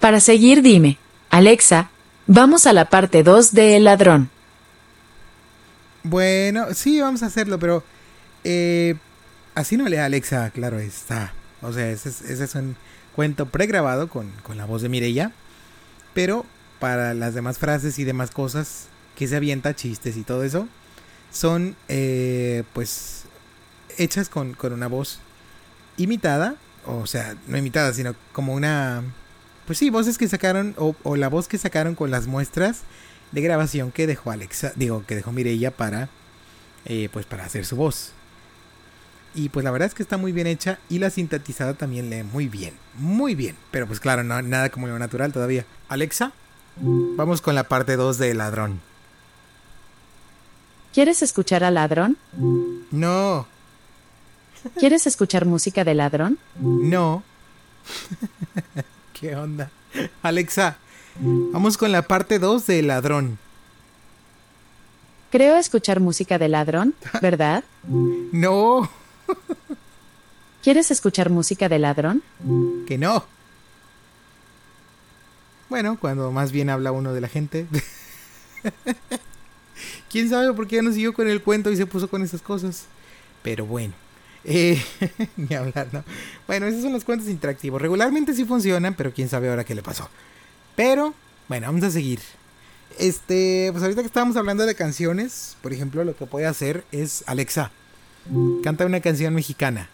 Para 0.00 0.20
seguir, 0.20 0.62
dime, 0.62 0.98
Alexa, 1.30 1.90
vamos 2.26 2.66
a 2.66 2.72
la 2.72 2.86
parte 2.86 3.22
2 3.22 3.52
de 3.52 3.76
El 3.76 3.84
ladrón. 3.84 4.30
Bueno, 6.02 6.74
sí, 6.74 7.00
vamos 7.00 7.22
a 7.22 7.26
hacerlo, 7.26 7.58
pero 7.58 7.82
eh, 8.44 8.94
así 9.54 9.76
no 9.76 9.88
lea 9.88 10.04
Alexa, 10.04 10.50
claro 10.50 10.78
está. 10.78 11.32
O 11.62 11.72
sea, 11.72 11.90
ese 11.90 12.08
es, 12.08 12.22
ese 12.22 12.44
es 12.44 12.54
un 12.54 12.76
cuento 13.14 13.46
pregrabado 13.46 14.08
con, 14.08 14.30
con 14.42 14.56
la 14.56 14.64
voz 14.64 14.82
de 14.82 14.88
Mireya. 14.88 15.32
Pero 16.14 16.46
para 16.78 17.14
las 17.14 17.34
demás 17.34 17.58
frases 17.58 17.98
y 17.98 18.04
demás 18.04 18.30
cosas 18.30 18.86
que 19.16 19.26
se 19.26 19.36
avienta, 19.36 19.74
chistes 19.74 20.16
y 20.16 20.22
todo 20.22 20.44
eso, 20.44 20.68
son 21.30 21.76
eh, 21.88 22.62
pues 22.72 23.24
hechas 23.98 24.28
con, 24.28 24.54
con 24.54 24.72
una 24.72 24.86
voz 24.86 25.18
imitada, 25.96 26.54
o 26.86 27.06
sea, 27.06 27.36
no 27.48 27.58
imitada, 27.58 27.92
sino 27.92 28.14
como 28.32 28.54
una... 28.54 29.02
Pues 29.66 29.78
sí, 29.78 29.90
voces 29.90 30.16
que 30.16 30.28
sacaron, 30.28 30.74
o, 30.78 30.94
o 31.02 31.16
la 31.16 31.28
voz 31.28 31.48
que 31.48 31.58
sacaron 31.58 31.94
con 31.94 32.10
las 32.10 32.26
muestras 32.26 32.82
de 33.32 33.40
grabación 33.40 33.92
que 33.92 34.06
dejó 34.06 34.30
Alexa, 34.30 34.72
digo, 34.76 35.04
que 35.06 35.14
dejó 35.14 35.32
Mirella 35.32 35.70
para, 35.70 36.08
eh, 36.84 37.08
pues 37.12 37.26
para 37.26 37.44
hacer 37.44 37.64
su 37.66 37.76
voz. 37.76 38.12
Y 39.34 39.50
pues 39.50 39.62
la 39.64 39.70
verdad 39.70 39.86
es 39.88 39.94
que 39.94 40.02
está 40.02 40.16
muy 40.16 40.32
bien 40.32 40.46
hecha 40.46 40.78
y 40.88 40.98
la 40.98 41.10
sintetizada 41.10 41.74
también 41.74 42.10
lee 42.10 42.22
muy 42.22 42.48
bien, 42.48 42.74
muy 42.94 43.34
bien. 43.34 43.56
Pero 43.70 43.86
pues 43.86 44.00
claro, 44.00 44.24
no, 44.24 44.40
nada 44.42 44.70
como 44.70 44.86
lo 44.86 44.98
natural 44.98 45.32
todavía. 45.32 45.64
Alexa, 45.88 46.32
vamos 46.76 47.40
con 47.40 47.54
la 47.54 47.64
parte 47.64 47.96
2 47.96 48.18
de 48.18 48.34
Ladrón. 48.34 48.80
¿Quieres 50.94 51.22
escuchar 51.22 51.62
al 51.62 51.74
ladrón? 51.74 52.16
No, 52.90 53.46
¿Quieres 54.78 55.06
escuchar 55.06 55.44
música 55.44 55.84
de 55.84 55.94
ladrón? 55.94 56.38
no. 56.58 57.22
¿Qué 59.12 59.34
onda? 59.34 59.70
Alexa, 60.22 60.78
vamos 61.20 61.76
con 61.76 61.92
la 61.92 62.02
parte 62.02 62.38
2 62.38 62.66
de 62.66 62.82
Ladrón. 62.82 63.38
Creo 65.30 65.56
escuchar 65.56 66.00
música 66.00 66.38
de 66.38 66.48
ladrón, 66.48 66.94
¿verdad? 67.22 67.62
No, 67.84 68.88
¿Quieres 70.62 70.90
escuchar 70.90 71.30
música 71.30 71.68
de 71.68 71.78
ladrón? 71.78 72.22
que 72.86 72.98
no. 72.98 73.24
Bueno, 75.68 75.98
cuando 76.00 76.32
más 76.32 76.50
bien 76.50 76.70
habla 76.70 76.92
uno 76.92 77.12
de 77.12 77.20
la 77.20 77.28
gente. 77.28 77.66
¿Quién 80.10 80.30
sabe 80.30 80.52
por 80.54 80.66
qué 80.66 80.76
ya 80.76 80.82
no 80.82 80.92
siguió 80.92 81.12
con 81.12 81.28
el 81.28 81.42
cuento 81.42 81.70
y 81.70 81.76
se 81.76 81.86
puso 81.86 82.08
con 82.08 82.22
esas 82.22 82.40
cosas? 82.40 82.86
Pero 83.42 83.66
bueno. 83.66 83.92
Eh, 84.44 84.82
ni 85.36 85.54
hablar, 85.54 85.88
¿no? 85.92 86.04
Bueno, 86.46 86.66
esos 86.66 86.82
son 86.82 86.92
los 86.92 87.04
cuentos 87.04 87.28
interactivos. 87.28 87.80
Regularmente 87.82 88.32
sí 88.34 88.44
funcionan, 88.44 88.94
pero 88.94 89.12
quién 89.12 89.28
sabe 89.28 89.50
ahora 89.50 89.64
qué 89.64 89.74
le 89.74 89.82
pasó. 89.82 90.08
Pero, 90.78 91.12
bueno, 91.48 91.66
vamos 91.66 91.82
a 91.82 91.90
seguir. 91.90 92.20
Este, 93.00 93.68
pues 93.72 93.82
ahorita 93.82 94.00
que 94.02 94.06
estábamos 94.06 94.36
hablando 94.36 94.64
de 94.64 94.76
canciones, 94.76 95.56
por 95.60 95.72
ejemplo, 95.72 96.04
lo 96.04 96.16
que 96.16 96.24
puede 96.24 96.46
hacer 96.46 96.84
es 96.92 97.24
Alexa, 97.26 97.72
canta 98.62 98.86
una 98.86 99.00
canción 99.00 99.34
mexicana. 99.34 99.88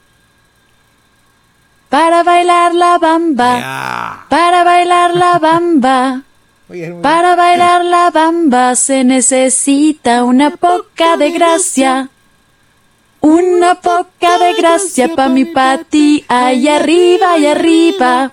Para 1.88 2.22
bailar 2.22 2.74
la 2.74 2.98
bamba. 2.98 4.26
Para 4.28 4.62
bailar 4.64 5.16
la 5.16 5.38
bamba. 5.38 6.22
Muy- 6.68 6.92
Para 7.00 7.34
bailar 7.34 7.82
la 7.84 8.10
bamba 8.10 8.76
se 8.76 9.04
necesita 9.04 10.22
una 10.24 10.50
poca 10.50 11.16
de 11.16 11.30
gracia. 11.30 12.10
Una 13.20 13.80
poca 13.80 14.38
de 14.38 14.52
gracia 14.54 15.14
pa' 15.16 15.28
mi 15.28 15.46
pati. 15.46 16.26
Ahí 16.28 16.68
arriba, 16.68 17.32
ahí 17.32 17.46
arriba. 17.46 18.32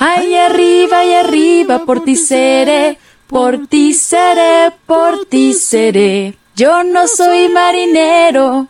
Ahí 0.00 0.34
arriba, 0.34 1.00
ahí 1.00 1.12
arriba. 1.12 1.84
Por 1.84 2.02
ti 2.04 2.16
seré, 2.16 2.98
por 3.26 3.66
ti 3.66 3.92
seré, 3.92 4.72
por 4.86 5.26
ti 5.26 5.52
seré. 5.52 6.38
Yo 6.56 6.82
no 6.82 7.06
soy 7.06 7.50
marinero. 7.50 8.68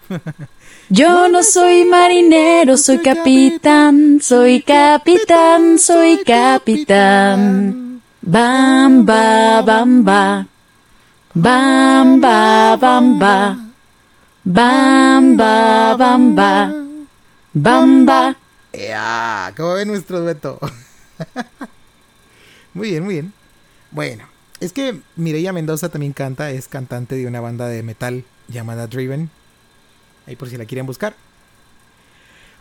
Yo 0.88 1.28
no 1.28 1.44
soy 1.44 1.84
marinero, 1.84 2.76
soy 2.76 2.98
capitán, 2.98 4.18
soy 4.20 4.60
capitán, 4.62 5.78
soy 5.78 6.18
capitán. 6.24 8.02
Bamba, 8.20 9.62
bamba. 9.62 10.46
Bamba, 11.32 12.76
bamba. 12.76 13.56
Bamba, 14.42 15.94
bamba. 15.96 16.74
Bamba. 17.52 18.36
Ya, 18.72 19.52
¿Cómo 19.56 19.74
ve 19.74 19.86
nuestro 19.86 20.20
dueto? 20.22 20.58
muy 22.74 22.90
bien, 22.90 23.04
muy 23.04 23.14
bien. 23.14 23.32
Bueno, 23.90 24.24
es 24.60 24.72
que 24.72 25.00
Mireia 25.16 25.52
Mendoza 25.52 25.88
también 25.88 26.12
canta, 26.12 26.50
es 26.50 26.68
cantante 26.68 27.14
de 27.14 27.26
una 27.26 27.40
banda 27.40 27.66
de 27.68 27.82
metal 27.82 28.24
llamada 28.48 28.86
Driven. 28.86 29.30
Ahí 30.26 30.36
por 30.36 30.48
si 30.48 30.56
la 30.56 30.66
quieren 30.66 30.86
buscar. 30.86 31.14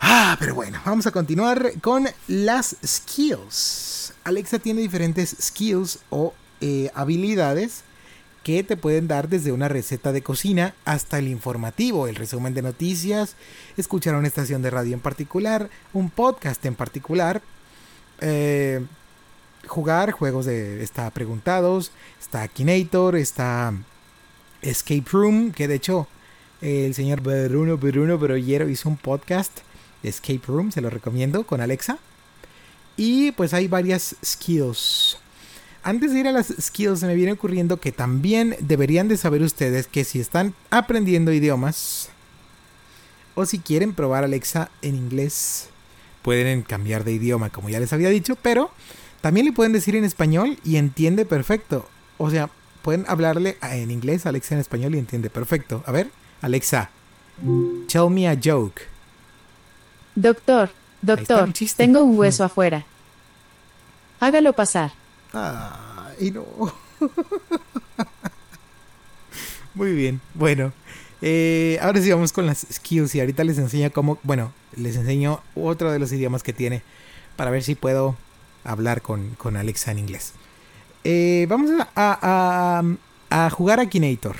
Ah, 0.00 0.36
pero 0.38 0.54
bueno, 0.54 0.80
vamos 0.84 1.06
a 1.06 1.10
continuar 1.10 1.72
con 1.82 2.08
las 2.26 2.76
skills. 2.84 4.14
Alexa 4.24 4.58
tiene 4.58 4.80
diferentes 4.80 5.36
skills 5.40 5.98
o 6.08 6.32
eh, 6.62 6.90
habilidades 6.94 7.84
que 8.42 8.64
te 8.64 8.78
pueden 8.78 9.06
dar 9.06 9.28
desde 9.28 9.52
una 9.52 9.68
receta 9.68 10.12
de 10.12 10.22
cocina 10.22 10.74
hasta 10.86 11.18
el 11.18 11.28
informativo, 11.28 12.06
el 12.06 12.16
resumen 12.16 12.54
de 12.54 12.62
noticias, 12.62 13.36
escuchar 13.76 14.14
una 14.14 14.28
estación 14.28 14.62
de 14.62 14.70
radio 14.70 14.94
en 14.94 15.00
particular, 15.00 15.68
un 15.92 16.08
podcast 16.08 16.64
en 16.64 16.74
particular, 16.74 17.42
eh, 18.20 18.84
jugar 19.66 20.12
juegos 20.12 20.46
de... 20.46 20.82
Está 20.82 21.10
Preguntados, 21.10 21.92
está 22.20 22.42
Akinator, 22.42 23.16
está 23.16 23.74
Escape 24.62 25.04
Room, 25.10 25.52
que 25.52 25.68
de 25.68 25.76
hecho 25.76 26.06
eh, 26.60 26.86
el 26.86 26.94
señor 26.94 27.20
Bruno 27.22 27.76
Bruno 27.76 28.18
Brollero 28.18 28.68
hizo 28.68 28.88
un 28.88 28.96
podcast 28.96 29.60
de 30.02 30.08
Escape 30.08 30.42
Room, 30.46 30.72
se 30.72 30.80
lo 30.80 30.90
recomiendo, 30.90 31.44
con 31.44 31.60
Alexa. 31.60 31.98
Y 32.96 33.32
pues 33.32 33.54
hay 33.54 33.68
varias 33.68 34.16
skills. 34.24 35.18
Antes 35.82 36.12
de 36.12 36.20
ir 36.20 36.28
a 36.28 36.32
las 36.32 36.48
skills, 36.60 37.00
se 37.00 37.06
me 37.06 37.14
viene 37.14 37.32
ocurriendo 37.32 37.78
que 37.78 37.92
también 37.92 38.56
deberían 38.60 39.08
de 39.08 39.16
saber 39.16 39.40
ustedes 39.42 39.86
que 39.86 40.04
si 40.04 40.20
están 40.20 40.54
aprendiendo 40.68 41.32
idiomas 41.32 42.10
o 43.34 43.46
si 43.46 43.58
quieren 43.58 43.94
probar 43.94 44.24
Alexa 44.24 44.70
en 44.82 44.96
inglés, 44.96 45.69
pueden 46.22 46.62
cambiar 46.62 47.04
de 47.04 47.12
idioma, 47.12 47.50
como 47.50 47.68
ya 47.68 47.80
les 47.80 47.92
había 47.92 48.10
dicho, 48.10 48.36
pero 48.36 48.70
también 49.20 49.46
le 49.46 49.52
pueden 49.52 49.72
decir 49.72 49.96
en 49.96 50.04
español 50.04 50.58
y 50.64 50.76
entiende 50.76 51.24
perfecto. 51.24 51.88
O 52.18 52.30
sea, 52.30 52.50
pueden 52.82 53.04
hablarle 53.08 53.56
en 53.62 53.90
inglés 53.90 54.26
a 54.26 54.30
Alexa 54.30 54.54
en 54.54 54.60
español 54.60 54.94
y 54.94 54.98
entiende 54.98 55.30
perfecto. 55.30 55.82
A 55.86 55.92
ver, 55.92 56.10
Alexa, 56.42 56.90
tell 57.88 58.10
me 58.10 58.28
a 58.28 58.38
joke. 58.42 58.82
Doctor, 60.14 60.70
doctor, 61.02 61.44
un 61.44 61.52
tengo 61.76 62.02
un 62.02 62.18
hueso 62.18 62.44
afuera. 62.44 62.84
Hágalo 64.18 64.52
pasar. 64.52 64.92
Ay, 65.32 66.30
no. 66.30 66.44
Muy 69.74 69.94
bien, 69.94 70.20
bueno. 70.34 70.72
Eh, 71.22 71.78
ahora 71.82 72.00
sí 72.00 72.10
vamos 72.10 72.32
con 72.32 72.46
las 72.46 72.66
skills 72.72 73.14
y 73.14 73.20
ahorita 73.20 73.44
les 73.44 73.58
enseño 73.58 73.90
cómo, 73.92 74.18
bueno, 74.22 74.52
les 74.76 74.96
enseño 74.96 75.40
otro 75.54 75.90
de 75.92 75.98
los 75.98 76.12
idiomas 76.12 76.42
que 76.42 76.52
tiene 76.52 76.82
para 77.36 77.50
ver 77.50 77.62
si 77.62 77.74
puedo 77.74 78.16
hablar 78.64 79.02
con, 79.02 79.30
con 79.36 79.56
Alexa 79.56 79.90
en 79.92 79.98
inglés. 79.98 80.32
Eh, 81.04 81.46
vamos 81.48 81.70
a, 81.70 81.88
a, 81.94 82.80
a- 82.80 83.46
a 83.46 83.50
jugar 83.50 83.78
a 83.78 83.82
Akinator 83.84 84.36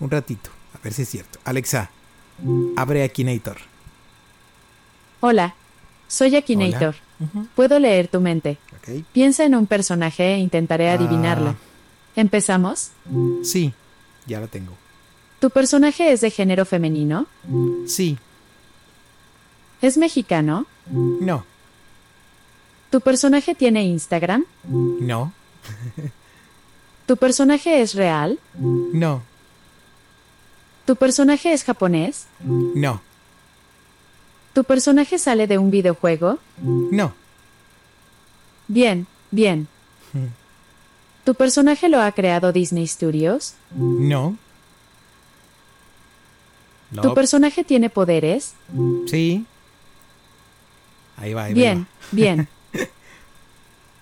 un 0.00 0.10
ratito, 0.10 0.50
a 0.74 0.78
ver 0.82 0.92
si 0.92 1.02
es 1.02 1.08
cierto. 1.08 1.38
Alexa, 1.44 1.90
abre 2.76 3.02
Akinator. 3.04 3.56
Hola, 5.20 5.54
soy 6.06 6.34
Akinator. 6.36 6.94
Puedo 7.56 7.78
leer 7.80 8.08
tu 8.08 8.20
mente. 8.20 8.58
Piensa 9.12 9.44
en 9.44 9.54
un 9.56 9.66
personaje 9.66 10.34
e 10.34 10.38
intentaré 10.38 10.88
Ah. 10.90 10.94
adivinarlo. 10.94 11.56
¿Empezamos? 12.16 12.90
Sí, 13.42 13.72
ya 14.26 14.40
lo 14.40 14.48
tengo. 14.48 14.72
¿Tu 15.40 15.50
personaje 15.50 16.12
es 16.12 16.20
de 16.20 16.30
género 16.30 16.64
femenino? 16.64 17.26
Sí, 17.86 18.18
¿Es 19.80 19.96
mexicano? 19.96 20.66
no, 20.90 21.44
¿Tu 22.90 23.00
personaje 23.00 23.54
tiene 23.54 23.84
Instagram? 23.84 24.44
no, 24.64 25.32
¿Tu 27.06 27.16
personaje 27.16 27.80
es 27.80 27.94
real? 27.94 28.38
no, 28.58 29.22
¿Tu 30.86 30.96
personaje 30.96 31.52
es 31.52 31.62
japonés? 31.64 32.26
no, 32.42 33.00
¿Tu 34.54 34.64
personaje 34.64 35.18
sale 35.18 35.46
de 35.46 35.58
un 35.58 35.70
videojuego? 35.70 36.38
no. 36.62 37.12
Bien, 38.70 39.06
bien. 39.30 39.66
¿Tu 41.24 41.34
personaje 41.34 41.88
lo 41.88 42.02
ha 42.02 42.12
creado 42.12 42.52
Disney 42.52 42.86
Studios? 42.86 43.54
No. 43.74 44.36
No. 46.90 47.02
¿Tu 47.02 47.14
personaje 47.14 47.64
tiene 47.64 47.90
poderes? 47.90 48.54
Sí. 49.06 49.44
Ahí 51.16 51.34
va, 51.34 51.44
ahí 51.44 51.52
va, 51.52 51.54
ahí 51.54 51.54
Bien, 51.54 51.86
bien. 52.12 52.48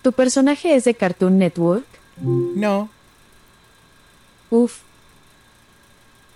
¿Tu 0.02 0.12
personaje 0.12 0.76
es 0.76 0.84
de 0.84 0.94
Cartoon 0.94 1.38
Network? 1.38 1.86
va. 2.18 2.52
No. 2.54 2.88
Uf. 4.50 4.80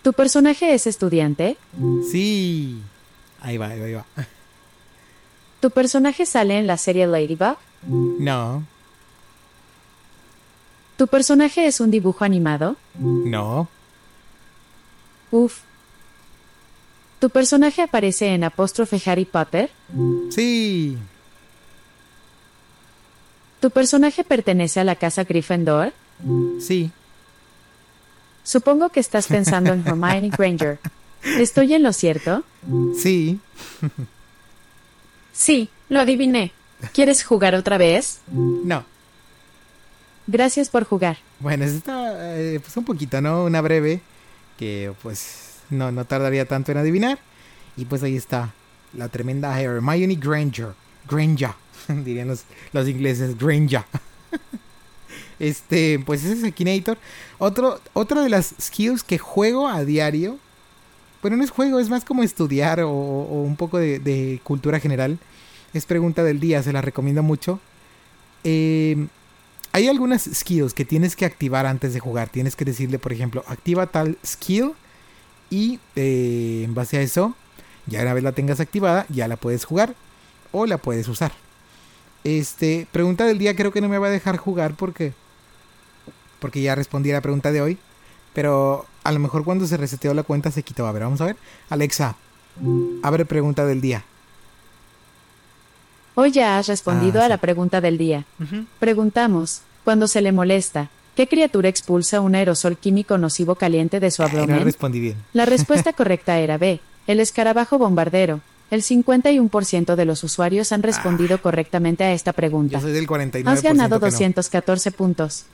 ¿Tu 0.03 0.13
personaje 0.13 0.75
es 0.75 0.87
estudiante? 0.87 1.57
Sí. 2.11 2.81
Ahí 3.41 3.59
va, 3.59 3.69
ahí 3.69 3.79
va, 3.81 3.87
ahí 3.87 3.93
va. 3.95 4.07
¿Tu 5.61 5.71
personaje 5.71 6.27
sale 6.27 6.59
en 6.59 6.67
la 6.67 6.79
serie 6.79 7.07
Ladybug? 7.07 7.57
No. 7.87 8.65
¿Tu 10.97 11.07
personaje 11.07 11.67
es 11.67 11.81
un 11.81 11.91
dibujo 11.91 12.25
animado? 12.25 12.77
No. 12.99 13.69
Uf. 15.31 15.61
¿Tu 17.21 17.29
personaje 17.29 17.83
aparece 17.83 18.35
en 18.35 18.45
apóstrofe 18.45 19.01
Harry 19.05 19.27
Potter? 19.27 19.71
Sí. 20.31 20.97
¿Tu 23.61 23.71
personaje 23.71 24.25
pertenece 24.25 24.81
a 24.81 24.85
la 24.85 24.97
casa 24.97 25.25
Gryffindor? 25.25 25.93
Sí. 26.61 26.91
Supongo 28.43 28.89
que 28.89 29.01
estás 29.01 29.27
pensando 29.27 29.75
en 29.75 29.81
Hermione 29.87 30.31
Granger. 30.31 30.79
¿Estoy 31.23 31.75
en 31.75 31.83
lo 31.83 31.93
cierto? 31.93 32.43
Sí. 32.97 33.39
Sí, 35.35 35.69
lo 35.91 36.01
adiviné. 36.01 36.53
¿Quieres 36.95 37.23
jugar 37.23 37.55
otra 37.55 37.77
vez? 37.77 38.21
No. 38.33 38.85
Gracias 40.27 40.71
por 40.71 40.85
jugar. 40.85 41.19
Bueno, 41.39 41.67
está 41.67 42.39
eh, 42.39 42.61
pues 42.61 42.75
un 42.79 42.85
poquito, 42.87 43.21
¿no? 43.21 43.45
Una 43.45 43.61
breve 43.61 44.01
que 44.57 44.95
pues 45.03 45.50
no, 45.71 45.93
no 45.93 46.05
tardaría 46.05 46.47
tanto 46.47 46.73
en 46.73 46.79
adivinar. 46.79 47.19
Y 47.77 47.85
pues 47.85 48.03
ahí 48.03 48.17
está 48.17 48.53
la 48.93 49.09
tremenda 49.09 49.59
Hermione 49.61 50.17
Granger. 50.17 50.75
Granger, 51.09 51.53
dirían 52.05 52.29
los, 52.29 52.45
los 52.73 52.89
ingleses, 52.89 53.39
Granger. 53.39 53.85
este, 55.39 55.99
pues 56.01 56.25
ese 56.25 56.35
es 56.35 56.45
Akinator. 56.45 56.99
Otro, 57.39 57.81
otra 57.93 58.23
de 58.23 58.29
las 58.29 58.55
skills 58.61 59.03
que 59.03 59.19
juego 59.19 59.69
a 59.69 59.85
diario. 59.85 60.39
Bueno, 61.23 61.37
no 61.37 61.45
es 61.45 61.51
juego, 61.51 61.79
es 61.79 61.91
más 61.91 62.05
como 62.05 62.23
estudiar 62.23 62.81
o, 62.81 62.91
un 62.91 63.57
poco 63.57 63.79
de, 63.79 63.99
de 63.99 64.41
cultura 64.43 64.81
general. 64.81 65.19
Es 65.75 65.87
pregunta 65.87 66.25
del 66.25 66.41
día, 66.41 66.63
se 66.63 66.73
la 66.73 66.81
recomiendo 66.81 67.23
mucho. 67.23 67.61
Eh, 68.43 69.07
hay 69.73 69.87
algunas 69.87 70.29
skills 70.33 70.75
que 70.75 70.85
tienes 70.85 71.15
que 71.15 71.25
activar 71.25 71.67
antes 71.67 71.93
de 71.93 72.01
jugar. 72.01 72.29
Tienes 72.29 72.57
que 72.57 72.65
decirle, 72.65 72.99
por 72.99 73.13
ejemplo, 73.13 73.45
activa 73.47 73.87
tal 73.87 74.19
skill 74.25 74.73
y 75.51 75.79
eh, 75.97 76.63
en 76.65 76.75
base 76.75 76.99
a 76.99 77.03
eso, 77.03 77.35
ya 77.87 78.03
una 78.03 78.15
vez 78.15 78.23
la 78.25 78.33
tengas 78.33 78.61
activada, 78.61 79.05
ya 79.09 79.29
la 79.29 79.37
puedes 79.37 79.65
jugar 79.65 79.95
o 80.53 80.67
la 80.67 80.79
puedes 80.79 81.09
usar. 81.09 81.33
Este, 82.25 82.87
pregunta 82.93 83.25
del 83.25 83.39
día 83.39 83.57
creo 83.57 83.73
que 83.73 83.81
no 83.81 83.89
me 83.89 83.99
va 83.99 84.09
a 84.09 84.11
dejar 84.11 84.37
jugar 84.37 84.75
porque 84.75 85.13
porque 86.39 86.63
ya 86.63 86.75
respondí 86.75 87.11
a 87.11 87.15
la 87.15 87.21
pregunta 87.21 87.53
de 87.53 87.61
hoy, 87.61 87.79
pero 88.33 88.87
a 89.05 89.13
lo 89.13 89.19
mejor 89.19 89.45
cuando 89.45 89.67
se 89.67 89.77
reseteó 89.77 90.15
la 90.15 90.23
cuenta 90.23 90.51
se 90.51 90.63
quitó. 90.63 90.87
A 90.87 90.93
ver, 90.93 91.03
vamos 91.03 91.21
a 91.21 91.27
ver. 91.27 91.37
Alexa, 91.69 92.17
abre 93.03 93.27
pregunta 93.27 93.67
del 93.67 93.81
día. 93.83 94.05
Hoy 96.15 96.31
ya 96.33 96.59
has 96.59 96.67
respondido 96.69 97.21
Ah, 97.21 97.27
a 97.27 97.29
la 97.29 97.37
pregunta 97.39 97.81
del 97.81 97.99
día. 97.99 98.25
Preguntamos, 98.79 99.63
cuando 99.85 100.09
se 100.09 100.21
le 100.23 100.33
molesta, 100.33 100.89
¿qué 101.21 101.27
criatura 101.27 101.69
expulsa 101.69 102.23
un 102.23 102.35
aerosol 102.35 102.79
químico 102.79 103.19
nocivo 103.19 103.55
caliente 103.55 104.01
de 104.01 104.11
su 104.11 104.23
no 104.23 104.29
abdomen? 104.29 104.65
respondí 104.65 105.01
bien. 105.01 105.17
La 105.35 105.45
respuesta 105.45 105.93
correcta 106.01 106.39
era 106.39 106.57
B, 106.57 106.81
el 107.07 107.21
escarabajo 107.21 107.77
bombardero. 107.77 108.41
El 108.71 108.81
51% 108.81 109.97
de 109.97 110.05
los 110.07 110.25
usuarios 110.25 110.73
han 110.73 110.83
respondido 110.83 111.43
correctamente 111.43 112.05
a 112.05 112.15
esta 112.15 112.33
pregunta. 112.33 112.79
Yo 112.79 112.81
soy 112.81 112.93
del 112.93 113.07
49%. 113.07 113.47
Has 113.49 113.63
ganado 113.63 114.01
que 114.01 114.07
no. 114.07 114.11
214 114.13 114.93
puntos. 114.93 115.45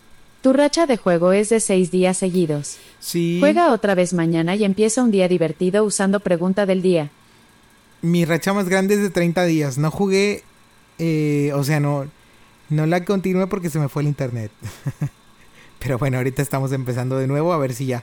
Tu 0.41 0.53
racha 0.53 0.87
de 0.87 0.99
juego 0.99 1.33
es 1.33 1.49
de 1.49 1.59
6 1.59 1.91
días 1.91 2.19
seguidos. 2.19 2.77
Sí. 3.01 3.39
Juega 3.41 3.73
otra 3.73 3.97
vez 3.97 4.13
mañana 4.13 4.55
y 4.55 4.65
empieza 4.65 5.03
un 5.03 5.11
día 5.11 5.27
divertido 5.27 5.83
usando 5.83 6.21
pregunta 6.21 6.65
del 6.67 6.81
día. 6.81 7.11
Mi 8.03 8.25
racha 8.25 8.53
más 8.53 8.69
grande 8.69 8.95
es 8.95 9.01
de 9.01 9.11
30 9.11 9.45
días. 9.47 9.79
No 9.79 9.91
jugué, 9.91 10.45
eh, 11.01 11.51
o 11.57 11.65
sea, 11.65 11.81
no, 11.81 12.07
no 12.69 12.87
la 12.87 13.05
continué 13.05 13.49
porque 13.49 13.69
se 13.69 13.81
me 13.81 13.89
fue 13.89 14.03
el 14.03 14.09
internet. 14.09 14.53
Pero 15.87 15.99
bueno, 15.99 16.17
ahorita 16.17 16.43
estamos 16.43 16.73
empezando 16.73 17.17
de 17.17 17.29
nuevo 17.29 17.53
a 17.53 17.59
ver 17.59 17.73
si 17.73 17.87
ya, 17.87 18.03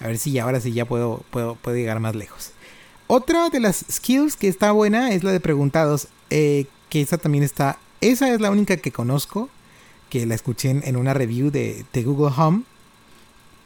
a 0.00 0.08
ver 0.08 0.18
si 0.18 0.32
ya, 0.32 0.42
ahora 0.42 0.60
sí 0.60 0.72
ya 0.72 0.84
puedo, 0.84 1.22
puedo, 1.30 1.54
puedo 1.54 1.76
llegar 1.76 2.00
más 2.00 2.16
lejos. 2.16 2.50
Otra 3.06 3.50
de 3.50 3.60
las 3.60 3.84
skills 3.88 4.34
que 4.34 4.48
está 4.48 4.72
buena 4.72 5.12
es 5.12 5.22
la 5.22 5.30
de 5.30 5.38
preguntados, 5.38 6.08
eh, 6.30 6.66
que 6.88 7.00
esa 7.00 7.18
también 7.18 7.44
está, 7.44 7.78
esa 8.00 8.34
es 8.34 8.40
la 8.40 8.50
única 8.50 8.76
que 8.78 8.90
conozco, 8.90 9.48
que 10.08 10.26
la 10.26 10.34
escuché 10.34 10.70
en, 10.70 10.96
una 10.96 11.14
review 11.14 11.52
de, 11.52 11.84
Google 12.04 12.34
Home. 12.36 12.62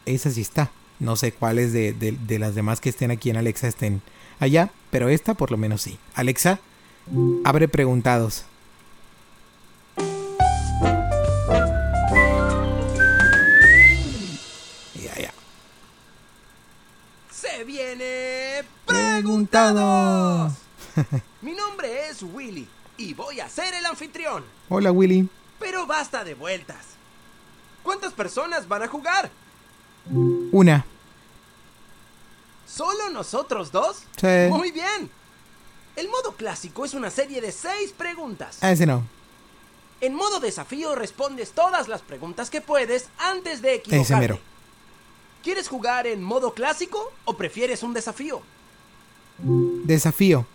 Esa 0.04 0.30
sí 0.30 0.42
está. 0.42 0.70
No 1.00 1.16
sé 1.16 1.32
cuáles 1.32 1.72
de- 1.72 1.94
de 1.94 2.38
las 2.38 2.54
demás 2.54 2.82
que 2.82 2.90
estén 2.90 3.10
aquí 3.10 3.30
en 3.30 3.38
Alexa 3.38 3.66
estén 3.66 4.02
allá, 4.40 4.70
pero 4.90 5.08
esta 5.08 5.32
por 5.32 5.50
lo 5.50 5.56
menos 5.56 5.80
sí. 5.80 5.98
Alexa, 6.14 6.60
abre 7.44 7.66
preguntados. 7.68 8.44
Viene 17.64 18.62
Preguntados. 18.84 20.52
Mi 21.40 21.52
nombre 21.52 22.08
es 22.08 22.22
Willy 22.22 22.68
y 22.96 23.14
voy 23.14 23.40
a 23.40 23.48
ser 23.48 23.72
el 23.74 23.86
anfitrión. 23.86 24.44
Hola 24.68 24.92
Willy. 24.92 25.28
Pero 25.58 25.86
basta 25.86 26.24
de 26.24 26.34
vueltas. 26.34 26.84
¿Cuántas 27.82 28.12
personas 28.12 28.68
van 28.68 28.82
a 28.82 28.88
jugar? 28.88 29.30
Una. 30.10 30.84
¿Solo 32.66 33.08
nosotros 33.10 33.72
dos? 33.72 34.02
Sí. 34.16 34.50
Muy 34.50 34.70
bien. 34.70 35.10
El 35.96 36.08
modo 36.08 36.32
clásico 36.36 36.84
es 36.84 36.92
una 36.92 37.10
serie 37.10 37.40
de 37.40 37.52
seis 37.52 37.92
preguntas. 37.92 38.62
Ese 38.62 38.84
no. 38.84 39.04
En 40.00 40.14
modo 40.14 40.40
desafío 40.40 40.94
respondes 40.94 41.52
todas 41.52 41.88
las 41.88 42.02
preguntas 42.02 42.50
que 42.50 42.60
puedes 42.60 43.08
antes 43.18 43.62
de 43.62 43.76
equivocarte. 43.76 44.02
Ese 44.02 44.16
mero. 44.16 44.38
¿Quieres 45.44 45.68
jugar 45.68 46.06
en 46.06 46.22
modo 46.22 46.54
clásico 46.54 47.12
o 47.26 47.36
prefieres 47.36 47.82
un 47.82 47.92
desafío? 47.92 48.40
Desafío. 49.38 50.46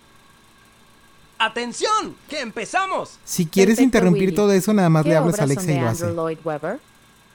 ¡Atención! 1.38 2.16
¡Que 2.28 2.42
empezamos! 2.42 3.20
Si 3.24 3.46
quieres 3.46 3.76
Perfecto, 3.76 3.84
interrumpir 3.86 4.24
Willy. 4.30 4.36
todo 4.36 4.52
eso, 4.52 4.74
nada 4.74 4.90
más 4.90 5.04
¿Qué 5.04 5.10
le 5.10 5.16
hablas 5.16 5.40
a 5.40 5.44
Alexa 5.44 5.72
y 5.72 5.80
lo 5.80 5.88
hace. 5.88 6.14
Lloyd 6.14 6.40
Webber? 6.44 6.80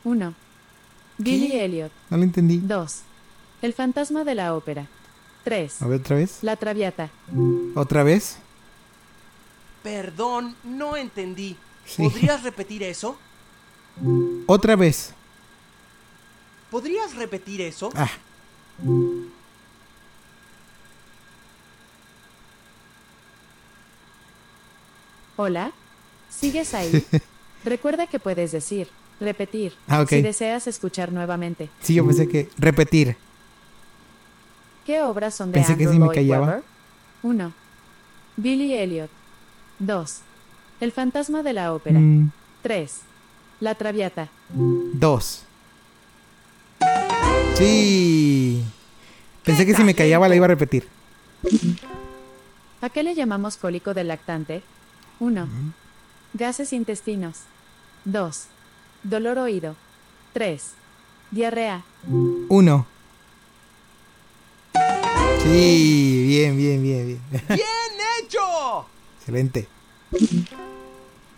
1. 0.03 0.35
Billy 1.19 1.53
Elliot. 1.53 1.93
No 2.11 2.17
lo 2.17 2.25
entendí. 2.25 2.59
2. 2.59 3.01
El 3.63 3.73
fantasma 3.73 4.25
de 4.25 4.35
la 4.35 4.55
ópera. 4.55 4.89
3. 5.45 5.81
A 5.81 5.87
ver 5.87 6.01
otra 6.01 6.17
vez. 6.17 6.39
La 6.43 6.57
Traviata. 6.57 7.11
Otra 7.77 8.03
vez. 8.03 8.39
Perdón, 9.85 10.57
no 10.65 10.97
entendí. 10.97 11.57
Sí. 11.87 12.03
¿Podrías 12.03 12.43
repetir 12.43 12.83
eso? 12.83 13.17
Otra 14.47 14.75
vez. 14.75 15.15
¿Podrías 16.75 17.15
repetir 17.15 17.61
eso? 17.61 17.89
Ah. 17.95 18.11
Hola. 25.37 25.73
¿Sigues 26.29 26.75
ahí? 26.75 27.05
Recuerda 27.65 28.07
que 28.07 28.19
puedes 28.19 28.53
decir, 28.53 28.89
repetir, 29.21 29.75
Ah, 29.89 30.03
ok. 30.03 30.09
si 30.09 30.23
deseas 30.23 30.67
escuchar 30.67 31.13
nuevamente. 31.13 31.71
Sí, 31.81 31.95
yo 31.95 32.07
pensé 32.07 32.29
que 32.29 32.49
repetir. 32.59 33.17
¿Qué 34.85 35.01
obras 35.01 35.35
son 35.35 35.51
de 35.51 35.55
Pensé 35.61 35.77
que 35.77 35.85
Andrew 35.85 35.93
sí 35.93 35.99
me 35.99 36.07
Lloyd 36.07 36.15
callaba. 36.17 36.47
Webber? 36.47 36.63
1. 37.23 37.53
Billy 38.37 38.75
Elliot. 38.75 39.11
2. 39.79 40.19
El 40.81 40.93
fantasma 40.93 41.43
de 41.43 41.53
la 41.53 41.73
ópera. 41.73 41.99
Mm, 41.99 42.31
3. 42.63 43.01
La 43.61 43.75
Traviata. 43.77 44.29
dos. 44.51 45.45
Sí. 47.57 48.65
Pensé 49.45 49.67
que 49.67 49.75
si 49.75 49.85
me 49.85 49.95
callaba 49.95 50.29
la 50.29 50.37
iba 50.37 50.47
a 50.47 50.49
repetir. 50.49 50.89
¿A 52.81 52.91
qué 52.91 53.03
le 53.03 53.15
llamamos 53.15 53.57
cólico 53.57 53.95
del 53.95 54.09
lactante? 54.09 54.63
1. 55.21 55.49
Gases 56.35 56.73
intestinos. 56.73 57.41
2. 58.05 58.47
Dolor 59.05 59.39
oído. 59.39 59.77
3. 60.33 60.73
Diarrea. 61.31 61.85
Uno. 62.49 62.87
Sí, 65.43 66.25
bien, 66.27 66.57
bien, 66.57 66.83
bien, 66.83 67.07
bien. 67.07 67.21
¡Bien 67.49 67.59
hecho! 68.19 68.87
Excelente. 69.19 69.69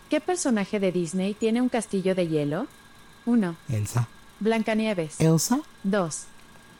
¿Qué 0.09 0.20
personaje 0.20 0.78
de 0.81 0.93
Disney 0.93 1.35
tiene 1.35 1.60
un 1.60 1.68
castillo 1.68 2.14
de 2.14 2.28
hielo? 2.28 2.66
1. 3.27 3.56
Elsa. 3.68 4.09
Blancanieves. 4.40 5.20
Elsa. 5.20 5.60
2. 5.84 6.24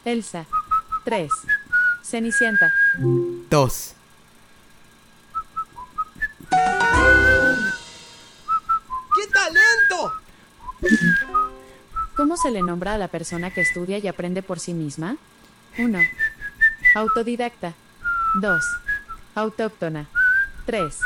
Elsa. 0.05 0.47
3. 1.05 1.31
Cenicienta. 2.03 2.73
Dos. 3.51 3.95
¡Qué 9.15 9.27
talento! 9.33 10.13
¿Cómo 12.17 12.37
se 12.37 12.51
le 12.51 12.63
nombra 12.63 12.95
a 12.95 12.99
la 12.99 13.09
persona 13.09 13.51
que 13.53 13.63
estudia 13.63 13.99
y 13.99 14.07
aprende 14.07 14.43
por 14.43 14.61
sí 14.61 14.75
misma? 14.75 15.17
1. 15.79 15.99
Autodidacta. 16.95 17.75
2. 18.41 18.65
Autóctona. 19.35 20.07
3. 20.67 20.99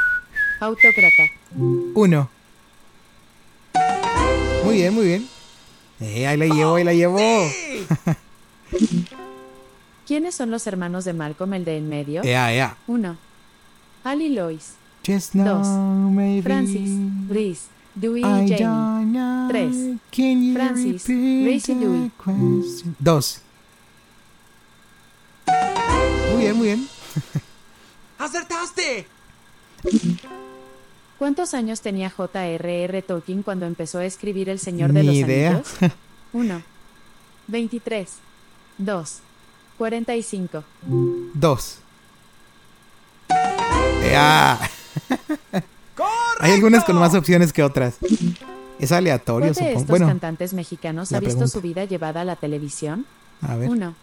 Autócrata. 0.61 1.23
Uno. 1.55 2.29
Muy 4.65 4.75
bien, 4.77 4.95
muy 4.95 5.05
bien. 5.07 5.40
Eh, 6.01 6.27
ahí 6.27 6.37
la 6.37 6.47
llevo, 6.47 6.77
ahí 6.77 6.85
la 6.85 6.95
llevo. 6.95 7.19
¿Quiénes 10.07 10.35
son 10.35 10.51
los 10.51 10.67
hermanos 10.67 11.05
de 11.05 11.13
Malcolm, 11.13 11.55
el 11.55 11.65
de 11.65 11.77
en 11.77 11.89
medio? 11.89 12.23
Ea, 12.25 12.53
ea. 12.55 12.77
1. 12.87 13.17
Al 14.05 14.23
y 14.23 14.31
Lois. 14.31 14.73
Just 15.07 15.35
Dos. 15.35 15.67
maybe 15.67 16.43
Francis, 16.43 16.91
Reese, 17.29 17.69
Dewey 17.95 18.23
y 18.23 18.57
Jamie. 18.59 19.49
Tres. 19.49 19.77
Can 20.11 20.43
you 20.43 20.55
Francis, 20.55 21.07
Reese 21.07 21.73
y 21.73 21.75
Dewey. 21.77 22.11
Dos. 22.99 23.41
Muy 26.33 26.43
bien, 26.43 26.57
muy 26.57 26.67
bien. 26.67 26.89
¡Acertaste! 28.19 29.07
¿Cuántos 31.21 31.53
años 31.53 31.83
tenía 31.83 32.09
J.R.R. 32.09 33.03
Tolkien 33.03 33.43
cuando 33.43 33.67
empezó 33.67 33.99
a 33.99 34.07
escribir 34.07 34.49
El 34.49 34.59
Señor 34.59 34.91
de 34.95 35.01
Ni 35.03 35.07
los 35.07 35.17
idea. 35.17 35.51
Anillos? 35.51 35.93
1. 36.33 36.63
23. 37.47 38.11
2. 38.79 39.19
45. 39.77 40.65
2. 41.35 41.79
¡Ea! 44.03 44.59
Hay 46.41 46.53
algunas 46.53 46.85
con 46.85 46.97
más 46.97 47.15
opciones 47.15 47.53
que 47.53 47.65
otras. 47.65 47.99
Es 48.79 48.91
aleatorio, 48.91 49.53
¿Cuál 49.53 49.67
de 49.67 49.75
estos 49.75 49.99
cantantes 49.99 50.55
mexicanos 50.55 51.13
ha 51.13 51.21
visto 51.21 51.47
su 51.49 51.61
vida 51.61 51.85
llevada 51.85 52.23
a 52.23 52.25
la 52.25 52.37
televisión? 52.37 53.05
A 53.43 53.57
ver. 53.57 53.69
1. 53.69 53.95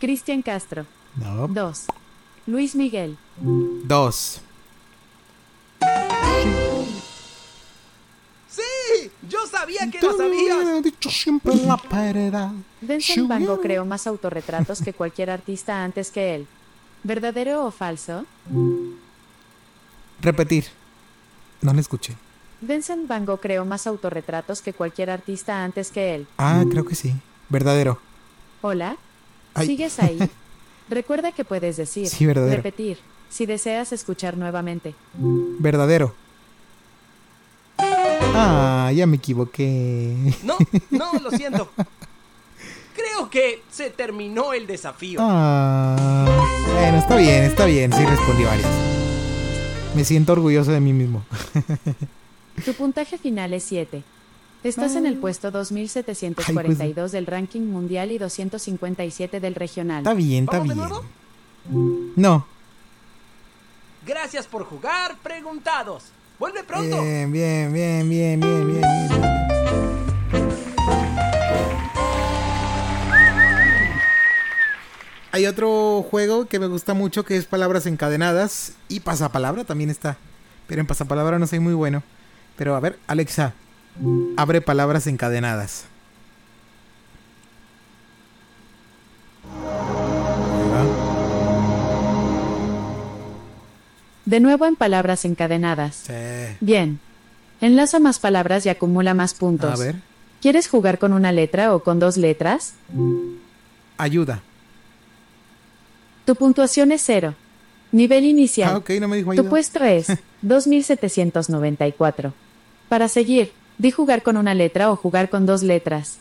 Cristian 0.00 0.42
Castro. 0.42 0.86
2. 1.14 1.50
No. 1.50 1.72
Luis 2.48 2.74
Miguel. 2.74 3.16
2. 3.36 4.40
¡Yo 9.28 9.38
sabía 9.46 9.88
que 9.90 10.00
lo 10.00 10.16
sabías! 10.16 10.82
dicho 10.82 11.10
siempre 11.10 11.54
la 11.56 11.76
verdad. 11.90 12.50
Vincent 12.80 13.28
Van 13.28 13.44
Gogh 13.44 13.60
creó 13.60 13.84
más 13.84 14.06
autorretratos 14.06 14.82
que 14.82 14.92
cualquier 14.92 15.30
artista 15.30 15.84
antes 15.84 16.10
que 16.10 16.34
él. 16.34 16.46
¿Verdadero 17.04 17.64
o 17.66 17.70
falso? 17.70 18.24
Repetir. 20.20 20.66
No 21.60 21.72
le 21.72 21.80
escuché. 21.80 22.14
Vincent 22.60 23.08
Van 23.08 23.24
Gogh 23.24 23.40
creó 23.40 23.64
más 23.64 23.86
autorretratos 23.86 24.60
que 24.62 24.72
cualquier 24.72 25.10
artista 25.10 25.64
antes 25.64 25.90
que 25.90 26.14
él. 26.14 26.26
Ah, 26.38 26.64
creo 26.70 26.84
que 26.84 26.94
sí. 26.94 27.12
Verdadero. 27.48 27.98
Hola. 28.60 28.96
Ay. 29.54 29.66
¿Sigues 29.66 29.98
ahí? 30.00 30.18
Recuerda 30.88 31.32
que 31.32 31.44
puedes 31.44 31.76
decir, 31.76 32.08
Sí, 32.08 32.26
verdadero. 32.26 32.56
repetir, 32.56 32.98
si 33.30 33.46
deseas 33.46 33.92
escuchar 33.92 34.36
nuevamente. 34.36 34.94
Verdadero. 35.14 36.14
Ah, 38.34 38.90
ya 38.94 39.06
me 39.06 39.16
equivoqué. 39.16 40.14
No, 40.42 40.56
no, 40.90 41.12
lo 41.20 41.30
siento. 41.30 41.70
Creo 42.94 43.30
que 43.30 43.62
se 43.70 43.90
terminó 43.90 44.52
el 44.52 44.66
desafío. 44.66 45.18
Ah, 45.22 46.26
bueno, 46.74 46.98
está 46.98 47.16
bien, 47.16 47.44
está 47.44 47.64
bien. 47.64 47.92
Sí, 47.92 48.04
respondí 48.04 48.44
varias. 48.44 48.68
Me 49.94 50.04
siento 50.04 50.32
orgulloso 50.32 50.70
de 50.72 50.80
mí 50.80 50.92
mismo. 50.92 51.24
Tu 52.64 52.72
puntaje 52.74 53.18
final 53.18 53.52
es 53.54 53.64
7. 53.64 54.02
Estás 54.64 54.94
en 54.94 55.06
el 55.06 55.16
puesto 55.18 55.50
2742 55.50 57.10
del 57.12 57.26
ranking 57.26 57.62
mundial 57.62 58.12
y 58.12 58.18
257 58.18 59.40
del 59.40 59.54
regional. 59.54 59.98
Está 59.98 60.14
bien, 60.14 60.44
está 60.44 60.58
¿Vamos 60.58 60.68
de 60.68 60.74
bien. 60.74 60.88
nuevo? 60.88 62.12
No. 62.16 62.46
Gracias 64.06 64.46
por 64.46 64.64
jugar, 64.64 65.16
preguntados. 65.22 66.04
Vuelve 66.42 66.64
pronto. 66.64 67.00
Bien, 67.00 67.30
bien, 67.30 67.72
bien, 67.72 68.10
bien, 68.10 68.40
bien, 68.40 68.66
bien. 68.66 68.82
Hay 75.30 75.46
otro 75.46 76.02
juego 76.02 76.46
que 76.46 76.58
me 76.58 76.66
gusta 76.66 76.94
mucho 76.94 77.24
que 77.24 77.36
es 77.36 77.44
palabras 77.46 77.86
encadenadas 77.86 78.72
y 78.88 78.98
pasapalabra 78.98 79.62
también 79.62 79.88
está. 79.88 80.16
Pero 80.66 80.80
en 80.80 80.88
pasapalabra 80.88 81.38
no 81.38 81.46
soy 81.46 81.60
muy 81.60 81.74
bueno. 81.74 82.02
Pero 82.56 82.74
a 82.74 82.80
ver, 82.80 82.98
Alexa, 83.06 83.54
abre 84.36 84.60
palabras 84.60 85.06
encadenadas. 85.06 85.84
De 94.24 94.40
nuevo 94.40 94.66
en 94.66 94.76
palabras 94.76 95.24
encadenadas. 95.24 96.04
Sí. 96.06 96.56
Bien. 96.60 97.00
Enlaza 97.60 97.98
más 98.00 98.18
palabras 98.18 98.66
y 98.66 98.68
acumula 98.68 99.14
más 99.14 99.34
puntos. 99.34 99.80
A 99.80 99.82
ver, 99.82 99.96
¿Quieres 100.40 100.66
jugar 100.68 100.98
con 100.98 101.12
una 101.12 101.30
letra 101.30 101.74
o 101.74 101.82
con 101.84 102.00
dos 102.00 102.16
letras? 102.16 102.74
ayuda. 103.96 104.42
Tu 106.24 106.34
puntuación 106.34 106.90
es 106.92 107.02
cero. 107.04 107.34
Nivel 107.92 108.24
inicial. 108.24 108.70
Ah, 108.74 108.76
ok, 108.78 108.90
no 109.00 109.06
me 109.08 109.16
dijo 109.18 109.34
Tu 109.34 109.48
puesto 109.48 109.84
es 109.84 110.06
2794. 110.42 112.32
Para 112.88 113.08
seguir, 113.08 113.52
di 113.78 113.90
jugar 113.90 114.22
con 114.22 114.36
una 114.36 114.54
letra 114.54 114.90
o 114.90 114.96
jugar 114.96 115.30
con 115.30 115.46
dos 115.46 115.62
letras. 115.62 116.18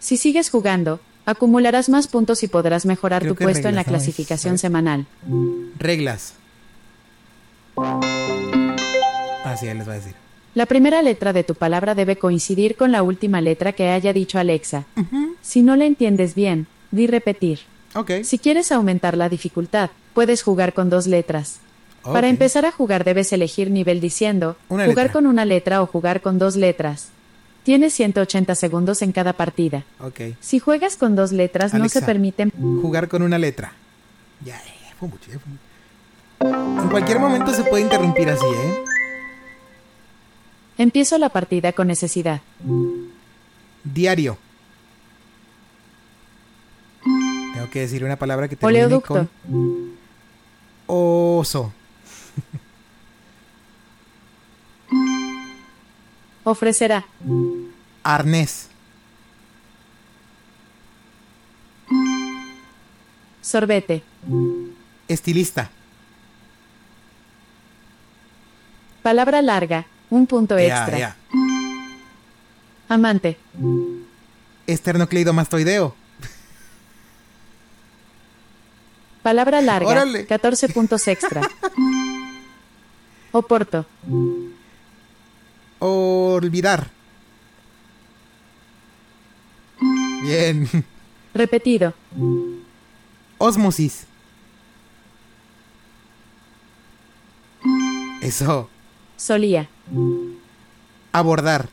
Si 0.00 0.16
sigues 0.16 0.50
jugando, 0.50 0.98
acumularás 1.26 1.88
más 1.88 2.08
puntos 2.08 2.42
y 2.42 2.48
podrás 2.48 2.86
mejorar 2.86 3.22
Creo 3.22 3.34
tu 3.34 3.42
puesto 3.44 3.68
en 3.68 3.76
la 3.76 3.84
clasificación 3.84 4.58
semanal. 4.58 5.06
Reglas. 5.78 6.34
Así 9.44 9.66
ya 9.66 9.74
les 9.74 9.88
va 9.88 9.92
a 9.92 9.96
decir. 9.96 10.14
La 10.54 10.66
primera 10.66 11.00
letra 11.02 11.32
de 11.32 11.44
tu 11.44 11.54
palabra 11.54 11.94
debe 11.94 12.16
coincidir 12.16 12.76
con 12.76 12.90
la 12.92 13.02
última 13.02 13.40
letra 13.40 13.72
que 13.72 13.88
haya 13.90 14.12
dicho 14.12 14.38
Alexa. 14.38 14.84
Si 15.42 15.62
no 15.62 15.76
la 15.76 15.84
entiendes 15.84 16.34
bien, 16.34 16.66
di 16.90 17.06
repetir. 17.06 17.60
Ok. 17.94 18.10
Si 18.24 18.38
quieres 18.38 18.72
aumentar 18.72 19.16
la 19.16 19.28
dificultad, 19.28 19.90
puedes 20.12 20.42
jugar 20.42 20.72
con 20.72 20.90
dos 20.90 21.06
letras. 21.06 21.60
Para 22.02 22.28
empezar 22.28 22.64
a 22.64 22.72
jugar 22.72 23.04
debes 23.04 23.32
elegir 23.32 23.70
nivel 23.70 24.00
diciendo, 24.00 24.56
Una 24.68 24.86
jugar 24.86 25.06
letra. 25.06 25.12
con 25.12 25.26
una 25.26 25.44
letra 25.44 25.82
o 25.82 25.86
jugar 25.86 26.20
con 26.20 26.38
dos 26.38 26.56
letras. 26.56 27.08
Tienes 27.62 27.92
180 27.92 28.54
segundos 28.54 29.02
en 29.02 29.12
cada 29.12 29.34
partida. 29.34 29.84
Ok. 30.00 30.20
Si 30.40 30.58
juegas 30.58 30.96
con 30.96 31.14
dos 31.14 31.30
letras 31.30 31.74
no 31.74 31.88
se 31.88 32.00
permiten... 32.00 32.50
Jugar 32.80 33.08
con 33.08 33.22
una 33.22 33.38
letra. 33.38 33.72
Ya, 34.44 34.56
ya, 34.56 34.94
fue 34.98 35.08
mucho, 35.08 35.30
ya 35.30 35.38
fue 35.38 35.52
mucho. 35.52 35.69
En 36.40 36.88
cualquier 36.88 37.18
momento 37.20 37.52
se 37.52 37.64
puede 37.64 37.82
interrumpir 37.82 38.30
así, 38.30 38.46
¿eh? 38.46 38.84
Empiezo 40.78 41.18
la 41.18 41.28
partida 41.28 41.72
con 41.72 41.86
necesidad. 41.86 42.40
Diario. 43.84 44.38
Tengo 47.52 47.68
que 47.70 47.80
decir 47.80 48.02
una 48.04 48.16
palabra 48.16 48.48
que 48.48 48.56
termine 48.56 48.86
Oleoducto. 48.86 49.28
con 49.46 49.98
oso. 50.86 51.74
Ofrecerá. 56.44 57.04
Arnés. 58.02 58.68
Sorbete. 63.42 64.02
Estilista. 65.06 65.70
Palabra 69.02 69.42
larga. 69.42 69.86
Un 70.10 70.26
punto 70.26 70.58
Ya, 70.58 70.64
extra. 70.66 70.98
ya. 70.98 71.16
Amante. 72.88 73.36
Esternocleidomastoideo. 74.66 75.94
Palabra 79.22 79.60
larga. 79.60 79.86
Órale. 79.88 80.26
14 80.26 80.68
puntos 80.70 81.06
extra. 81.08 81.42
Oporto. 83.32 83.86
Olvidar. 85.78 86.90
Bien. 90.22 90.68
Repetido. 91.34 91.94
Osmosis. 93.38 94.04
Eso. 98.20 98.68
Solía. 99.20 99.68
Abordar. 101.12 101.68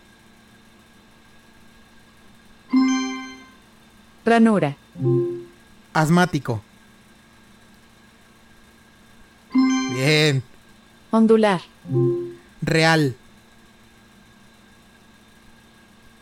Ranura. 4.26 4.76
Asmático. 5.94 6.62
Bien. 9.94 10.44
Ondular. 11.10 11.62
Real. 12.62 13.16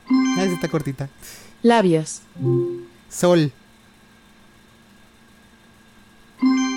Ah, 0.08 0.44
esa 0.44 0.54
está 0.54 0.68
cortita. 0.68 1.10
Labios. 1.64 2.22
Sol. 3.10 3.52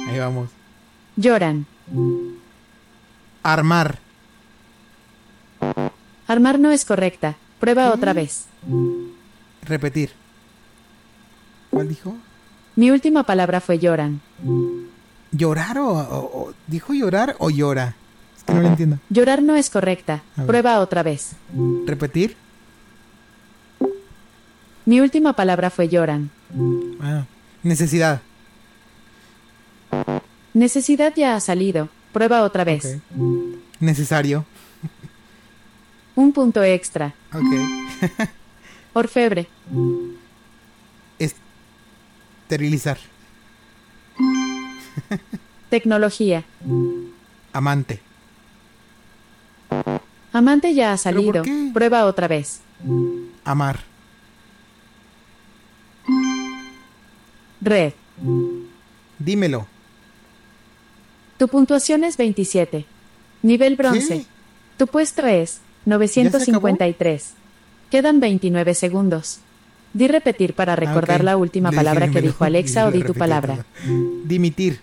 Ahí 0.09 0.19
vamos. 0.19 0.49
Lloran. 1.17 1.67
Armar. 3.43 4.08
Armar 6.27 6.59
no 6.59 6.71
es 6.71 6.85
correcta. 6.85 7.37
Prueba 7.61 7.93
otra 7.93 8.13
vez. 8.13 8.47
Repetir. 9.63 10.11
¿Cuál 11.71 11.89
dijo? 11.89 12.17
Mi 12.77 12.91
última 12.91 13.25
palabra 13.25 13.61
fue 13.61 13.79
lloran. 13.79 14.21
¿Llorar 15.33 15.79
o, 15.79 15.89
o- 15.89 16.41
o- 16.49 16.55
dijo 16.67 16.95
llorar 16.95 17.37
o 17.39 17.51
llora? 17.51 17.95
Es 18.37 18.45
que 18.45 18.55
no 18.55 18.61
lo 18.63 18.69
entiendo. 18.69 18.99
Llorar 19.11 19.43
no 19.43 19.57
es 19.57 19.69
correcta. 19.71 20.23
Prueba 20.47 20.79
otra 20.81 21.03
vez. 21.03 21.33
¿Repetir? 21.87 22.37
Mi 24.87 25.01
última 25.01 25.33
palabra 25.35 25.69
fue 25.71 25.89
lloran. 25.89 26.31
Ah, 27.01 27.25
necesidad. 27.63 28.23
Necesidad 30.55 31.13
ya 31.15 31.35
ha 31.37 31.41
salido. 31.41 31.89
Prueba 32.13 32.43
otra 32.43 32.65
vez. 32.65 32.99
Necesario. 33.81 34.45
Un 36.19 36.33
punto 36.33 36.65
extra. 36.65 37.15
Ok. 37.33 38.11
Orfebre. 38.93 39.47
Esterilizar. 41.17 42.99
Tecnología. 45.71 46.43
Amante. 47.53 48.01
Amante 50.33 50.75
ya 50.75 50.93
ha 50.93 50.97
salido. 50.97 51.45
Prueba 51.73 52.05
otra 52.07 52.27
vez. 52.27 52.63
Amar. 53.45 53.79
Red. 57.61 57.93
Dímelo. 59.21 59.69
Tu 61.37 61.47
puntuación 61.47 62.03
es 62.03 62.17
27. 62.17 62.87
Nivel 63.43 63.77
bronce. 63.77 64.19
¿Qué? 64.19 64.27
Tu 64.79 64.89
puesto 64.89 65.25
es 65.25 65.61
953. 65.87 67.33
Quedan 67.91 68.21
29 68.21 68.75
segundos. 68.75 69.41
Di 69.95 70.07
repetir 70.09 70.53
para 70.55 70.77
recordar 70.77 71.21
Ah, 71.21 71.23
ok. 71.23 71.25
la 71.25 71.37
última 71.39 71.73
palabra 71.73 72.09
que 72.11 72.21
dijo 72.21 72.45
Alexa 72.45 72.87
o 72.87 72.91
di 72.91 73.03
tu 73.03 73.15
palabra. 73.15 73.65
Dimitir. 74.25 74.81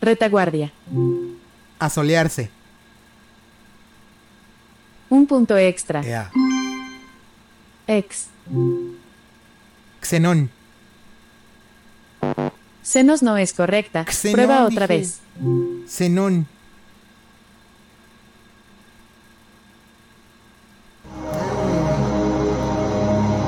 Retaguardia. 0.00 0.72
Asolearse. 1.78 2.50
Un 5.10 5.26
punto 5.26 5.56
extra. 5.56 6.02
Ea. 6.02 6.30
Ex. 7.86 8.26
Xenón. 10.02 10.50
Senos 12.82 13.22
no 13.22 13.36
es 13.36 13.52
correcta. 13.52 14.04
Xenón, 14.04 14.32
Prueba 14.34 14.64
otra 14.64 14.86
dije. 14.86 14.98
vez. 15.00 15.20
Xenón. 15.88 16.46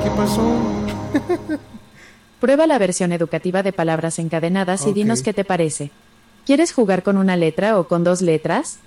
¿Qué 0.03 0.09
pasó? 0.11 0.55
Prueba 2.39 2.65
la 2.65 2.79
versión 2.79 3.11
educativa 3.11 3.61
de 3.63 3.71
palabras 3.71 4.17
encadenadas 4.17 4.87
y 4.87 4.93
dinos 4.93 5.21
qué 5.21 5.33
te 5.33 5.43
parece. 5.43 5.91
¿Quieres 6.45 6.73
jugar 6.73 7.03
con 7.03 7.17
una 7.17 7.35
letra 7.35 7.79
o 7.79 7.87
con 7.87 8.03
dos 8.03 8.21
letras? 8.21 8.79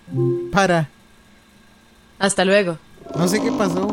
Para. 0.50 0.88
Hasta 2.18 2.44
luego. 2.44 2.78
No 3.16 3.28
sé 3.28 3.40
qué 3.40 3.52
pasó. 3.52 3.92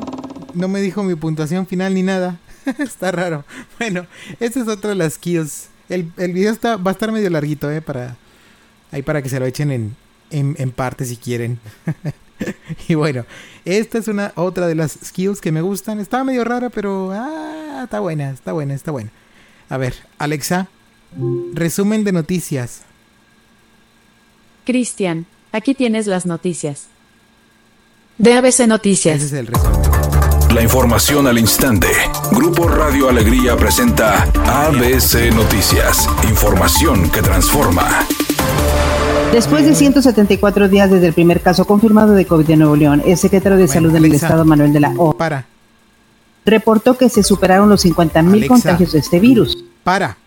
No 0.53 0.68
me 0.68 0.81
dijo 0.81 1.03
mi 1.03 1.15
puntuación 1.15 1.68
final 1.68 1.93
ni 1.93 2.01
nada. 2.01 2.39
está 2.80 3.11
raro. 3.11 3.45
Bueno, 3.77 4.07
esta 4.39 4.61
es 4.61 4.68
otra 4.68 4.89
de 4.89 4.95
las 4.95 5.13
skills. 5.13 5.69
El, 5.89 6.11
el 6.18 6.34
video 6.34 6.51
está, 6.51 6.77
va 6.77 6.91
a 6.91 6.93
estar 6.93 7.11
medio 7.11 7.30
larguito, 7.30 7.69
¿eh? 7.69 7.81
Para, 7.81 8.15
ahí 8.91 9.01
para 9.01 9.22
que 9.22 9.30
se 9.30 9.39
lo 9.39 9.45
echen 9.45 9.72
en, 9.72 9.95
en, 10.31 10.55
en 10.57 10.72
parte 10.72 11.05
si 11.05 11.18
quieren. 11.18 11.59
y 12.88 12.95
bueno, 12.95 13.26
esta 13.65 13.97
es 13.97 14.07
una 14.07 14.34
otra 14.35 14.68
de 14.68 14.76
las 14.76 14.97
skills 15.03 15.41
que 15.41 15.51
me 15.51 15.61
gustan. 15.61 15.99
Estaba 15.99 16.23
medio 16.23 16.43
rara, 16.43 16.69
pero 16.69 17.11
ah, 17.11 17.81
está 17.84 17.99
buena, 17.99 18.31
está 18.31 18.53
buena, 18.53 18.73
está 18.73 18.91
buena. 18.91 19.11
A 19.69 19.77
ver, 19.77 19.95
Alexa, 20.18 20.68
resumen 21.53 22.03
de 22.03 22.11
noticias. 22.11 22.81
Cristian, 24.65 25.26
aquí 25.51 25.73
tienes 25.73 26.07
las 26.07 26.26
noticias. 26.26 26.88
De 28.18 28.34
ABC 28.34 28.68
Noticias. 28.68 29.15
Ese 29.15 29.26
es 29.26 29.34
el 29.34 29.47
resumen. 29.47 29.81
La 30.53 30.61
información 30.61 31.27
al 31.27 31.39
instante. 31.39 31.88
Grupo 32.31 32.68
Radio 32.68 33.09
Alegría 33.09 33.55
presenta 33.55 34.23
ABC 34.45 35.34
Noticias. 35.34 36.07
Información 36.30 37.09
que 37.09 37.22
transforma. 37.22 38.05
Después 39.32 39.66
de 39.66 39.76
174 39.76 40.68
días 40.68 40.91
desde 40.91 41.08
el 41.08 41.14
primer 41.14 41.41
caso 41.41 41.66
confirmado 41.66 42.14
de 42.14 42.26
COVID 42.26 42.49
en 42.49 42.60
Nuevo 42.60 42.76
León, 42.76 43.02
el 43.06 43.18
secretario 43.18 43.58
de 43.58 43.68
Salud 43.68 43.91
del 43.91 44.03
Alexa. 44.03 44.28
Estado, 44.28 44.44
Manuel 44.44 44.74
de 44.74 44.82
la 44.82 44.94
O, 44.98 45.14
Para, 45.14 45.45
reportó 46.45 46.98
que 46.98 47.08
se 47.08 47.24
superaron 47.24 47.70
los 47.70 47.86
50.000 47.86 48.28
Alexa. 48.28 48.48
contagios 48.49 48.91
de 48.91 48.99
este 48.99 49.20
virus. 49.22 49.64
para. 49.84 50.18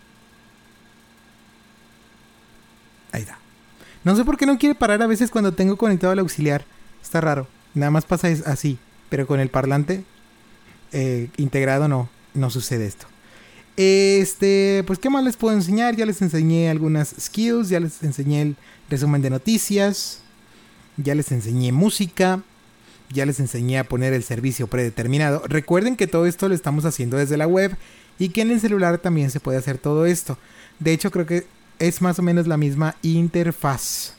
Ahí 3.13 3.23
está. 3.23 3.39
No 4.05 4.17
sé 4.17 4.25
por 4.25 4.39
qué 4.39 4.47
no 4.47 4.59
quiere 4.59 4.75
parar 4.75 5.03
a 5.03 5.07
veces 5.07 5.31
cuando 5.31 5.53
tengo 5.53 5.77
conectado 5.77 6.13
el 6.15 6.19
auxiliar. 6.21 6.65
Está 7.03 7.21
raro. 7.21 7.47
Nada 7.75 7.91
más 7.91 8.05
pasa 8.07 8.29
así. 8.47 8.79
Pero 9.11 9.27
con 9.27 9.39
el 9.39 9.51
parlante 9.51 10.03
eh, 10.93 11.29
integrado 11.37 11.89
no, 11.89 12.09
no 12.33 12.51
sucede 12.51 12.87
esto. 12.87 13.07
Este, 13.77 14.85
pues 14.87 14.99
qué 14.99 15.11
más 15.11 15.25
les 15.25 15.37
puedo 15.37 15.55
enseñar. 15.55 15.97
Ya 15.97 16.07
les 16.07 16.23
enseñé 16.23 16.71
algunas 16.71 17.15
skills, 17.21 17.69
ya 17.69 17.81
les 17.81 18.03
enseñé 18.03 18.43
el 18.43 18.57
resumen 18.89 19.23
de 19.23 19.31
noticias, 19.31 20.21
ya 20.97 21.15
les 21.15 21.33
enseñé 21.33 21.73
música, 21.73 22.43
ya 23.11 23.27
les 23.27 23.41
enseñé 23.41 23.79
a 23.79 23.85
poner 23.85 24.13
el 24.13 24.23
servicio 24.23 24.67
predeterminado. 24.67 25.43
Recuerden 25.47 25.97
que 25.97 26.07
todo 26.07 26.27
esto 26.27 26.49
lo 26.49 26.55
estamos 26.55 26.85
haciendo 26.85 27.17
desde 27.17 27.37
la 27.37 27.47
web 27.47 27.77
y 28.19 28.29
que 28.31 28.43
en 28.43 28.51
el 28.51 28.61
celular 28.61 28.99
también 28.99 29.31
se 29.31 29.41
puede 29.41 29.59
hacer 29.59 29.79
todo 29.79 30.07
esto. 30.07 30.39
De 30.79 30.93
hecho, 30.93 31.11
creo 31.11 31.27
que 31.27 31.47
es 31.79 32.01
más 32.01 32.19
o 32.19 32.23
menos 32.23 32.47
la 32.47 32.57
misma 32.57 32.97
interfaz. 33.03 34.15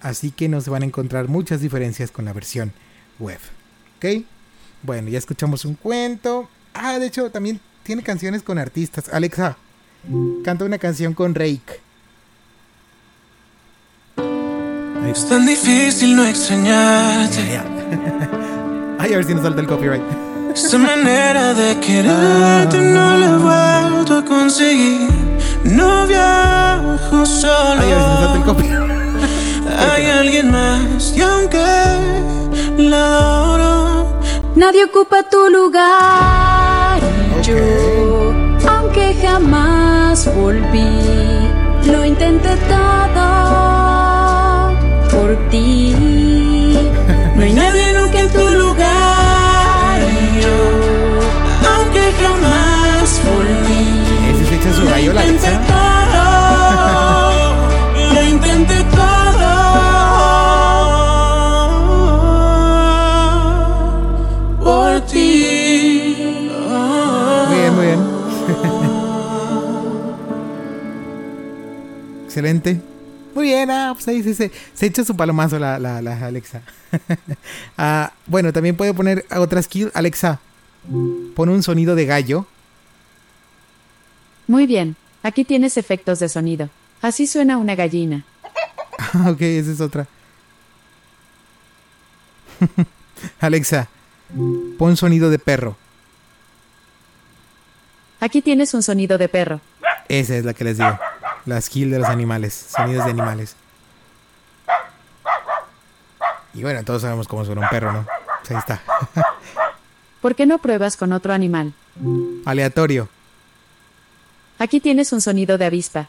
Así 0.00 0.30
que 0.30 0.48
no 0.48 0.60
se 0.60 0.70
van 0.70 0.82
a 0.82 0.86
encontrar 0.86 1.28
muchas 1.28 1.60
diferencias 1.60 2.10
con 2.10 2.24
la 2.24 2.32
versión 2.32 2.72
web. 3.18 3.40
¿Ok? 3.96 4.24
Bueno, 4.82 5.08
ya 5.08 5.18
escuchamos 5.18 5.64
un 5.64 5.74
cuento. 5.74 6.48
Ah, 6.72 6.98
de 6.98 7.06
hecho, 7.06 7.30
también 7.30 7.60
tiene 7.88 8.02
canciones 8.02 8.42
con 8.42 8.58
artistas. 8.58 9.08
Alexa, 9.10 9.56
canta 10.44 10.66
una 10.66 10.76
canción 10.76 11.14
con 11.14 11.34
Rake. 11.34 11.80
Es 15.10 15.26
tan 15.26 15.46
difícil 15.46 16.14
no 16.14 16.26
extrañarte. 16.26 17.40
Ay, 18.98 19.14
a 19.14 19.16
ver 19.16 19.24
si 19.24 19.32
nos 19.32 19.42
salta 19.42 19.62
el 19.62 19.66
copyright. 19.66 20.02
Esa 20.54 20.76
manera 20.76 21.54
de 21.54 21.80
quererte 21.80 22.78
no 22.78 23.16
la 23.16 23.26
he 23.26 23.94
vuelto 23.94 24.18
a 24.18 24.24
conseguir. 24.26 25.08
No 25.64 26.06
viajo 26.06 27.24
solo. 27.24 27.80
Ay, 27.80 27.90
a 27.90 27.96
ver 27.96 28.02
si 28.02 28.10
nos 28.10 28.20
salta 28.20 28.36
el 28.36 28.44
copyright. 28.44 28.88
Hay 29.94 30.04
alguien 30.04 30.50
más 30.50 31.16
y 31.16 31.22
aunque 31.22 31.64
la 32.76 33.16
adoro, 33.16 34.20
Nadie 34.56 34.84
ocupa 34.84 35.22
tu 35.22 35.48
lugar. 35.48 37.27
Yo, 37.48 38.34
aunque 38.68 39.14
jamás 39.22 40.30
volví, 40.36 41.48
lo 41.86 42.04
intenté 42.04 42.54
todo 42.68 43.24
por 45.10 45.34
ti. 45.48 45.94
no 47.36 47.42
hay 47.42 47.54
nadie 47.54 47.94
nunca 47.94 48.20
en 48.20 48.28
tu 48.28 48.50
lugar. 48.50 49.98
Y 49.98 50.42
yo, 50.42 50.58
aunque 51.74 52.12
jamás 52.20 53.18
volví, 53.24 53.82
Ese 54.30 54.44
la 55.14 55.26
intenté 55.26 55.48
Alexa. 55.48 55.87
Excelente. 72.38 72.80
Muy 73.34 73.46
bien, 73.48 73.68
ah, 73.68 73.90
pues 73.94 74.06
ahí 74.06 74.22
se, 74.22 74.32
se, 74.32 74.52
se 74.72 74.86
echa 74.86 75.04
su 75.04 75.16
palomazo 75.16 75.58
la, 75.58 75.76
la, 75.80 76.00
la 76.00 76.24
Alexa. 76.24 76.62
Ah, 77.76 78.12
bueno, 78.26 78.52
también 78.52 78.76
puede 78.76 78.94
poner 78.94 79.26
otra 79.36 79.60
skill. 79.60 79.90
Alexa, 79.92 80.38
pon 81.34 81.48
un 81.48 81.64
sonido 81.64 81.96
de 81.96 82.06
gallo. 82.06 82.46
Muy 84.46 84.66
bien, 84.66 84.94
aquí 85.24 85.44
tienes 85.44 85.76
efectos 85.76 86.20
de 86.20 86.28
sonido. 86.28 86.70
Así 87.02 87.26
suena 87.26 87.58
una 87.58 87.74
gallina. 87.74 88.24
ok, 89.26 89.42
esa 89.42 89.72
es 89.72 89.80
otra. 89.80 90.06
Alexa, 93.40 93.88
pon 94.78 94.96
sonido 94.96 95.28
de 95.28 95.40
perro. 95.40 95.76
Aquí 98.20 98.42
tienes 98.42 98.74
un 98.74 98.82
sonido 98.84 99.18
de 99.18 99.28
perro. 99.28 99.60
Esa 100.08 100.36
es 100.36 100.44
la 100.44 100.54
que 100.54 100.64
les 100.64 100.78
digo. 100.78 100.98
La 101.46 101.60
skill 101.60 101.90
de 101.90 101.98
los 101.98 102.08
animales. 102.08 102.66
Sonidos 102.76 103.04
de 103.04 103.10
animales. 103.10 103.56
Y 106.54 106.62
bueno, 106.62 106.82
todos 106.84 107.02
sabemos 107.02 107.28
cómo 107.28 107.44
suena 107.44 107.62
un 107.62 107.68
perro, 107.68 107.92
¿no? 107.92 108.06
Ahí 108.48 108.56
está. 108.56 108.82
¿Por 110.20 110.34
qué 110.34 110.46
no 110.46 110.58
pruebas 110.58 110.96
con 110.96 111.12
otro 111.12 111.32
animal? 111.32 111.72
Aleatorio. 112.44 113.08
Aquí 114.58 114.80
tienes 114.80 115.12
un 115.12 115.20
sonido 115.20 115.58
de 115.58 115.66
avispa. 115.66 116.08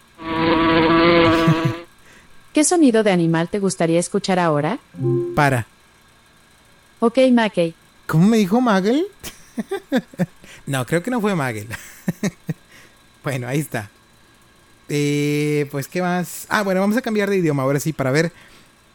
¿Qué 2.54 2.64
sonido 2.64 3.04
de 3.04 3.12
animal 3.12 3.48
te 3.50 3.60
gustaría 3.60 4.00
escuchar 4.00 4.40
ahora? 4.40 4.80
Para. 5.36 5.68
Ok, 7.00 7.20
Mackey. 7.32 7.76
¿Cómo 8.08 8.28
me 8.28 8.38
dijo 8.38 8.60
Magel? 8.60 9.06
no, 10.66 10.86
creo 10.86 11.04
que 11.04 11.12
no 11.12 11.22
fue 11.22 11.36
Magel. 11.36 11.68
bueno, 13.24 13.48
ahí 13.48 13.60
está. 13.60 13.92
Eh, 14.90 15.68
pues, 15.72 15.88
¿qué 15.88 16.02
más? 16.02 16.46
Ah, 16.50 16.64
bueno, 16.64 16.82
vamos 16.82 16.98
a 16.98 17.02
cambiar 17.02 17.30
de 17.30 17.38
idioma 17.38 17.64
ahora 17.64 17.80
sí 17.80 17.94
para 17.94 18.12
ver, 18.12 18.32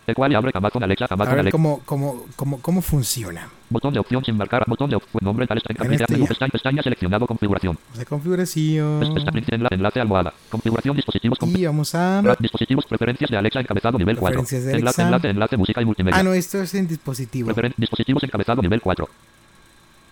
El 0.07 0.15
cual 0.15 0.35
abre 0.35 0.53
con 0.53 0.83
Alexa, 0.83 1.07
a 1.09 1.17
ver 1.17 1.51
cómo, 1.51 1.81
cómo, 1.85 2.27
cómo, 2.37 2.61
cómo 2.61 2.83
funciona. 2.83 3.49
Botón 3.71 3.95
de 3.95 4.01
opción 4.01 4.23
sin 4.25 4.37
marcar. 4.37 4.65
Botón 4.67 4.91
de 4.91 4.97
opción. 4.97 5.21
Nombre 5.23 5.47
tal 5.47 5.63
En 5.67 5.93
este 5.93 6.13
menú 6.13 6.27
pestaña, 6.27 6.51
pestaña 6.51 6.83
seleccionado 6.83 7.27
configuración. 7.27 7.79
Vamos 7.89 8.01
a 8.01 8.05
configuración. 8.05 9.15
Pestaña 9.15 9.69
enlace, 9.71 10.01
almohada. 10.01 10.35
Configuración 10.51 10.97
dispositivos. 10.97 11.39
Y 11.43 11.65
vamos 11.65 11.95
a... 11.95 12.23
Dispositivos 12.39 12.85
preferencias 12.87 13.31
de 13.31 13.37
Alexa 13.37 13.61
encabezado 13.61 13.99
nivel 13.99 14.17
4. 14.19 14.41
Preferencias 14.41 14.65
de 14.65 14.79
Enlace, 14.79 15.03
Alexa. 15.03 15.03
enlace, 15.03 15.31
enlace, 15.31 15.57
música 15.57 15.81
y 15.81 15.85
multimedia. 15.87 16.19
Ah, 16.21 16.23
no, 16.23 16.35
esto 16.35 16.61
es 16.61 16.75
en 16.75 16.87
dispositivo. 16.87 17.51
Dispositivos 17.77 18.23
encabezado 18.23 18.61
nivel 18.61 18.81
4. 18.83 19.09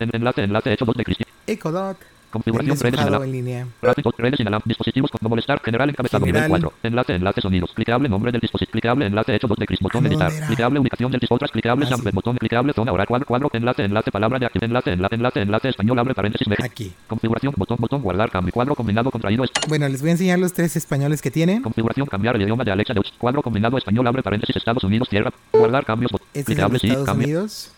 En- 0.01 0.11
enlace, 0.17 0.43
enlace 0.43 0.73
hecho 0.73 0.85
2 0.87 0.97
de 0.97 1.05
Cristian. 1.05 1.29
Ecodot. 1.47 1.99
Configuración 2.33 2.79
redes 2.81 2.99
en 3.01 3.33
línea. 3.33 3.67
Rapid 3.83 4.05
redes 4.19 4.41
inalam- 4.41 4.63
Dispositivos 4.65 5.11
con 5.11 5.19
no 5.23 5.29
molestar. 5.29 5.61
General 5.63 5.89
encabezado 5.89 6.25
General. 6.25 6.49
nivel 6.49 6.63
4. 6.63 6.79
Enlace, 6.83 7.15
enlace 7.15 7.41
sonidos. 7.43 7.73
Clicable 7.75 8.09
nombre 8.09 8.33
del 8.33 8.41
dispositivo. 8.41 8.73
Clicable 8.73 9.07
enlace 9.07 9.35
hecho 9.35 9.47
2 9.47 9.59
de 9.59 9.67
Cristian. 9.67 9.89
Botón 9.93 10.07
editar. 10.07 10.33
Clicable 10.47 10.81
ubicación 10.81 11.13
del 11.13 11.21
dispositivo. 11.21 11.51
Clicable 11.53 11.87
Ah, 11.91 11.97
sí. 11.97 12.09
Botón 12.13 12.37
clicable 12.39 12.73
zona 12.73 12.91
oral 12.93 13.07
cuadro 13.07 13.27
cuadro. 13.27 13.51
Enlace, 13.53 13.85
enlace 13.85 14.11
palabra 14.11 14.39
de 14.39 14.47
activo. 14.47 14.65
Enlace, 14.65 14.93
enlace, 14.93 15.15
enlace, 15.15 15.41
enlace 15.43 15.69
español 15.69 15.99
abre 15.99 16.15
paréntesis. 16.15 16.47
Aquí. 16.63 16.93
Configuración 17.07 17.53
botón 17.57 17.77
botón 17.79 18.01
guardar 18.03 18.31
cambio. 18.31 18.53
Cuadro 18.53 18.75
combinado 18.75 19.11
contraído. 19.11 19.45
Bueno, 19.69 19.89
les 19.89 20.01
voy 20.01 20.09
a 20.09 20.13
enseñar 20.13 20.39
los 20.39 20.53
tres 20.55 20.75
españoles 20.77 21.21
que 21.21 21.31
tiene. 21.31 21.61
Configuración 21.61 22.07
cambiar 22.07 22.37
el 22.37 22.43
idioma 22.43 22.65
de 22.65 22.73
Alexa 22.73 22.95
de. 22.95 23.03
Cuadro 23.19 23.43
combinado 23.43 23.77
español 23.77 24.07
abre 24.07 24.23
paréntesis 24.23 24.57
Estados 24.57 24.83
Unidos 24.85 25.09
tierra. 25.09 25.31
Guardar 25.53 25.85
cambios. 25.85 26.11
bot- 26.11 26.23
Este 26.33 26.53
Clicable 26.55 26.79
sí. 26.79 26.87
Estados 26.89 27.07
Cambio. 27.07 27.27
Unidos. 27.27 27.73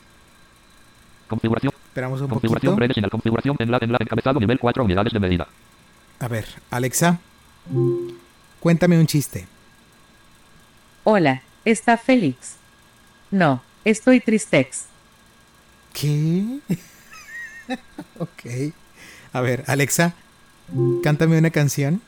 Configuración. 1.29 1.73
Esperamos 1.95 2.21
un 2.21 2.27
Configuración 2.27 2.75
poquito. 2.77 2.93
sin 2.93 3.09
configuración 3.09 3.57
enlace 3.61 3.85
enlace 3.85 4.03
encabezado 4.03 4.41
nivel 4.41 4.59
4 4.59 4.83
unidades 4.83 5.13
de 5.13 5.21
medida. 5.21 5.47
A 6.19 6.27
ver, 6.27 6.45
Alexa, 6.73 7.21
cuéntame 8.59 8.99
un 8.99 9.07
chiste. 9.07 9.47
Hola, 11.05 11.43
¿está 11.65 11.97
Félix? 11.97 12.57
No, 13.31 13.63
estoy 13.85 14.19
tristex. 14.19 14.87
¿Qué? 15.93 16.59
ok. 18.19 18.73
A 19.33 19.41
ver, 19.41 19.63
Alexa, 19.69 20.15
cántame 21.05 21.39
una 21.39 21.51
canción. 21.51 22.03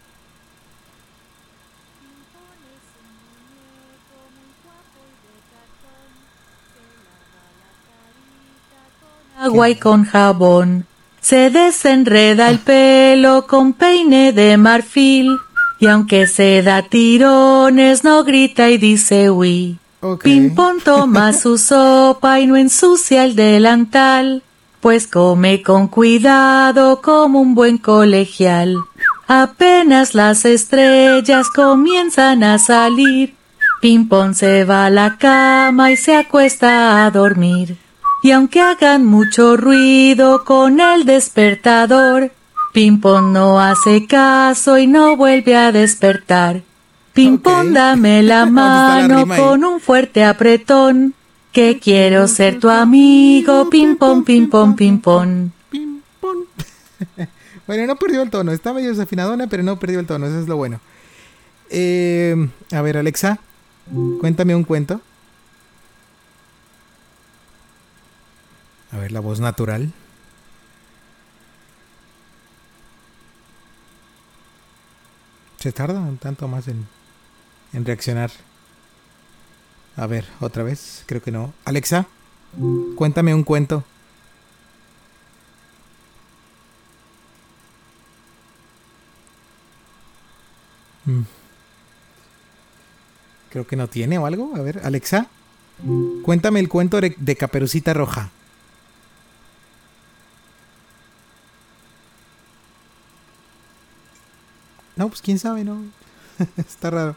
Agua 9.47 9.71
y 9.71 9.77
con 9.77 10.05
jabón. 10.05 10.87
Se 11.21 11.51
desenreda 11.51 12.51
el 12.51 12.59
pelo 12.59 13.47
con 13.47 13.75
peine 13.75 14.33
de 14.33 14.57
marfil. 14.57 15.39
Y 15.79 15.87
aunque 15.87 16.27
se 16.27 16.63
da 16.63 16.83
tirones, 16.83 18.03
no 18.03 18.25
grita 18.25 18.71
y 18.71 18.79
dice 18.79 19.31
uy. 19.31 19.79
Pimpón 20.21 20.81
toma 20.81 21.33
su 21.43 21.59
sopa 21.59 22.41
y 22.41 22.49
no 22.49 22.57
ensucia 22.57 23.25
el 23.25 23.37
delantal. 23.37 24.43
Pues 24.81 25.07
come 25.07 25.63
con 25.63 25.87
cuidado 25.87 27.01
como 27.01 27.41
un 27.41 27.55
buen 27.55 27.79
colegial. 27.79 28.77
Apenas 29.29 30.15
las 30.17 30.45
estrellas 30.45 31.47
comienzan 31.55 32.43
a 32.43 32.59
salir. 32.59 33.35
Pimpón 33.81 34.35
se 34.35 34.65
va 34.65 34.87
a 34.87 34.91
la 34.91 35.19
cama 35.19 35.93
y 35.93 35.97
se 35.97 36.17
acuesta 36.17 37.05
a 37.05 37.11
dormir. 37.13 37.86
Y 38.27 38.33
aunque 38.33 38.61
hagan 38.61 39.07
mucho 39.07 39.57
ruido 39.57 40.45
con 40.45 40.81
el 40.81 41.05
despertador, 41.05 42.33
Pimpón 42.73 43.33
no 43.33 43.61
hace 43.61 44.09
caso 44.09 44.79
y 44.79 44.89
no 44.89 45.17
vuelve 45.17 45.55
a 45.55 45.71
despertar. 45.71 46.63
Pimpón, 47.13 47.73
dame 47.73 48.23
la 48.25 48.41
¿Dónde 48.41 48.61
está 48.63 49.07
la 49.07 49.25
mano 49.27 49.37
con 49.37 49.65
un 49.65 49.79
fuerte 49.79 50.25
apretón. 50.25 51.15
Que 51.53 51.79
quiero 51.79 52.27
ser 52.27 52.59
tu 52.59 52.69
amigo, 52.69 53.71
pimpón, 53.71 54.25
pimpón, 54.25 54.75
pimpón. 54.75 55.53
Bueno, 57.69 57.87
no 57.87 57.95
perdió 57.95 58.23
el 58.23 58.31
tono. 58.31 58.51
Está 58.51 58.73
medio 58.73 58.89
desafinadona, 58.89 59.47
pero 59.47 59.63
no 59.63 59.79
perdió 59.79 60.01
el 60.01 60.07
tono. 60.07 60.27
Eso 60.27 60.41
es 60.41 60.49
lo 60.49 60.57
bueno. 60.57 60.81
Eh, 61.71 62.35
a 62.73 62.83
ver, 62.83 62.97
Alexa, 62.97 63.39
cuéntame 64.21 64.57
un 64.57 64.65
cuento. 64.65 65.01
A 68.97 68.99
ver, 68.99 69.13
la 69.13 69.21
voz 69.21 69.41
natural. 69.41 69.93
Se 75.59 75.71
tarda 75.71 76.01
un 76.01 76.17
tanto 76.17 76.49
más 76.49 76.67
en, 76.67 76.87
en 77.75 77.85
reaccionar. 77.85 78.31
A 79.97 80.07
ver, 80.07 80.25
otra 80.41 80.63
vez. 80.63 81.03
Creo 81.05 81.21
que 81.21 81.31
no. 81.31 81.53
Alexa, 81.67 82.07
cuéntame 82.97 83.35
un 83.35 83.45
cuento. 83.45 83.85
Mm. 91.05 91.21
Creo 93.51 93.67
que 93.67 93.77
no 93.77 93.89
tiene 93.89 94.17
o 94.17 94.25
algo. 94.25 94.57
A 94.57 94.63
ver, 94.63 94.81
Alexa, 94.85 95.27
cuéntame 96.23 96.61
el 96.61 96.71
cuento 96.71 96.99
de, 96.99 97.15
de 97.19 97.37
Caperucita 97.37 97.93
Roja. 97.93 98.31
No, 104.97 105.09
pues 105.09 105.23
quién 105.23 105.39
sabe, 105.39 105.65
¿no? 105.65 105.83
Está 106.57 106.91
raro. 106.91 107.17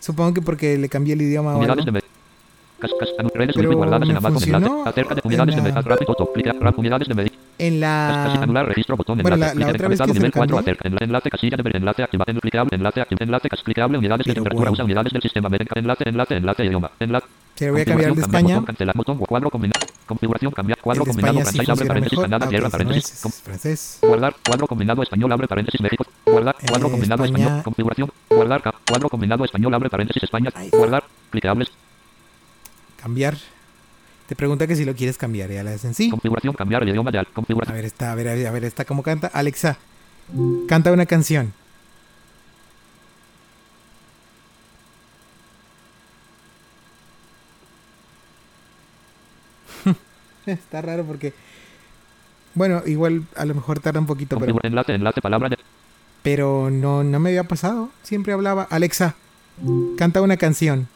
Supongo 0.00 0.34
que 0.34 0.42
porque 0.42 0.76
le 0.78 0.88
cambié 0.88 1.14
el 1.14 1.22
idioma 1.22 1.56
o 1.56 1.62
algo. 1.62 1.84
Pero 1.84 2.00
me 4.10 4.20
funcionó 4.20 4.84
en 4.86 5.14
unidades 6.76 7.08
de 7.08 7.14
la-. 7.14 7.30
En 7.56 7.80
la... 7.80 8.42
anular 8.42 8.66
registro 8.66 8.96
botón 8.96 9.18
Bueno, 9.18 9.36
enlace. 9.36 9.54
la- 9.54 9.60
la 9.60 9.66
clic 9.66 9.74
otra 9.76 9.88
vez 9.88 10.00
encabezado 10.00 10.08
que 10.08 10.12
se 10.14 10.18
nivel 10.18 10.30
lo 10.30 10.38
4 10.38 10.56
cambié. 10.56 10.72
acerca. 10.72 10.88
Enla- 10.88 11.04
enlace 11.04 11.30
casilla 11.30 11.56
de 11.56 11.62
ver 11.62 11.76
enlace 11.76 12.02
activa. 12.02 12.24
En 12.26 12.40
clicable 12.40 12.76
enlace 12.76 13.00
activa. 13.00 13.18
Enlace 13.24 13.48
cas- 13.48 13.62
clicable 13.62 13.98
unidades 13.98 14.26
de 14.26 14.32
Pero 14.32 14.34
temperatura. 14.42 14.70
bueno. 14.70 14.72
Usa 14.72 14.84
unidades 14.84 15.12
del 15.12 15.22
sistema. 15.22 15.48
Ver 15.48 15.66
Enlace 15.74 16.08
enlace 16.08 16.36
enlace 16.36 16.64
idioma. 16.64 16.90
Enlace. 16.98 17.26
Se 17.56 17.70
voy 17.70 17.82
a 17.82 17.84
cambiar 17.84 18.10
de 18.14 18.20
Configuración, 18.20 18.48
España. 18.50 18.66
Cancelar. 18.66 18.96
Botón 18.96 19.18
cuadro 19.18 19.50
combinado. 19.50 19.86
Configuración 20.06 20.50
cambiar. 20.52 20.78
Cuadro 20.80 21.04
combinado. 21.04 21.38
Sí 21.38 21.44
Francés 21.44 21.68
abre 21.68 21.86
paréntesis. 21.86 22.18
Canadá 22.18 22.48
cierra 22.48 22.68
paréntesis. 22.70 23.20
francés. 23.44 23.98
Guardar 24.02 24.34
cuadro 24.44 24.66
combinado 24.66 25.02
español 25.02 25.32
abre 25.32 25.46
paréntesis 25.46 25.80
México. 25.80 26.04
Guardar 26.26 26.56
cuadro 26.68 26.88
Eh, 26.88 26.90
combinado 26.90 27.24
España. 27.24 27.44
español. 27.44 27.62
Configuración. 27.64 28.10
Guardar 28.28 28.62
cuadro 28.88 29.08
combinado 29.08 29.44
español 29.44 29.72
abre 29.74 29.88
paréntesis 29.88 30.22
España. 30.22 30.50
Guardar. 30.72 31.04
Clicables. 31.30 31.68
Cambiar. 33.00 33.36
Te 34.26 34.34
pregunta 34.34 34.66
que 34.66 34.74
si 34.74 34.84
lo 34.84 34.94
quieres 34.94 35.16
cambiar. 35.18 35.50
Ya 35.50 35.62
le 35.62 35.74
hacen 35.74 35.94
sí. 35.94 36.10
Configuración 36.10 36.54
cambiar 36.54 36.82
el 36.82 36.88
idioma 36.88 37.10
de 37.10 37.18
al- 37.18 37.26
A 37.30 37.34
configuración. 37.34 37.76
ver, 37.76 37.84
está, 37.84 38.10
a 38.12 38.14
ver, 38.14 38.28
a 38.28 38.34
ver, 38.34 38.46
a 38.46 38.50
ver, 38.50 38.64
está 38.64 38.84
cómo 38.84 39.02
canta. 39.02 39.28
Alexa, 39.28 39.76
canta 40.66 40.90
una 40.92 41.06
canción. 41.06 41.52
está 50.46 50.82
raro 50.82 51.04
porque. 51.04 51.32
Bueno, 52.54 52.82
igual 52.86 53.24
a 53.36 53.44
lo 53.44 53.54
mejor 53.54 53.80
tarda 53.80 53.98
un 54.00 54.06
poquito, 54.06 54.36
pero, 54.38 54.52
Configura- 54.52 54.68
enlace 54.68 54.94
enlace 54.94 55.20
palabra 55.20 55.48
de 55.48 55.58
pero 56.22 56.70
no, 56.70 57.04
no 57.04 57.20
me 57.20 57.30
había 57.30 57.44
pasado. 57.44 57.90
Siempre 58.02 58.32
hablaba. 58.32 58.66
Alexa, 58.70 59.14
canta 59.98 60.22
una 60.22 60.36
canción. 60.38 60.88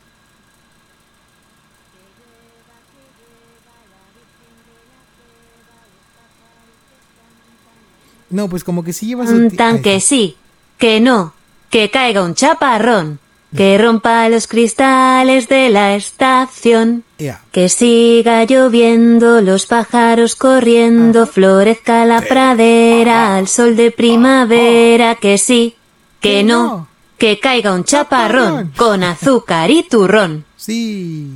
No, 8.31 8.49
pues 8.49 8.63
como 8.65 8.85
que 8.85 8.93
sí 8.93 9.07
lleva 9.07 9.27
su 9.27 9.51
tan 9.51 9.81
que 9.81 10.01
sí, 10.01 10.37
que 10.77 11.01
no, 11.01 11.33
que 11.71 11.91
caiga 11.91 12.23
un 12.23 12.35
chaparrón, 12.35 13.19
que 13.57 13.79
rompa 13.79 14.29
los 14.29 14.47
cristales 14.47 15.49
de 15.49 15.71
la 15.71 15.95
estación, 15.95 17.05
que 17.51 17.69
siga 17.69 18.45
lloviendo, 18.45 19.41
los 19.41 19.67
pájaros 19.67 20.37
corriendo, 20.37 21.27
florezca 21.27 22.05
la 22.05 22.21
pradera 22.21 23.37
al 23.37 23.49
sol 23.49 23.77
de 23.77 23.91
primavera, 23.91 25.15
que 25.15 25.39
sí, 25.39 25.77
que 26.21 26.45
no, 26.45 26.89
que 27.17 27.41
caiga 27.41 27.73
un 27.73 27.85
chaparrón 27.85 28.73
con 28.77 29.03
azúcar 29.03 29.71
y 29.71 29.83
turrón. 29.83 30.45
Sí. 30.57 31.31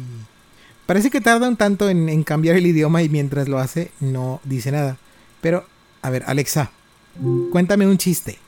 Parece 0.87 1.11
que 1.11 1.21
tarda 1.21 1.49
un 1.49 1.57
tanto 1.57 1.89
en, 1.89 2.09
en 2.09 2.23
cambiar 2.25 2.57
el 2.57 2.67
idioma 2.67 3.03
y 3.03 3.09
mientras 3.09 3.49
lo 3.49 3.59
hace 3.59 3.91
no 4.01 4.41
dice 4.45 4.71
nada. 4.71 4.99
Pero, 5.41 5.65
a 6.03 6.11
ver, 6.11 6.25
Alexa, 6.27 6.71
cuéntame 7.51 7.87
un 7.87 7.97
chiste. 7.97 8.39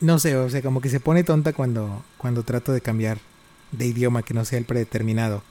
No 0.00 0.18
sé, 0.18 0.36
o 0.36 0.48
sea, 0.48 0.62
como 0.62 0.80
que 0.80 0.90
se 0.90 1.00
pone 1.00 1.24
tonta 1.24 1.52
cuando, 1.52 2.02
cuando 2.18 2.42
trato 2.44 2.72
de 2.72 2.80
cambiar 2.80 3.18
de 3.72 3.86
idioma 3.86 4.22
que 4.22 4.34
no 4.34 4.44
sea 4.44 4.58
el 4.58 4.64
predeterminado. 4.64 5.42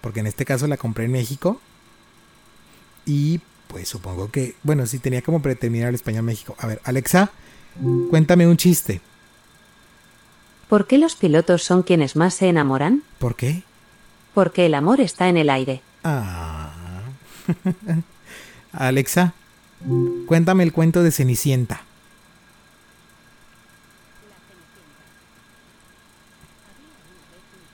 Porque 0.00 0.20
en 0.20 0.26
este 0.26 0.44
caso 0.44 0.66
la 0.66 0.76
compré 0.76 1.04
en 1.04 1.12
México. 1.12 1.60
Y 3.06 3.40
pues 3.68 3.88
supongo 3.88 4.30
que, 4.30 4.54
bueno, 4.62 4.86
sí 4.86 4.98
tenía 4.98 5.22
como 5.22 5.40
predeterminado 5.40 5.88
el 5.88 5.94
español 5.94 6.24
México. 6.24 6.54
A 6.58 6.66
ver, 6.66 6.80
Alexa, 6.84 7.30
cuéntame 8.10 8.46
un 8.46 8.56
chiste. 8.56 9.00
¿Por 10.68 10.86
qué 10.86 10.98
los 10.98 11.16
pilotos 11.16 11.62
son 11.62 11.82
quienes 11.82 12.16
más 12.16 12.34
se 12.34 12.48
enamoran? 12.48 13.02
¿Por 13.18 13.36
qué? 13.36 13.62
Porque 14.34 14.66
el 14.66 14.74
amor 14.74 15.00
está 15.00 15.28
en 15.28 15.36
el 15.36 15.50
aire. 15.50 15.82
Ah. 16.02 16.72
Alexa, 18.72 19.34
cuéntame 20.26 20.64
el 20.64 20.72
cuento 20.72 21.02
de 21.02 21.12
Cenicienta. 21.12 21.82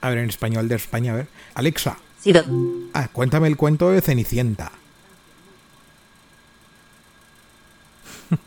A 0.08 0.10
ver, 0.10 0.18
en 0.24 0.30
español 0.30 0.68
de 0.68 0.76
España, 0.76 1.12
a 1.12 1.16
ver. 1.16 1.28
Alexa. 1.54 1.98
Sí, 2.22 2.32
do- 2.32 2.42
Ah, 2.94 3.08
cuéntame 3.12 3.46
el 3.46 3.58
cuento 3.58 3.90
de 3.90 4.00
Cenicienta. 4.00 4.72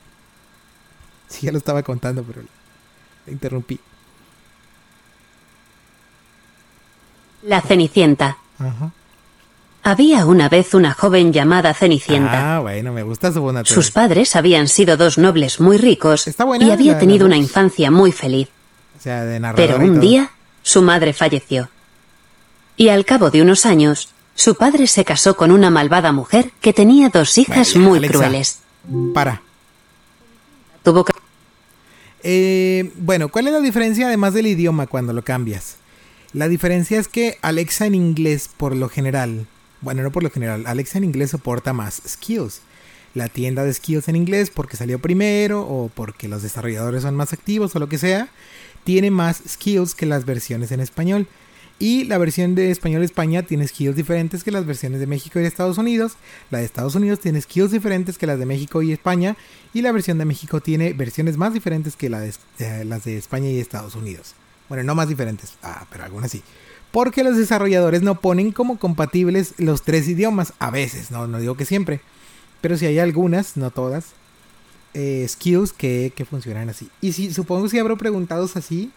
sí, 1.28 1.46
ya 1.46 1.52
lo 1.52 1.60
estaba 1.60 1.84
contando, 1.84 2.24
pero 2.24 2.42
le 3.28 3.32
interrumpí. 3.32 3.80
La 7.44 7.62
Cenicienta. 7.62 8.38
Ajá. 8.58 8.92
Había 9.84 10.26
una 10.26 10.50
vez 10.50 10.74
una 10.74 10.94
joven 10.94 11.32
llamada 11.34 11.74
Cenicienta. 11.76 12.58
Ah, 12.58 12.60
bueno, 12.60 12.92
me 12.94 13.04
gusta 13.04 13.32
su 13.32 13.42
buena 13.42 13.64
Sus 13.66 13.92
padres 13.92 14.36
habían 14.36 14.68
sido 14.68 14.98
dos 14.98 15.20
nobles 15.20 15.60
muy 15.60 15.78
ricos 15.78 16.26
y 16.60 16.72
había 16.72 16.98
tenido 16.98 17.26
una 17.28 17.38
infancia 17.38 17.92
muy 17.92 18.12
feliz. 18.12 18.50
O 18.98 19.02
sea, 19.02 19.24
de 19.26 19.40
Pero 19.56 19.78
un 19.78 20.00
día 20.00 20.32
su 20.62 20.82
madre 20.82 21.14
falleció. 21.14 21.70
Y 22.78 22.90
al 22.90 23.06
cabo 23.06 23.30
de 23.30 23.42
unos 23.42 23.66
años, 23.66 24.10
su 24.36 24.56
padre 24.56 24.88
se 24.88 25.06
casó 25.06 25.36
con 25.36 25.52
una 25.52 25.70
malvada 25.70 26.12
mujer 26.12 26.52
que 26.62 26.74
tenía 26.74 27.10
dos 27.10 27.38
hijas 27.38 27.76
muy 27.76 28.00
Alexa. 28.00 28.18
crueles. 28.18 28.60
Para. 29.14 29.42
Tuvo 30.84 31.06
que... 31.06 31.14
Eh, 32.24 32.92
bueno, 32.96 33.30
¿cuál 33.30 33.48
es 33.48 33.54
la 33.54 33.60
diferencia 33.60 34.08
además 34.08 34.34
del 34.34 34.48
idioma 34.48 34.88
cuando 34.88 35.14
lo 35.14 35.24
cambias? 35.24 35.78
La 36.34 36.48
diferencia 36.48 37.00
es 37.00 37.08
que 37.08 37.38
Alexa 37.42 37.86
en 37.86 37.96
inglés, 37.96 38.50
por 38.56 38.76
lo 38.76 38.90
general, 38.90 39.48
bueno, 39.82 40.02
no 40.02 40.12
por 40.12 40.24
lo 40.24 40.32
general, 40.32 40.64
Alexa 40.66 40.98
en 40.98 41.04
inglés 41.04 41.32
soporta 41.32 41.74
más 41.74 42.02
skills. 42.08 42.62
La 43.14 43.28
tienda 43.28 43.66
de 43.66 43.74
skills 43.74 44.08
en 44.08 44.16
inglés, 44.16 44.50
porque 44.50 44.78
salió 44.78 45.00
primero 45.00 45.62
o 45.62 45.90
porque 45.94 46.30
los 46.30 46.42
desarrolladores 46.42 47.02
son 47.04 47.16
más 47.16 47.34
activos 47.34 47.76
o 47.76 47.80
lo 47.80 47.90
que 47.90 47.98
sea, 47.98 48.30
tiene 48.84 49.12
más 49.12 49.41
skills 49.48 49.95
que 49.95 50.06
las 50.06 50.26
versiones 50.26 50.72
en 50.72 50.80
español. 50.80 51.28
Y 51.82 52.03
la 52.03 52.20
versión 52.20 52.53
de 52.53 52.70
español 52.70 53.02
España 53.02 53.41
tiene 53.41 53.68
skills 53.68 53.95
diferentes 53.95 54.44
que 54.44 54.52
las 54.52 54.68
versiones 54.68 54.99
de 54.99 55.08
México 55.08 55.40
y 55.40 55.41
de 55.41 55.48
Estados 55.48 55.80
Unidos. 55.80 56.14
La 56.52 56.60
de 56.60 56.66
Estados 56.66 56.94
Unidos 56.94 57.20
tiene 57.20 57.41
skills 57.41 57.72
diferentes 57.72 58.20
que 58.20 58.28
las 58.28 58.38
de 58.38 58.45
México 58.45 58.84
y 58.84 58.91
España. 58.91 59.36
Y 59.74 59.82
la 59.82 59.91
versión 59.91 60.20
de 60.20 60.26
México 60.26 60.62
tiene 60.62 60.94
versiones 60.94 61.38
más 61.38 61.56
diferentes 61.56 61.95
que 61.95 62.08
de, 62.08 62.34
eh, 62.60 62.86
las 62.86 63.06
de 63.06 63.18
España 63.18 63.49
y 63.49 63.60
Estados 63.60 63.95
Unidos. 63.95 64.36
Bueno, 64.70 64.84
no 64.84 64.94
más 64.94 65.10
diferentes, 65.10 65.56
ah, 65.64 65.88
pero 65.91 66.03
algunas 66.03 66.30
sí. 66.30 66.44
Porque 66.91 67.24
los 67.24 67.36
desarrolladores 67.36 68.03
no 68.03 68.20
ponen 68.20 68.52
como 68.52 68.78
compatibles 68.78 69.56
los 69.58 69.82
tres 69.82 70.08
idiomas. 70.08 70.53
A 70.60 70.70
veces, 70.70 71.10
no, 71.10 71.26
no 71.26 71.40
digo 71.40 71.58
que 71.58 71.66
siempre. 71.66 71.99
Pero 72.62 72.78
si 72.78 72.86
hay 72.86 72.99
algunas, 72.99 73.58
no 73.58 73.72
todas, 73.72 74.14
eh, 74.93 75.26
skills 75.27 75.73
que, 75.73 76.13
que 76.15 76.26
funcionan 76.26 76.69
así. 76.69 76.89
Y 77.01 77.13
si 77.13 77.34
supongo 77.34 77.68
si 77.68 77.80
abro 77.80 77.97
preguntados 77.97 78.55
así, 78.55 78.91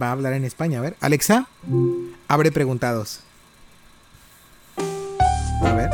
va 0.00 0.08
a 0.08 0.12
hablar 0.12 0.32
en 0.32 0.44
España. 0.44 0.78
A 0.78 0.82
ver, 0.82 0.96
Alexa, 1.00 1.48
abre 2.28 2.52
preguntados. 2.52 3.20
A 4.76 5.72
ver. 5.72 5.90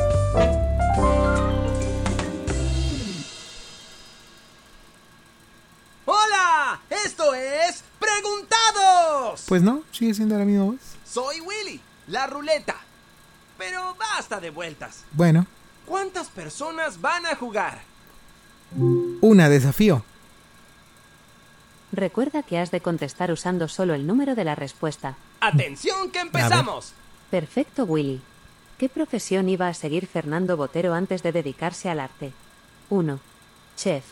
¡Hola! 6.04 6.80
Esto 7.04 7.34
es 7.34 7.84
Preguntados. 7.98 9.44
Pues 9.48 9.62
no, 9.62 9.82
sigue 9.90 10.14
siendo 10.14 10.38
la 10.38 10.44
misma 10.44 10.64
voz. 10.64 10.80
Soy 11.04 11.40
Willy, 11.40 11.80
la 12.08 12.26
ruleta. 12.26 12.76
Pero 13.56 13.94
basta 13.94 14.40
de 14.40 14.50
vueltas. 14.50 15.04
Bueno, 15.12 15.46
¿Cuántas 15.86 16.28
personas 16.28 17.00
van 17.00 17.26
a 17.26 17.36
jugar? 17.36 17.82
Una 18.76 19.48
desafío. 19.48 20.04
Recuerda 21.92 22.42
que 22.42 22.58
has 22.58 22.70
de 22.70 22.80
contestar 22.80 23.30
usando 23.30 23.68
solo 23.68 23.94
el 23.94 24.06
número 24.06 24.34
de 24.34 24.44
la 24.44 24.54
respuesta. 24.54 25.16
¡Atención 25.40 26.10
que 26.10 26.20
empezamos! 26.20 26.92
Perfecto, 27.30 27.84
Willy. 27.84 28.20
¿Qué 28.78 28.88
profesión 28.88 29.48
iba 29.48 29.68
a 29.68 29.74
seguir 29.74 30.06
Fernando 30.06 30.56
Botero 30.56 30.94
antes 30.94 31.22
de 31.22 31.30
dedicarse 31.30 31.88
al 31.88 32.00
arte? 32.00 32.32
1. 32.90 33.20
Chef. 33.76 34.04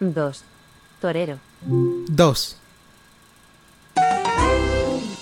2. 0.00 0.44
Torero. 1.00 1.38
Dos. 1.62 2.58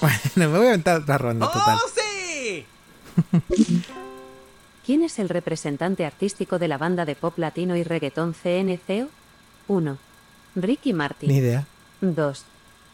Bueno, 0.00 0.18
me 0.34 0.46
voy 0.58 0.66
a 0.66 0.68
aventar 0.70 1.00
otra 1.00 1.16
ronda 1.16 1.50
total. 1.50 1.78
¡Oh, 1.82 1.88
sí! 1.94 2.66
¿Quién 4.84 5.02
es 5.02 5.18
el 5.18 5.30
representante 5.30 6.04
artístico 6.04 6.58
de 6.58 6.68
la 6.68 6.76
banda 6.76 7.06
de 7.06 7.16
pop 7.16 7.38
latino 7.38 7.74
y 7.76 7.84
reggaetón 7.84 8.34
CNCO? 8.34 9.08
1. 9.68 9.98
Ricky 10.56 10.92
Martin. 10.92 11.30
Ni 11.30 11.38
idea. 11.38 11.66
2. 12.02 12.44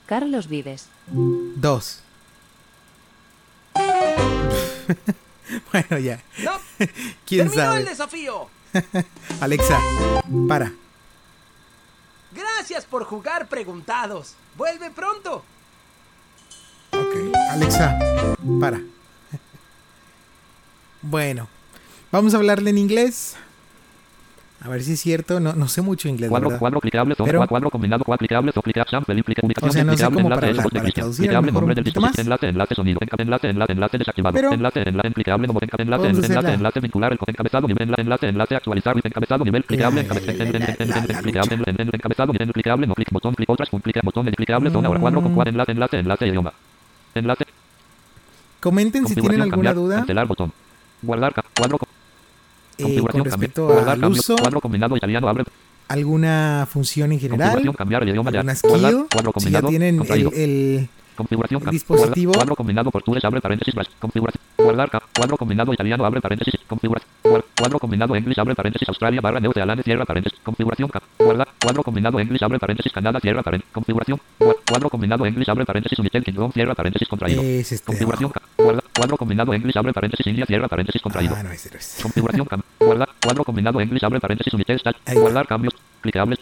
Carlos 0.07 0.47
Vives. 0.49 0.87
Dos. 1.09 2.03
bueno, 5.73 5.99
ya. 5.99 6.23
No. 6.45 6.53
¿Quién 7.27 7.49
¡Terminó 7.49 7.55
sabe? 7.55 7.81
el 7.81 7.87
desafío! 7.87 8.49
Alexa, 9.41 9.81
para. 10.49 10.73
Gracias 12.33 12.85
por 12.85 13.03
jugar 13.05 13.49
Preguntados. 13.49 14.35
Vuelve 14.57 14.93
pronto. 14.93 15.45
Ok, 16.93 17.35
Alexa, 17.51 17.99
para. 18.61 18.81
Bueno, 21.03 21.49
vamos 22.13 22.35
a 22.35 22.37
hablarle 22.39 22.71
en 22.71 22.79
inglés. 22.79 23.37
A 24.63 24.69
ver 24.69 24.83
si 24.83 24.93
es 24.93 25.01
cierto, 25.01 25.41
no, 25.41 25.55
no 25.55 25.69
sé 25.69 25.81
mucho 25.81 26.07
inglés, 26.07 26.29
Cuadro, 26.29 26.49
verdad. 26.51 26.59
cuadro 26.61 26.81
clicable, 26.81 27.15
Pero- 27.17 27.47
cuadro 27.49 27.71
combinado, 27.71 28.05
cuadro 28.05 28.19
clicable, 28.19 28.53
son 28.53 28.63
clicar, 28.63 28.87
sample, 28.91 29.15
implica, 29.17 29.41
ubicación, 29.43 29.71
O 29.71 29.73
sea, 29.73 29.85
no 29.85 29.93
sé 29.93 29.97
clicable, 29.97 30.17
cómo 30.23 30.29
enlace, 30.35 30.55
para 30.55 30.69
para 30.69 30.91
traducir, 30.93 31.25
clicable, 31.25 31.53
nombre 31.53 31.75
del 31.77 31.85
dispositivo, 31.85 32.21
enlace, 32.23 32.49
enlace, 32.51 32.75
sonido, 32.75 32.99
enlace, 33.19 33.49
enlace, 33.49 33.73
enlace 33.73 33.99
desactivado, 33.99 34.35
Pero- 34.35 34.53
enlace, 34.53 34.83
enlace, 34.87 35.09
enclicable, 35.09 35.47
modo, 35.49 35.61
enca- 35.61 35.81
enlace, 35.81 36.09
enlace, 36.09 36.53
enlace, 36.53 36.81
vincular, 36.81 37.13
el 37.13 37.19
encabezado, 37.27 37.67
nivel, 37.69 37.89
enla- 37.89 38.01
enlace, 38.03 38.29
enlace, 38.29 38.55
actualizar, 38.57 38.97
encabezado, 39.03 39.45
nivel, 39.47 39.65
clicable, 39.65 40.01
en- 40.03 40.07
encabezado, 41.95 42.33
nivel, 42.35 42.53
clicable, 42.53 42.87
no 42.87 42.95
clic, 42.95 43.11
botón, 43.13 43.35
clic, 43.35 43.49
otras, 43.49 43.73
un 43.73 43.81
clic, 43.81 43.99
botón, 44.05 44.27
clicable, 44.27 44.71
ahora 44.75 45.01
cuadro 45.01 45.23
con 45.23 45.35
cuadro, 45.35 45.53
enlace, 45.53 45.73
enlace, 45.73 45.99
enlace, 46.01 46.27
idioma. 46.27 46.53
Enlace, 47.15 47.45
Comenten 48.61 49.07
si 49.07 49.15
tienen 49.15 49.41
alguna 49.41 49.73
duda 49.73 49.97
cancelar, 49.97 50.27
botón. 50.27 50.53
Guardar, 51.01 51.33
cuadro, 51.57 51.79
eh, 52.81 52.83
configuración, 52.83 53.23
con 53.25 53.31
cambiar, 53.31 53.51
respecto 53.51 53.79
al 53.79 53.85
cambio, 53.85 54.09
uso, 54.11 54.37
cuadro 54.37 54.61
combinado 54.61 54.97
italiano, 54.97 55.29
abre, 55.29 55.45
alguna 55.89 56.67
función 56.71 57.13
en 57.13 57.21
general, 57.21 57.75
cambiar 57.77 58.03
el 58.03 58.11
idioma 58.11 58.31
ya, 58.31 58.43
cuadro 58.63 59.33
si 59.39 59.51
ya 59.51 59.63
tienen 59.63 60.01
el 60.35 60.89
Configuración 61.21 61.63
dispositivo. 61.71 62.33
Cuadro, 62.33 62.57
combinado 62.57 62.91
portugués, 62.91 63.23
abre 63.27 63.43
paréntesis, 63.43 63.75
configuración. 63.99 64.43
Guardar 64.57 64.91
cuadro 65.15 65.37
combinado 65.37 65.71
italiano, 65.75 66.05
abre 66.07 66.21
paréntesis, 66.23 66.55
configuración. 66.67 67.11
Cuadro 67.59 67.79
combinado 67.79 68.17
English, 68.17 68.39
abre 68.41 68.55
paréntesis, 68.55 68.89
Australia, 68.89 69.21
barra 69.21 69.39
New 69.39 69.53
Zealand, 69.53 69.83
cierra 69.83 70.07
paréntesis, 70.07 70.39
configuración. 70.43 70.89
Guardar 71.19 71.49
cuadro 71.61 71.83
combinado 71.83 72.19
English, 72.19 72.43
abre 72.43 72.59
paréntesis, 72.59 72.91
Canadá, 72.91 73.21
cierra 73.21 73.43
paréntesis, 73.43 73.71
configuración. 73.73 74.19
Cuadro 74.67 74.89
combinado 74.89 75.27
English, 75.27 75.51
abre 75.51 75.67
paréntesis, 75.67 75.99
United 75.99 76.23
Kingdom, 76.25 76.53
cierra 76.53 76.75
paréntesis, 76.75 77.07
contraído. 77.07 77.43
Es 77.43 77.71
este, 77.71 77.85
Configuración. 77.87 78.31
ca- 78.31 78.41
Guarda, 78.57 78.83
cuadro 78.97 79.17
combinado 79.19 79.53
English, 79.53 79.77
abre 79.77 79.93
paréntesis, 79.93 80.27
India, 80.27 80.47
cierra 80.47 80.69
paréntesis, 80.69 81.03
contraído. 81.03 81.35
Ah. 81.37 81.45
Configuración. 82.03 82.49
Guardar 82.79 83.09
cuadro 83.23 83.45
combinado 83.45 83.79
English, 83.81 84.05
abre 84.05 84.21
paréntesis, 84.21 84.55
United 84.55 84.77
States, 84.77 85.15
guardar 85.21 85.47
cambios, 85.47 85.75
clicables. 86.01 86.39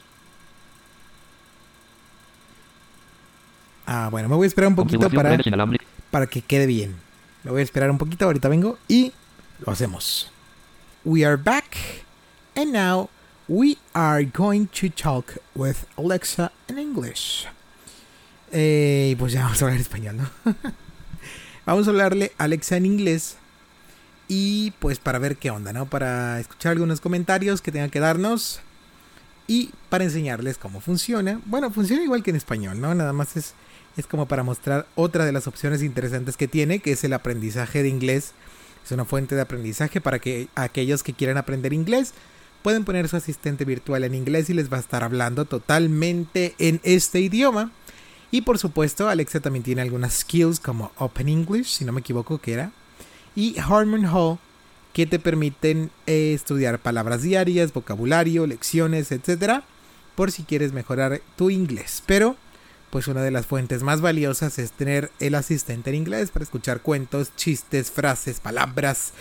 Ah, 3.91 4.09
bueno, 4.11 4.29
me 4.29 4.37
voy 4.37 4.45
a 4.45 4.49
esperar 4.49 4.69
un 4.69 4.77
poquito 4.77 5.09
para, 5.09 5.39
para 6.11 6.27
que 6.27 6.43
quede 6.43 6.67
bien. 6.67 6.95
Me 7.43 7.51
voy 7.51 7.61
a 7.61 7.65
esperar 7.65 7.91
un 7.91 7.97
poquito, 7.97 8.27
ahorita 8.27 8.49
vengo 8.49 8.79
y 8.87 9.13
lo 9.65 9.73
hacemos. 9.73 10.31
We 11.05 11.25
are 11.25 11.37
back 11.37 11.75
and 12.55 12.73
now 12.73 13.09
We 13.49 13.79
are 13.95 14.27
going 14.27 14.67
to 14.75 14.91
talk 14.91 15.39
with 15.55 15.87
Alexa 15.97 16.53
in 16.69 16.79
English. 16.79 17.47
Eh, 18.53 19.17
pues 19.19 19.33
ya 19.33 19.45
vamos 19.45 19.63
a 19.63 19.65
hablar 19.65 19.81
español, 19.81 20.19
¿no? 20.19 20.29
vamos 21.65 21.87
a 21.87 21.91
hablarle 21.91 22.33
a 22.37 22.45
Alexa 22.45 22.77
en 22.77 22.85
inglés. 22.85 23.39
Y 24.29 24.73
pues 24.73 24.99
para 24.99 25.19
ver 25.19 25.39
qué 25.39 25.51
onda, 25.51 25.73
¿no? 25.73 25.87
Para 25.87 26.41
escuchar 26.41 26.73
algunos 26.73 27.01
comentarios 27.01 27.63
que 27.63 27.73
tenga 27.73 27.89
que 27.89 28.01
darnos. 28.01 28.61
Y 29.47 29.71
para 29.89 30.05
enseñarles 30.05 30.59
cómo 30.59 30.83
funciona. 30.83 31.41
Bueno, 31.47 31.71
funciona 31.71 32.03
igual 32.03 32.23
que 32.23 32.29
en 32.29 32.37
español, 32.37 32.79
¿no? 32.83 32.95
Nada 32.95 33.15
más 33.15 33.35
es, 33.39 33.55
es 33.99 34.07
como 34.07 34.27
para 34.27 34.43
mostrar 34.43 34.87
otra 34.95 35.25
de 35.25 35.33
las 35.33 35.47
opciones 35.47 35.83
interesantes 35.83 36.37
que 36.37 36.49
tiene, 36.49 36.79
que 36.79 36.93
es 36.93 37.05
el 37.05 37.13
aprendizaje 37.13 37.83
de 37.83 37.89
inglés. 37.89 38.33
Es 38.85 38.93
una 38.93 39.05
fuente 39.05 39.35
de 39.35 39.41
aprendizaje 39.41 40.01
para 40.01 40.19
que 40.19 40.49
aquellos 40.55 41.03
que 41.03 41.13
quieran 41.13 41.37
aprender 41.37 41.73
inglés 41.73 42.15
pueden 42.63 42.85
poner 42.85 43.09
su 43.09 43.17
asistente 43.17 43.65
virtual 43.65 44.05
en 44.05 44.15
inglés 44.15 44.51
y 44.51 44.55
les 44.55 44.73
va 44.73 44.77
a 44.77 44.81
estar 44.81 45.05
hablando 45.05 45.45
totalmente 45.45 46.55
en 46.59 46.81
este 46.85 47.21
idioma. 47.21 47.73
Y 48.31 48.43
por 48.43 48.59
supuesto, 48.59 49.09
Alexa 49.09 49.41
también 49.41 49.63
tiene 49.63 49.83
algunas 49.83 50.15
skills 50.15 50.61
como 50.61 50.93
Open 50.97 51.29
English, 51.29 51.67
si 51.67 51.85
no 51.85 51.93
me 51.93 52.01
equivoco 52.01 52.39
que 52.39 52.53
era, 52.53 52.73
y 53.35 53.57
Harmon 53.59 54.05
Hall, 54.07 54.39
que 54.93 55.07
te 55.07 55.19
permiten 55.19 55.91
eh, 56.07 56.33
estudiar 56.35 56.79
palabras 56.79 57.23
diarias, 57.23 57.73
vocabulario, 57.73 58.47
lecciones, 58.47 59.13
etc. 59.13 59.63
Por 60.15 60.31
si 60.31 60.43
quieres 60.43 60.73
mejorar 60.73 61.21
tu 61.37 61.51
inglés. 61.51 62.03
Pero, 62.07 62.37
pues 62.91 63.09
una 63.09 63.23
de 63.23 63.31
las 63.31 63.47
fuentes 63.47 63.83
más 63.83 64.01
valiosas 64.01 64.59
es 64.59 64.73
tener 64.73 65.11
el 65.21 65.35
asistente 65.35 65.91
en 65.91 65.97
inglés 65.97 66.31
para 66.31 66.45
escuchar 66.45 66.81
cuentos, 66.81 67.35
chistes, 67.37 67.91
frases, 67.91 68.41
palabras 68.41 69.13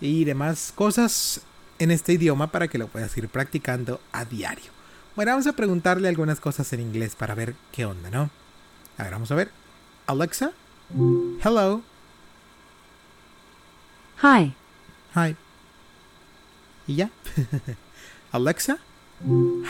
y 0.00 0.24
demás 0.24 0.72
cosas 0.74 1.42
en 1.78 1.90
este 1.90 2.12
idioma 2.12 2.52
para 2.52 2.68
que 2.68 2.78
lo 2.78 2.88
puedas 2.88 3.16
ir 3.16 3.28
practicando 3.28 4.00
a 4.12 4.24
diario. 4.24 4.70
Bueno, 5.16 5.32
vamos 5.32 5.46
a 5.46 5.52
preguntarle 5.52 6.08
algunas 6.08 6.38
cosas 6.38 6.72
en 6.72 6.80
inglés 6.80 7.16
para 7.16 7.34
ver 7.34 7.54
qué 7.72 7.84
onda, 7.84 8.10
¿no? 8.10 8.30
A 8.96 9.02
ver, 9.02 9.12
vamos 9.12 9.30
a 9.30 9.34
ver. 9.34 9.50
Alexa, 10.06 10.52
hello. 11.42 11.82
Hi. 14.22 14.54
Hi. 15.14 15.36
Y 16.86 16.96
ya. 16.96 17.10
Alexa, 18.32 18.78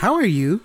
how 0.01 0.17
are 0.17 0.31
you? 0.31 0.61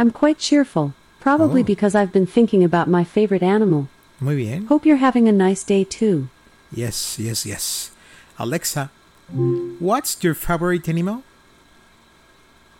I'm 0.00 0.10
quite 0.10 0.38
cheerful, 0.38 0.94
probably 1.20 1.60
Oh. 1.60 1.64
because 1.72 1.94
I've 1.94 2.10
been 2.10 2.24
thinking 2.26 2.64
about 2.64 2.88
my 2.88 3.04
favorite 3.04 3.42
animal. 3.42 3.88
Muy 4.18 4.34
bien. 4.36 4.66
Hope 4.68 4.86
you're 4.86 4.96
having 5.08 5.28
a 5.28 5.32
nice 5.32 5.62
day 5.62 5.84
too. 5.84 6.28
Yes, 6.72 7.18
yes, 7.18 7.44
yes. 7.44 7.90
Alexa, 8.38 8.90
what's 9.78 10.16
your 10.24 10.32
favorite 10.34 10.88
animal? 10.88 11.22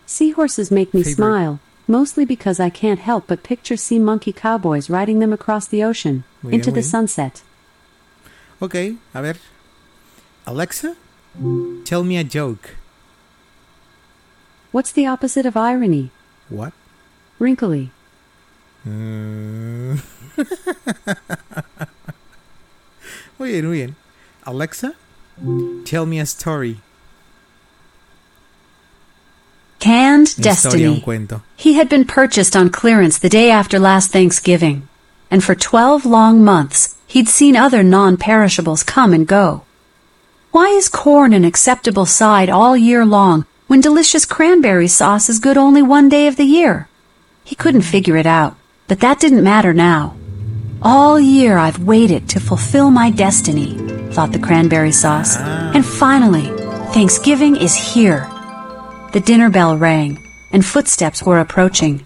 Seahorses 0.07 0.71
make 0.71 0.95
me 0.95 1.03
Favorite. 1.03 1.17
smile, 1.17 1.61
mostly 1.87 2.25
because 2.25 2.59
I 2.59 2.71
can't 2.71 3.01
help 3.01 3.27
but 3.27 3.43
picture 3.43 3.77
sea 3.77 3.99
monkey 3.99 4.33
cowboys 4.33 4.89
riding 4.89 5.19
them 5.19 5.33
across 5.33 5.67
the 5.69 5.85
ocean, 5.85 6.25
Muy 6.43 6.53
bien, 6.53 6.61
into 6.61 6.71
muy 6.71 6.75
the 6.77 6.81
bien. 6.81 6.91
sunset. 6.91 7.43
Ok, 8.63 8.75
a 9.15 9.21
ver. 9.23 9.37
Alexa, 10.47 10.97
tell 11.85 12.03
me 12.03 12.17
a 12.17 12.25
joke. 12.25 12.77
What's 14.73 14.93
the 14.93 15.07
opposite 15.07 15.45
of 15.45 15.55
irony? 15.57 16.11
What? 16.49 16.73
Wrinkly. 17.41 17.91
Mm. 18.87 19.99
muy 23.39 23.51
bien, 23.51 23.67
muy 23.67 23.79
bien. 23.79 23.97
Alexa, 24.47 24.95
tell 25.85 26.07
me 26.07 26.21
a 26.21 26.27
story. 26.27 26.81
Canned 29.79 30.35
Una 30.37 30.45
Destiny. 30.45 31.01
cuento. 31.01 31.41
He 31.57 31.73
had 31.75 31.89
been 31.89 32.05
purchased 32.05 32.55
on 32.55 32.69
clearance 32.69 33.19
the 33.19 33.31
day 33.31 33.51
after 33.51 33.79
last 33.79 34.12
Thanksgiving, 34.12 34.87
and 35.31 35.43
for 35.43 35.55
12 35.55 36.05
long 36.05 36.45
months 36.45 36.97
he'd 37.07 37.29
seen 37.29 37.57
other 37.57 37.83
non 37.83 38.19
perishables 38.19 38.83
come 38.83 39.15
and 39.15 39.27
go. 39.27 39.62
Why 40.53 40.67
is 40.69 40.89
corn 40.91 41.33
an 41.33 41.47
acceptable 41.47 42.05
side 42.05 42.51
all 42.51 42.77
year 42.77 43.07
long 43.07 43.47
when 43.67 43.81
delicious 43.81 44.27
cranberry 44.27 44.89
sauce 44.89 45.31
is 45.31 45.39
good 45.39 45.57
only 45.57 45.81
one 45.81 46.11
day 46.11 46.27
of 46.27 46.37
the 46.37 46.45
year? 46.45 46.89
He 47.51 47.57
couldn't 47.57 47.83
figure 47.83 48.17
it 48.17 48.27
out, 48.27 48.55
but 48.87 49.01
that 49.01 49.19
didn't 49.19 49.43
matter 49.43 49.75
now. 49.75 50.15
All 50.83 51.19
year 51.19 51.59
I've 51.59 51.83
waited 51.83 52.29
to 52.29 52.39
fulfill 52.39 52.93
my 52.93 53.11
destiny, 53.11 53.77
thought 54.13 54.31
the 54.31 54.39
cranberry 54.39 54.93
sauce, 54.93 55.35
ah. 55.37 55.73
and 55.75 55.85
finally, 55.85 56.47
Thanksgiving 56.95 57.57
is 57.57 57.75
here. 57.75 58.29
The 59.13 59.19
dinner 59.27 59.51
bell 59.51 59.77
rang, 59.77 60.17
and 60.53 60.65
footsteps 60.65 61.25
were 61.25 61.41
approaching. 61.41 62.05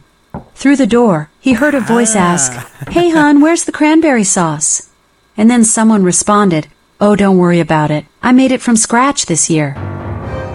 Through 0.54 0.76
the 0.76 0.86
door, 0.86 1.28
he 1.40 1.52
heard 1.52 1.74
a 1.74 1.80
voice 1.80 2.16
ah. 2.16 2.20
ask, 2.20 2.52
Hey, 2.88 3.10
hon, 3.10 3.42
where's 3.42 3.64
the 3.64 3.78
cranberry 3.80 4.24
sauce? 4.24 4.88
And 5.36 5.50
then 5.50 5.62
someone 5.62 6.04
responded, 6.04 6.68
Oh, 7.02 7.16
don't 7.16 7.36
worry 7.36 7.60
about 7.60 7.90
it. 7.90 8.06
I 8.22 8.32
made 8.32 8.50
it 8.50 8.62
from 8.62 8.76
scratch 8.76 9.26
this 9.26 9.50
year. 9.50 9.74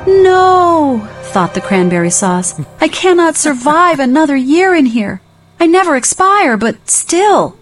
No, 0.07 1.07
thought 1.29 1.53
the 1.53 1.61
cranberry 1.61 2.09
sauce. 2.09 2.59
I 2.81 2.87
cannot 2.87 3.35
survive 3.35 3.99
another 3.99 4.35
year 4.35 4.73
in 4.73 4.85
here. 4.87 5.21
I 5.59 5.67
never 5.67 5.95
expire, 5.95 6.57
but 6.57 6.89
still. 6.89 7.57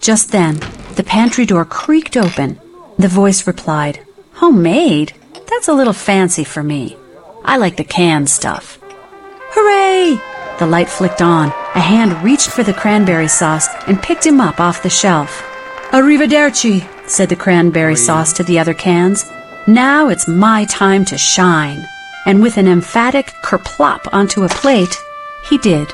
Just 0.00 0.32
then, 0.32 0.60
the 0.94 1.04
pantry 1.04 1.46
door 1.46 1.64
creaked 1.64 2.16
open. 2.16 2.60
The 2.98 3.08
voice 3.08 3.46
replied, 3.46 4.00
Homemade? 4.34 5.12
That's 5.50 5.68
a 5.68 5.74
little 5.74 5.92
fancy 5.92 6.44
for 6.44 6.62
me. 6.62 6.96
I 7.44 7.56
like 7.56 7.76
the 7.76 7.84
canned 7.84 8.30
stuff. 8.30 8.78
Hooray! 9.52 10.20
The 10.58 10.66
light 10.66 10.88
flicked 10.88 11.22
on. 11.22 11.48
A 11.74 11.80
hand 11.80 12.22
reached 12.22 12.50
for 12.50 12.62
the 12.62 12.74
cranberry 12.74 13.28
sauce 13.28 13.68
and 13.86 14.02
picked 14.02 14.26
him 14.26 14.40
up 14.40 14.60
off 14.60 14.82
the 14.82 14.90
shelf. 14.90 15.42
Arrivederci, 15.90 16.86
said 17.08 17.28
the 17.28 17.36
cranberry 17.36 17.96
sauce 17.96 18.32
to 18.34 18.42
the 18.42 18.58
other 18.58 18.74
cans. 18.74 19.24
Now 19.66 20.08
it's 20.08 20.28
my 20.28 20.64
time 20.66 21.04
to 21.06 21.18
shine. 21.18 21.86
And 22.26 22.42
with 22.42 22.58
an 22.58 22.66
emphatic 22.66 23.26
kerplop 23.44 24.00
onto 24.12 24.44
a 24.44 24.48
plate, 24.48 24.96
he 25.48 25.58
did. 25.58 25.86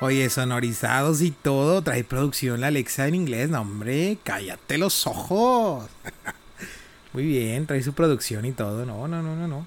Oye, 0.00 0.30
sonorizados 0.30 1.22
y 1.22 1.32
todo, 1.32 1.82
trae 1.82 2.04
producción 2.04 2.60
la 2.60 2.68
Alexa 2.68 3.08
en 3.08 3.16
inglés. 3.16 3.50
No, 3.50 3.62
hombre, 3.62 4.18
cállate 4.22 4.78
los 4.78 5.08
ojos. 5.08 5.88
Muy 7.12 7.24
bien, 7.26 7.66
trae 7.66 7.82
su 7.82 7.94
producción 7.94 8.44
y 8.44 8.52
todo. 8.52 8.86
No, 8.86 9.08
no, 9.08 9.22
no, 9.22 9.34
no, 9.34 9.48
no. 9.48 9.66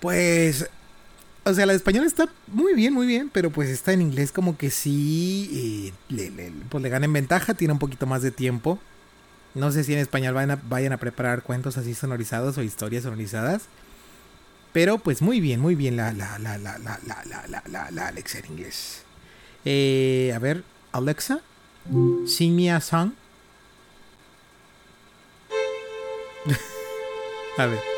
Pues, 0.00 0.68
o 1.44 1.54
sea, 1.54 1.66
la 1.66 1.72
de 1.74 2.06
está 2.06 2.28
muy 2.48 2.74
bien, 2.74 2.92
muy 2.92 3.06
bien, 3.06 3.30
pero 3.32 3.50
pues 3.50 3.68
está 3.70 3.92
en 3.92 4.02
inglés 4.02 4.30
como 4.32 4.58
que 4.58 4.70
sí, 4.70 5.92
eh, 5.92 5.92
le, 6.14 6.30
le- 6.30 6.52
pues 6.68 6.82
le 6.82 6.88
gana 6.90 7.04
en 7.06 7.12
ventaja, 7.12 7.54
tiene 7.54 7.72
un 7.72 7.78
poquito 7.78 8.06
más 8.06 8.22
de 8.22 8.30
tiempo. 8.30 8.78
No 9.56 9.72
sé 9.72 9.84
si 9.84 9.94
en 9.94 9.98
español 10.00 10.34
vayan 10.34 10.92
a, 10.92 10.96
preparar 10.98 11.42
cuentos 11.42 11.78
así 11.78 11.94
sonorizados 11.94 12.58
o 12.58 12.62
historias 12.62 13.04
sonorizadas. 13.04 13.62
Pero 14.74 14.98
pues 14.98 15.22
muy 15.22 15.40
bien, 15.40 15.60
muy 15.60 15.74
bien 15.74 15.96
la, 15.96 16.12
la, 16.12 16.38
la, 16.38 16.58
la, 16.58 16.76
la, 16.78 17.00
la, 17.06 17.24
la, 17.66 17.90
la, 17.90 18.06
Alexa 18.06 18.40
en 18.40 18.52
inglés. 18.52 19.02
Eh, 19.64 20.30
a 20.36 20.38
ver, 20.38 20.62
Alexa, 20.92 21.40
sing 22.26 22.54
me 22.54 22.78
song. 22.82 23.12
a 27.56 27.64
ver. 27.64 27.95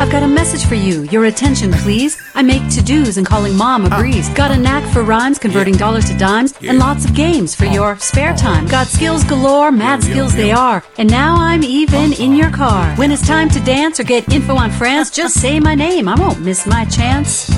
I've 0.00 0.10
got 0.10 0.22
a 0.22 0.28
message 0.28 0.64
for 0.66 0.74
you. 0.74 1.02
Your 1.04 1.26
attention, 1.26 1.72
please. 1.72 2.20
I 2.34 2.42
make 2.42 2.62
to-dos 2.70 3.18
and 3.18 3.26
calling 3.26 3.56
mom 3.56 3.84
a 3.84 3.90
breeze. 3.90 4.28
Ah. 4.30 4.34
Got 4.34 4.50
a 4.50 4.58
knack 4.58 4.92
for 4.92 5.02
rhymes, 5.02 5.38
converting 5.38 5.74
dollars 5.74 6.06
to 6.06 6.18
dimes, 6.18 6.54
and 6.62 6.78
lots 6.78 7.04
of 7.04 7.14
games 7.14 7.54
for 7.54 7.66
oh. 7.66 7.72
your 7.72 7.98
spare 7.98 8.34
time. 8.34 8.66
Got 8.66 8.86
skills 8.86 9.24
galore, 9.24 9.70
mad 9.70 10.02
skills 10.02 10.34
they 10.34 10.52
are. 10.52 10.82
And 10.98 11.10
now 11.10 11.36
I'm 11.36 11.62
even 11.62 12.12
in 12.14 12.34
your 12.34 12.50
car. 12.50 12.94
When 12.96 13.10
it's 13.12 13.26
time 13.26 13.48
to 13.50 13.60
dance 13.60 14.00
or 14.00 14.04
get 14.04 14.28
info 14.32 14.56
on 14.56 14.70
France, 14.70 15.10
just 15.20 15.40
say 15.40 15.60
my 15.60 15.74
name. 15.74 16.08
I 16.08 16.14
won't 16.14 16.40
miss 16.40 16.66
my 16.66 16.84
chance. 16.86 17.52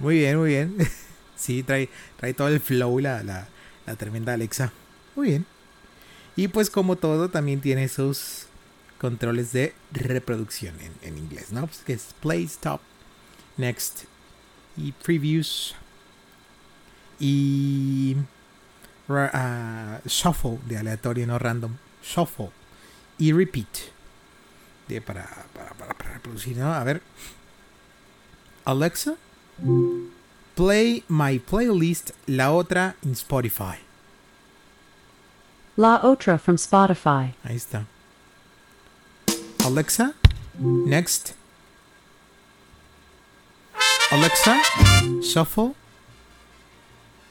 Muy 0.00 0.18
bien, 0.18 0.38
muy 0.38 0.50
bien. 0.50 0.78
Sí, 1.42 1.64
trae, 1.64 1.88
trae 2.20 2.34
todo 2.34 2.46
el 2.46 2.60
flow 2.60 3.00
la, 3.00 3.24
la, 3.24 3.48
la 3.84 3.96
tremenda 3.96 4.32
Alexa. 4.32 4.72
Muy 5.16 5.30
bien. 5.30 5.46
Y 6.36 6.46
pues 6.46 6.70
como 6.70 6.94
todo, 6.94 7.30
también 7.30 7.60
tiene 7.60 7.88
sus 7.88 8.41
controles 9.02 9.52
de 9.52 9.74
reproducción 9.90 10.76
en, 10.80 10.92
en 11.02 11.18
inglés, 11.18 11.50
¿no? 11.50 11.66
Pues 11.66 11.78
que 11.78 11.92
es 11.92 12.14
play, 12.20 12.44
stop, 12.44 12.80
next 13.56 14.04
y 14.76 14.92
previews. 14.92 15.74
Y 17.18 18.16
ah, 19.08 20.00
shuffle 20.06 20.60
de 20.66 20.78
aleatorio, 20.78 21.26
no 21.26 21.36
random. 21.36 21.72
Shuffle. 22.02 22.50
Y 23.18 23.32
repeat. 23.32 23.66
De 24.86 25.00
para, 25.00 25.28
para, 25.52 25.70
para, 25.74 25.94
para 25.94 26.14
reproducir, 26.14 26.56
¿no? 26.56 26.72
A 26.72 26.84
ver. 26.84 27.02
Alexa. 28.64 29.16
Play 30.54 31.04
my 31.08 31.40
playlist 31.40 32.10
La 32.26 32.52
Otra 32.52 32.94
en 33.02 33.12
Spotify. 33.12 33.78
La 35.76 36.00
Otra 36.04 36.38
from 36.38 36.54
Spotify. 36.54 37.34
Ahí 37.42 37.56
está. 37.56 37.86
Alexa, 39.64 40.14
Next. 40.58 41.34
Alexa, 44.10 44.60
shuffle. 45.22 45.74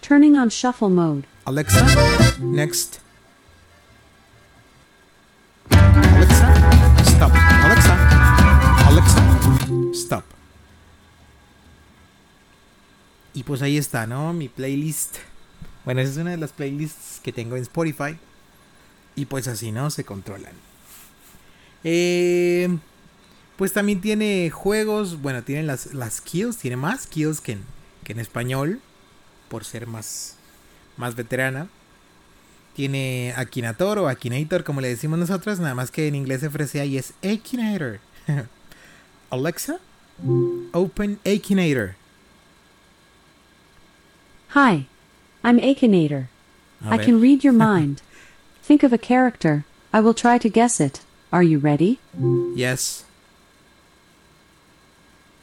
Turning 0.02 0.36
on 0.36 0.50
shuffle 0.50 0.90
mode. 0.90 1.28
Alexa, 1.46 1.84
next. 2.40 3.00
Alexa, 5.70 6.48
stop. 7.06 7.32
Alexa, 7.36 7.96
Alexa, 8.88 9.94
stop. 9.94 10.24
Y 13.34 13.44
pues 13.44 13.62
ahí 13.62 13.78
está, 13.78 14.08
¿no? 14.08 14.34
Mi 14.34 14.48
playlist. 14.48 15.18
Bueno, 15.86 16.02
esa 16.02 16.12
es 16.12 16.18
una 16.18 16.32
de 16.32 16.38
las 16.38 16.52
playlists 16.52 17.20
que 17.22 17.32
tengo 17.32 17.56
en 17.56 17.62
Spotify. 17.64 18.18
Y 19.16 19.26
pues 19.26 19.48
así, 19.48 19.72
¿no? 19.72 19.90
Se 19.92 20.04
controlan. 20.04 20.71
Eh, 21.84 22.78
pues 23.58 23.74
también 23.74 24.02
tiene 24.02 24.50
juegos. 24.50 25.22
Bueno, 25.22 25.44
tiene 25.44 25.64
las, 25.64 25.94
las 25.94 26.22
kills. 26.22 26.58
Tiene 26.58 26.78
más 26.78 27.08
kills 27.08 27.42
que 27.42 27.54
en, 27.54 27.64
que 28.04 28.14
en 28.14 28.20
español. 28.20 28.82
Por 29.50 29.66
ser 29.66 29.88
más, 29.88 30.38
más 30.98 31.16
veterana. 31.16 31.68
Tiene 32.76 33.34
Akinator 33.36 34.00
o 34.00 34.08
Akinator, 34.08 34.64
como 34.64 34.82
le 34.82 34.88
decimos 34.88 35.20
nosotros. 35.20 35.60
Nada 35.60 35.76
más 35.76 35.92
que 35.92 36.08
en 36.08 36.16
inglés 36.16 36.40
se 36.42 36.48
ofrece 36.48 36.80
ahí 36.80 36.98
es 36.98 37.14
Akinator. 37.24 38.00
Alexa, 39.30 39.80
open 40.74 41.20
Akinator. 41.26 41.96
Hi, 44.54 44.88
I'm 45.44 45.60
Akinator. 45.60 46.28
I 46.84 46.98
can 46.98 47.22
read 47.22 47.44
your 47.44 47.54
mind. 47.76 48.02
Think 48.62 48.84
of 48.84 48.92
a 48.92 48.98
character. 48.98 49.66
I 49.94 50.02
will 50.02 50.14
try 50.14 50.38
to 50.38 50.50
guess 50.50 50.80
it. 50.80 51.02
Are 51.32 51.44
you 51.44 51.60
ready? 51.60 52.00
Yes, 52.56 53.06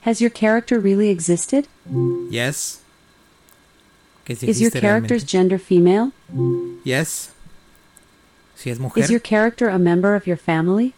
Has 0.02 0.20
your 0.20 0.30
character 0.30 0.78
really 0.78 1.08
existed? 1.10 1.66
yes. 2.30 2.80
Is 4.28 4.60
your 4.60 4.70
character's 4.70 5.22
realmente. 5.22 5.26
gender 5.26 5.58
female? 5.58 6.12
Yes. 6.84 7.32
Si 8.54 8.70
es 8.70 8.78
mujer. 8.78 9.00
Is 9.00 9.10
your 9.10 9.20
character 9.20 9.68
a 9.68 9.78
member 9.78 10.14
of 10.14 10.26
your 10.26 10.36
family? 10.36 10.92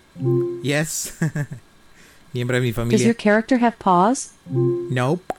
Yes. 0.62 1.16
Miembro 2.34 2.56
de 2.56 2.60
mi 2.60 2.72
familia. 2.72 2.98
Does 2.98 3.04
your 3.04 3.14
character 3.14 3.58
have 3.58 3.78
paws? 3.78 4.32
Nope. 4.48 5.32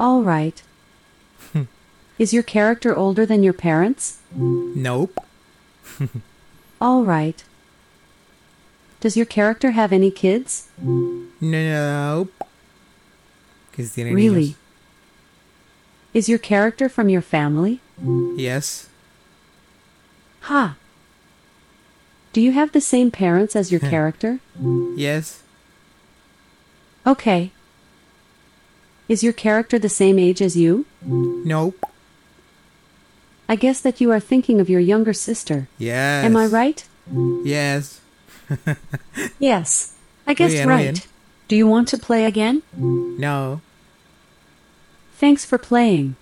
All 0.00 0.22
right. 0.22 0.60
Is 2.18 2.32
your 2.32 2.42
character 2.42 2.94
older 2.96 3.24
than 3.24 3.42
your 3.44 3.52
parents? 3.52 4.18
Nope. 4.34 5.18
All 6.80 7.04
right. 7.04 7.44
Does 9.02 9.16
your 9.16 9.26
character 9.26 9.72
have 9.72 9.92
any 9.92 10.12
kids? 10.12 10.68
Si 13.76 14.04
Really? 14.04 14.54
Is 16.14 16.28
your 16.28 16.38
character 16.38 16.88
from 16.88 17.08
your 17.08 17.20
family? 17.20 17.80
Yes. 18.36 18.88
Ha! 20.42 20.76
Do 22.32 22.40
you 22.40 22.52
have 22.52 22.70
the 22.70 22.80
same 22.80 23.10
parents 23.10 23.56
as 23.56 23.72
your 23.72 23.80
character? 23.80 24.38
Yes. 24.94 25.42
Okay. 27.04 27.50
Is 29.08 29.24
your 29.24 29.32
character 29.32 29.80
the 29.80 29.88
same 29.88 30.16
age 30.16 30.40
as 30.40 30.56
you? 30.56 30.86
Nope. 31.04 31.82
I 33.48 33.56
guess 33.56 33.80
that 33.80 34.00
you 34.00 34.12
are 34.12 34.20
thinking 34.20 34.60
of 34.60 34.70
your 34.70 34.78
younger 34.80 35.12
sister. 35.12 35.66
Yes. 35.76 36.24
Am 36.24 36.36
I 36.36 36.46
right? 36.46 36.86
Yes. 37.44 38.01
Yes. 39.38 39.92
I 40.26 40.30
Muy 40.30 40.34
guessed 40.36 40.52
bien, 40.54 40.68
muy 40.68 40.76
right. 40.76 40.92
bien. 40.92 41.04
Do 41.48 41.56
you 41.56 41.68
want 41.68 41.88
to 41.90 41.98
play 41.98 42.24
again? 42.24 42.62
No. 42.72 43.60
Thanks 45.20 45.46
for 45.46 45.58
playing. 45.58 46.16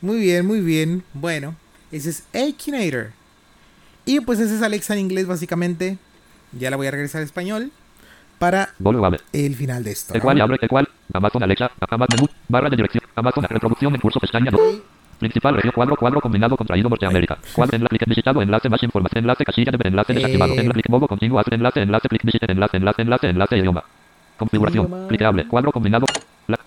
Muy 0.00 0.18
bien, 0.18 0.46
muy 0.46 0.60
bien. 0.60 1.04
Bueno, 1.14 1.54
ese 1.90 2.10
es 2.10 2.24
Akinator. 2.34 3.12
Y 4.04 4.20
pues 4.20 4.40
ese 4.40 4.56
es 4.56 4.62
Alexa 4.62 4.94
en 4.94 5.00
inglés 5.00 5.26
básicamente. 5.26 5.98
Ya 6.52 6.70
la 6.70 6.76
voy 6.76 6.88
a 6.88 6.90
regresar 6.90 7.20
al 7.20 7.24
español 7.26 7.70
para 8.38 8.74
Volume 8.78 9.18
el 9.32 9.54
final 9.54 9.84
de 9.84 9.92
esto. 9.92 10.12
El 10.14 10.18
¿no? 10.18 10.24
cual 10.24 10.40
abre, 10.40 10.58
el 10.60 10.68
cual. 10.68 10.88
Amazon 11.14 11.42
Alexa, 11.42 11.70
Amazon 11.88 12.28
barra 12.48 12.70
de 12.70 12.76
dirección, 12.76 13.04
Amazon 13.14 13.44
reproducción 13.44 13.94
en 13.94 14.00
curso 14.00 14.18
pestaña 14.18 14.50
2. 14.50 14.60
Principal 15.22 15.54
región 15.54 15.72
cuadro 15.72 15.94
cuadro 15.94 16.20
combinado 16.20 16.56
contraído 16.56 16.88
Norteamérica. 16.88 17.38
Cuadro 17.54 17.76
enlace 17.76 17.96
clic 17.96 18.08
visitado 18.08 18.42
enlace 18.42 18.68
más 18.68 18.82
información 18.82 19.22
enlace 19.22 19.44
casilla 19.44 19.70
de 19.70 19.88
enlace 19.88 20.14
desactivado. 20.14 20.52
Eh. 20.54 20.58
Enlace 20.58 20.72
clic 20.82 20.88
modo 20.90 21.06
continuo 21.06 21.38
haz 21.38 21.46
enlace 21.52 21.80
enlace 21.80 22.08
clic 22.08 22.24
visitar 22.24 22.50
enlace 22.50 22.76
enlace 22.76 23.02
enlace 23.02 23.28
enlace 23.30 23.56
idioma. 23.56 23.84
Configuración. 24.36 25.06
Clicable. 25.06 25.46
Cuadro 25.46 25.70
combinado. 25.70 26.06
La, 26.48 26.58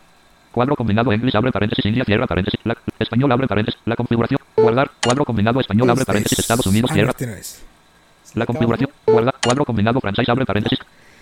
cuadro 0.53 0.73
combinado 0.77 1.11
English 1.11 1.35
abre 1.35 1.51
paréntesis 1.51 1.85
India 1.85 2.05
cierra 2.05 2.25
paréntesis. 2.27 2.57
La, 2.63 2.77
español 2.97 3.29
abre 3.33 3.45
paréntesis. 3.45 3.77
La 3.83 3.97
configuración. 3.97 4.39
Guardar. 4.55 4.89
Cuadro 5.03 5.25
combinado 5.25 5.59
español 5.59 5.89
abre 5.89 6.05
paréntesis 6.05 6.39
es- 6.39 6.45
Estados 6.45 6.65
Unidos 6.67 6.91
Ah, 6.91 6.93
cierra. 6.93 7.13
La 8.35 8.45
configuración. 8.45 8.89
Guardar. 9.05 9.35
Cuadro 9.43 9.65
combinado 9.65 9.99
francés 9.99 10.29
abre 10.29 10.45
paréntesis. 10.45 10.79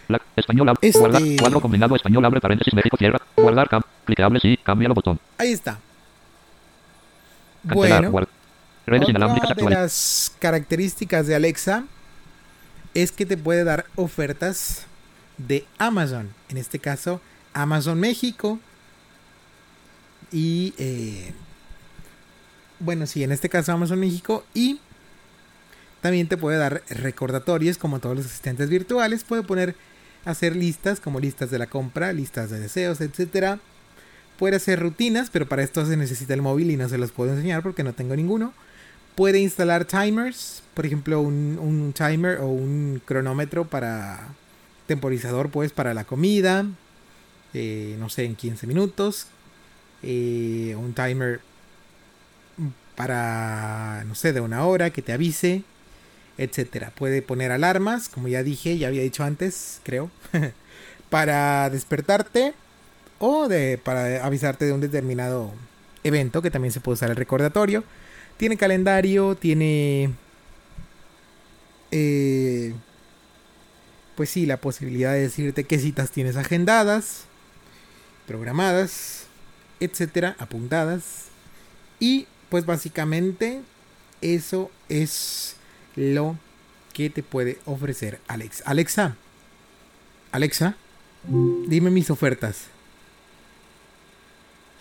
La, 0.07 0.22
español 0.35 0.69
abre. 0.69 0.88
Este- 0.88 0.99
Guardar. 0.99 1.22
Cuadro 1.39 1.60
combinado 1.61 1.95
español 1.95 2.23
abre 2.26 2.39
paréntesis 2.39 2.76
México 2.76 2.95
cierra. 2.95 3.19
Guardar. 3.35 3.68
Cam. 3.69 3.81
Clicable 4.05 4.39
sí. 4.39 4.60
Cámbialo 4.61 4.93
botón. 4.93 5.18
Ahí 5.39 5.51
está. 5.53 5.80
Cancelar. 7.68 8.10
Bueno, 8.10 8.27
otra 9.06 9.56
de 9.56 9.69
las 9.69 10.34
características 10.40 11.27
de 11.27 11.35
Alexa 11.35 11.85
es 12.94 13.11
que 13.11 13.26
te 13.26 13.38
puede 13.38 13.64
dar 13.64 13.85
ofertas 13.95 14.85
de 15.38 15.65
Amazon. 15.77 16.34
En 16.49 16.57
este 16.57 16.80
caso, 16.80 17.22
Amazon 17.53 17.99
México. 17.99 18.60
Y 20.31 20.73
eh, 20.77 21.34
bueno, 22.80 23.07
sí, 23.07 23.23
en 23.23 23.31
este 23.31 23.49
caso 23.49 23.72
Amazon 23.72 23.99
México. 23.99 24.45
Y 24.53 24.80
también 26.02 26.27
te 26.27 26.38
puede 26.38 26.57
dar 26.57 26.84
recordatorios 26.90 27.77
como 27.77 27.99
todos 27.99 28.18
los 28.18 28.26
asistentes 28.26 28.69
virtuales. 28.69 29.23
Puede 29.23 29.44
poner, 29.44 29.76
hacer 30.26 30.56
listas 30.56 30.99
como 30.99 31.19
listas 31.19 31.49
de 31.49 31.60
la 31.60 31.68
compra, 31.68 32.11
listas 32.11 32.49
de 32.49 32.60
deseos, 32.60 32.99
etcétera. 33.02 33.60
Puede 34.44 34.57
hacer 34.57 34.82
rutinas, 34.82 35.30
pero 35.30 35.48
para 35.48 35.64
esto 35.64 35.86
se 35.86 35.95
necesita 35.95 36.34
el 36.34 36.41
móvil 36.41 36.70
y 36.70 36.76
no 36.76 36.90
se 36.90 36.98
los 36.98 37.14
puedo 37.14 37.32
enseñar 37.32 37.64
porque 37.64 37.82
no 37.82 37.94
tengo 37.94 38.14
ninguno. 38.14 38.53
Puede 39.15 39.40
instalar 39.40 39.86
timers, 39.86 40.64
por 40.74 40.86
ejemplo, 40.86 41.22
un, 41.22 41.57
un 41.61 41.94
timer 41.94 42.40
o 42.40 42.48
un 42.48 43.02
cronómetro 43.06 43.64
para 43.64 44.28
temporizador, 44.86 45.49
pues 45.49 45.72
para 45.72 45.94
la 45.94 46.03
comida, 46.03 46.65
eh, 47.53 47.95
no 47.99 48.10
sé, 48.10 48.26
en 48.26 48.36
15 48.36 48.68
minutos. 48.68 49.28
Eh, 50.02 50.76
un 50.78 50.94
timer 50.94 51.40
para, 52.98 54.03
no 54.06 54.14
sé, 54.14 54.34
de 54.34 54.41
una 54.41 54.65
hora 54.65 54.90
que 54.90 55.02
te 55.02 55.14
avise, 55.14 55.64
etcétera. 56.38 56.91
Puede 56.94 57.22
poner 57.22 57.53
alarmas, 57.53 58.10
como 58.10 58.28
ya 58.28 58.44
dije, 58.44 58.78
ya 58.78 58.90
había 58.90 59.03
dicho 59.03 59.24
antes, 59.24 59.80
creo, 59.86 60.11
para 61.10 61.70
despertarte 61.70 62.53
o 63.26 63.48
de, 63.48 63.78
para 63.78 64.26
avisarte 64.26 64.66
de 64.66 64.74
un 64.74 64.82
determinado 64.82 65.54
evento 66.04 66.41
que 66.41 66.52
también 66.52 66.74
se 66.74 66.82
puede 66.82 66.95
usar 66.95 67.10
el 67.10 67.16
recordatorio. 67.16 67.86
Tiene 68.36 68.58
calendario, 68.58 69.36
tiene... 69.36 70.14
eh, 71.91 72.74
pues 74.16 74.30
sí, 74.30 74.45
la 74.45 74.58
posibilidad 74.58 75.14
de 75.14 75.22
decirte 75.22 75.64
qué 75.64 75.80
citas 75.80 76.12
tienes 76.12 76.36
agendadas, 76.36 77.24
programadas, 78.28 79.28
etcétera, 79.80 80.36
apuntadas. 80.38 81.28
Y 82.02 82.28
pues 82.50 82.66
básicamente 82.66 83.62
eso 84.20 84.70
es 84.90 85.56
lo 85.95 86.38
que 86.91 87.10
te 87.10 87.24
puede 87.24 87.58
ofrecer 87.64 88.20
Alexa. 88.28 88.66
Alexa, 88.66 89.16
Alexa, 90.34 90.76
dime 91.68 91.90
mis 91.90 92.10
ofertas. 92.10 92.73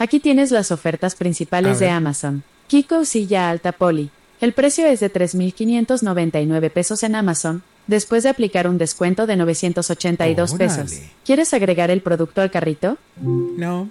Aquí 0.03 0.19
tienes 0.19 0.51
las 0.51 0.73
ofertas 0.73 1.15
principales 1.15 1.79
de. 1.79 1.89
Amazon. 1.89 2.43
Kiko 2.67 3.05
Silla 3.05 3.51
Alta 3.51 3.71
Poli. 3.71 4.11
El 4.41 4.53
precio 4.53 4.85
es 4.85 4.99
de 4.99 5.13
3.599 5.13 6.71
pesos 6.73 7.05
en 7.05 7.15
Amazon, 7.15 7.63
después 7.87 8.25
de 8.25 8.31
aplicar 8.31 8.67
un 8.67 8.79
descuento 8.79 9.29
de 9.29 9.37
982 9.37 10.55
pesos. 10.55 10.93
¿Quieres 11.25 11.55
agregar 11.55 11.93
el 11.93 12.01
producto 12.01 12.41
al 12.41 12.51
carrito? 12.51 12.99
No. 13.17 13.91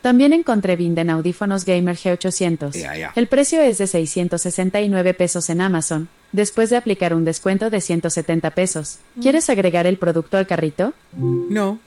También 0.00 0.32
encontré 0.32 0.76
Vinden 0.76 1.10
audífonos 1.10 1.64
Gamer 1.64 1.96
G800. 1.96 2.70
Ya, 2.80 2.96
ya. 2.96 3.12
El 3.16 3.26
precio 3.26 3.60
es 3.60 3.78
de 3.78 3.88
669 3.88 5.14
pesos 5.14 5.50
en 5.50 5.60
Amazon, 5.60 6.08
después 6.30 6.70
de 6.70 6.76
aplicar 6.76 7.14
un 7.14 7.24
descuento 7.24 7.68
de 7.68 7.80
170 7.80 8.50
pesos. 8.50 8.98
¿Quieres 9.20 9.50
agregar 9.50 9.88
el 9.88 9.98
producto 9.98 10.36
al 10.36 10.46
carrito? 10.46 10.94
No. 11.16 11.80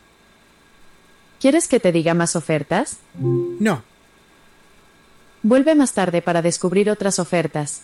¿Quieres 1.39 1.67
que 1.67 1.79
te 1.79 1.91
diga 1.91 2.13
más 2.13 2.35
ofertas? 2.35 2.97
No. 3.19 3.83
Vuelve 5.43 5.75
más 5.75 5.93
tarde 5.93 6.21
para 6.21 6.41
descubrir 6.41 6.89
otras 6.89 7.19
ofertas. 7.19 7.81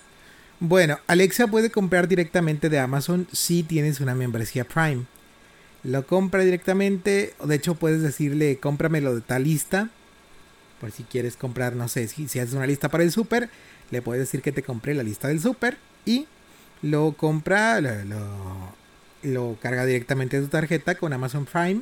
Bueno, 0.60 1.00
Alexa 1.08 1.48
puede 1.48 1.70
comprar 1.72 2.08
directamente 2.08 2.70
de 2.70 2.80
Amazon 2.80 3.28
si 3.32 3.64
tienes 3.64 4.00
una 4.00 4.16
membresía 4.16 4.64
Prime. 4.64 5.06
Lo 5.84 6.06
compra 6.06 6.44
directamente, 6.44 7.34
de 7.44 7.56
hecho 7.56 7.76
puedes 7.76 8.02
decirle 8.02 8.58
cómpramelo 8.60 9.16
de 9.16 9.22
tal 9.22 9.44
lista. 9.44 9.90
Por 10.80 10.92
si 10.92 11.04
quieres 11.04 11.36
comprar, 11.36 11.76
no 11.76 11.88
sé, 11.88 12.08
si, 12.08 12.28
si 12.28 12.40
haces 12.40 12.54
una 12.56 12.68
lista 12.68 12.90
para 12.90 13.04
el 13.04 13.12
súper, 13.12 13.50
le 13.92 14.02
puedes 14.02 14.22
decir 14.22 14.42
que 14.42 14.52
te 14.52 14.64
compre 14.64 14.94
la 14.96 15.04
lista 15.04 15.28
del 15.28 15.40
súper 15.40 15.78
y 16.06 16.28
lo 16.82 17.14
compra, 17.14 17.80
lo, 17.82 18.04
lo- 18.06 18.82
lo 19.24 19.58
carga 19.62 19.86
directamente 19.86 20.38
de 20.38 20.44
tu 20.48 20.50
tarjeta 20.50 20.96
con 20.96 21.14
Amazon 21.14 21.46
Prime 21.46 21.82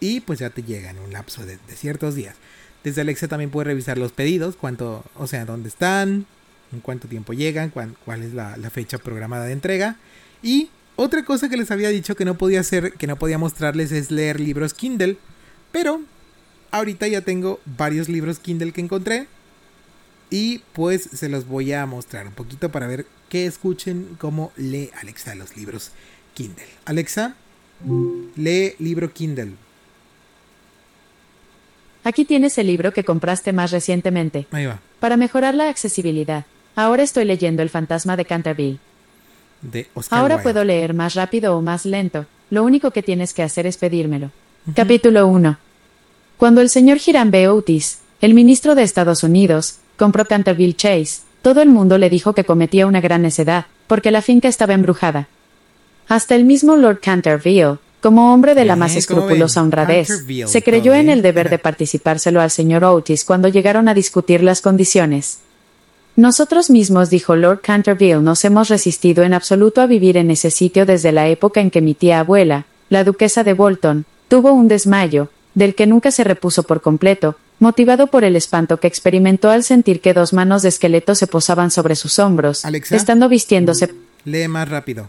y 0.00 0.20
pues 0.20 0.38
ya 0.38 0.50
te 0.50 0.62
llega 0.62 0.90
en 0.90 0.98
un 0.98 1.12
lapso 1.12 1.44
de, 1.44 1.58
ciertos 1.74 2.14
días. 2.14 2.36
Desde 2.84 3.00
Alexa 3.00 3.28
también 3.28 3.50
puedes 3.50 3.66
revisar 3.66 3.98
los 3.98 4.12
pedidos, 4.12 4.56
cuánto, 4.56 5.04
o 5.16 5.26
sea, 5.26 5.44
dónde 5.44 5.68
están, 5.68 6.26
en 6.72 6.80
cuánto 6.80 7.08
tiempo 7.08 7.32
llegan, 7.32 7.70
cuál 7.70 8.22
es 8.22 8.32
la, 8.32 8.56
la 8.56 8.70
fecha 8.70 8.98
programada 8.98 9.46
de 9.46 9.52
entrega. 9.52 9.96
Y 10.42 10.70
otra 10.96 11.24
cosa 11.24 11.48
que 11.48 11.56
les 11.56 11.70
había 11.70 11.90
dicho 11.90 12.16
que 12.16 12.24
no 12.24 12.38
podía 12.38 12.60
hacer, 12.60 12.92
que 12.94 13.06
no 13.06 13.16
podía 13.16 13.38
mostrarles 13.38 13.92
es 13.92 14.10
leer 14.10 14.40
libros 14.40 14.72
Kindle. 14.72 15.18
Pero 15.72 16.00
ahorita 16.70 17.06
ya 17.06 17.20
tengo 17.20 17.60
varios 17.64 18.08
libros 18.08 18.38
Kindle 18.38 18.72
que 18.72 18.80
encontré. 18.80 19.26
Y 20.30 20.62
pues 20.72 21.02
se 21.02 21.28
los 21.28 21.46
voy 21.46 21.72
a 21.72 21.86
mostrar 21.86 22.26
un 22.26 22.32
poquito 22.32 22.72
para 22.72 22.86
ver 22.86 23.06
que 23.28 23.46
escuchen 23.46 24.16
cómo 24.18 24.52
lee 24.56 24.90
Alexa 25.00 25.34
los 25.34 25.56
libros 25.56 25.92
Kindle. 26.34 26.66
Alexa, 26.84 27.36
lee 28.34 28.74
libro 28.78 29.12
Kindle. 29.12 29.52
Aquí 32.06 32.24
tienes 32.24 32.56
el 32.56 32.68
libro 32.68 32.92
que 32.92 33.02
compraste 33.02 33.52
más 33.52 33.72
recientemente. 33.72 34.46
Ahí 34.52 34.64
va. 34.64 34.78
Para 35.00 35.16
mejorar 35.16 35.56
la 35.56 35.68
accesibilidad. 35.68 36.44
Ahora 36.76 37.02
estoy 37.02 37.24
leyendo 37.24 37.62
El 37.64 37.68
fantasma 37.68 38.16
de 38.16 38.24
Canterville. 38.24 38.78
De 39.60 39.88
Oscar 39.92 40.20
Ahora 40.20 40.36
Wilde. 40.36 40.42
puedo 40.44 40.62
leer 40.62 40.94
más 40.94 41.14
rápido 41.14 41.58
o 41.58 41.62
más 41.62 41.84
lento. 41.84 42.26
Lo 42.48 42.62
único 42.62 42.92
que 42.92 43.02
tienes 43.02 43.34
que 43.34 43.42
hacer 43.42 43.66
es 43.66 43.76
pedírmelo. 43.76 44.30
Capítulo 44.76 45.26
1. 45.26 45.58
Cuando 46.36 46.60
el 46.60 46.68
señor 46.68 46.98
Hiram 47.04 47.32
B. 47.32 47.48
Otis, 47.48 47.98
el 48.20 48.34
ministro 48.34 48.76
de 48.76 48.84
Estados 48.84 49.24
Unidos, 49.24 49.78
compró 49.96 50.26
Canterville 50.26 50.76
Chase, 50.76 51.22
todo 51.42 51.60
el 51.60 51.70
mundo 51.70 51.98
le 51.98 52.08
dijo 52.08 52.34
que 52.34 52.44
cometía 52.44 52.86
una 52.86 53.00
gran 53.00 53.22
necedad, 53.22 53.66
porque 53.88 54.12
la 54.12 54.22
finca 54.22 54.46
estaba 54.46 54.74
embrujada. 54.74 55.26
Hasta 56.06 56.36
el 56.36 56.44
mismo 56.44 56.76
Lord 56.76 57.00
Canterville, 57.00 57.78
como 58.06 58.32
hombre 58.32 58.54
de 58.54 58.64
la 58.64 58.76
más 58.76 58.92
Eh, 58.92 59.04
¿cómo 59.08 59.22
ven? 59.22 59.24
escrupulosa 59.32 59.62
honradez, 59.62 60.08
se 60.46 60.62
creyó 60.62 60.94
en 60.94 61.08
el 61.08 61.22
deber 61.22 61.50
de 61.50 61.58
participárselo 61.58 62.40
al 62.40 62.52
señor 62.52 62.84
Otis 62.84 63.24
cuando 63.24 63.48
llegaron 63.48 63.88
a 63.88 63.94
discutir 63.94 64.44
las 64.44 64.60
condiciones. 64.60 65.40
Nosotros 66.14 66.70
mismos, 66.70 67.10
dijo 67.10 67.34
Lord 67.34 67.62
Canterville, 67.62 68.22
nos 68.22 68.44
hemos 68.44 68.68
resistido 68.68 69.24
en 69.24 69.34
absoluto 69.34 69.80
a 69.80 69.86
vivir 69.86 70.16
en 70.16 70.30
ese 70.30 70.52
sitio 70.52 70.86
desde 70.86 71.10
la 71.10 71.26
época 71.26 71.60
en 71.60 71.72
que 71.72 71.80
mi 71.80 71.94
tía 71.94 72.20
abuela, 72.20 72.66
la 72.90 73.02
duquesa 73.02 73.42
de 73.42 73.54
Bolton, 73.54 74.04
tuvo 74.28 74.52
un 74.52 74.68
desmayo, 74.68 75.28
del 75.54 75.74
que 75.74 75.88
nunca 75.88 76.12
se 76.12 76.22
repuso 76.22 76.62
por 76.62 76.82
completo, 76.82 77.34
motivado 77.58 78.06
por 78.06 78.22
el 78.22 78.36
espanto 78.36 78.78
que 78.78 78.86
experimentó 78.86 79.50
al 79.50 79.64
sentir 79.64 80.00
que 80.00 80.14
dos 80.14 80.32
manos 80.32 80.62
de 80.62 80.68
esqueleto 80.68 81.16
se 81.16 81.26
posaban 81.26 81.72
sobre 81.72 81.96
sus 81.96 82.20
hombros, 82.20 82.64
Alexa. 82.64 82.94
estando 82.94 83.28
vistiéndose. 83.28 83.92
Lee 84.24 84.46
más 84.46 84.68
rápido. 84.68 85.08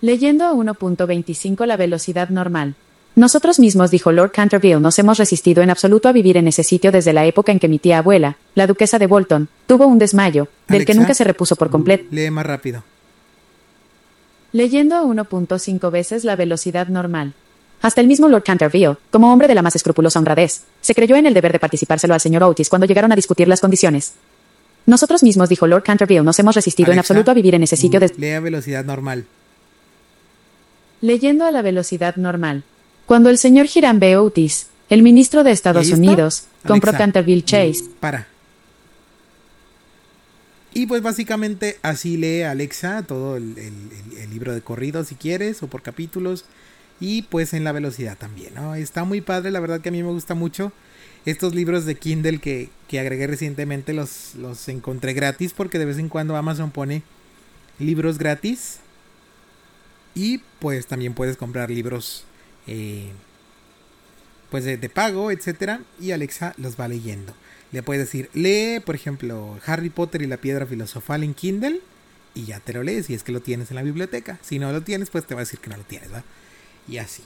Leyendo 0.00 0.44
a 0.44 0.52
1.25 0.52 1.66
la 1.66 1.76
velocidad 1.76 2.28
normal. 2.28 2.76
Nosotros 3.16 3.58
mismos, 3.58 3.90
dijo 3.90 4.12
Lord 4.12 4.30
Canterville, 4.30 4.78
nos 4.78 4.96
hemos 5.00 5.18
resistido 5.18 5.60
en 5.60 5.70
absoluto 5.70 6.08
a 6.08 6.12
vivir 6.12 6.36
en 6.36 6.46
ese 6.46 6.62
sitio 6.62 6.92
desde 6.92 7.12
la 7.12 7.26
época 7.26 7.50
en 7.50 7.58
que 7.58 7.66
mi 7.66 7.80
tía 7.80 7.98
abuela, 7.98 8.36
la 8.54 8.68
duquesa 8.68 9.00
de 9.00 9.08
Bolton, 9.08 9.48
tuvo 9.66 9.88
un 9.88 9.98
desmayo, 9.98 10.46
del 10.68 10.84
que 10.84 10.94
nunca 10.94 11.14
se 11.14 11.24
repuso 11.24 11.56
por 11.56 11.68
completo. 11.68 12.04
Lee 12.12 12.30
más 12.30 12.46
rápido. 12.46 12.84
Leyendo 14.52 14.94
a 14.94 15.02
1.5 15.02 15.90
veces 15.90 16.22
la 16.22 16.36
velocidad 16.36 16.86
normal. 16.86 17.34
Hasta 17.82 18.00
el 18.00 18.06
mismo 18.06 18.28
Lord 18.28 18.44
Canterville, 18.44 18.98
como 19.10 19.32
hombre 19.32 19.48
de 19.48 19.56
la 19.56 19.62
más 19.62 19.74
escrupulosa 19.74 20.20
honradez, 20.20 20.62
se 20.80 20.94
creyó 20.94 21.16
en 21.16 21.26
el 21.26 21.34
deber 21.34 21.50
de 21.50 21.58
participárselo 21.58 22.14
al 22.14 22.20
señor 22.20 22.44
Otis 22.44 22.68
cuando 22.68 22.86
llegaron 22.86 23.10
a 23.10 23.16
discutir 23.16 23.48
las 23.48 23.60
condiciones. 23.60 24.14
Nosotros 24.86 25.24
mismos, 25.24 25.48
dijo 25.48 25.66
Lord 25.66 25.82
Canterville, 25.82 26.22
nos 26.22 26.38
hemos 26.38 26.54
resistido 26.54 26.92
en 26.92 27.00
absoluto 27.00 27.32
a 27.32 27.34
vivir 27.34 27.56
en 27.56 27.64
ese 27.64 27.76
sitio 27.76 27.98
desde... 27.98 28.16
Lee 28.18 28.30
a 28.30 28.40
velocidad 28.40 28.84
normal. 28.84 29.26
Leyendo 31.00 31.44
a 31.44 31.50
la 31.50 31.62
velocidad 31.62 32.16
normal. 32.16 32.64
Cuando 33.06 33.30
el 33.30 33.38
señor 33.38 33.66
Hiram 33.74 33.98
B. 34.00 34.16
Otis, 34.16 34.66
el 34.90 35.02
ministro 35.02 35.44
de 35.44 35.52
Estados. 35.52 35.90
Unidos, 35.90 36.44
compró 36.66 36.90
Alexa. 36.90 36.98
Canterville 36.98 37.44
Chase, 37.44 37.84
Para. 38.00 38.26
Y 40.74 40.86
pues 40.86 41.02
básicamente 41.02 41.78
así 41.82 42.16
lee 42.16 42.42
Alexa 42.42 43.02
todo 43.02 43.36
el, 43.36 43.56
el- 43.58 44.12
el- 44.12 44.18
el 44.18 44.30
libro 44.30 44.54
de 44.54 44.60
corrido 44.60 45.02
si 45.04 45.14
quieres 45.14 45.62
o 45.62 45.66
por 45.66 45.82
capítulos. 45.82 46.44
Y 47.00 47.22
pues 47.22 47.54
en 47.54 47.64
la 47.64 47.72
velocidad 47.72 48.16
también, 48.18 48.54
¿no? 48.54 48.74
Está 48.74 49.04
muy 49.04 49.20
padre, 49.20 49.50
la 49.50 49.60
verdad 49.60 49.80
que 49.80 49.88
a 49.88 49.92
mí 49.92 50.02
me 50.02 50.10
gusta 50.10 50.34
mucho. 50.34 50.72
Estos 51.26 51.54
libros 51.54 51.84
de 51.84 51.94
Kindle 51.94 52.38
que, 52.38 52.70
que 52.88 53.00
agregué 53.00 53.26
recientemente 53.26 53.92
los, 53.92 54.34
los 54.36 54.68
encontré 54.68 55.12
gratis 55.14 55.52
porque 55.52 55.78
de 55.78 55.84
vez 55.84 55.98
en 55.98 56.08
cuando 56.08 56.36
Amazon 56.36 56.70
pone 56.70 57.02
libros 57.78 58.18
gratis. 58.18 58.78
Y 60.18 60.38
pues 60.58 60.88
también 60.88 61.14
puedes 61.14 61.36
comprar 61.36 61.70
libros 61.70 62.24
eh, 62.66 63.12
pues 64.50 64.64
de, 64.64 64.76
pago, 64.88 65.30
etcétera, 65.30 65.80
y 66.00 66.10
Alexa 66.10 66.54
los 66.56 66.78
va 66.78 66.88
leyendo. 66.88 67.32
Le 67.70 67.84
puedes 67.84 68.04
decir, 68.04 68.28
lee, 68.34 68.80
por 68.84 68.96
ejemplo, 68.96 69.60
Harry 69.64 69.90
Potter 69.90 70.22
y 70.22 70.26
la 70.26 70.38
piedra 70.38 70.66
filosofal 70.66 71.22
en 71.22 71.34
Kindle, 71.34 71.82
y 72.34 72.46
ya 72.46 72.58
te 72.58 72.72
lo 72.72 72.82
lees, 72.82 73.06
si 73.06 73.14
es 73.14 73.22
que 73.22 73.30
lo 73.30 73.42
tienes 73.42 73.70
en 73.70 73.76
la 73.76 73.84
biblioteca. 73.84 74.40
Si 74.42 74.58
no 74.58 74.72
lo 74.72 74.80
tienes, 74.80 75.08
pues 75.10 75.24
te 75.24 75.36
va 75.36 75.42
a 75.42 75.44
decir 75.44 75.60
que 75.60 75.70
no 75.70 75.76
lo 75.76 75.84
tienes, 75.84 76.12
¿va? 76.12 76.24
Y 76.88 76.98
así. 76.98 77.22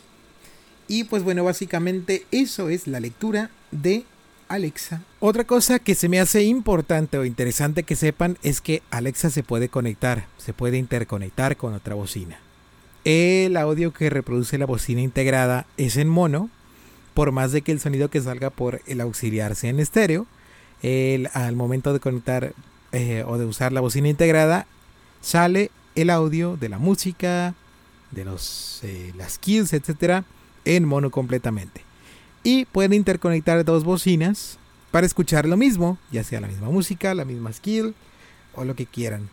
Y 0.86 1.04
pues 1.04 1.22
bueno, 1.22 1.44
básicamente 1.44 2.26
eso 2.30 2.68
es 2.68 2.86
la 2.86 3.00
lectura 3.00 3.48
de 3.70 4.04
Alexa. 4.48 5.00
Otra 5.18 5.44
cosa 5.44 5.78
que 5.78 5.94
se 5.94 6.10
me 6.10 6.20
hace 6.20 6.42
importante 6.42 7.16
o 7.16 7.24
interesante 7.24 7.84
que 7.84 7.96
sepan 7.96 8.36
es 8.42 8.60
que 8.60 8.82
Alexa 8.90 9.30
se 9.30 9.42
puede 9.42 9.70
conectar, 9.70 10.26
se 10.36 10.52
puede 10.52 10.76
interconectar 10.76 11.56
con 11.56 11.72
otra 11.72 11.94
bocina. 11.94 12.41
El 13.04 13.56
audio 13.56 13.92
que 13.92 14.10
reproduce 14.10 14.58
la 14.58 14.66
bocina 14.66 15.00
integrada 15.00 15.66
es 15.76 15.96
en 15.96 16.08
mono, 16.08 16.50
por 17.14 17.32
más 17.32 17.52
de 17.52 17.62
que 17.62 17.72
el 17.72 17.80
sonido 17.80 18.08
que 18.10 18.20
salga 18.20 18.50
por 18.50 18.80
el 18.86 19.00
auxiliar 19.00 19.56
sea 19.56 19.70
en 19.70 19.80
estéreo, 19.80 20.26
el- 20.82 21.28
al 21.34 21.56
momento 21.56 21.92
de 21.92 22.00
conectar 22.00 22.54
eh, 22.92 23.24
o 23.26 23.38
de 23.38 23.46
usar 23.46 23.72
la 23.72 23.80
bocina 23.80 24.08
integrada, 24.08 24.66
sale 25.22 25.70
el 25.94 26.10
audio 26.10 26.56
de 26.58 26.68
la 26.68 26.78
música, 26.78 27.54
de 28.10 28.24
los, 28.26 28.80
eh, 28.82 29.12
las 29.16 29.38
kills, 29.38 29.72
etcétera, 29.72 30.24
en 30.66 30.84
mono 30.84 31.10
completamente. 31.10 31.82
Y 32.44 32.66
pueden 32.66 32.92
interconectar 32.92 33.64
dos 33.64 33.84
bocinas 33.84 34.58
para 34.90 35.06
escuchar 35.06 35.46
lo 35.46 35.56
mismo, 35.56 35.96
ya 36.10 36.22
sea 36.22 36.40
la 36.42 36.48
misma 36.48 36.68
música, 36.68 37.14
la 37.14 37.24
misma 37.24 37.52
skill 37.52 37.94
o 38.54 38.64
lo 38.64 38.76
que 38.76 38.84
quieran. 38.84 39.30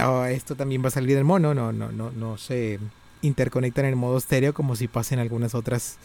Ah, 0.00 0.30
esto 0.30 0.56
también 0.56 0.82
va 0.82 0.88
a 0.88 0.92
salir 0.92 1.16
en 1.18 1.26
mono, 1.26 1.52
no, 1.54 1.72
no, 1.72 1.92
no, 1.92 2.10
no 2.10 2.38
se 2.38 2.78
interconectan 3.22 3.84
en 3.84 3.98
modo 3.98 4.16
estéreo 4.16 4.54
como 4.54 4.74
si 4.74 4.88
pasen 4.88 5.18
algunas 5.18 5.54
otras 5.54 5.98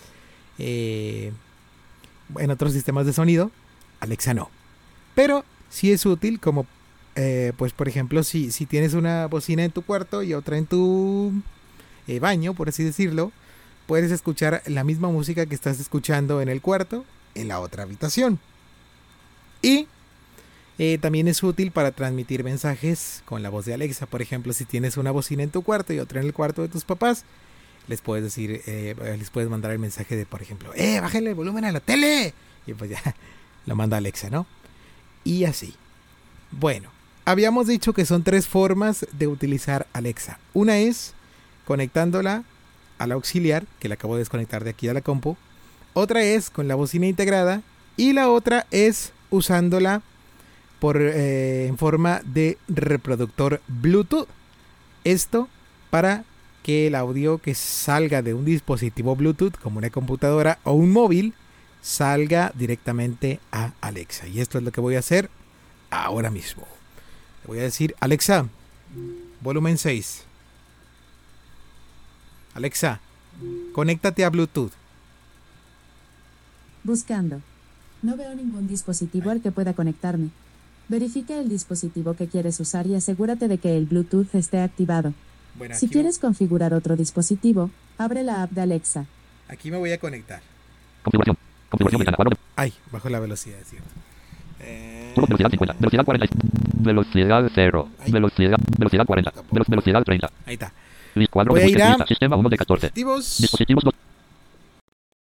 eh, 0.59 1.31
en 2.38 2.51
otros 2.51 2.73
sistemas 2.73 3.05
de 3.05 3.13
sonido. 3.13 3.51
Alexa 4.01 4.34
no. 4.34 4.49
Pero 5.15 5.45
sí 5.69 5.91
es 5.91 6.05
útil 6.05 6.39
como 6.39 6.65
eh, 7.15 7.53
pues 7.57 7.72
por 7.72 7.88
ejemplo 7.88 8.23
si, 8.23 8.51
si 8.51 8.65
tienes 8.65 8.93
una 8.93 9.27
bocina 9.27 9.63
en 9.63 9.72
tu 9.72 9.81
cuarto 9.81 10.22
y 10.22 10.34
otra 10.34 10.57
en 10.57 10.65
tu 10.65 11.31
eh, 12.07 12.19
baño, 12.19 12.53
por 12.53 12.67
así 12.67 12.84
decirlo, 12.84 13.31
puedes 13.88 14.11
escuchar 14.11 14.61
la 14.65 14.84
misma 14.84 15.07
música 15.09 15.45
que 15.45 15.55
estás 15.55 15.80
escuchando 15.80 16.41
en 16.41 16.49
el 16.49 16.61
cuarto 16.61 17.05
en 17.34 17.47
la 17.47 17.59
otra 17.61 17.84
habitación. 17.84 18.39
Y 19.61 19.88
eh, 20.77 20.97
también 20.97 21.27
es 21.27 21.41
útil 21.41 21.72
para 21.72 21.91
transmitir 21.91 22.43
mensajes 22.43 23.23
con 23.26 23.43
la 23.43 23.49
voz 23.49 23.65
de 23.65 23.73
Alexa. 23.73 24.06
Por 24.06 24.22
ejemplo, 24.22 24.52
si 24.52 24.65
tienes 24.65 24.97
una 24.97 25.11
bocina 25.11 25.43
en 25.43 25.49
tu 25.49 25.61
cuarto 25.61 25.93
y 25.93 25.99
otra 25.99 26.19
en 26.19 26.27
el 26.27 26.34
cuarto 26.34 26.61
de 26.61 26.68
tus 26.68 26.84
papás, 26.84 27.23
les 27.88 28.02
puedes 28.02 28.23
decir, 28.23 28.61
eh, 28.65 28.95
les 29.18 29.30
puedes 29.30 29.49
mandar 29.49 29.72
el 29.72 29.80
mensaje 29.80 30.15
de, 30.15 30.26
por 30.26 30.41
ejemplo, 30.41 30.72
¡eh, 30.76 30.99
bájale 30.99 31.30
el 31.30 31.35
volumen 31.35 31.65
a 31.65 31.72
la 31.72 31.80
tele! 31.80 32.34
Y 32.68 32.73
pues 32.73 32.89
ya 32.89 33.02
lo 33.65 33.76
manda 33.76 33.97
Alexa, 33.97 34.30
¿no? 34.30 34.45
Y 35.23 35.45
así. 35.45 35.76
Bueno, 36.52 36.89
habíamos 37.23 37.68
dicho 37.68 37.93
que 37.93 38.06
son 38.06 38.23
tres 38.23 38.47
formas 38.47 39.06
de 39.14 39.27
utilizar 39.27 39.88
Alexa. 39.93 40.39
Una 40.53 40.77
es 40.77 41.14
conectándola 41.65 42.43
al 42.97 43.11
auxiliar, 43.11 43.65
que 43.80 43.88
la 43.88 43.95
acabo 43.95 44.15
de 44.15 44.19
desconectar 44.19 44.64
de 44.64 44.72
aquí 44.72 44.88
a 44.88 44.93
la 44.93 45.02
compu. 45.02 45.38
Otra 45.93 46.22
es 46.23 46.49
con 46.49 46.68
la 46.68 46.76
bocina 46.76 47.07
integrada. 47.07 47.61
Y 47.97 48.11
la 48.11 48.30
otra 48.30 48.68
es 48.72 49.14
usándola 49.30 50.02
eh, 50.94 51.68
en 51.68 51.78
forma 51.78 52.22
de 52.26 52.57
reproductor 52.68 53.62
Bluetooth. 53.68 54.28
Esto 55.03 55.48
para 55.90 56.24
que 56.64 56.88
el 56.88 56.95
audio 56.95 57.38
que 57.38 57.53
salga 57.53 58.22
de 58.22 58.34
un 58.34 58.45
dispositivo 58.45 59.16
Bluetooth, 59.16 59.56
como 59.62 59.78
una 59.78 59.90
computadora 59.90 60.60
o 60.64 60.74
un 60.74 60.91
móvil, 60.91 61.34
salga 61.82 62.52
directamente 62.56 63.40
a 63.52 63.74
Alexa. 63.82 64.28
Y 64.28 64.41
esto 64.41 64.57
es 64.57 64.64
lo 64.64 64.72
que 64.72 64.82
voy 64.82 64.95
a 64.95 64.99
hacer 64.99 65.30
ahora 65.91 66.32
mismo. 66.32 66.68
Le 67.44 67.48
voy 67.48 67.60
a 67.60 67.64
decir, 67.64 67.95
Alexa, 67.99 68.48
volumen 69.41 69.78
6. 69.78 70.24
Alexa, 72.56 72.99
conéctate 73.74 74.26
a 74.26 74.30
Bluetooth. 74.30 74.72
Buscando. 76.84 77.41
No 78.02 78.18
veo 78.18 78.34
ningún 78.36 78.68
dispositivo 78.68 79.30
al 79.30 79.41
que 79.41 79.52
pueda 79.52 79.74
conectarme. 79.74 80.30
Verifica 80.88 81.38
el 81.40 81.49
dispositivo 81.49 82.14
que 82.14 82.28
quieres 82.28 82.60
usar 82.60 82.86
y 82.88 82.95
asegúrate 82.95 83.48
de 83.48 83.57
que 83.57 83.76
el 83.76 83.86
Bluetooth 83.86 84.34
esté 84.36 84.60
activado. 84.62 85.14
Bueno, 85.56 85.74
Si 85.76 85.88
quieres 85.90 86.20
configurar 86.20 86.74
otro 86.74 86.95
dispositivo, 86.95 87.72
abre 87.98 88.24
la 88.24 88.44
app 88.44 88.52
de 88.52 88.62
Alexa. 88.62 89.06
aquí 89.48 89.72
me 89.72 89.78
voy 89.78 89.91
a 89.91 89.98
conectar. 89.98 90.41
Configuración. 91.03 91.38
Configuración 91.70 91.99
ventana. 91.99 92.16
Cuadro 92.18 92.30
de 92.32 92.38
Ay, 92.56 92.74
bajo 92.91 93.10
la 93.10 93.20
velocidad, 93.20 93.60
es 93.60 93.68
cierto. 93.70 93.88
turbo, 95.16 95.28
velocidad 95.28 95.49
50. 95.49 95.74
Velocidad 95.80 96.06
40. 96.06 96.28
Velocidad 96.80 97.52
0. 97.53 97.90
Velocidad, 98.12 98.57
velocidad 98.78 99.06
40. 99.06 99.32
Velo- 99.52 99.66
velocidad 99.68 100.03
30. 100.03 100.30
Ahí 100.45 100.53
está. 100.53 100.72
Voy 101.16 101.60
de 101.60 101.66
a 101.66 101.68
ir 101.70 101.82
a. 101.82 102.06
Sistema 102.06 102.36
1 102.36 102.49
de 102.49 102.57
14. 102.57 102.88
Dispositivos. 102.94 103.38
Dispositivos. 103.40 103.84
dos. 103.86 103.94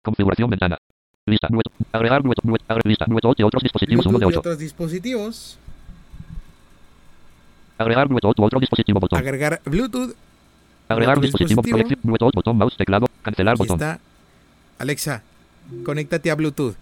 Configuración 0.03 0.49
ventana. 0.49 0.77
Lista. 1.27 1.47
Bluetooth. 1.49 1.73
Agregar 1.91 2.21
Bluetooth. 2.21 2.45
Bluetooth. 2.45 2.69
Agregar 2.69 2.85
lista. 2.85 3.05
Bluetooth 3.07 3.39
y 3.39 3.43
otros 3.43 3.63
dispositivos 3.63 4.05
1 4.05 4.19
de 4.19 4.25
8. 4.25 4.39
otros 4.39 4.59
dispositivos. 4.59 5.57
Agregar 7.79 8.07
Bluetooth 8.07 8.39
otro 8.39 8.59
dispositivo 8.59 8.99
botón. 8.99 9.17
Agregar 9.19 9.59
Bluetooth. 9.65 10.13
Agregar 10.87 11.19
dispositivo, 11.19 11.63
proyección, 11.63 11.99
Bluetooth, 12.03 12.31
botón, 12.35 12.57
mouse, 12.57 12.77
teclado, 12.77 13.07
cancelar 13.23 13.53
Aquí 13.55 13.63
botón. 13.63 13.77
está. 13.77 13.99
Alexa, 14.77 15.23
conéctate 15.83 16.29
a 16.29 16.35
Bluetooth. 16.35 16.75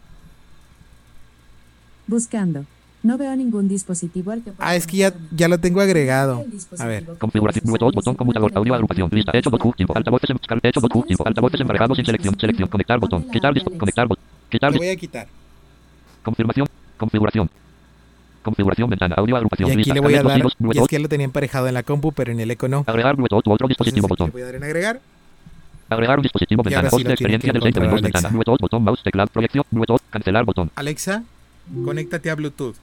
Buscando. 2.06 2.66
No 3.04 3.18
veo 3.18 3.36
ningún 3.36 3.68
dispositivo 3.68 4.32
al 4.32 4.42
que 4.44 4.52
pueda 4.54 4.70
Ah, 4.70 4.76
es 4.78 4.88
que 4.88 4.96
ya, 4.98 5.14
ya 5.36 5.50
lo 5.50 5.58
tengo 5.60 5.82
agregado. 5.82 6.44
A 6.80 6.86
ver. 6.86 7.04
Configuración, 7.20 7.66
Bluetooth, 7.66 7.94
botón, 7.94 8.16
conmutador, 8.16 8.52
audio, 8.56 8.74
agrupación, 8.74 9.10
lista, 9.12 9.32
hecho, 9.38 9.50
botón, 9.52 9.74
tiempo, 9.74 9.96
altavoces, 9.96 10.30
hecho, 10.64 10.80
botón, 10.82 11.04
tiempo, 11.04 11.28
altavoces 11.28 11.60
embargados 11.60 11.98
sin 11.98 12.06
selección, 12.06 12.40
selección, 12.40 12.70
conectar 12.70 13.00
botón, 13.00 13.24
quitar, 13.30 13.54
conectar 13.78 14.08
botón, 14.08 14.24
quitar, 14.50 14.72
Lo 14.72 14.78
voy 14.78 14.88
a 14.90 14.96
quitar. 14.96 15.28
confirmación, 16.24 16.66
configuración, 16.98 17.50
configuración, 18.42 18.90
ventana, 18.90 19.16
audio, 19.18 19.36
Y 19.36 19.38
agrupación, 19.38 19.70
aquí 19.72 19.78
lista, 19.78 19.94
le 19.94 20.00
voy 20.00 20.16
a 20.16 20.24
dar. 20.24 20.38
Y 20.38 20.42
es 20.48 20.54
Bluetooth, 20.58 20.88
que 20.88 20.96
ya 20.96 21.00
lo 21.02 21.10
tenía 21.10 21.26
emparejado 21.26 21.68
en 21.68 21.74
la 21.74 21.84
compu, 21.84 22.14
pero 22.14 22.32
en 22.32 22.40
el 22.40 22.52
eco 22.52 22.70
no. 22.70 22.86
agregar 22.88 23.18
Bluetooth 23.18 23.46
u 23.48 23.52
otro 23.52 23.68
dispositivo 23.68 24.08
Le 24.08 24.10
botón, 24.10 24.32
voy 24.32 24.42
a 24.42 24.46
dar 24.46 24.56
en 24.56 24.64
agregar. 24.64 25.02
agregar 25.90 26.20
un 26.20 26.24
dispositivo, 26.24 26.62
Y 26.62 26.66
ventana, 26.70 26.88
ahora 26.88 26.90
sí 26.90 26.96
host 26.96 27.04
lo 27.04 27.10
de 27.10 27.16
tiene 27.18 27.36
experiencia 27.36 27.48
que 27.50 27.54
del 27.54 27.62
6 27.64 27.74
de 27.74 27.80
controlar 27.82 27.94
Windows, 27.96 28.04
ventana, 28.14 28.28
Alexa. 28.30 28.34
Bluetooth, 28.38 28.62
botón, 28.62 28.84
mouse, 28.86 29.04
teclado, 29.04 29.28
proyección, 29.28 29.66
Bluetooth, 29.72 30.02
cancelar 30.10 30.46
botón. 30.46 30.72
Alexa, 30.76 31.24
conéctate 31.84 32.30
a 32.30 32.36
Bluetooth. 32.36 32.76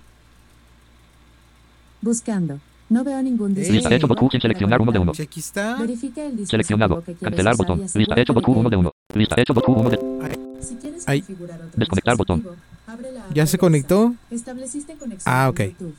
Buscando. 2.00 2.58
No 2.88 3.04
veo 3.04 3.22
ningún 3.22 3.50
Lista, 3.50 3.60
dispositivo. 3.72 3.94
hecho, 3.94 4.08
botón, 4.08 4.30
sin 4.32 4.40
seleccionar 4.40 4.80
uno 4.80 4.90
de 4.90 4.98
uno. 4.98 5.12
Aquí 5.12 5.38
está. 5.40 5.76
Verifica 5.76 6.22
el 6.22 6.36
dispositivo 6.36 6.46
Seleccionado, 6.50 7.04
cancelar 7.20 7.56
botón, 7.56 7.78
lista, 7.94 8.20
hecho, 8.20 8.34
que- 8.34 8.50
1 8.50 8.68
de 8.70 8.76
1, 8.76 8.90
lista, 9.14 9.34
hecho, 9.40 9.54
botón, 9.54 9.74
1 9.78 9.90
de 9.90 9.98
Si 10.60 10.74
quieres 10.74 11.08
Ahí. 11.08 11.20
configurar 11.20 11.56
otro 11.60 11.70
Desconectar 11.76 12.16
botón. 12.16 12.44
abre 12.88 13.12
la 13.12 13.24
¿Ya 13.32 13.46
se 13.46 13.58
conectó? 13.58 14.14
Estableciste 14.30 14.94
conexión 14.94 15.32
Ah, 15.34 15.48
ok. 15.48 15.56
Bluetooth. 15.60 15.94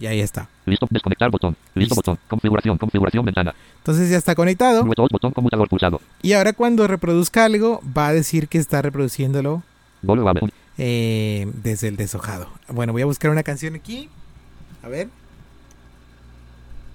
Y 0.00 0.06
ahí 0.06 0.20
está. 0.20 0.48
Listo, 0.64 0.86
desconectar 0.90 1.30
botón. 1.30 1.54
Listo, 1.74 1.94
botón. 1.94 2.18
Configuración, 2.28 2.78
configuración 2.78 3.22
ventana. 3.24 3.54
Entonces 3.76 4.08
ya 4.10 4.16
está 4.16 4.34
conectado. 4.34 4.82
Bluetooth, 4.82 5.10
botón 5.12 5.32
conmutador 5.32 5.68
pulsado. 5.68 6.00
Y 6.22 6.32
ahora 6.32 6.54
cuando 6.54 6.86
reproduzca 6.86 7.44
algo, 7.44 7.82
va 7.96 8.08
a 8.08 8.12
decir 8.14 8.48
que 8.48 8.56
está 8.56 8.80
reproduciéndolo 8.80 9.62
Volumen. 10.00 10.50
eh, 10.78 11.46
desde 11.62 11.88
el 11.88 11.96
deshojado. 11.98 12.48
Bueno, 12.68 12.92
voy 12.94 13.02
a 13.02 13.06
buscar 13.06 13.30
una 13.30 13.42
canción 13.42 13.74
aquí. 13.74 14.08
A 14.82 14.88
ver. 14.88 15.08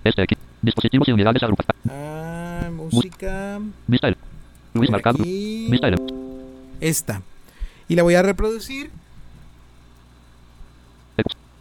Este 0.03 0.21
aquí. 0.21 0.35
Dispositivos 0.61 1.07
y 1.07 1.11
unidades 1.11 1.43
agrupadas. 1.43 1.75
Ah, 1.89 2.69
música. 2.71 3.59
Vista 3.87 4.07
el. 4.07 4.17
Luis 4.73 4.89
aquí. 4.93 5.67
Vista 5.69 5.87
el. 5.87 5.95
Esta. 6.81 7.21
Y 7.87 7.95
la 7.95 8.03
voy 8.03 8.15
a 8.15 8.21
reproducir. 8.21 8.89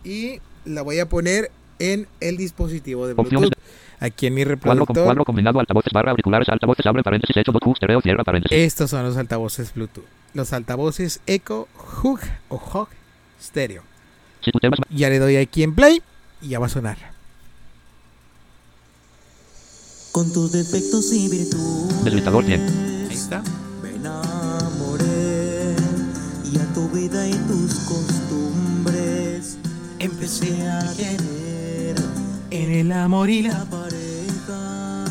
Y 0.05 0.41
la 0.65 0.83
voy 0.83 0.99
a 0.99 1.09
poner 1.09 1.51
en 1.79 2.07
el 2.21 2.37
dispositivo 2.37 3.07
de 3.07 3.15
Bluetooth. 3.15 3.53
Aquí 4.01 4.27
en 4.27 4.35
mi 4.35 4.43
Cuadro, 4.43 4.55
reproductor. 4.57 5.05
cuadro 5.05 5.25
combinado 5.25 5.61
altavoces 5.61 5.93
barra 5.93 6.11
auriculares 6.11 6.49
altavoces 6.49 6.85
abre 6.85 7.03
paréntesis 7.03 7.37
hecho 7.37 7.53
Bluetooth 7.53 7.77
stereo 7.77 8.01
cierra 8.01 8.25
paréntesis. 8.25 8.57
Estos 8.59 8.91
son 8.91 9.05
los 9.05 9.17
altavoces 9.17 9.73
Bluetooth. 9.73 10.05
Los 10.35 10.53
altavoces 10.53 11.21
Echo 11.27 11.69
Hug 12.03 12.21
o 12.49 12.57
Hog 12.57 12.89
Stereo. 13.41 13.83
Si 14.43 14.51
Ya 14.91 15.09
le 15.09 15.19
doy 15.19 15.37
aquí 15.37 15.63
en 15.63 15.75
play 15.75 16.03
y 16.45 16.49
ya 16.49 16.59
va 16.59 16.67
a 16.67 16.69
sonar. 16.69 16.99
Con 20.13 20.33
tus 20.33 20.53
defectos 20.53 21.13
y 21.13 21.29
virtudes 21.29 22.05
deslizador 22.05 22.45
100. 22.45 22.61
Ahí 23.11 23.17
está. 23.17 23.43
me 23.83 23.95
enamoré 23.97 25.75
y 26.53 26.59
a 26.59 26.73
tu 26.75 26.89
vida 26.91 27.27
y 27.27 27.33
tus 27.33 27.75
costumbres 27.81 29.57
empecé 29.99 30.69
a 30.69 30.93
querer 30.97 31.97
En 32.51 32.71
el 32.71 32.93
amor 32.93 33.31
y 33.31 33.43
la 33.43 33.65
pareja 33.65 35.05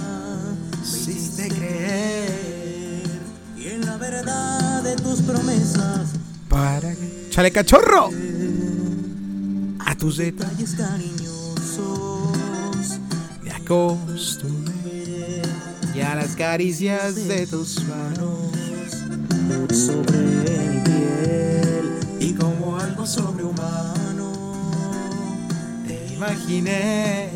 me 0.79 0.87
hiciste 0.87 1.49
creer 1.49 3.09
y 3.57 3.67
en 3.67 3.85
la 3.85 3.97
verdad 3.97 4.83
de 4.83 4.95
tus 4.95 5.21
promesas 5.21 6.11
para. 6.47 6.93
¡Chale 7.29 7.51
cachorro! 7.51 8.11
A 9.85 9.95
tus 9.95 10.17
detalles 10.17 10.75
cariñosos 10.75 12.29
me 13.41 13.51
acostumbré. 13.51 15.41
Y 15.95 16.01
a 16.01 16.15
las 16.15 16.35
caricias 16.35 17.15
de 17.27 17.45
tus 17.47 17.83
manos. 17.85 18.51
sobre 19.71 20.17
mi 20.17 20.81
piel 20.83 21.99
y 22.19 22.33
como 22.33 22.77
algo 22.79 23.05
sobrehumano 23.05 24.31
Te 25.87 26.13
imaginé. 26.13 27.29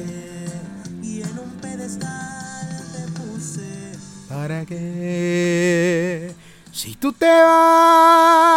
y 1.03 1.21
en 1.21 1.37
un 1.39 1.49
pedestal 1.61 2.83
te 2.93 3.01
puse 3.19 3.91
¿Para 4.27 4.65
qué? 4.65 6.33
Si 6.71 6.95
tú 6.95 7.11
te 7.13 7.25
vas, 7.27 8.47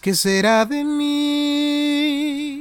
¿qué 0.00 0.14
será 0.14 0.64
de 0.64 0.84
mí? 0.84 2.59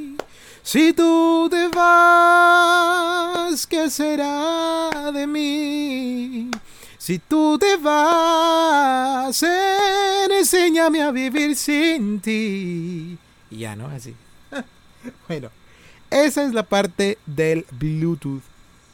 Si 0.72 0.94
tú 0.94 1.48
te 1.50 1.68
vas, 1.70 3.66
¿qué 3.66 3.90
será 3.90 5.12
de 5.12 5.26
mí? 5.26 6.52
Si 6.96 7.18
tú 7.18 7.58
te 7.58 7.76
vas, 7.78 9.44
enséñame 10.30 11.02
a 11.02 11.10
vivir 11.10 11.56
sin 11.56 12.20
ti. 12.20 13.18
Y 13.50 13.58
ya, 13.58 13.76
¿no? 13.76 13.88
Así. 13.88 14.14
bueno, 15.28 15.50
esa 16.12 16.44
es 16.44 16.54
la 16.54 16.62
parte 16.62 17.18
del 17.26 17.66
Bluetooth 17.72 18.44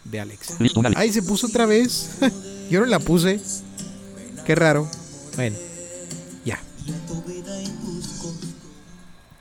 de 0.05 0.21
Alexa. 0.21 0.57
Ahí 0.95 1.11
se 1.11 1.23
puso 1.23 1.47
otra 1.47 1.65
vez. 1.65 2.19
Yo 2.69 2.79
no 2.79 2.85
la 2.85 2.99
puse. 2.99 3.41
Qué 4.45 4.55
raro. 4.55 4.89
Bueno, 5.35 5.57
ya. 6.45 6.57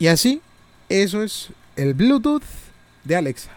Y 0.01 0.09
así, 0.09 0.41
eso 0.89 1.23
es 1.23 1.51
el 1.77 1.95
Bluetooth 1.95 2.43
de 3.05 3.17
Alexa. 3.17 3.51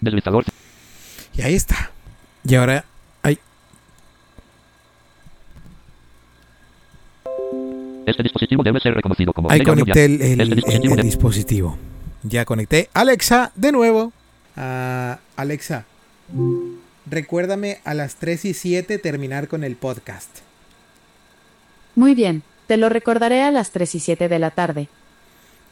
Deslizador. 0.00 0.44
Y 1.36 1.42
ahí 1.42 1.54
está. 1.54 1.90
Y 2.46 2.54
ahora, 2.54 2.84
ay, 3.22 3.38
Este 8.06 8.22
dispositivo 8.22 8.62
debe 8.62 8.80
ser 8.80 8.94
reconocido 8.94 9.32
como. 9.32 9.50
ahí 9.50 9.62
conecté 9.62 10.04
el, 10.04 10.20
el- 10.20 10.40
Este 10.40 10.42
el- 10.42 10.50
dispositivo 10.56 10.94
el 10.94 10.98
debe- 11.00 11.04
dispositivo. 11.04 11.78
Ya 12.22 12.44
conecté. 12.44 12.88
Alexa, 12.94 13.52
de 13.54 13.72
nuevo. 13.72 14.12
Ah, 14.56 15.18
Alexa, 15.36 15.84
recuérdame 17.10 17.80
a 17.84 17.94
las 17.94 18.16
3 18.16 18.44
y 18.46 18.54
7 18.54 18.98
terminar 18.98 19.48
con 19.48 19.64
el 19.64 19.76
podcast. 19.76 20.28
Muy 21.96 22.14
bien, 22.14 22.42
te 22.66 22.76
lo 22.76 22.88
recordaré 22.88 23.42
a 23.42 23.50
las 23.50 23.70
3 23.70 23.94
y 23.94 24.00
7 24.00 24.28
de 24.28 24.38
la 24.38 24.50
tarde. 24.50 24.88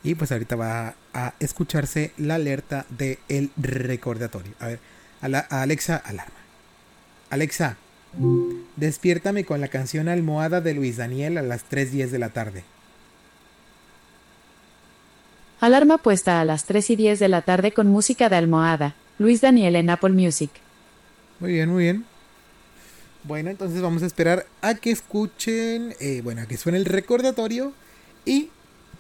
Y 0.05 0.15
pues 0.15 0.33
ahorita 0.33 0.57
va 0.57 0.95
a 1.15 1.35
escucharse 1.41 2.13
la 2.17 2.37
alerta 2.37 2.87
del 2.91 3.19
el 3.29 3.51
recordatorio. 3.57 4.53
A 4.61 4.67
ver, 4.69 4.79
a 5.21 5.29
la- 5.29 5.47
a 5.51 5.63
Alexa, 5.63 5.97
alarma. 5.97 6.35
Alexa, 7.31 7.77
despiértame 8.77 9.45
con 9.45 9.61
la 9.61 9.69
canción 9.69 10.09
Almohada 10.09 10.61
de 10.61 10.75
Luis 10.75 10.97
Daniel 10.97 11.39
a 11.39 11.43
las 11.43 11.65
3.10 11.65 12.11
de 12.11 12.19
la 12.19 12.29
tarde. 12.31 12.65
Alarma 15.61 15.99
puesta 15.99 16.41
a 16.41 16.45
las 16.45 16.65
3 16.65 16.91
y 16.91 16.97
10 16.97 17.19
de 17.21 17.29
la 17.29 17.43
tarde 17.43 17.73
con 17.73 17.87
música 17.87 18.29
de 18.29 18.37
almohada. 18.37 18.95
Luis 19.19 19.41
Daniel 19.41 19.77
en 19.77 19.91
Apple 19.91 20.11
Music. 20.11 20.51
Muy 21.39 21.53
bien, 21.53 21.71
muy 21.71 21.85
bien. 21.85 22.05
Bueno, 23.25 23.51
entonces 23.51 23.81
vamos 23.81 24.03
a 24.03 24.07
esperar 24.07 24.47
a 24.61 24.75
que 24.75 24.91
escuchen, 24.91 25.95
eh, 26.01 26.21
bueno, 26.25 26.43
a 26.43 26.47
que 26.47 26.57
suene 26.57 26.79
el 26.79 26.85
recordatorio 26.85 27.73
y 28.25 28.51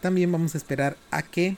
también 0.00 0.30
vamos 0.30 0.54
a 0.54 0.58
esperar 0.58 0.96
a 1.10 1.22
que 1.22 1.56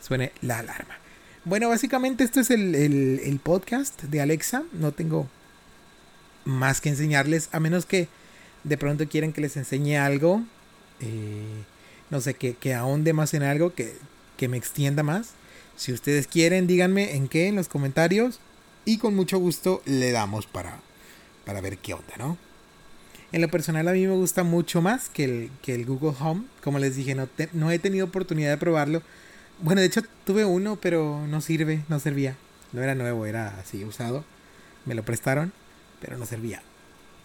suene 0.00 0.32
la 0.42 0.58
alarma. 0.60 0.96
Bueno, 1.44 1.68
básicamente 1.68 2.24
esto 2.24 2.40
es 2.40 2.50
el, 2.50 2.74
el- 2.74 3.40
podcast 3.42 4.02
de 4.02 4.20
Alexa. 4.20 4.64
No 4.72 4.92
tengo 4.92 5.28
más 6.44 6.80
que 6.80 6.88
enseñarles, 6.88 7.48
a 7.52 7.60
menos 7.60 7.86
que 7.86 8.08
de 8.64 8.76
pronto 8.78 9.08
quieren 9.08 9.32
que 9.32 9.40
les 9.40 9.56
enseñe 9.56 9.96
algo. 9.96 10.42
eh, 11.00 11.62
no 12.10 12.20
sé, 12.20 12.34
que, 12.34 12.54
que 12.54 12.72
ahonde 12.74 13.12
más 13.12 13.34
en 13.34 13.42
algo, 13.42 13.74
que, 13.74 13.94
que 14.36 14.48
me 14.48 14.56
extienda 14.56 15.02
más. 15.02 15.30
Si 15.76 15.92
ustedes 15.92 16.26
quieren, 16.28 16.66
díganme 16.66 17.16
en 17.16 17.28
qué 17.28 17.48
en 17.48 17.56
los 17.56 17.68
comentarios. 17.68 18.40
Y 18.84 18.98
con 18.98 19.14
mucho 19.16 19.38
gusto 19.38 19.82
le 19.84 20.12
damos 20.12 20.46
para, 20.46 20.78
para 21.44 21.60
ver 21.60 21.78
qué 21.78 21.94
onda, 21.94 22.14
¿no? 22.18 22.38
En 23.32 23.40
lo 23.40 23.48
personal 23.50 23.88
a 23.88 23.92
mí 23.92 24.06
me 24.06 24.14
gusta 24.14 24.44
mucho 24.44 24.80
más 24.80 25.08
que 25.08 25.24
el, 25.24 25.50
que 25.62 25.74
el 25.74 25.84
Google 25.84 26.14
Home. 26.20 26.44
Como 26.62 26.78
les 26.78 26.94
dije, 26.94 27.14
no, 27.16 27.26
te- 27.26 27.48
no 27.52 27.70
he 27.72 27.78
tenido 27.80 28.06
oportunidad 28.06 28.50
de 28.50 28.56
probarlo. 28.56 29.02
Bueno, 29.60 29.80
de 29.80 29.86
hecho 29.86 30.02
tuve 30.24 30.44
uno, 30.44 30.76
pero 30.76 31.26
no 31.28 31.40
sirve, 31.40 31.84
no 31.88 31.98
servía. 31.98 32.36
No 32.72 32.82
era 32.82 32.94
nuevo, 32.94 33.26
era 33.26 33.58
así 33.58 33.84
usado. 33.84 34.24
Me 34.84 34.94
lo 34.94 35.04
prestaron, 35.04 35.52
pero 36.00 36.18
no 36.18 36.26
servía. 36.26 36.62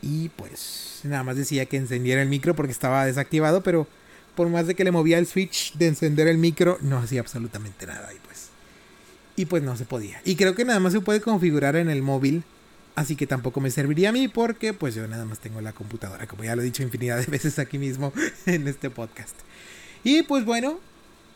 Y 0.02 0.30
pues 0.30 1.02
nada 1.04 1.24
más 1.24 1.36
decía 1.36 1.66
que 1.66 1.78
encendiera 1.78 2.22
el 2.22 2.30
micro 2.30 2.56
porque 2.56 2.72
estaba 2.72 3.06
desactivado, 3.06 3.62
pero 3.62 3.88
por 4.36 4.50
más 4.50 4.68
de 4.68 4.76
que 4.76 4.84
le 4.84 4.92
movía 4.92 5.18
el 5.18 5.28
switch 5.28 5.74
de 5.76 5.88
encender 5.88 6.28
el 6.28 6.38
micro, 6.38 6.78
no 6.82 6.98
hacía 6.98 7.22
absolutamente 7.22 7.86
nada. 7.86 8.12
Y 8.14 8.20
pues, 8.20 8.50
y 9.36 9.46
pues 9.46 9.64
no 9.64 9.76
se 9.78 9.86
podía. 9.86 10.22
Y 10.26 10.36
creo 10.36 10.56
que 10.56 10.66
nada 10.66 10.80
más 10.80 10.94
se 10.94 11.02
puede 11.02 11.22
configurar 11.22 11.76
en 11.76 11.90
el 11.90 12.02
móvil. 12.02 12.44
Así 12.96 13.16
que 13.16 13.26
tampoco 13.26 13.62
me 13.62 13.72
serviría 13.72 14.10
a 14.10 14.12
mí 14.12 14.28
porque 14.28 14.74
pues 14.74 14.96
yo 14.96 15.08
nada 15.08 15.24
más 15.24 15.40
tengo 15.40 15.62
la 15.62 15.72
computadora, 15.72 16.28
como 16.28 16.44
ya 16.44 16.56
lo 16.56 16.62
he 16.62 16.66
dicho 16.66 16.84
infinidad 16.84 17.20
de 17.20 17.26
veces 17.32 17.58
aquí 17.58 17.78
mismo 17.78 18.12
en 18.46 18.68
este 18.68 18.90
podcast. 18.90 19.36
Y 20.04 20.24
pues 20.24 20.44
bueno, 20.44 20.80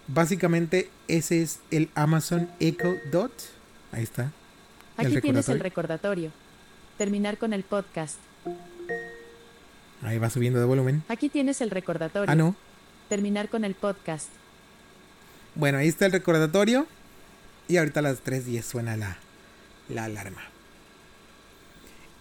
básicamente 0.08 0.90
ese 1.08 1.42
es 1.42 1.60
el 1.72 1.90
Amazon 1.96 2.50
Echo 2.60 2.96
Dot. 3.12 3.32
Ahí 3.92 4.04
está. 4.04 4.32
Aquí 4.98 5.20
tienes 5.22 5.50
el 5.50 5.60
recordatorio. 5.60 6.30
recordatorio. 6.30 6.32
Terminar 6.98 7.38
con 7.38 7.54
el 7.54 7.64
podcast. 7.64 8.18
Ahí 10.02 10.18
va 10.18 10.30
subiendo 10.30 10.60
de 10.60 10.66
volumen. 10.66 11.04
Aquí 11.10 11.30
tienes 11.30 11.62
el 11.62 11.70
recordatorio. 11.72 12.32
Ah, 12.32 12.36
no. 12.36 12.56
Terminar 13.10 13.50
con 13.50 13.66
el 13.66 13.76
podcast. 13.76 14.28
Bueno, 15.56 15.78
ahí 15.80 15.88
está 15.88 16.06
el 16.06 16.12
recordatorio. 16.12 16.88
Y 17.68 17.78
ahorita 17.78 18.02
a 18.02 18.04
las 18.04 18.24
3.10 18.24 18.62
suena 18.62 18.96
la, 18.96 19.18
la 19.90 20.04
alarma. 20.06 20.44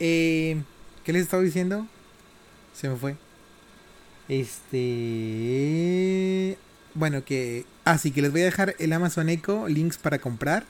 Eh, 0.00 0.62
¿Qué 1.04 1.12
les 1.12 1.22
estaba 1.22 1.42
diciendo? 1.42 1.86
Se 2.72 2.88
me 2.88 2.96
fue. 2.96 3.16
Este. 4.28 4.96
Bueno, 6.94 7.24
que. 7.24 7.66
Así 7.84 8.10
que 8.10 8.22
les 8.22 8.32
voy 8.32 8.42
a 8.42 8.46
dejar 8.46 8.74
el 8.78 8.92
Amazon 8.92 9.28
Echo, 9.28 9.68
links 9.68 9.98
para 9.98 10.18
comprar. 10.18 10.64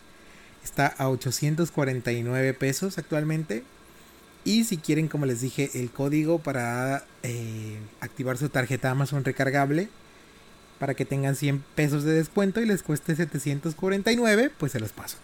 Está 0.64 0.86
a 0.86 1.08
849 1.08 2.54
pesos 2.54 2.98
actualmente. 2.98 3.62
Y 4.44 4.64
si 4.64 4.76
quieren, 4.76 5.08
como 5.08 5.24
les 5.26 5.40
dije, 5.40 5.70
el 5.74 5.90
código 5.90 6.38
para 6.38 7.04
eh, 7.22 7.78
activar 8.00 8.36
su 8.36 8.48
tarjeta 8.48 8.90
Amazon 8.90 9.24
recargable 9.24 9.88
para 10.78 10.94
que 10.94 11.04
tengan 11.04 11.36
100 11.36 11.64
pesos 11.74 12.04
de 12.04 12.12
descuento 12.12 12.60
y 12.60 12.66
les 12.66 12.82
cueste 12.82 13.14
749, 13.16 14.50
pues 14.58 14.72
se 14.72 14.80
los 14.80 14.92
paso. 14.92 15.16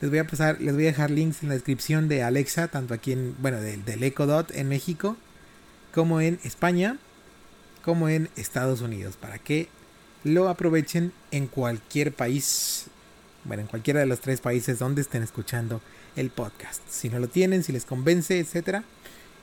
Les 0.00 0.10
voy 0.10 0.18
a 0.18 0.26
pasar, 0.26 0.60
les 0.60 0.74
voy 0.74 0.84
a 0.84 0.88
dejar 0.88 1.10
links 1.10 1.42
en 1.42 1.48
la 1.48 1.54
descripción 1.54 2.08
de 2.08 2.22
Alexa, 2.22 2.68
tanto 2.68 2.94
aquí 2.94 3.12
en, 3.12 3.34
bueno, 3.40 3.60
del, 3.60 3.84
del 3.84 4.02
Echo 4.02 4.26
Dot 4.26 4.50
en 4.54 4.68
México, 4.68 5.16
como 5.92 6.20
en 6.20 6.38
España, 6.44 6.98
como 7.82 8.08
en 8.08 8.28
Estados 8.36 8.82
Unidos, 8.82 9.16
para 9.16 9.38
que 9.38 9.68
lo 10.24 10.48
aprovechen 10.48 11.12
en 11.30 11.46
cualquier 11.46 12.12
país, 12.12 12.86
bueno, 13.44 13.62
en 13.62 13.68
cualquiera 13.68 14.00
de 14.00 14.06
los 14.06 14.20
tres 14.20 14.40
países 14.40 14.78
donde 14.78 15.00
estén 15.00 15.22
escuchando 15.22 15.80
el 16.16 16.30
podcast. 16.30 16.82
Si 16.88 17.08
no 17.08 17.18
lo 17.18 17.28
tienen, 17.28 17.62
si 17.62 17.72
les 17.72 17.84
convence, 17.84 18.38
etcétera, 18.38 18.84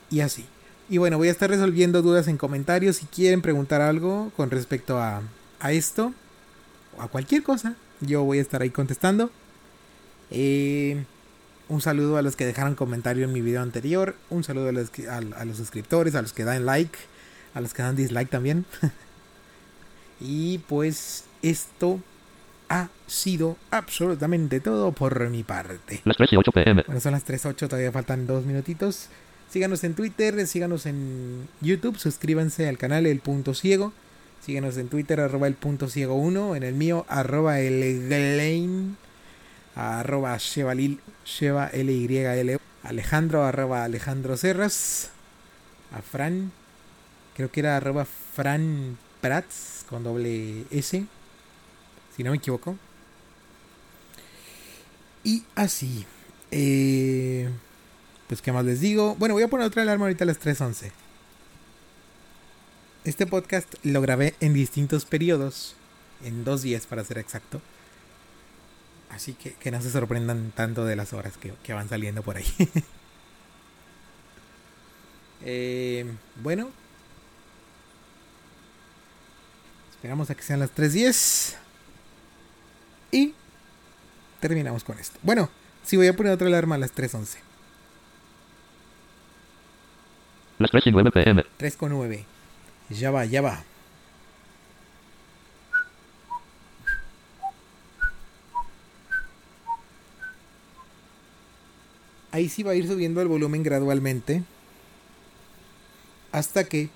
y 0.10 0.22
así. 0.22 0.46
Y 0.90 1.00
bueno, 1.00 1.18
voy 1.18 1.28
a 1.28 1.32
estar 1.32 1.50
resolviendo 1.50 2.02
dudas 2.02 2.28
en 2.28 2.38
comentarios 2.38 2.98
si 2.98 3.06
quieren 3.08 3.42
preguntar 3.42 3.82
algo 3.82 4.32
con 4.38 4.52
respecto 4.52 5.00
a, 5.00 5.22
a 5.60 5.72
esto 5.72 6.14
o 6.98 7.02
a 7.02 7.08
cualquier 7.10 7.44
cosa. 7.44 7.76
Yo 8.00 8.24
voy 8.24 8.40
a 8.40 8.42
estar 8.42 8.62
ahí 8.62 8.70
contestando. 8.70 9.32
Eh, 10.30 11.04
un 11.68 11.82
saludo 11.82 12.18
a 12.18 12.22
los 12.22 12.36
que 12.36 12.46
dejaron 12.46 12.76
comentario 12.76 13.26
en 13.26 13.34
mi 13.34 13.42
video 13.42 13.62
anterior. 13.62 14.16
Un 14.30 14.44
saludo 14.44 14.70
a 14.70 14.72
los, 14.72 14.92
a 15.10 15.46
los 15.46 15.58
suscriptores, 15.58 16.16
a 16.16 16.22
los 16.22 16.32
que 16.32 16.46
dan 16.46 16.66
like, 16.66 16.98
a 17.54 17.60
los 17.60 17.74
que 17.74 17.82
dan 17.82 17.96
dislike 17.96 18.30
también. 18.30 18.66
y 20.20 20.60
pues 20.60 21.26
esto 21.42 22.00
ha 22.70 22.90
sido 23.08 23.58
absolutamente 23.72 24.60
todo 24.60 24.92
por 24.92 25.30
mi 25.30 25.44
parte. 25.44 26.02
Las 26.04 26.18
3 26.18 26.34
y 26.34 26.36
8 26.38 26.52
pm. 26.52 26.84
Bueno, 26.86 27.02
son 27.02 27.14
las 27.14 27.26
3.08, 27.26 27.68
todavía 27.68 27.92
faltan 27.92 28.28
dos 28.28 28.46
minutitos. 28.46 29.10
Síganos 29.50 29.84
en 29.84 29.94
Twitter, 29.94 30.46
síganos 30.46 30.86
en 30.86 31.48
YouTube, 31.62 31.98
suscríbanse 31.98 32.68
al 32.68 32.78
canal 32.78 33.06
El 33.06 33.20
Punto 33.20 33.54
Ciego. 33.54 33.94
Síganos 34.42 34.78
en 34.78 34.88
Twitter, 34.88 35.20
arroba 35.20 35.48
el 35.48 35.56
punto 35.56 35.90
ciego 35.90 36.16
1. 36.16 36.56
En 36.56 36.64
el 36.64 36.74
mío, 36.74 37.06
arroba 37.10 37.60
el 37.60 38.08
Glein, 38.08 38.96
arroba 39.76 40.38
Chevalil, 40.38 41.00
Sheva 41.26 41.68
L 41.68 41.92
Y 41.92 42.18
L. 42.18 42.58
Alejandro, 42.84 43.44
arroba 43.44 43.84
Alejandro 43.84 44.38
Serras. 44.38 45.12
A 45.92 46.02
Fran, 46.02 46.52
creo 47.36 47.52
que 47.52 47.60
era 47.62 47.76
arroba 47.78 48.06
Fran 48.06 48.98
Prats 49.22 49.86
con 49.90 50.04
doble 50.04 50.66
S, 50.72 51.06
si 52.16 52.24
no 52.24 52.32
me 52.32 52.38
equivoco. 52.38 52.78
Y 55.24 55.44
así. 55.56 56.06
Eh, 56.52 57.50
pues, 58.28 58.42
¿qué 58.42 58.52
más 58.52 58.66
les 58.66 58.80
digo? 58.80 59.16
Bueno, 59.16 59.34
voy 59.36 59.44
a 59.44 59.48
poner 59.48 59.68
otra 59.68 59.82
alarma 59.82 60.06
ahorita 60.06 60.24
a 60.24 60.28
las 60.28 60.40
3.11. 60.40 60.92
Este 63.04 63.26
podcast 63.26 63.74
lo 63.84 64.02
grabé 64.02 64.36
en 64.40 64.54
distintos 64.54 65.06
periodos. 65.06 65.76
En 66.24 66.44
dos 66.44 66.62
días, 66.62 66.86
para 66.88 67.04
ser 67.04 67.18
exacto. 67.18 67.62
Así 69.10 69.34
que, 69.34 69.54
que 69.54 69.72
no 69.72 69.82
se 69.82 69.92
sorprendan 69.92 70.52
tanto 70.52 70.86
de 70.86 70.96
las 70.96 71.14
horas 71.14 71.38
que, 71.38 71.54
que 71.64 71.74
van 71.74 71.90
saliendo 71.90 72.22
por 72.24 72.38
ahí. 72.38 72.46
Eh, 75.44 76.04
bueno. 76.42 76.72
Esperamos 79.98 80.30
a 80.30 80.36
que 80.36 80.44
sean 80.44 80.60
las 80.60 80.76
3.10. 80.76 81.56
Y 83.12 83.34
terminamos 84.40 84.84
con 84.84 85.00
esto. 85.00 85.18
Bueno, 85.24 85.50
sí 85.84 85.98
voy 85.98 86.06
a 86.06 86.16
poner 86.16 86.34
otra 86.34 86.46
alarma 86.46 86.76
a 86.76 86.78
las 86.78 86.94
3.11. 86.96 87.38
Las 90.60 90.70
3 90.70 90.86
y 90.86 90.92
9 90.92 91.12
pm. 91.12 91.46
3 91.58 91.78
con 91.78 91.90
9. 91.90 92.26
Ya 92.92 93.10
va, 93.10 93.26
ya 93.26 93.42
va. 93.42 93.64
Ahí 102.32 102.50
sí 102.50 102.62
va 102.62 102.74
a 102.74 102.76
ir 102.76 102.88
subiendo 102.88 103.20
el 103.20 103.28
volumen 103.28 103.64
gradualmente. 103.64 104.44
Hasta 106.32 106.66
que 106.66 106.90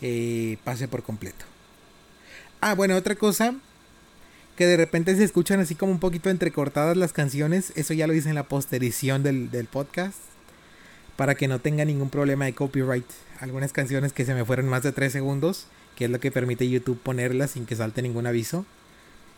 eh, 0.00 0.58
pase 0.62 0.86
por 0.86 1.02
completo. 1.02 1.44
Ah, 2.60 2.74
bueno, 2.74 2.96
otra 2.96 3.14
cosa. 3.14 3.54
Que 4.56 4.66
de 4.66 4.76
repente 4.76 5.14
se 5.14 5.24
escuchan 5.24 5.60
así 5.60 5.74
como 5.74 5.92
un 5.92 6.00
poquito 6.00 6.30
entrecortadas 6.30 6.96
las 6.96 7.12
canciones. 7.12 7.72
Eso 7.76 7.94
ya 7.94 8.06
lo 8.06 8.14
hice 8.14 8.28
en 8.28 8.34
la 8.34 8.44
posterición 8.44 9.22
del, 9.22 9.50
del 9.50 9.66
podcast. 9.66 10.18
Para 11.16 11.34
que 11.34 11.48
no 11.48 11.58
tenga 11.58 11.84
ningún 11.84 12.10
problema 12.10 12.46
de 12.46 12.54
copyright. 12.54 13.06
Algunas 13.40 13.72
canciones 13.72 14.12
que 14.12 14.24
se 14.24 14.34
me 14.34 14.44
fueron 14.44 14.68
más 14.68 14.82
de 14.82 14.92
3 14.92 15.12
segundos. 15.12 15.66
Que 15.94 16.06
es 16.06 16.10
lo 16.10 16.20
que 16.20 16.30
permite 16.30 16.68
YouTube 16.68 16.98
ponerlas 17.00 17.52
sin 17.52 17.66
que 17.66 17.76
salte 17.76 18.02
ningún 18.02 18.26
aviso. 18.26 18.66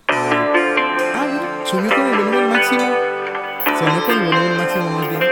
Ah, 0.08 1.64
subió 1.64 1.94
con 1.94 2.06
el 2.06 2.16
volumen 2.16 2.48
máximo. 2.48 2.80
Sonó 3.78 4.04
con 4.04 4.18
el 4.18 4.24
volumen 4.24 4.56
máximo 4.56 4.90
más 4.90 5.10
bien. 5.10 5.22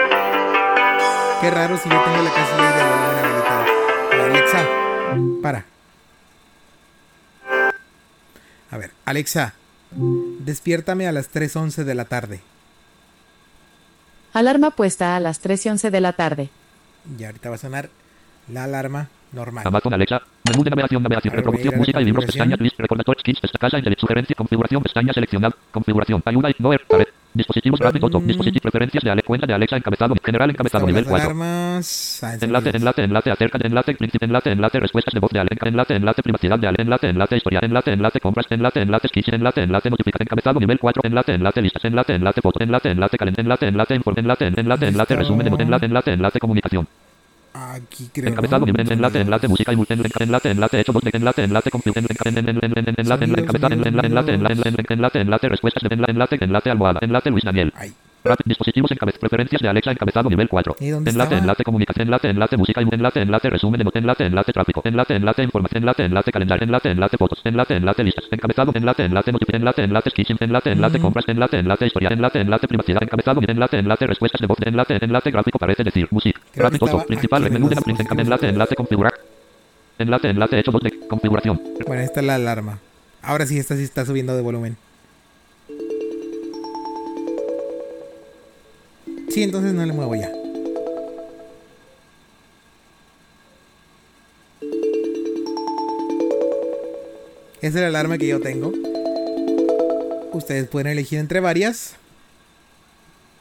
Qué 1.40 1.50
raro 1.50 1.76
si 1.76 1.88
yo 1.88 2.02
tengo 2.02 2.22
la 2.22 2.30
casilla 2.30 2.76
de 2.76 2.82
volumen 2.84 3.24
habilitada. 3.24 3.66
Alexa, 4.24 4.68
para. 5.42 5.75
A 8.76 8.78
ver, 8.78 8.90
Alexa, 9.06 9.54
despiértame 9.90 11.08
a 11.08 11.12
las 11.12 11.32
3.11 11.32 11.84
de 11.84 11.94
la 11.94 12.04
tarde. 12.04 12.40
Alarma 14.34 14.70
puesta 14.70 15.16
a 15.16 15.20
las 15.20 15.40
3 15.40 15.64
y 15.64 15.68
11 15.70 15.90
de 15.90 16.00
la 16.02 16.12
tarde. 16.12 16.50
Y 17.18 17.24
ahorita 17.24 17.48
va 17.48 17.54
a 17.54 17.58
sonar 17.58 17.88
la 18.52 18.64
alarma 18.64 19.08
normal. 19.32 19.64
Amazon 19.66 19.94
Alexa. 19.94 20.20
Menú 20.44 20.62
de 20.62 20.68
navegación, 20.68 21.02
navegación, 21.02 21.32
A 21.32 21.36
ver, 21.36 21.44
voy 21.46 21.54
a 21.54 21.60
ir 21.60 21.64
reproducción, 21.64 21.74
a 21.74 21.78
música 21.78 22.02
y 22.02 22.04
libros, 22.04 22.26
pestaña, 22.26 22.56
list, 22.56 22.78
recordatorio, 22.78 23.20
skills, 23.20 23.40
esta 23.44 23.58
casa, 23.58 23.78
internet, 23.78 23.98
sugerencia, 23.98 24.36
configuración, 24.36 24.82
pestaña, 24.82 25.14
seleccionar, 25.14 25.54
configuración, 25.70 26.22
ayuda, 26.26 26.50
ignore, 26.50 26.84
pared, 26.86 27.06
Dispositivos 27.36 27.80
gráficos. 27.80 28.10
top. 28.10 28.22
Dispositivos 28.24 28.62
preferencias 28.62 29.04
de 29.04 29.10
Alexa. 29.10 29.26
Cuenta 29.26 29.46
de 29.46 29.54
Alexa 29.54 29.76
encabezado. 29.76 30.14
General 30.24 30.50
encabezado 30.50 30.86
nivel 30.86 31.04
4. 31.04 31.24
Alarmas. 31.24 32.20
Ah, 32.22 32.34
está 32.34 32.46
Enlace, 32.46 32.70
enlace, 32.74 33.02
enlace, 33.04 33.30
acerca 33.30 33.58
de 33.58 33.66
enlace, 33.68 33.94
príncipe, 33.94 34.24
enlace, 34.24 34.50
enlace, 34.50 34.80
respuestas 34.80 35.12
de 35.12 35.20
voz 35.20 35.30
de 35.30 35.40
Alexa, 35.40 35.68
enlace, 35.68 35.94
enlace, 35.94 36.22
privacidad 36.22 36.58
de 36.58 36.66
Alexa, 36.66 36.82
enlace, 36.82 37.08
enlace, 37.08 37.36
historia, 37.36 37.60
enlace, 37.62 37.92
enlace, 37.92 38.20
compras, 38.20 38.46
enlace, 38.50 38.80
enlace, 38.80 39.08
kitchen, 39.08 39.34
enlace, 39.34 39.62
enlace, 39.62 39.90
notificación, 39.90 40.26
encabezado, 40.26 40.60
nivel 40.60 40.78
4, 40.78 41.02
enlace, 41.04 41.34
enlace, 41.34 41.62
listas, 41.62 41.84
enlace, 41.84 42.14
enlace, 42.14 42.40
foto, 42.40 42.62
enlace, 42.62 42.90
enlace, 42.90 43.18
calendario, 43.18 43.44
enlace, 43.44 43.68
enlace, 43.68 43.94
informe, 43.94 44.20
enlace, 44.20 44.46
enlace, 44.46 44.86
enlace, 44.88 45.16
resumen 45.16 45.44
de 45.44 45.50
voz, 45.50 45.60
enlace, 45.60 45.86
enlace, 45.86 46.12
enlace, 46.12 46.40
comunicación. 46.40 46.88
Aquí 47.56 48.10
creo. 48.12 48.28
Encabezado, 48.28 48.66
nivel, 48.66 48.92
enlace, 48.92 49.20
enlace, 49.20 49.48
música 49.48 49.72
enlace, 49.72 50.50
enlace, 50.50 50.80
hecho 50.80 50.92
enlace, 51.12 51.44
enlace, 51.44 51.70
compu- 51.70 51.92
en- 51.96 52.04
en- 52.04 52.38
en- 52.38 52.48
en- 52.48 52.64
en- 52.64 52.88
en- 52.88 52.94
enlace, 52.98 53.24
enlace, 53.24 53.56
enlace, 53.56 53.88
enlace, 53.88 54.32
enlace, 54.34 54.68
enlace, 54.68 54.92
enlace, 54.92 55.20
enlace, 55.20 55.48
respuestas 55.48 55.82
enlace, 55.90 56.10
enlace, 56.12 56.38
enlace, 56.40 56.70
almohada, 56.70 57.00
enlace, 57.02 57.30
Luis 57.30 57.44
Daniel. 57.44 57.72
Rap- 57.74 58.05
dispositivos 58.44 58.90
encabez 58.90 59.18
preferencias 59.18 59.62
de 59.62 59.68
Alexa 59.68 59.92
encabezado 59.92 60.28
nivel 60.28 60.48
4. 60.48 60.76
¿Y 60.80 60.88
dónde 60.90 61.10
Enlace, 61.10 61.34
estaba? 61.34 61.42
enlace, 61.42 61.64
comunicación, 61.64 62.06
enlace, 62.08 62.28
enlace, 62.30 62.56
música 62.56 62.80
enlace, 62.80 63.22
enlace, 63.22 63.50
resumen 63.50 63.80
enlace, 63.94 64.24
enlace, 64.26 64.52
tráfico, 64.52 64.82
enlace, 64.84 65.14
enlace, 65.16 65.42
información, 65.42 65.82
enlace, 65.82 66.04
enlace, 66.04 66.32
calendario, 66.32 66.64
enlace, 66.64 66.90
enlace, 66.90 67.16
fotos, 67.16 67.40
enlace, 67.44 67.76
enlace, 67.76 68.04
listas, 68.04 68.24
encabezado, 68.30 68.72
enlace, 68.74 69.04
enlace, 69.04 69.32
notificación, 69.32 69.60
enlace, 69.62 69.82
enlace, 69.84 70.10
enlace, 70.40 70.72
enlace, 70.72 71.00
compras, 71.00 71.24
enlace, 71.28 71.58
enlace, 71.58 71.86
historia, 71.86 72.08
enlace, 72.10 72.40
enlace, 72.40 72.68
privacidad, 72.68 73.02
encabezado, 73.02 73.40
enlace, 73.46 73.78
enlace, 73.78 74.06
respuestas 74.06 74.40
de 74.40 74.46
voz, 74.46 74.58
enlace, 74.62 74.98
enlace, 75.00 75.30
gráfico, 75.30 75.58
parece 75.58 75.84
decir, 75.84 76.08
música, 76.10 76.40
foto, 76.78 77.04
principal, 77.06 77.50
menú 77.50 77.68
de 77.68 77.76
enlace, 78.22 78.48
enlace, 78.48 78.74
configurar, 78.74 79.12
enlace, 79.98 80.30
enlace, 80.30 80.58
hecho 80.58 80.72
voz 80.72 80.82
de 80.82 81.06
configuración, 81.08 81.60
Bueno, 81.86 82.02
esta 82.02 82.20
es 82.20 82.26
la 82.26 82.34
alarma. 82.34 82.78
Ahora 83.22 83.46
sí, 83.46 83.58
esta 83.58 83.76
sí 83.76 83.82
está 83.82 84.04
subiendo 84.04 84.36
de 84.36 84.42
volumen. 84.42 84.76
Sí, 89.28 89.42
entonces 89.42 89.72
no 89.74 89.84
le 89.84 89.92
muevo 89.92 90.14
ya. 90.14 90.32
Esa 97.60 97.78
es 97.78 97.82
la 97.82 97.88
alarma 97.88 98.16
que 98.16 98.28
yo 98.28 98.40
tengo. 98.40 98.72
Ustedes 100.32 100.68
pueden 100.68 100.88
elegir 100.88 101.18
entre 101.18 101.40
varias. 101.40 101.96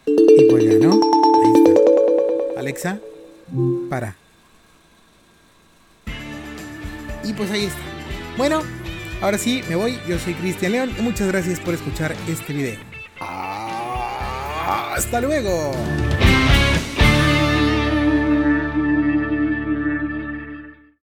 Y 0.07 0.49
pues 0.49 0.63
ya, 0.63 0.73
¿no? 0.79 0.93
Ahí 0.93 1.53
está. 1.53 2.59
Alexa, 2.59 2.99
para. 3.89 4.15
Y 7.23 7.33
pues 7.33 7.51
ahí 7.51 7.65
está. 7.65 7.79
Bueno, 8.37 8.63
ahora 9.21 9.37
sí, 9.37 9.61
me 9.69 9.75
voy. 9.75 9.99
Yo 10.07 10.17
soy 10.17 10.33
Cristian 10.33 10.71
León 10.71 10.91
y 10.97 11.01
muchas 11.01 11.27
gracias 11.27 11.59
por 11.59 11.73
escuchar 11.73 12.15
este 12.27 12.53
video. 12.53 12.79
Hasta 14.67 15.21
luego. 15.21 15.71